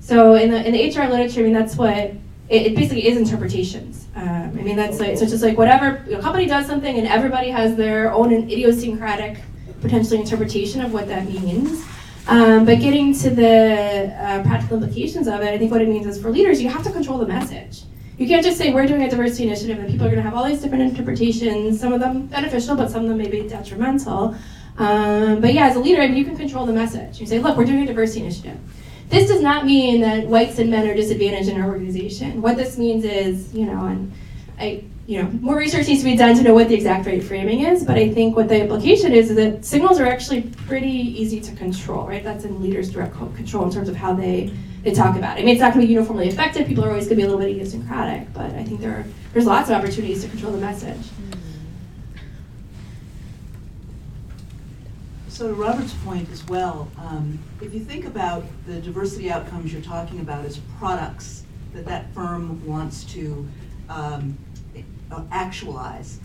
So 0.01 0.35
in 0.37 0.51
the 0.51 0.65
in 0.65 0.73
the 0.73 0.89
HR 0.89 1.11
literature, 1.11 1.41
I 1.41 1.43
mean 1.45 1.53
that's 1.53 1.77
what 1.77 2.13
it, 2.49 2.67
it 2.67 2.75
basically 2.77 3.07
is 3.07 3.17
interpretations. 3.17 4.07
Um, 4.15 4.27
I 4.59 4.63
mean 4.63 4.77
that's 4.77 5.01
like 5.01 5.17
so 5.17 5.23
it's 5.23 5.33
just 5.33 5.43
like 5.43 5.57
whatever 5.57 6.05
a 6.13 6.21
company 6.21 6.47
does 6.47 6.67
something 6.67 6.99
and 6.99 7.07
everybody 7.07 7.51
has 7.51 7.77
their 7.77 8.13
own 8.13 8.33
idiosyncratic 8.33 9.39
potentially 9.81 10.21
interpretation 10.21 10.81
of 10.81 10.93
what 10.93 11.07
that 11.09 11.29
means. 11.29 11.85
Um, 12.27 12.65
but 12.65 12.81
getting 12.81 13.13
to 13.19 13.31
the 13.31 14.15
uh, 14.19 14.43
practical 14.43 14.83
implications 14.83 15.29
of 15.29 15.41
it, 15.43 15.49
I 15.49 15.59
think 15.59 15.71
what 15.71 15.83
it 15.83 15.89
means 15.89 16.07
is 16.07 16.21
for 16.21 16.31
leaders, 16.31 16.63
you 16.63 16.71
have 16.71 16.83
to 16.85 16.91
control 16.91 17.19
the 17.19 17.27
message. 17.27 17.83
You 18.17 18.27
can't 18.27 18.45
just 18.45 18.57
say 18.57 18.73
we're 18.73 18.87
doing 18.87 19.03
a 19.03 19.11
diversity 19.11 19.45
initiative 19.45 19.79
and 19.79 19.91
people 19.91 20.07
are 20.07 20.11
going 20.11 20.23
to 20.23 20.29
have 20.29 20.35
all 20.35 20.45
these 20.45 20.63
different 20.63 20.85
interpretations, 20.85 21.81
some 21.81 21.93
of 21.93 22.01
them 22.01 22.27
beneficial, 22.29 22.77
but 22.77 22.91
some 22.91 23.03
of 23.03 23.09
them 23.09 23.19
may 23.19 23.29
be 23.29 23.47
detrimental. 23.47 24.37
Um, 24.79 25.41
but 25.41 25.53
yeah, 25.53 25.67
as 25.67 25.77
a 25.77 25.81
leader, 25.81 26.01
I 26.01 26.07
mean, 26.07 26.17
you 26.17 26.25
can 26.25 26.37
control 26.37 26.65
the 26.65 26.73
message. 26.73 27.21
You 27.21 27.27
say, 27.27 27.41
look, 27.41 27.57
we're 27.57 27.67
doing 27.67 27.83
a 27.83 27.87
diversity 27.87 28.23
initiative. 28.23 28.59
This 29.09 29.29
does 29.29 29.43
not 29.43 29.67
mean 29.67 30.01
that 30.01 30.27
whites 30.27 30.59
and 30.59 30.71
men 30.71 30.89
are 30.89 30.95
disadvantaged 30.95 31.49
in 31.49 31.61
our 31.61 31.69
organization. 31.69 32.41
What 32.43 32.57
this 32.57 32.79
means 32.79 33.05
is, 33.05 33.53
you 33.55 33.67
know, 33.67 33.87
and 33.87 34.13
I, 34.59 34.85
you 35.07 35.23
know, 35.23 35.31
more 35.41 35.57
research 35.57 35.87
needs 35.87 36.03
to 36.03 36.11
be 36.11 36.17
done 36.17 36.35
to 36.37 36.43
know 36.43 36.55
what 36.55 36.69
the 36.69 36.75
exact 36.75 37.07
right 37.07 37.23
framing 37.23 37.61
is, 37.61 37.85
but 37.85 37.97
I 37.97 38.13
think 38.13 38.37
what 38.37 38.49
the 38.49 38.63
implication 38.63 39.13
is 39.13 39.31
is 39.31 39.37
that 39.37 39.65
signals 39.65 40.01
are 40.01 40.07
actually 40.07 40.43
pretty 40.67 40.89
easy 40.89 41.41
to 41.43 41.55
control, 41.55 42.07
right? 42.07 42.25
That's 42.25 42.45
in 42.45 42.63
leaders' 42.63 42.91
direct 42.91 43.15
control 43.37 43.65
in 43.65 43.71
terms 43.71 43.89
of 43.89 43.97
how 43.97 44.15
they, 44.15 44.51
they 44.83 44.93
talk 44.93 45.17
about 45.17 45.37
it. 45.37 45.43
I 45.43 45.45
mean, 45.45 45.55
it's 45.55 45.61
not 45.61 45.75
going 45.75 45.83
to 45.83 45.87
be 45.87 45.93
uniformly 45.93 46.29
effective. 46.29 46.67
People 46.67 46.85
are 46.85 46.91
always 46.91 47.05
going 47.05 47.17
to 47.17 47.23
be 47.23 47.23
a 47.23 47.27
little 47.27 47.41
bit 47.41 47.51
idiosyncratic, 47.51 48.33
but 48.33 48.51
I 48.53 48.65
think 48.65 48.81
there 48.81 48.93
are, 48.93 49.05
there's 49.35 49.47
lots 49.47 49.69
of 49.69 49.77
opportunities 49.77 50.23
to 50.25 50.31
control 50.31 50.53
the 50.53 50.59
message. 50.59 50.97
Mm. 50.97 51.39
So 55.35 55.49
to 55.49 55.55
Robert's 55.55 55.95
point 56.05 56.31
as 56.31 56.47
well, 56.47 56.89
um, 56.97 57.41
if 57.61 57.75
you 57.75 57.81
think 57.81 58.05
about 58.05 58.45
the 58.67 58.81
diversity 58.81 59.33
outcomes 59.33 59.73
you're 59.73 59.83
talking 59.83 60.21
about 60.21 60.45
as 60.45 60.59
products 60.79 61.43
that 61.73 61.85
that 61.87 62.15
firm 62.15 62.65
wants 62.65 63.03
to 63.15 63.45
um, 63.89 64.39
actualize, 65.33 66.21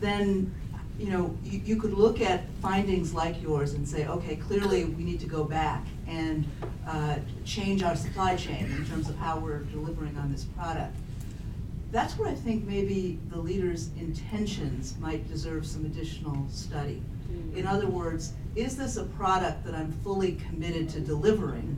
then 0.00 0.54
you 0.98 1.08
know 1.08 1.34
you, 1.42 1.62
you, 1.64 1.76
could 1.76 1.94
look 1.94 2.20
at 2.20 2.44
findings 2.60 3.14
like 3.14 3.40
yours 3.42 3.72
and 3.72 3.88
say, 3.88 4.06
okay, 4.06 4.36
clearly 4.36 4.84
we 4.84 5.04
need 5.04 5.20
to 5.20 5.26
go 5.26 5.42
back 5.42 5.86
and 6.06 6.46
uh, 6.86 7.16
change 7.46 7.82
our 7.82 7.96
supply 7.96 8.36
chain 8.36 8.66
in 8.66 8.84
terms 8.84 9.08
of 9.08 9.16
how 9.16 9.38
we're 9.38 9.60
delivering 9.60 10.18
on 10.18 10.30
this 10.30 10.44
product. 10.44 10.94
That's 11.92 12.18
where 12.18 12.28
I 12.28 12.34
think 12.34 12.66
maybe 12.66 13.20
the 13.30 13.38
leader's 13.38 13.88
intentions 13.96 14.96
might 15.00 15.26
deserve 15.28 15.64
some 15.64 15.86
additional 15.86 16.46
study. 16.50 17.02
In 17.54 17.66
other 17.66 17.86
words, 17.86 18.34
is 18.56 18.76
this 18.76 18.96
a 18.96 19.04
product 19.04 19.64
that 19.64 19.74
I'm 19.74 19.92
fully 20.04 20.32
committed 20.48 20.88
to 20.90 21.00
delivering? 21.00 21.76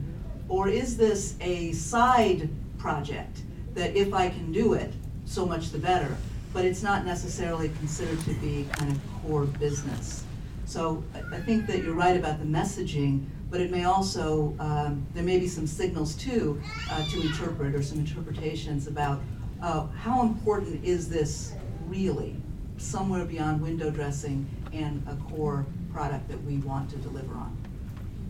Or 0.49 0.67
is 0.67 0.97
this 0.97 1.35
a 1.41 1.71
side 1.73 2.49
project 2.77 3.43
that 3.73 3.95
if 3.95 4.13
I 4.13 4.29
can 4.29 4.51
do 4.51 4.73
it, 4.73 4.93
so 5.25 5.45
much 5.45 5.69
the 5.69 5.77
better, 5.77 6.15
but 6.51 6.65
it's 6.65 6.83
not 6.83 7.05
necessarily 7.05 7.69
considered 7.69 8.19
to 8.21 8.33
be 8.35 8.67
kind 8.73 8.91
of 8.91 8.99
core 9.21 9.45
business. 9.45 10.23
So 10.65 11.03
I 11.31 11.39
think 11.39 11.67
that 11.67 11.83
you're 11.83 11.95
right 11.95 12.17
about 12.17 12.39
the 12.39 12.45
messaging, 12.45 13.25
but 13.49 13.61
it 13.61 13.71
may 13.71 13.85
also, 13.85 14.55
um, 14.59 15.05
there 15.13 15.23
may 15.23 15.39
be 15.39 15.47
some 15.47 15.67
signals 15.67 16.15
too 16.15 16.61
uh, 16.91 17.05
to 17.07 17.21
interpret 17.21 17.75
or 17.75 17.81
some 17.81 17.99
interpretations 17.99 18.87
about 18.87 19.21
uh, 19.61 19.87
how 19.87 20.21
important 20.21 20.83
is 20.83 21.09
this 21.09 21.53
really 21.87 22.35
somewhere 22.77 23.25
beyond 23.25 23.61
window 23.61 23.89
dressing 23.89 24.47
and 24.73 25.05
a 25.07 25.15
core 25.31 25.65
product 25.93 26.27
that 26.29 26.43
we 26.43 26.57
want 26.57 26.89
to 26.89 26.97
deliver 26.97 27.33
on. 27.33 27.55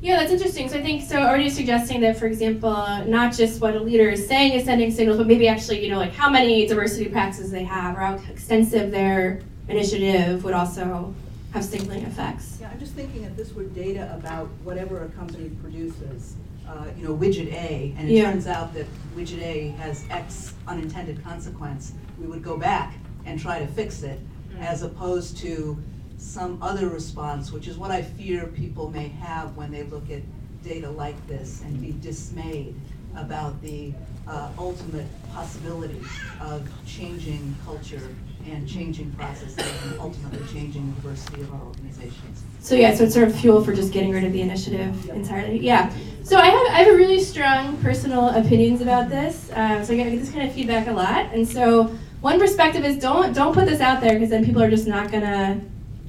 Yeah, 0.01 0.17
that's 0.17 0.33
interesting. 0.33 0.67
So 0.67 0.79
I 0.79 0.81
think 0.81 1.01
so. 1.01 1.21
Already 1.21 1.49
suggesting 1.49 2.01
that, 2.01 2.17
for 2.17 2.25
example, 2.25 2.73
not 3.05 3.33
just 3.33 3.61
what 3.61 3.73
a 3.73 3.79
leader 3.79 4.09
is 4.09 4.27
saying 4.27 4.51
is 4.51 4.65
sending 4.65 4.91
signals, 4.91 5.17
but 5.17 5.27
maybe 5.27 5.47
actually, 5.47 5.81
you 5.81 5.89
know, 5.89 5.97
like 5.97 6.13
how 6.13 6.29
many 6.29 6.67
diversity 6.67 7.09
practices 7.09 7.51
they 7.51 7.63
have, 7.63 7.95
or 7.95 8.01
how 8.01 8.15
extensive 8.29 8.91
their 8.91 9.39
initiative 9.69 10.43
would 10.43 10.53
also 10.53 11.15
have 11.53 11.63
signaling 11.63 12.03
effects. 12.03 12.57
Yeah, 12.59 12.69
I'm 12.69 12.79
just 12.79 12.93
thinking 12.93 13.23
if 13.23 13.37
this 13.37 13.53
were 13.53 13.63
data 13.63 14.13
about 14.13 14.49
whatever 14.63 15.03
a 15.03 15.09
company 15.09 15.49
produces, 15.61 16.35
uh, 16.67 16.87
you 16.97 17.05
know, 17.05 17.15
widget 17.15 17.53
A, 17.53 17.93
and 17.97 18.09
it 18.09 18.13
yeah. 18.13 18.29
turns 18.29 18.45
out 18.45 18.73
that 18.73 18.87
widget 19.15 19.41
A 19.41 19.69
has 19.79 20.05
X 20.09 20.53
unintended 20.67 21.23
consequence, 21.23 21.93
we 22.19 22.27
would 22.27 22.43
go 22.43 22.57
back 22.57 22.95
and 23.25 23.39
try 23.39 23.59
to 23.59 23.67
fix 23.67 24.03
it, 24.03 24.19
mm-hmm. 24.19 24.63
as 24.63 24.81
opposed 24.81 25.37
to 25.37 25.77
some 26.23 26.61
other 26.61 26.87
response, 26.89 27.51
which 27.51 27.67
is 27.67 27.77
what 27.77 27.91
I 27.91 28.01
fear 28.01 28.47
people 28.47 28.89
may 28.89 29.09
have 29.09 29.55
when 29.55 29.71
they 29.71 29.83
look 29.83 30.09
at 30.09 30.21
data 30.63 30.89
like 30.89 31.27
this 31.27 31.61
and 31.61 31.81
be 31.81 31.93
dismayed 32.01 32.75
about 33.15 33.61
the 33.61 33.93
uh, 34.27 34.49
ultimate 34.57 35.05
possibility 35.33 36.01
of 36.39 36.67
changing 36.87 37.55
culture 37.65 38.01
and 38.45 38.67
changing 38.67 39.11
processes 39.11 39.57
and 39.57 39.99
ultimately 39.99 40.39
changing 40.51 40.87
the 40.95 41.01
diversity 41.01 41.41
of 41.41 41.53
our 41.53 41.61
organizations. 41.61 42.43
So 42.59 42.75
yeah, 42.75 42.95
so 42.95 43.03
it's 43.03 43.13
sort 43.13 43.27
of 43.27 43.39
fuel 43.39 43.63
for 43.63 43.73
just 43.73 43.91
getting 43.91 44.11
rid 44.11 44.23
of 44.23 44.31
the 44.33 44.41
initiative 44.41 45.05
yep. 45.05 45.15
entirely. 45.15 45.59
Yeah. 45.59 45.93
So 46.23 46.37
I 46.37 46.47
have 46.47 46.67
I 46.67 46.83
have 46.83 46.87
a 46.93 46.97
really 46.97 47.19
strong 47.19 47.77
personal 47.77 48.29
opinions 48.29 48.81
about 48.81 49.09
this. 49.09 49.49
Um, 49.53 49.83
so 49.83 49.93
I 49.93 49.97
get 49.97 50.09
this 50.11 50.31
kind 50.31 50.47
of 50.47 50.53
feedback 50.53 50.87
a 50.87 50.93
lot, 50.93 51.33
and 51.33 51.47
so 51.47 51.85
one 52.21 52.39
perspective 52.39 52.85
is 52.85 52.97
don't 52.97 53.33
don't 53.33 53.53
put 53.53 53.65
this 53.65 53.81
out 53.81 54.01
there 54.01 54.13
because 54.13 54.29
then 54.29 54.45
people 54.45 54.63
are 54.63 54.69
just 54.69 54.87
not 54.87 55.11
gonna 55.11 55.61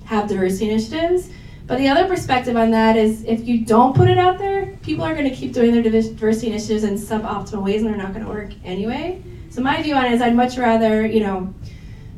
have 0.04 0.28
diversity 0.28 0.70
initiatives. 0.70 1.30
But 1.66 1.78
the 1.78 1.88
other 1.88 2.06
perspective 2.06 2.56
on 2.56 2.70
that 2.72 2.96
is 2.96 3.24
if 3.24 3.46
you 3.46 3.64
don't 3.64 3.96
put 3.96 4.10
it 4.10 4.18
out 4.18 4.38
there, 4.38 4.76
people 4.82 5.04
are 5.04 5.14
going 5.14 5.28
to 5.28 5.34
keep 5.34 5.52
doing 5.52 5.72
their 5.72 5.82
diversity 5.82 6.48
initiatives 6.48 6.84
in 6.84 6.94
suboptimal 6.94 7.64
ways 7.64 7.82
and 7.82 7.90
they're 7.90 7.96
not 7.96 8.12
going 8.12 8.24
to 8.24 8.30
work 8.30 8.50
anyway. 8.64 9.22
So 9.48 9.62
my 9.62 9.80
view 9.82 9.94
on 9.94 10.04
it 10.04 10.12
is 10.12 10.20
I'd 10.20 10.34
much 10.34 10.58
rather, 10.58 11.06
you 11.06 11.20
know, 11.20 11.54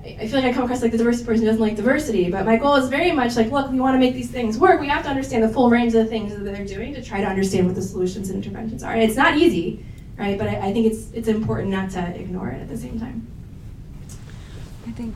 I 0.05 0.27
feel 0.27 0.41
like 0.41 0.45
I 0.45 0.53
come 0.53 0.65
across 0.65 0.83
like 0.83 0.93
the 0.93 0.99
diversity 0.99 1.27
person 1.27 1.45
doesn't 1.45 1.61
like 1.61 1.77
diversity, 1.77 2.31
but 2.31 2.47
my 2.47 2.57
goal 2.57 2.77
is 2.77 2.89
very 2.89 3.13
much 3.13 3.37
like, 3.37 3.51
look, 3.51 3.71
we 3.71 3.81
want 3.81 3.95
to 3.95 3.99
make 3.99 4.15
these 4.15 4.31
things 4.31 4.57
work. 4.57 4.81
We 4.81 4.89
have 4.89 5.03
to 5.03 5.09
understand 5.09 5.43
the 5.43 5.49
full 5.49 5.69
range 5.69 5.95
of 5.95 6.05
the 6.05 6.07
things 6.07 6.33
that 6.35 6.45
they're 6.45 6.65
doing 6.65 6.95
to 6.95 7.03
try 7.03 7.21
to 7.21 7.27
understand 7.27 7.67
what 7.67 7.75
the 7.75 7.83
solutions 7.83 8.31
and 8.31 8.43
interventions 8.43 8.83
are. 8.83 8.93
And 8.93 9.03
it's 9.03 9.17
not 9.17 9.37
easy, 9.37 9.85
right? 10.17 10.39
But 10.39 10.49
I, 10.49 10.69
I 10.69 10.73
think 10.73 10.87
it's 10.87 11.11
it's 11.13 11.29
important 11.29 11.71
not 11.71 11.91
to 11.91 12.01
ignore 12.19 12.49
it 12.49 12.63
at 12.63 12.69
the 12.69 12.79
same 12.79 12.99
time. 13.01 13.27
I 14.87 14.93
think 14.93 15.15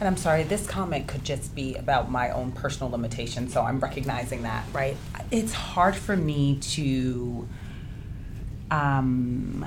and 0.00 0.06
I'm 0.06 0.16
sorry, 0.16 0.44
this 0.44 0.66
comment 0.66 1.08
could 1.08 1.24
just 1.24 1.54
be 1.54 1.74
about 1.74 2.10
my 2.10 2.30
own 2.30 2.52
personal 2.52 2.90
limitation, 2.90 3.48
so 3.48 3.62
I'm 3.62 3.80
recognizing 3.80 4.42
that, 4.42 4.64
right? 4.72 4.96
It's 5.30 5.52
hard 5.52 5.96
for 5.96 6.16
me 6.16 6.56
to 6.56 7.48
um, 8.70 9.66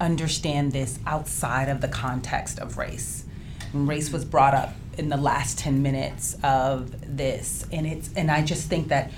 understand 0.00 0.72
this 0.72 0.98
outside 1.06 1.68
of 1.68 1.80
the 1.80 1.88
context 1.88 2.58
of 2.58 2.76
race. 2.76 3.24
Race 3.72 4.10
was 4.10 4.24
brought 4.24 4.54
up 4.54 4.74
in 4.98 5.08
the 5.08 5.16
last 5.16 5.58
10 5.58 5.80
minutes 5.80 6.36
of 6.42 7.16
this, 7.16 7.66
and 7.72 7.86
it's 7.86 8.10
and 8.14 8.30
I 8.30 8.42
just 8.42 8.68
think 8.68 8.88
that 8.88 9.10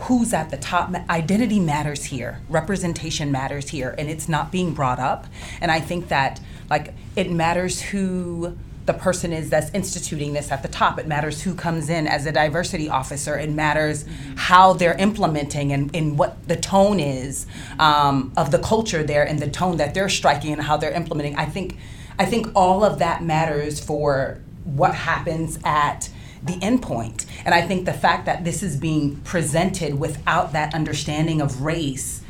who's 0.00 0.34
at 0.34 0.50
the 0.50 0.58
top 0.58 0.94
identity 1.08 1.58
matters 1.58 2.04
here 2.04 2.42
representation 2.50 3.32
matters 3.32 3.70
here 3.70 3.94
and 3.96 4.10
it's 4.10 4.28
not 4.28 4.52
being 4.52 4.74
brought 4.74 4.98
up 4.98 5.26
and 5.58 5.70
i 5.70 5.80
think 5.80 6.08
that 6.08 6.38
like 6.68 6.92
it 7.16 7.30
matters 7.30 7.80
who 7.80 8.54
the 8.86 8.94
person 8.94 9.32
is 9.32 9.50
that's 9.50 9.70
instituting 9.74 10.32
this 10.32 10.50
at 10.50 10.62
the 10.62 10.68
top. 10.68 10.98
It 10.98 11.06
matters 11.06 11.42
who 11.42 11.54
comes 11.54 11.90
in 11.90 12.06
as 12.06 12.24
a 12.24 12.32
diversity 12.32 12.88
officer. 12.88 13.36
It 13.36 13.50
matters 13.50 14.04
mm-hmm. 14.04 14.36
how 14.36 14.72
they're 14.72 14.96
implementing 14.96 15.72
and, 15.72 15.94
and 15.94 16.16
what 16.16 16.46
the 16.48 16.56
tone 16.56 17.00
is 17.00 17.46
um, 17.78 18.32
of 18.36 18.52
the 18.52 18.58
culture 18.60 19.02
there 19.02 19.26
and 19.26 19.40
the 19.40 19.50
tone 19.50 19.76
that 19.78 19.92
they're 19.92 20.08
striking 20.08 20.52
and 20.52 20.62
how 20.62 20.76
they're 20.76 20.92
implementing. 20.92 21.36
I 21.36 21.46
think 21.46 21.76
I 22.18 22.24
think 22.24 22.48
all 22.54 22.82
of 22.82 22.98
that 23.00 23.22
matters 23.22 23.78
for 23.78 24.40
what 24.64 24.94
happens 24.94 25.58
at 25.64 26.08
the 26.42 26.54
endpoint. 26.54 27.26
And 27.44 27.54
I 27.54 27.62
think 27.62 27.84
the 27.84 27.92
fact 27.92 28.24
that 28.26 28.44
this 28.44 28.62
is 28.62 28.76
being 28.76 29.16
presented 29.16 29.98
without 29.98 30.52
that 30.52 30.74
understanding 30.74 31.40
of 31.40 31.62
race, 31.62 32.22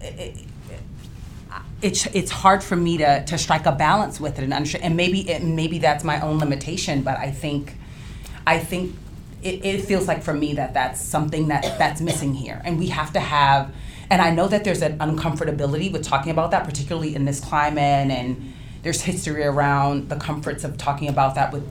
it, 0.00 0.46
it's 1.82 2.06
it's 2.06 2.30
hard 2.30 2.62
for 2.62 2.76
me 2.76 2.96
to 2.98 3.24
to 3.24 3.36
strike 3.36 3.66
a 3.66 3.72
balance 3.72 4.20
with 4.20 4.38
it 4.38 4.44
and 4.44 4.52
understand. 4.52 4.84
And 4.84 4.96
maybe 4.96 5.28
it, 5.28 5.42
maybe 5.42 5.78
that's 5.78 6.04
my 6.04 6.20
own 6.20 6.38
limitation, 6.38 7.02
but 7.02 7.18
I 7.18 7.30
think 7.30 7.76
I 8.46 8.58
think 8.58 8.96
it, 9.42 9.64
it 9.64 9.84
feels 9.84 10.06
like 10.06 10.22
for 10.22 10.32
me 10.32 10.54
that 10.54 10.74
that's 10.74 11.00
something 11.00 11.48
that 11.48 11.62
that's 11.78 12.00
missing 12.00 12.34
here, 12.34 12.62
and 12.64 12.78
we 12.78 12.88
have 12.88 13.12
to 13.14 13.20
have. 13.20 13.74
And 14.10 14.20
I 14.20 14.30
know 14.30 14.46
that 14.46 14.62
there's 14.64 14.82
an 14.82 14.98
uncomfortability 14.98 15.90
with 15.90 16.04
talking 16.04 16.30
about 16.30 16.50
that, 16.50 16.64
particularly 16.64 17.14
in 17.14 17.24
this 17.24 17.40
climate, 17.40 18.10
and 18.10 18.52
there's 18.82 19.00
history 19.00 19.42
around 19.42 20.10
the 20.10 20.16
comforts 20.16 20.64
of 20.64 20.76
talking 20.76 21.08
about 21.08 21.34
that 21.34 21.52
with 21.52 21.66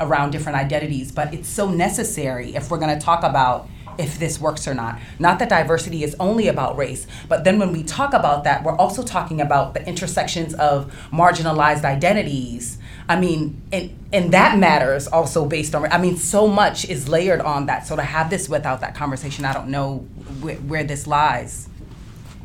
around 0.00 0.30
different 0.30 0.58
identities. 0.58 1.12
But 1.12 1.32
it's 1.32 1.48
so 1.48 1.70
necessary 1.70 2.54
if 2.56 2.70
we're 2.70 2.78
going 2.78 2.98
to 2.98 3.04
talk 3.04 3.22
about 3.22 3.68
if 3.98 4.18
this 4.18 4.40
works 4.40 4.66
or 4.66 4.74
not. 4.74 4.98
Not 5.18 5.38
that 5.40 5.48
diversity 5.48 6.04
is 6.04 6.16
only 6.18 6.48
about 6.48 6.76
race, 6.76 7.06
but 7.28 7.44
then 7.44 7.58
when 7.58 7.72
we 7.72 7.82
talk 7.82 8.14
about 8.14 8.44
that, 8.44 8.64
we're 8.64 8.76
also 8.76 9.02
talking 9.02 9.40
about 9.40 9.74
the 9.74 9.86
intersections 9.86 10.54
of 10.54 10.94
marginalized 11.12 11.84
identities. 11.84 12.78
I 13.08 13.18
mean, 13.18 13.60
and 13.72 13.96
and 14.12 14.32
that 14.32 14.58
matters 14.58 15.08
also 15.08 15.46
based 15.46 15.74
on. 15.74 15.90
I 15.90 15.98
mean, 15.98 16.16
so 16.16 16.46
much 16.46 16.88
is 16.88 17.08
layered 17.08 17.40
on 17.40 17.66
that. 17.66 17.86
So 17.86 17.96
to 17.96 18.02
have 18.02 18.30
this 18.30 18.48
without 18.48 18.80
that 18.80 18.94
conversation, 18.94 19.44
I 19.44 19.52
don't 19.52 19.68
know 19.68 19.98
where, 20.40 20.56
where 20.56 20.84
this 20.84 21.06
lies. 21.06 21.68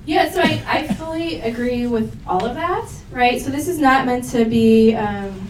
Yeah, 0.06 0.30
so 0.30 0.42
I, 0.42 0.62
I 0.68 0.88
fully 0.96 1.40
agree 1.42 1.88
with 1.88 2.18
all 2.28 2.46
of 2.46 2.56
that, 2.56 2.90
right? 3.12 3.42
So 3.42 3.50
this 3.50 3.70
is 3.70 3.80
not 3.80 4.06
meant 4.06 4.26
to 4.32 4.44
be 4.44 4.96
um, 4.96 5.48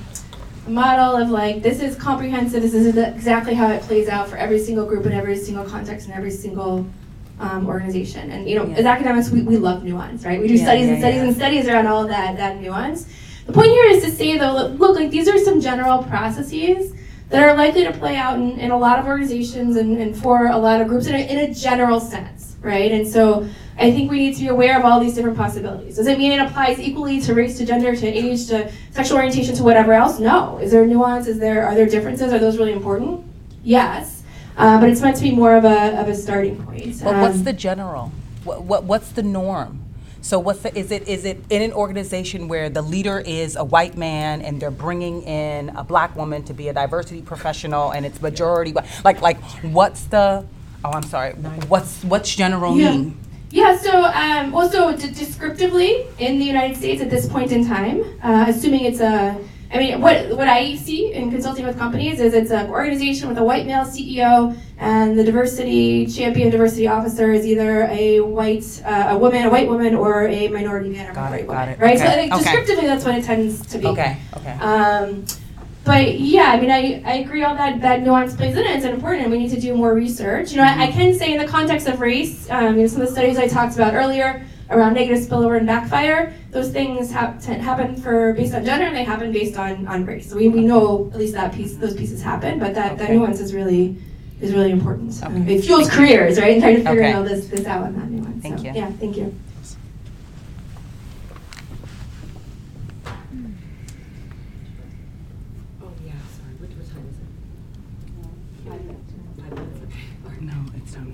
model 0.68 1.16
of 1.18 1.30
like, 1.30 1.62
this 1.62 1.82
is 1.82 1.96
comprehensive, 1.96 2.62
this 2.62 2.74
is 2.74 2.96
exactly 2.98 3.54
how 3.54 3.70
it 3.70 3.82
plays 3.84 4.08
out 4.08 4.28
for 4.30 4.38
every 4.38 4.60
single 4.60 4.86
group 4.86 5.06
in 5.06 5.12
every 5.12 5.38
single 5.38 5.66
context 5.66 6.08
and 6.08 6.16
every 6.16 6.32
single 6.32 6.86
um, 7.40 7.68
organization. 7.68 8.32
And, 8.32 8.48
you 8.48 8.56
know, 8.58 8.66
Yeah. 8.66 8.76
as 8.78 8.86
academics, 8.86 9.30
we, 9.30 9.42
we 9.42 9.58
love 9.58 9.84
nuance, 9.84 10.24
right? 10.24 10.40
We 10.40 10.48
do 10.48 10.54
Yeah, 10.56 10.64
studies 10.64 10.88
yeah, 10.88 10.94
and 10.94 11.02
studies 11.02 11.22
and 11.22 11.36
studies 11.36 11.68
around 11.68 11.88
all 11.88 12.04
of 12.04 12.10
that, 12.10 12.38
that 12.38 12.62
nuance. 12.62 13.08
The 13.46 13.52
point 13.54 13.68
here 13.68 13.88
is 13.88 14.04
to 14.04 14.12
say, 14.12 14.38
though, 14.38 14.54
look, 14.54 14.80
look, 14.80 14.96
like 14.96 15.10
these 15.12 15.28
are 15.28 15.38
some 15.38 15.60
general 15.60 16.04
processes 16.04 16.94
that 17.30 17.44
are 17.44 17.56
likely 17.58 17.84
to 17.84 17.92
play 17.92 18.16
out 18.16 18.36
in, 18.36 18.58
in 18.60 18.72
a 18.72 18.78
lot 18.78 19.00
of 19.00 19.06
organizations 19.06 19.76
and, 19.76 19.98
and 19.98 20.16
for 20.16 20.48
a 20.48 20.58
lot 20.58 20.80
of 20.80 20.88
groups 20.88 21.08
in 21.08 21.16
a, 21.16 21.18
in 21.18 21.38
a 21.40 21.54
general 21.54 22.00
sense, 22.00 22.53
right? 22.64 22.92
And 22.92 23.08
so 23.08 23.48
I 23.78 23.92
think 23.92 24.10
we 24.10 24.18
need 24.20 24.36
to 24.36 24.42
be 24.42 24.48
aware 24.48 24.80
of 24.80 24.86
all 24.86 25.00
these 25.00 25.14
different 25.14 25.38
possibilities. 25.38 25.98
Does 25.98 26.08
it 26.08 26.18
mean 26.18 26.32
it 26.32 26.40
applies 26.40 26.80
equally 26.80 27.20
to 27.22 27.34
race, 27.34 27.58
to 27.58 27.66
gender, 27.66 27.96
to 27.96 28.08
age, 28.08 28.48
to 28.48 28.72
sexual 28.92 29.18
orientation, 29.18 29.54
to 29.56 29.64
whatever 29.64 29.94
else? 29.94 30.20
No. 30.20 30.58
Is 30.58 30.72
there 30.72 30.86
nuance? 30.88 31.28
Is 31.28 31.40
there 31.40 31.66
are 31.68 31.76
there 31.76 31.86
differences? 31.86 32.34
Are 32.34 32.40
those 32.40 32.58
really 32.58 32.74
important? 32.74 33.26
Yes. 33.64 34.24
Uh, 34.58 34.80
but 34.80 34.90
it's 34.90 35.02
meant 35.02 35.18
to 35.18 35.24
be 35.24 35.32
more 35.32 35.56
of 35.56 35.66
a, 35.66 36.00
of 36.00 36.08
a 36.08 36.16
starting 36.16 36.64
point. 36.64 37.02
Well, 37.02 37.22
what's 37.22 37.38
Um, 37.38 37.44
the 37.44 37.54
general? 37.54 38.12
What, 38.44 38.64
what 38.64 38.84
what's 38.84 39.10
the 39.12 39.24
norm? 39.24 39.80
So 40.22 40.40
what's 40.40 40.62
the 40.62 40.78
is 40.78 40.92
it 40.92 41.08
is 41.08 41.26
it 41.26 41.44
in 41.50 41.62
an 41.62 41.74
organization 41.74 42.48
where 42.48 42.70
the 42.70 42.82
leader 42.82 43.20
is 43.20 43.56
a 43.58 43.64
white 43.64 43.98
man 43.98 44.42
and 44.42 44.62
they're 44.62 44.72
bringing 44.72 45.24
in 45.24 45.70
a 45.76 45.84
black 45.84 46.16
woman 46.16 46.44
to 46.44 46.54
be 46.54 46.70
a 46.70 46.74
diversity 46.74 47.22
professional 47.22 47.92
and 47.92 48.06
it's 48.06 48.22
majority 48.22 48.74
like 49.04 49.22
like 49.22 49.42
what's 49.64 50.04
the 50.06 50.46
oh 50.84 50.92
I'm 50.92 51.04
sorry 51.04 51.34
what's 51.68 52.04
what's 52.04 52.36
general 52.36 52.78
Yeah. 52.78 52.92
mean? 52.92 53.18
Yeah, 53.52 53.78
so 53.78 54.04
um, 54.06 54.52
well, 54.52 54.68
so 54.68 54.98
d- 54.98 55.12
descriptively 55.12 56.08
in 56.18 56.40
the 56.40 56.46
United 56.46 56.76
States 56.76 57.04
at 57.04 57.12
this 57.12 57.28
point 57.30 57.52
in 57.52 57.64
time, 57.68 58.04
uh, 58.24 58.46
assuming 58.48 58.84
it's 58.86 59.00
a, 59.00 59.38
I 59.72 59.78
mean, 59.78 60.02
what 60.02 60.18
what 60.36 60.48
I 60.48 60.76
see 60.76 61.14
in 61.14 61.30
consulting 61.30 61.64
with 61.64 61.78
companies 61.78 62.20
is 62.20 62.34
it's 62.34 62.50
an 62.50 62.72
organization 62.72 63.30
with 63.30 63.38
a 63.38 63.44
white 63.44 63.68
male 63.68 63.86
CEO, 63.86 64.58
and 64.80 65.20
the 65.20 65.24
diversity 65.24 66.08
champion, 66.08 66.50
diversity 66.50 66.88
officer 66.88 67.32
is 67.32 67.46
either 67.46 67.84
a 67.92 68.22
white, 68.22 68.66
uh, 68.84 69.10
a 69.14 69.18
woman, 69.20 69.46
a 69.46 69.52
white 69.52 69.70
woman, 69.70 69.94
or 69.94 70.26
a 70.28 70.48
minority 70.48 70.90
man 70.90 71.12
or 71.12 71.14
Got 71.14 71.34
it, 71.34 71.46
minority 71.46 71.48
got 71.48 71.54
woman, 71.54 71.70
it. 71.70 71.80
right? 71.80 71.98
So 72.00 72.06
Okay, 72.06 72.14
I 72.14 72.16
think 72.16 72.34
okay. 72.34 72.44
descriptively 72.44 72.86
that's 72.88 73.06
what 73.06 73.14
it 73.20 73.24
tends 73.24 73.64
to 73.68 73.78
be. 73.78 73.86
Okay, 73.86 74.18
okay. 74.38 74.54
Um, 74.54 75.26
but 75.86 76.20
yeah, 76.20 76.52
I 76.52 76.60
mean, 76.60 76.72
I, 76.72 77.02
I 77.06 77.16
agree 77.16 77.44
all 77.44 77.56
that 77.56 77.82
that 77.82 78.02
nuance 78.04 78.36
plays 78.36 78.56
in 78.56 78.64
it. 78.64 78.76
It's 78.76 78.86
important, 78.86 79.24
and 79.24 79.32
we 79.32 79.40
need 79.40 79.52
to 79.52 79.60
do 79.60 79.76
more 79.76 79.94
research. 79.94 80.52
You 80.52 80.58
know, 80.58 80.64
I, 80.64 80.84
I 80.84 80.92
can 80.92 81.14
say 81.14 81.34
in 81.34 81.40
the 81.40 81.48
context 81.48 81.88
of 81.88 82.00
race, 82.00 82.50
um, 82.50 82.76
you 82.76 82.82
know, 82.82 82.88
some 82.88 83.02
of 83.02 83.08
the 83.08 83.14
studies 83.14 83.38
I 83.38 83.48
talked 83.48 83.76
about 83.76 83.94
earlier 83.94 84.46
around 84.70 84.94
negative 84.94 85.24
spillover 85.24 85.58
and 85.58 85.68
backfire, 85.68 86.34
those 86.52 86.72
things 86.72 87.12
happen 87.12 87.96
for 87.96 88.34
based 88.34 88.54
on 88.56 88.64
gender, 88.66 88.86
and 88.86 88.96
they 88.96 89.04
happen 89.04 89.32
based 89.32 89.58
on, 89.58 89.86
on 89.88 90.06
race. 90.06 90.30
So 90.30 90.38
we, 90.38 90.48
we 90.48 90.62
know 90.62 91.10
at 91.14 91.20
least 91.20 91.34
that 91.34 91.54
piece, 91.54 91.76
those 91.76 91.96
pieces 91.96 92.22
happen, 92.24 92.60
but 92.60 92.74
that, 92.74 92.98
that 92.98 93.12
nuance 93.12 93.40
is 93.40 93.54
really 93.54 93.98
is 94.42 94.52
really 94.54 94.72
important. 94.72 95.22
Um, 95.24 95.48
it 95.48 95.64
fuels 95.64 95.90
careers, 95.90 96.40
right? 96.40 96.54
And 96.54 96.62
trying 96.62 96.76
to 96.78 96.84
figure 96.84 97.04
Okay. 97.04 97.14
all 97.14 97.24
this 97.24 97.48
this 97.48 97.66
out 97.66 97.86
and 97.88 97.96
that 97.98 98.10
nuance. 98.10 98.42
Thank 98.42 98.60
so, 98.60 98.66
you. 98.66 98.72
Yeah, 98.74 98.90
thank 98.92 99.16
you. 99.16 99.36
Oh, 105.82 105.92
yeah, 106.06 106.12
sorry, 106.36 106.54
what, 106.60 106.70
what 106.70 106.88
time 106.90 107.06
is 107.08 107.16
it? 107.16 107.30
Five 108.68 108.82
minutes, 108.86 109.14
okay. 109.92 110.04
All 110.26 110.32
right. 110.32 110.42
No, 110.42 110.58
it's 110.78 110.94
not. 110.96 111.06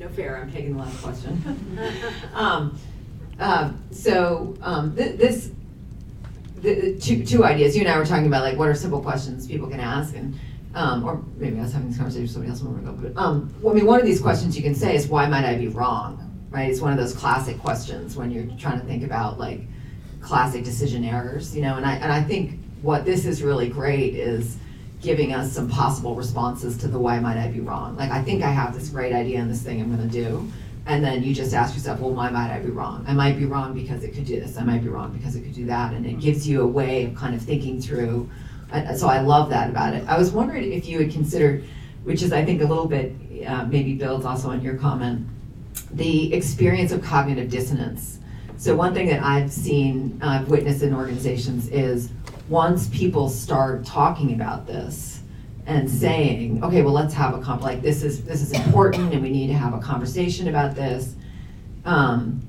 No 0.00 0.01
fair, 0.14 0.38
I'm 0.38 0.52
taking 0.52 0.76
the 0.76 0.82
last 0.82 1.02
question. 1.02 1.68
Um, 2.34 2.78
um, 3.38 3.82
so, 3.90 4.56
um, 4.62 4.94
thi- 4.94 5.12
this, 5.12 5.50
the, 6.60 6.74
the 6.74 6.98
two, 6.98 7.24
two 7.24 7.44
ideas, 7.44 7.74
you 7.74 7.82
and 7.82 7.90
I 7.90 7.98
were 7.98 8.04
talking 8.04 8.26
about, 8.26 8.42
like, 8.42 8.56
what 8.56 8.68
are 8.68 8.74
simple 8.74 9.00
questions 9.00 9.46
people 9.46 9.68
can 9.68 9.80
ask, 9.80 10.14
and, 10.14 10.38
um, 10.74 11.04
or 11.04 11.22
maybe 11.36 11.58
I 11.58 11.62
was 11.62 11.72
having 11.72 11.88
this 11.88 11.96
conversation 11.96 12.22
with 12.22 12.30
somebody 12.30 12.50
else 12.50 12.60
a 12.60 12.64
moment 12.64 12.88
ago, 12.88 12.98
but, 13.00 13.20
um, 13.20 13.52
well, 13.60 13.74
I 13.74 13.76
mean, 13.76 13.86
one 13.86 14.00
of 14.00 14.06
these 14.06 14.20
questions 14.20 14.56
you 14.56 14.62
can 14.62 14.74
say 14.74 14.94
is, 14.94 15.08
why 15.08 15.26
might 15.26 15.44
I 15.44 15.56
be 15.56 15.68
wrong? 15.68 16.28
Right, 16.50 16.70
it's 16.70 16.80
one 16.82 16.92
of 16.92 16.98
those 16.98 17.14
classic 17.14 17.58
questions 17.58 18.14
when 18.14 18.30
you're 18.30 18.44
trying 18.58 18.78
to 18.78 18.86
think 18.86 19.02
about, 19.02 19.38
like, 19.38 19.62
classic 20.20 20.64
decision 20.64 21.04
errors, 21.04 21.56
you 21.56 21.62
know, 21.62 21.76
and 21.76 21.86
I, 21.86 21.94
and 21.94 22.12
I 22.12 22.22
think 22.22 22.60
what 22.82 23.04
this 23.04 23.24
is 23.24 23.42
really 23.42 23.68
great 23.68 24.14
is 24.14 24.58
giving 25.02 25.34
us 25.34 25.52
some 25.52 25.68
possible 25.68 26.14
responses 26.14 26.78
to 26.78 26.88
the 26.88 26.98
why 26.98 27.18
might 27.18 27.36
I 27.36 27.48
be 27.48 27.60
wrong. 27.60 27.96
Like, 27.96 28.10
I 28.10 28.22
think 28.22 28.42
I 28.42 28.50
have 28.50 28.72
this 28.72 28.88
great 28.88 29.12
idea 29.12 29.40
and 29.40 29.50
this 29.50 29.60
thing 29.60 29.80
I'm 29.80 29.94
gonna 29.94 30.08
do. 30.08 30.50
And 30.86 31.04
then 31.04 31.22
you 31.22 31.34
just 31.34 31.54
ask 31.54 31.74
yourself, 31.74 32.00
well, 32.00 32.10
why 32.10 32.30
might 32.30 32.52
I 32.52 32.60
be 32.60 32.70
wrong? 32.70 33.04
I 33.06 33.12
might 33.12 33.36
be 33.36 33.44
wrong 33.44 33.74
because 33.74 34.02
it 34.04 34.14
could 34.14 34.24
do 34.24 34.40
this. 34.40 34.56
I 34.56 34.62
might 34.64 34.82
be 34.82 34.88
wrong 34.88 35.12
because 35.12 35.36
it 35.36 35.42
could 35.42 35.54
do 35.54 35.66
that. 35.66 35.92
And 35.92 36.06
it 36.06 36.20
gives 36.20 36.48
you 36.48 36.62
a 36.62 36.66
way 36.66 37.04
of 37.04 37.14
kind 37.16 37.34
of 37.34 37.42
thinking 37.42 37.80
through. 37.80 38.30
So 38.96 39.08
I 39.08 39.20
love 39.20 39.50
that 39.50 39.70
about 39.70 39.94
it. 39.94 40.04
I 40.08 40.16
was 40.16 40.30
wondering 40.30 40.72
if 40.72 40.86
you 40.88 40.98
would 40.98 41.12
consider, 41.12 41.62
which 42.04 42.22
is 42.22 42.32
I 42.32 42.44
think 42.44 42.62
a 42.62 42.64
little 42.64 42.86
bit, 42.86 43.12
uh, 43.46 43.64
maybe 43.64 43.94
builds 43.94 44.24
also 44.24 44.50
on 44.50 44.62
your 44.62 44.74
comment, 44.76 45.26
the 45.92 46.32
experience 46.32 46.90
of 46.90 47.02
cognitive 47.02 47.50
dissonance. 47.50 48.18
So 48.56 48.74
one 48.74 48.94
thing 48.94 49.08
that 49.08 49.22
I've 49.22 49.52
seen, 49.52 50.18
uh, 50.22 50.28
I've 50.28 50.48
witnessed 50.48 50.82
in 50.82 50.94
organizations 50.94 51.68
is 51.68 52.10
once 52.48 52.88
people 52.88 53.28
start 53.28 53.84
talking 53.84 54.34
about 54.34 54.66
this 54.66 55.20
and 55.66 55.88
saying, 55.88 56.62
okay, 56.64 56.82
well, 56.82 56.92
let's 56.92 57.14
have 57.14 57.34
a 57.34 57.40
comp, 57.40 57.62
like 57.62 57.82
this 57.82 58.02
is, 58.02 58.24
this 58.24 58.42
is 58.42 58.52
important 58.52 59.12
and 59.12 59.22
we 59.22 59.30
need 59.30 59.46
to 59.46 59.54
have 59.54 59.74
a 59.74 59.78
conversation 59.78 60.48
about 60.48 60.74
this. 60.74 61.14
Um, 61.84 62.42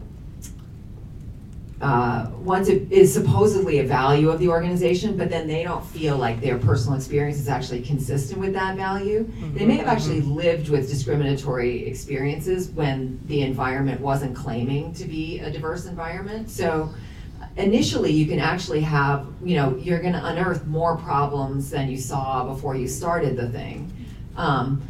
uh, 1.84 2.30
once 2.40 2.70
it 2.70 2.90
is 2.90 3.14
supposedly 3.14 3.80
a 3.80 3.84
value 3.84 4.30
of 4.30 4.40
the 4.40 4.48
organization, 4.48 5.18
but 5.18 5.30
then 5.30 5.48
they 5.48 5.64
don't 5.64 5.86
feel 5.86 6.16
like 6.16 6.40
their 6.40 6.58
personal 6.58 6.96
experience 6.96 7.38
is 7.38 7.50
actually 7.50 7.82
consistent 7.82 8.40
with 8.40 8.54
that 8.54 8.78
value. 8.78 9.30
They 9.54 9.66
may 9.66 9.76
have 9.76 9.88
actually 9.88 10.22
lived 10.22 10.70
with 10.70 10.90
discriminatory 10.90 11.86
experiences 11.86 12.70
when 12.70 13.20
the 13.26 13.42
environment 13.42 14.00
wasn't 14.00 14.34
claiming 14.34 14.94
to 14.94 15.04
be 15.04 15.40
a 15.40 15.52
diverse 15.52 15.86
environment. 15.86 16.50
So 16.50 16.90
initially, 17.58 18.12
you 18.12 18.26
can 18.26 18.40
actually 18.40 18.82
have, 18.82 19.28
you 19.44 19.56
know, 19.56 19.76
you're 19.78 20.00
going 20.00 20.14
to 20.14 20.26
unearth 20.26 20.66
more 20.66 20.98
problems 20.98 21.70
than 21.70 21.90
you 21.90 21.98
saw 21.98 22.46
before 22.46 22.76
you 22.76 22.88
started 22.88 23.36
the 23.36 23.50
thing. 23.50 23.92
Um, 24.36 24.82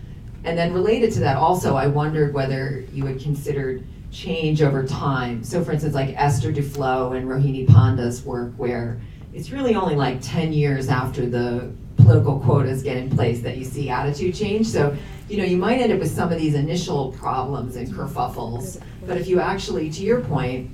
and 0.43 0.57
then 0.57 0.73
related 0.73 1.11
to 1.13 1.19
that, 1.21 1.37
also, 1.37 1.75
I 1.75 1.87
wondered 1.87 2.33
whether 2.33 2.83
you 2.93 3.05
had 3.05 3.19
considered 3.19 3.85
change 4.11 4.61
over 4.61 4.85
time. 4.85 5.43
So, 5.43 5.63
for 5.63 5.71
instance, 5.71 5.95
like 5.95 6.15
Esther 6.17 6.51
Duflo 6.51 7.17
and 7.17 7.27
Rohini 7.27 7.67
Pande's 7.67 8.23
work, 8.23 8.53
where 8.57 8.99
it's 9.33 9.51
really 9.51 9.75
only 9.75 9.95
like 9.95 10.21
10 10.21 10.53
years 10.53 10.89
after 10.89 11.25
the 11.25 11.71
political 11.97 12.39
quotas 12.39 12.83
get 12.83 12.97
in 12.97 13.09
place 13.09 13.41
that 13.41 13.57
you 13.57 13.63
see 13.63 13.89
attitude 13.89 14.35
change. 14.35 14.67
So, 14.67 14.95
you 15.29 15.37
know, 15.37 15.43
you 15.43 15.57
might 15.57 15.79
end 15.79 15.91
up 15.91 15.99
with 15.99 16.11
some 16.11 16.31
of 16.31 16.37
these 16.37 16.53
initial 16.53 17.11
problems 17.13 17.75
and 17.75 17.87
kerfuffles, 17.87 18.81
but 19.05 19.17
if 19.17 19.27
you 19.27 19.39
actually, 19.39 19.89
to 19.89 20.03
your 20.03 20.21
point, 20.21 20.69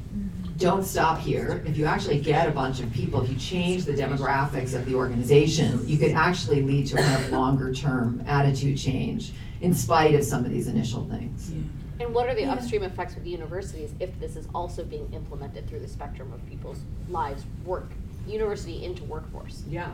don't 0.60 0.84
stop 0.84 1.19
here. 1.19 1.64
If 1.65 1.77
you 1.77 1.86
actually 1.86 2.19
get 2.19 2.48
a 2.48 2.52
bunch 2.52 2.81
of 2.81 2.91
people, 2.91 3.22
if 3.22 3.30
you 3.30 3.38
change 3.38 3.86
the 3.86 3.94
demographics 3.94 4.76
of 4.76 4.86
the 4.86 4.94
organization, 4.94 5.81
you 5.88 5.98
could 5.98 6.11
actually 6.11 6.61
lead 6.61 6.88
to 6.88 6.99
a 6.99 7.02
kind 7.02 7.23
of 7.23 7.31
longer 7.31 7.73
term 7.73 8.22
attitude 8.27 8.77
change 8.77 9.31
in 9.61 9.73
spite 9.73 10.14
of 10.15 10.23
some 10.23 10.44
of 10.45 10.52
these 10.52 10.68
initial 10.68 11.06
things. 11.06 11.52
And 11.99 12.14
what 12.14 12.27
are 12.30 12.36
the 12.36 12.41
Yeah. 12.41 12.53
upstream 12.53 12.84
effects 12.84 13.15
with 13.15 13.26
universities 13.26 13.94
if 13.99 14.18
this 14.19 14.36
is 14.36 14.48
also 14.53 14.84
being 14.84 15.07
implemented 15.14 15.68
through 15.68 15.80
the 15.80 15.88
spectrum 15.88 16.31
of 16.34 16.45
people's 16.49 16.80
lives, 17.10 17.45
work, 17.65 17.90
university 18.30 18.84
into 18.84 19.03
workforce. 19.03 19.64
Yeah. 19.68 19.89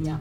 Yeah. 0.00 0.18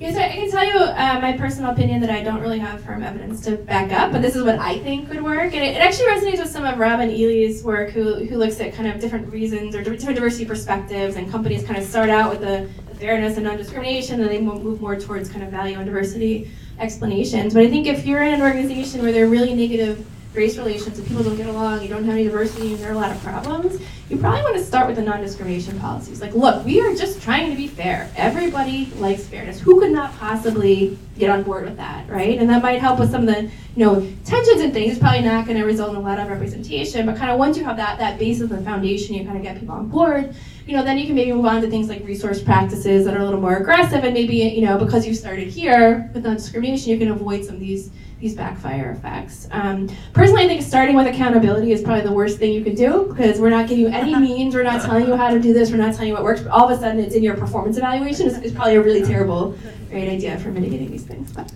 Yes, 0.00 0.16
I 0.16 0.28
can 0.28 0.48
tell 0.48 0.64
you 0.64 0.78
uh, 0.78 1.18
my 1.20 1.36
personal 1.36 1.72
opinion 1.72 2.00
that 2.02 2.10
I 2.10 2.22
don't 2.22 2.40
really 2.40 2.60
have 2.60 2.80
firm 2.84 3.02
evidence 3.02 3.40
to 3.46 3.56
back 3.56 3.90
up, 3.90 4.12
but 4.12 4.22
this 4.22 4.36
is 4.36 4.44
what 4.44 4.56
I 4.60 4.78
think 4.78 5.08
would 5.08 5.22
work. 5.22 5.52
And 5.54 5.64
it, 5.64 5.74
it 5.74 5.82
actually 5.82 6.06
resonates 6.06 6.38
with 6.38 6.50
some 6.50 6.64
of 6.64 6.78
Robin 6.78 7.10
Ely's 7.10 7.64
work, 7.64 7.90
who, 7.90 8.24
who 8.26 8.36
looks 8.36 8.60
at 8.60 8.74
kind 8.74 8.88
of 8.88 9.00
different 9.00 9.32
reasons 9.32 9.74
or 9.74 9.82
different 9.82 10.14
diversity 10.14 10.44
perspectives. 10.44 11.16
And 11.16 11.28
companies 11.28 11.64
kind 11.64 11.78
of 11.78 11.84
start 11.84 12.10
out 12.10 12.30
with 12.30 12.40
the, 12.40 12.68
the 12.88 12.94
fairness 12.94 13.36
and 13.38 13.44
non 13.44 13.56
discrimination, 13.56 14.20
and 14.20 14.24
then 14.24 14.30
they 14.30 14.40
move 14.40 14.80
more 14.80 14.94
towards 14.94 15.28
kind 15.28 15.42
of 15.42 15.50
value 15.50 15.76
and 15.76 15.86
diversity 15.86 16.48
explanations. 16.78 17.54
But 17.54 17.64
I 17.64 17.68
think 17.68 17.88
if 17.88 18.06
you're 18.06 18.22
in 18.22 18.34
an 18.34 18.42
organization 18.42 19.02
where 19.02 19.10
there 19.10 19.24
are 19.24 19.28
really 19.28 19.52
negative 19.52 20.06
race 20.38 20.56
relations 20.56 20.98
and 20.98 21.06
people 21.06 21.24
don't 21.24 21.36
get 21.36 21.48
along, 21.48 21.82
you 21.82 21.88
don't 21.88 22.04
have 22.04 22.14
any 22.14 22.24
diversity, 22.24 22.72
and 22.72 22.78
there 22.78 22.90
are 22.90 22.94
a 22.94 22.96
lot 22.96 23.10
of 23.10 23.20
problems, 23.22 23.82
you 24.08 24.16
probably 24.16 24.40
want 24.42 24.56
to 24.56 24.64
start 24.64 24.86
with 24.86 24.96
the 24.96 25.02
non-discrimination 25.02 25.78
policies. 25.80 26.22
Like, 26.22 26.32
look, 26.32 26.64
we 26.64 26.80
are 26.80 26.94
just 26.94 27.20
trying 27.20 27.50
to 27.50 27.56
be 27.56 27.66
fair. 27.66 28.10
Everybody 28.16 28.86
likes 28.96 29.26
fairness. 29.26 29.60
Who 29.60 29.80
could 29.80 29.90
not 29.90 30.16
possibly 30.16 30.96
get 31.18 31.28
on 31.28 31.42
board 31.42 31.64
with 31.64 31.76
that, 31.76 32.08
right? 32.08 32.38
And 32.38 32.48
that 32.48 32.62
might 32.62 32.80
help 32.80 33.00
with 33.00 33.10
some 33.10 33.28
of 33.28 33.34
the, 33.34 33.42
you 33.42 33.84
know, 33.84 34.00
tensions 34.24 34.62
and 34.62 34.72
things. 34.72 34.92
It's 34.92 35.00
probably 35.00 35.22
not 35.22 35.44
going 35.44 35.58
to 35.58 35.64
result 35.64 35.90
in 35.90 35.96
a 35.96 36.00
lot 36.00 36.18
of 36.20 36.28
representation, 36.28 37.04
but 37.04 37.16
kind 37.16 37.30
of 37.30 37.38
once 37.38 37.58
you 37.58 37.64
have 37.64 37.76
that 37.76 37.98
that 37.98 38.18
basis 38.18 38.50
and 38.50 38.64
foundation, 38.64 39.14
you 39.14 39.24
kind 39.24 39.36
of 39.36 39.42
get 39.42 39.58
people 39.58 39.74
on 39.74 39.88
board. 39.88 40.34
You 40.66 40.76
know, 40.76 40.84
then 40.84 40.98
you 40.98 41.06
can 41.06 41.14
maybe 41.14 41.32
move 41.32 41.46
on 41.46 41.60
to 41.62 41.68
things 41.68 41.88
like 41.88 42.04
resource 42.04 42.40
practices 42.42 43.04
that 43.04 43.16
are 43.16 43.20
a 43.20 43.24
little 43.24 43.40
more 43.40 43.56
aggressive, 43.56 44.04
and 44.04 44.14
maybe 44.14 44.36
you 44.36 44.62
know 44.64 44.78
because 44.78 45.06
you 45.06 45.14
started 45.14 45.48
here 45.48 46.10
with 46.14 46.24
non-discrimination, 46.24 46.92
you 46.92 46.98
can 46.98 47.10
avoid 47.10 47.44
some 47.44 47.56
of 47.56 47.60
these 47.60 47.90
these 48.20 48.34
backfire 48.34 48.90
effects. 48.90 49.48
Um, 49.50 49.88
personally, 50.12 50.44
I 50.44 50.48
think 50.48 50.62
starting 50.62 50.96
with 50.96 51.06
accountability 51.06 51.72
is 51.72 51.82
probably 51.82 52.02
the 52.02 52.12
worst 52.12 52.38
thing 52.38 52.52
you 52.52 52.64
can 52.64 52.74
do 52.74 53.06
because 53.08 53.40
we're 53.40 53.50
not 53.50 53.68
giving 53.68 53.84
you 53.84 53.90
any 53.90 54.14
means, 54.20 54.54
we're 54.54 54.64
not 54.64 54.82
telling 54.82 55.06
you 55.06 55.16
how 55.16 55.32
to 55.32 55.40
do 55.40 55.52
this, 55.52 55.70
we're 55.70 55.76
not 55.76 55.94
telling 55.94 56.08
you 56.08 56.14
what 56.14 56.24
works. 56.24 56.40
But 56.40 56.50
all 56.50 56.68
of 56.68 56.76
a 56.76 56.80
sudden, 56.80 57.00
it's 57.00 57.14
in 57.14 57.22
your 57.22 57.36
performance 57.36 57.76
evaluation. 57.76 58.26
Is, 58.26 58.38
is 58.38 58.52
probably 58.52 58.76
a 58.76 58.82
really 58.82 59.02
terrible, 59.02 59.56
great 59.90 60.08
idea 60.08 60.38
for 60.38 60.50
mitigating 60.50 60.90
these 60.90 61.04
things. 61.04 61.32
But 61.32 61.52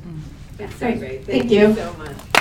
yeah, 0.59 0.67
That's 0.67 0.77
so 0.77 0.95
great. 0.95 1.25
Thank 1.25 1.49
Thank 1.49 1.51
you. 1.51 1.69
you 1.69 1.75
so 1.75 1.93
much. 1.95 2.32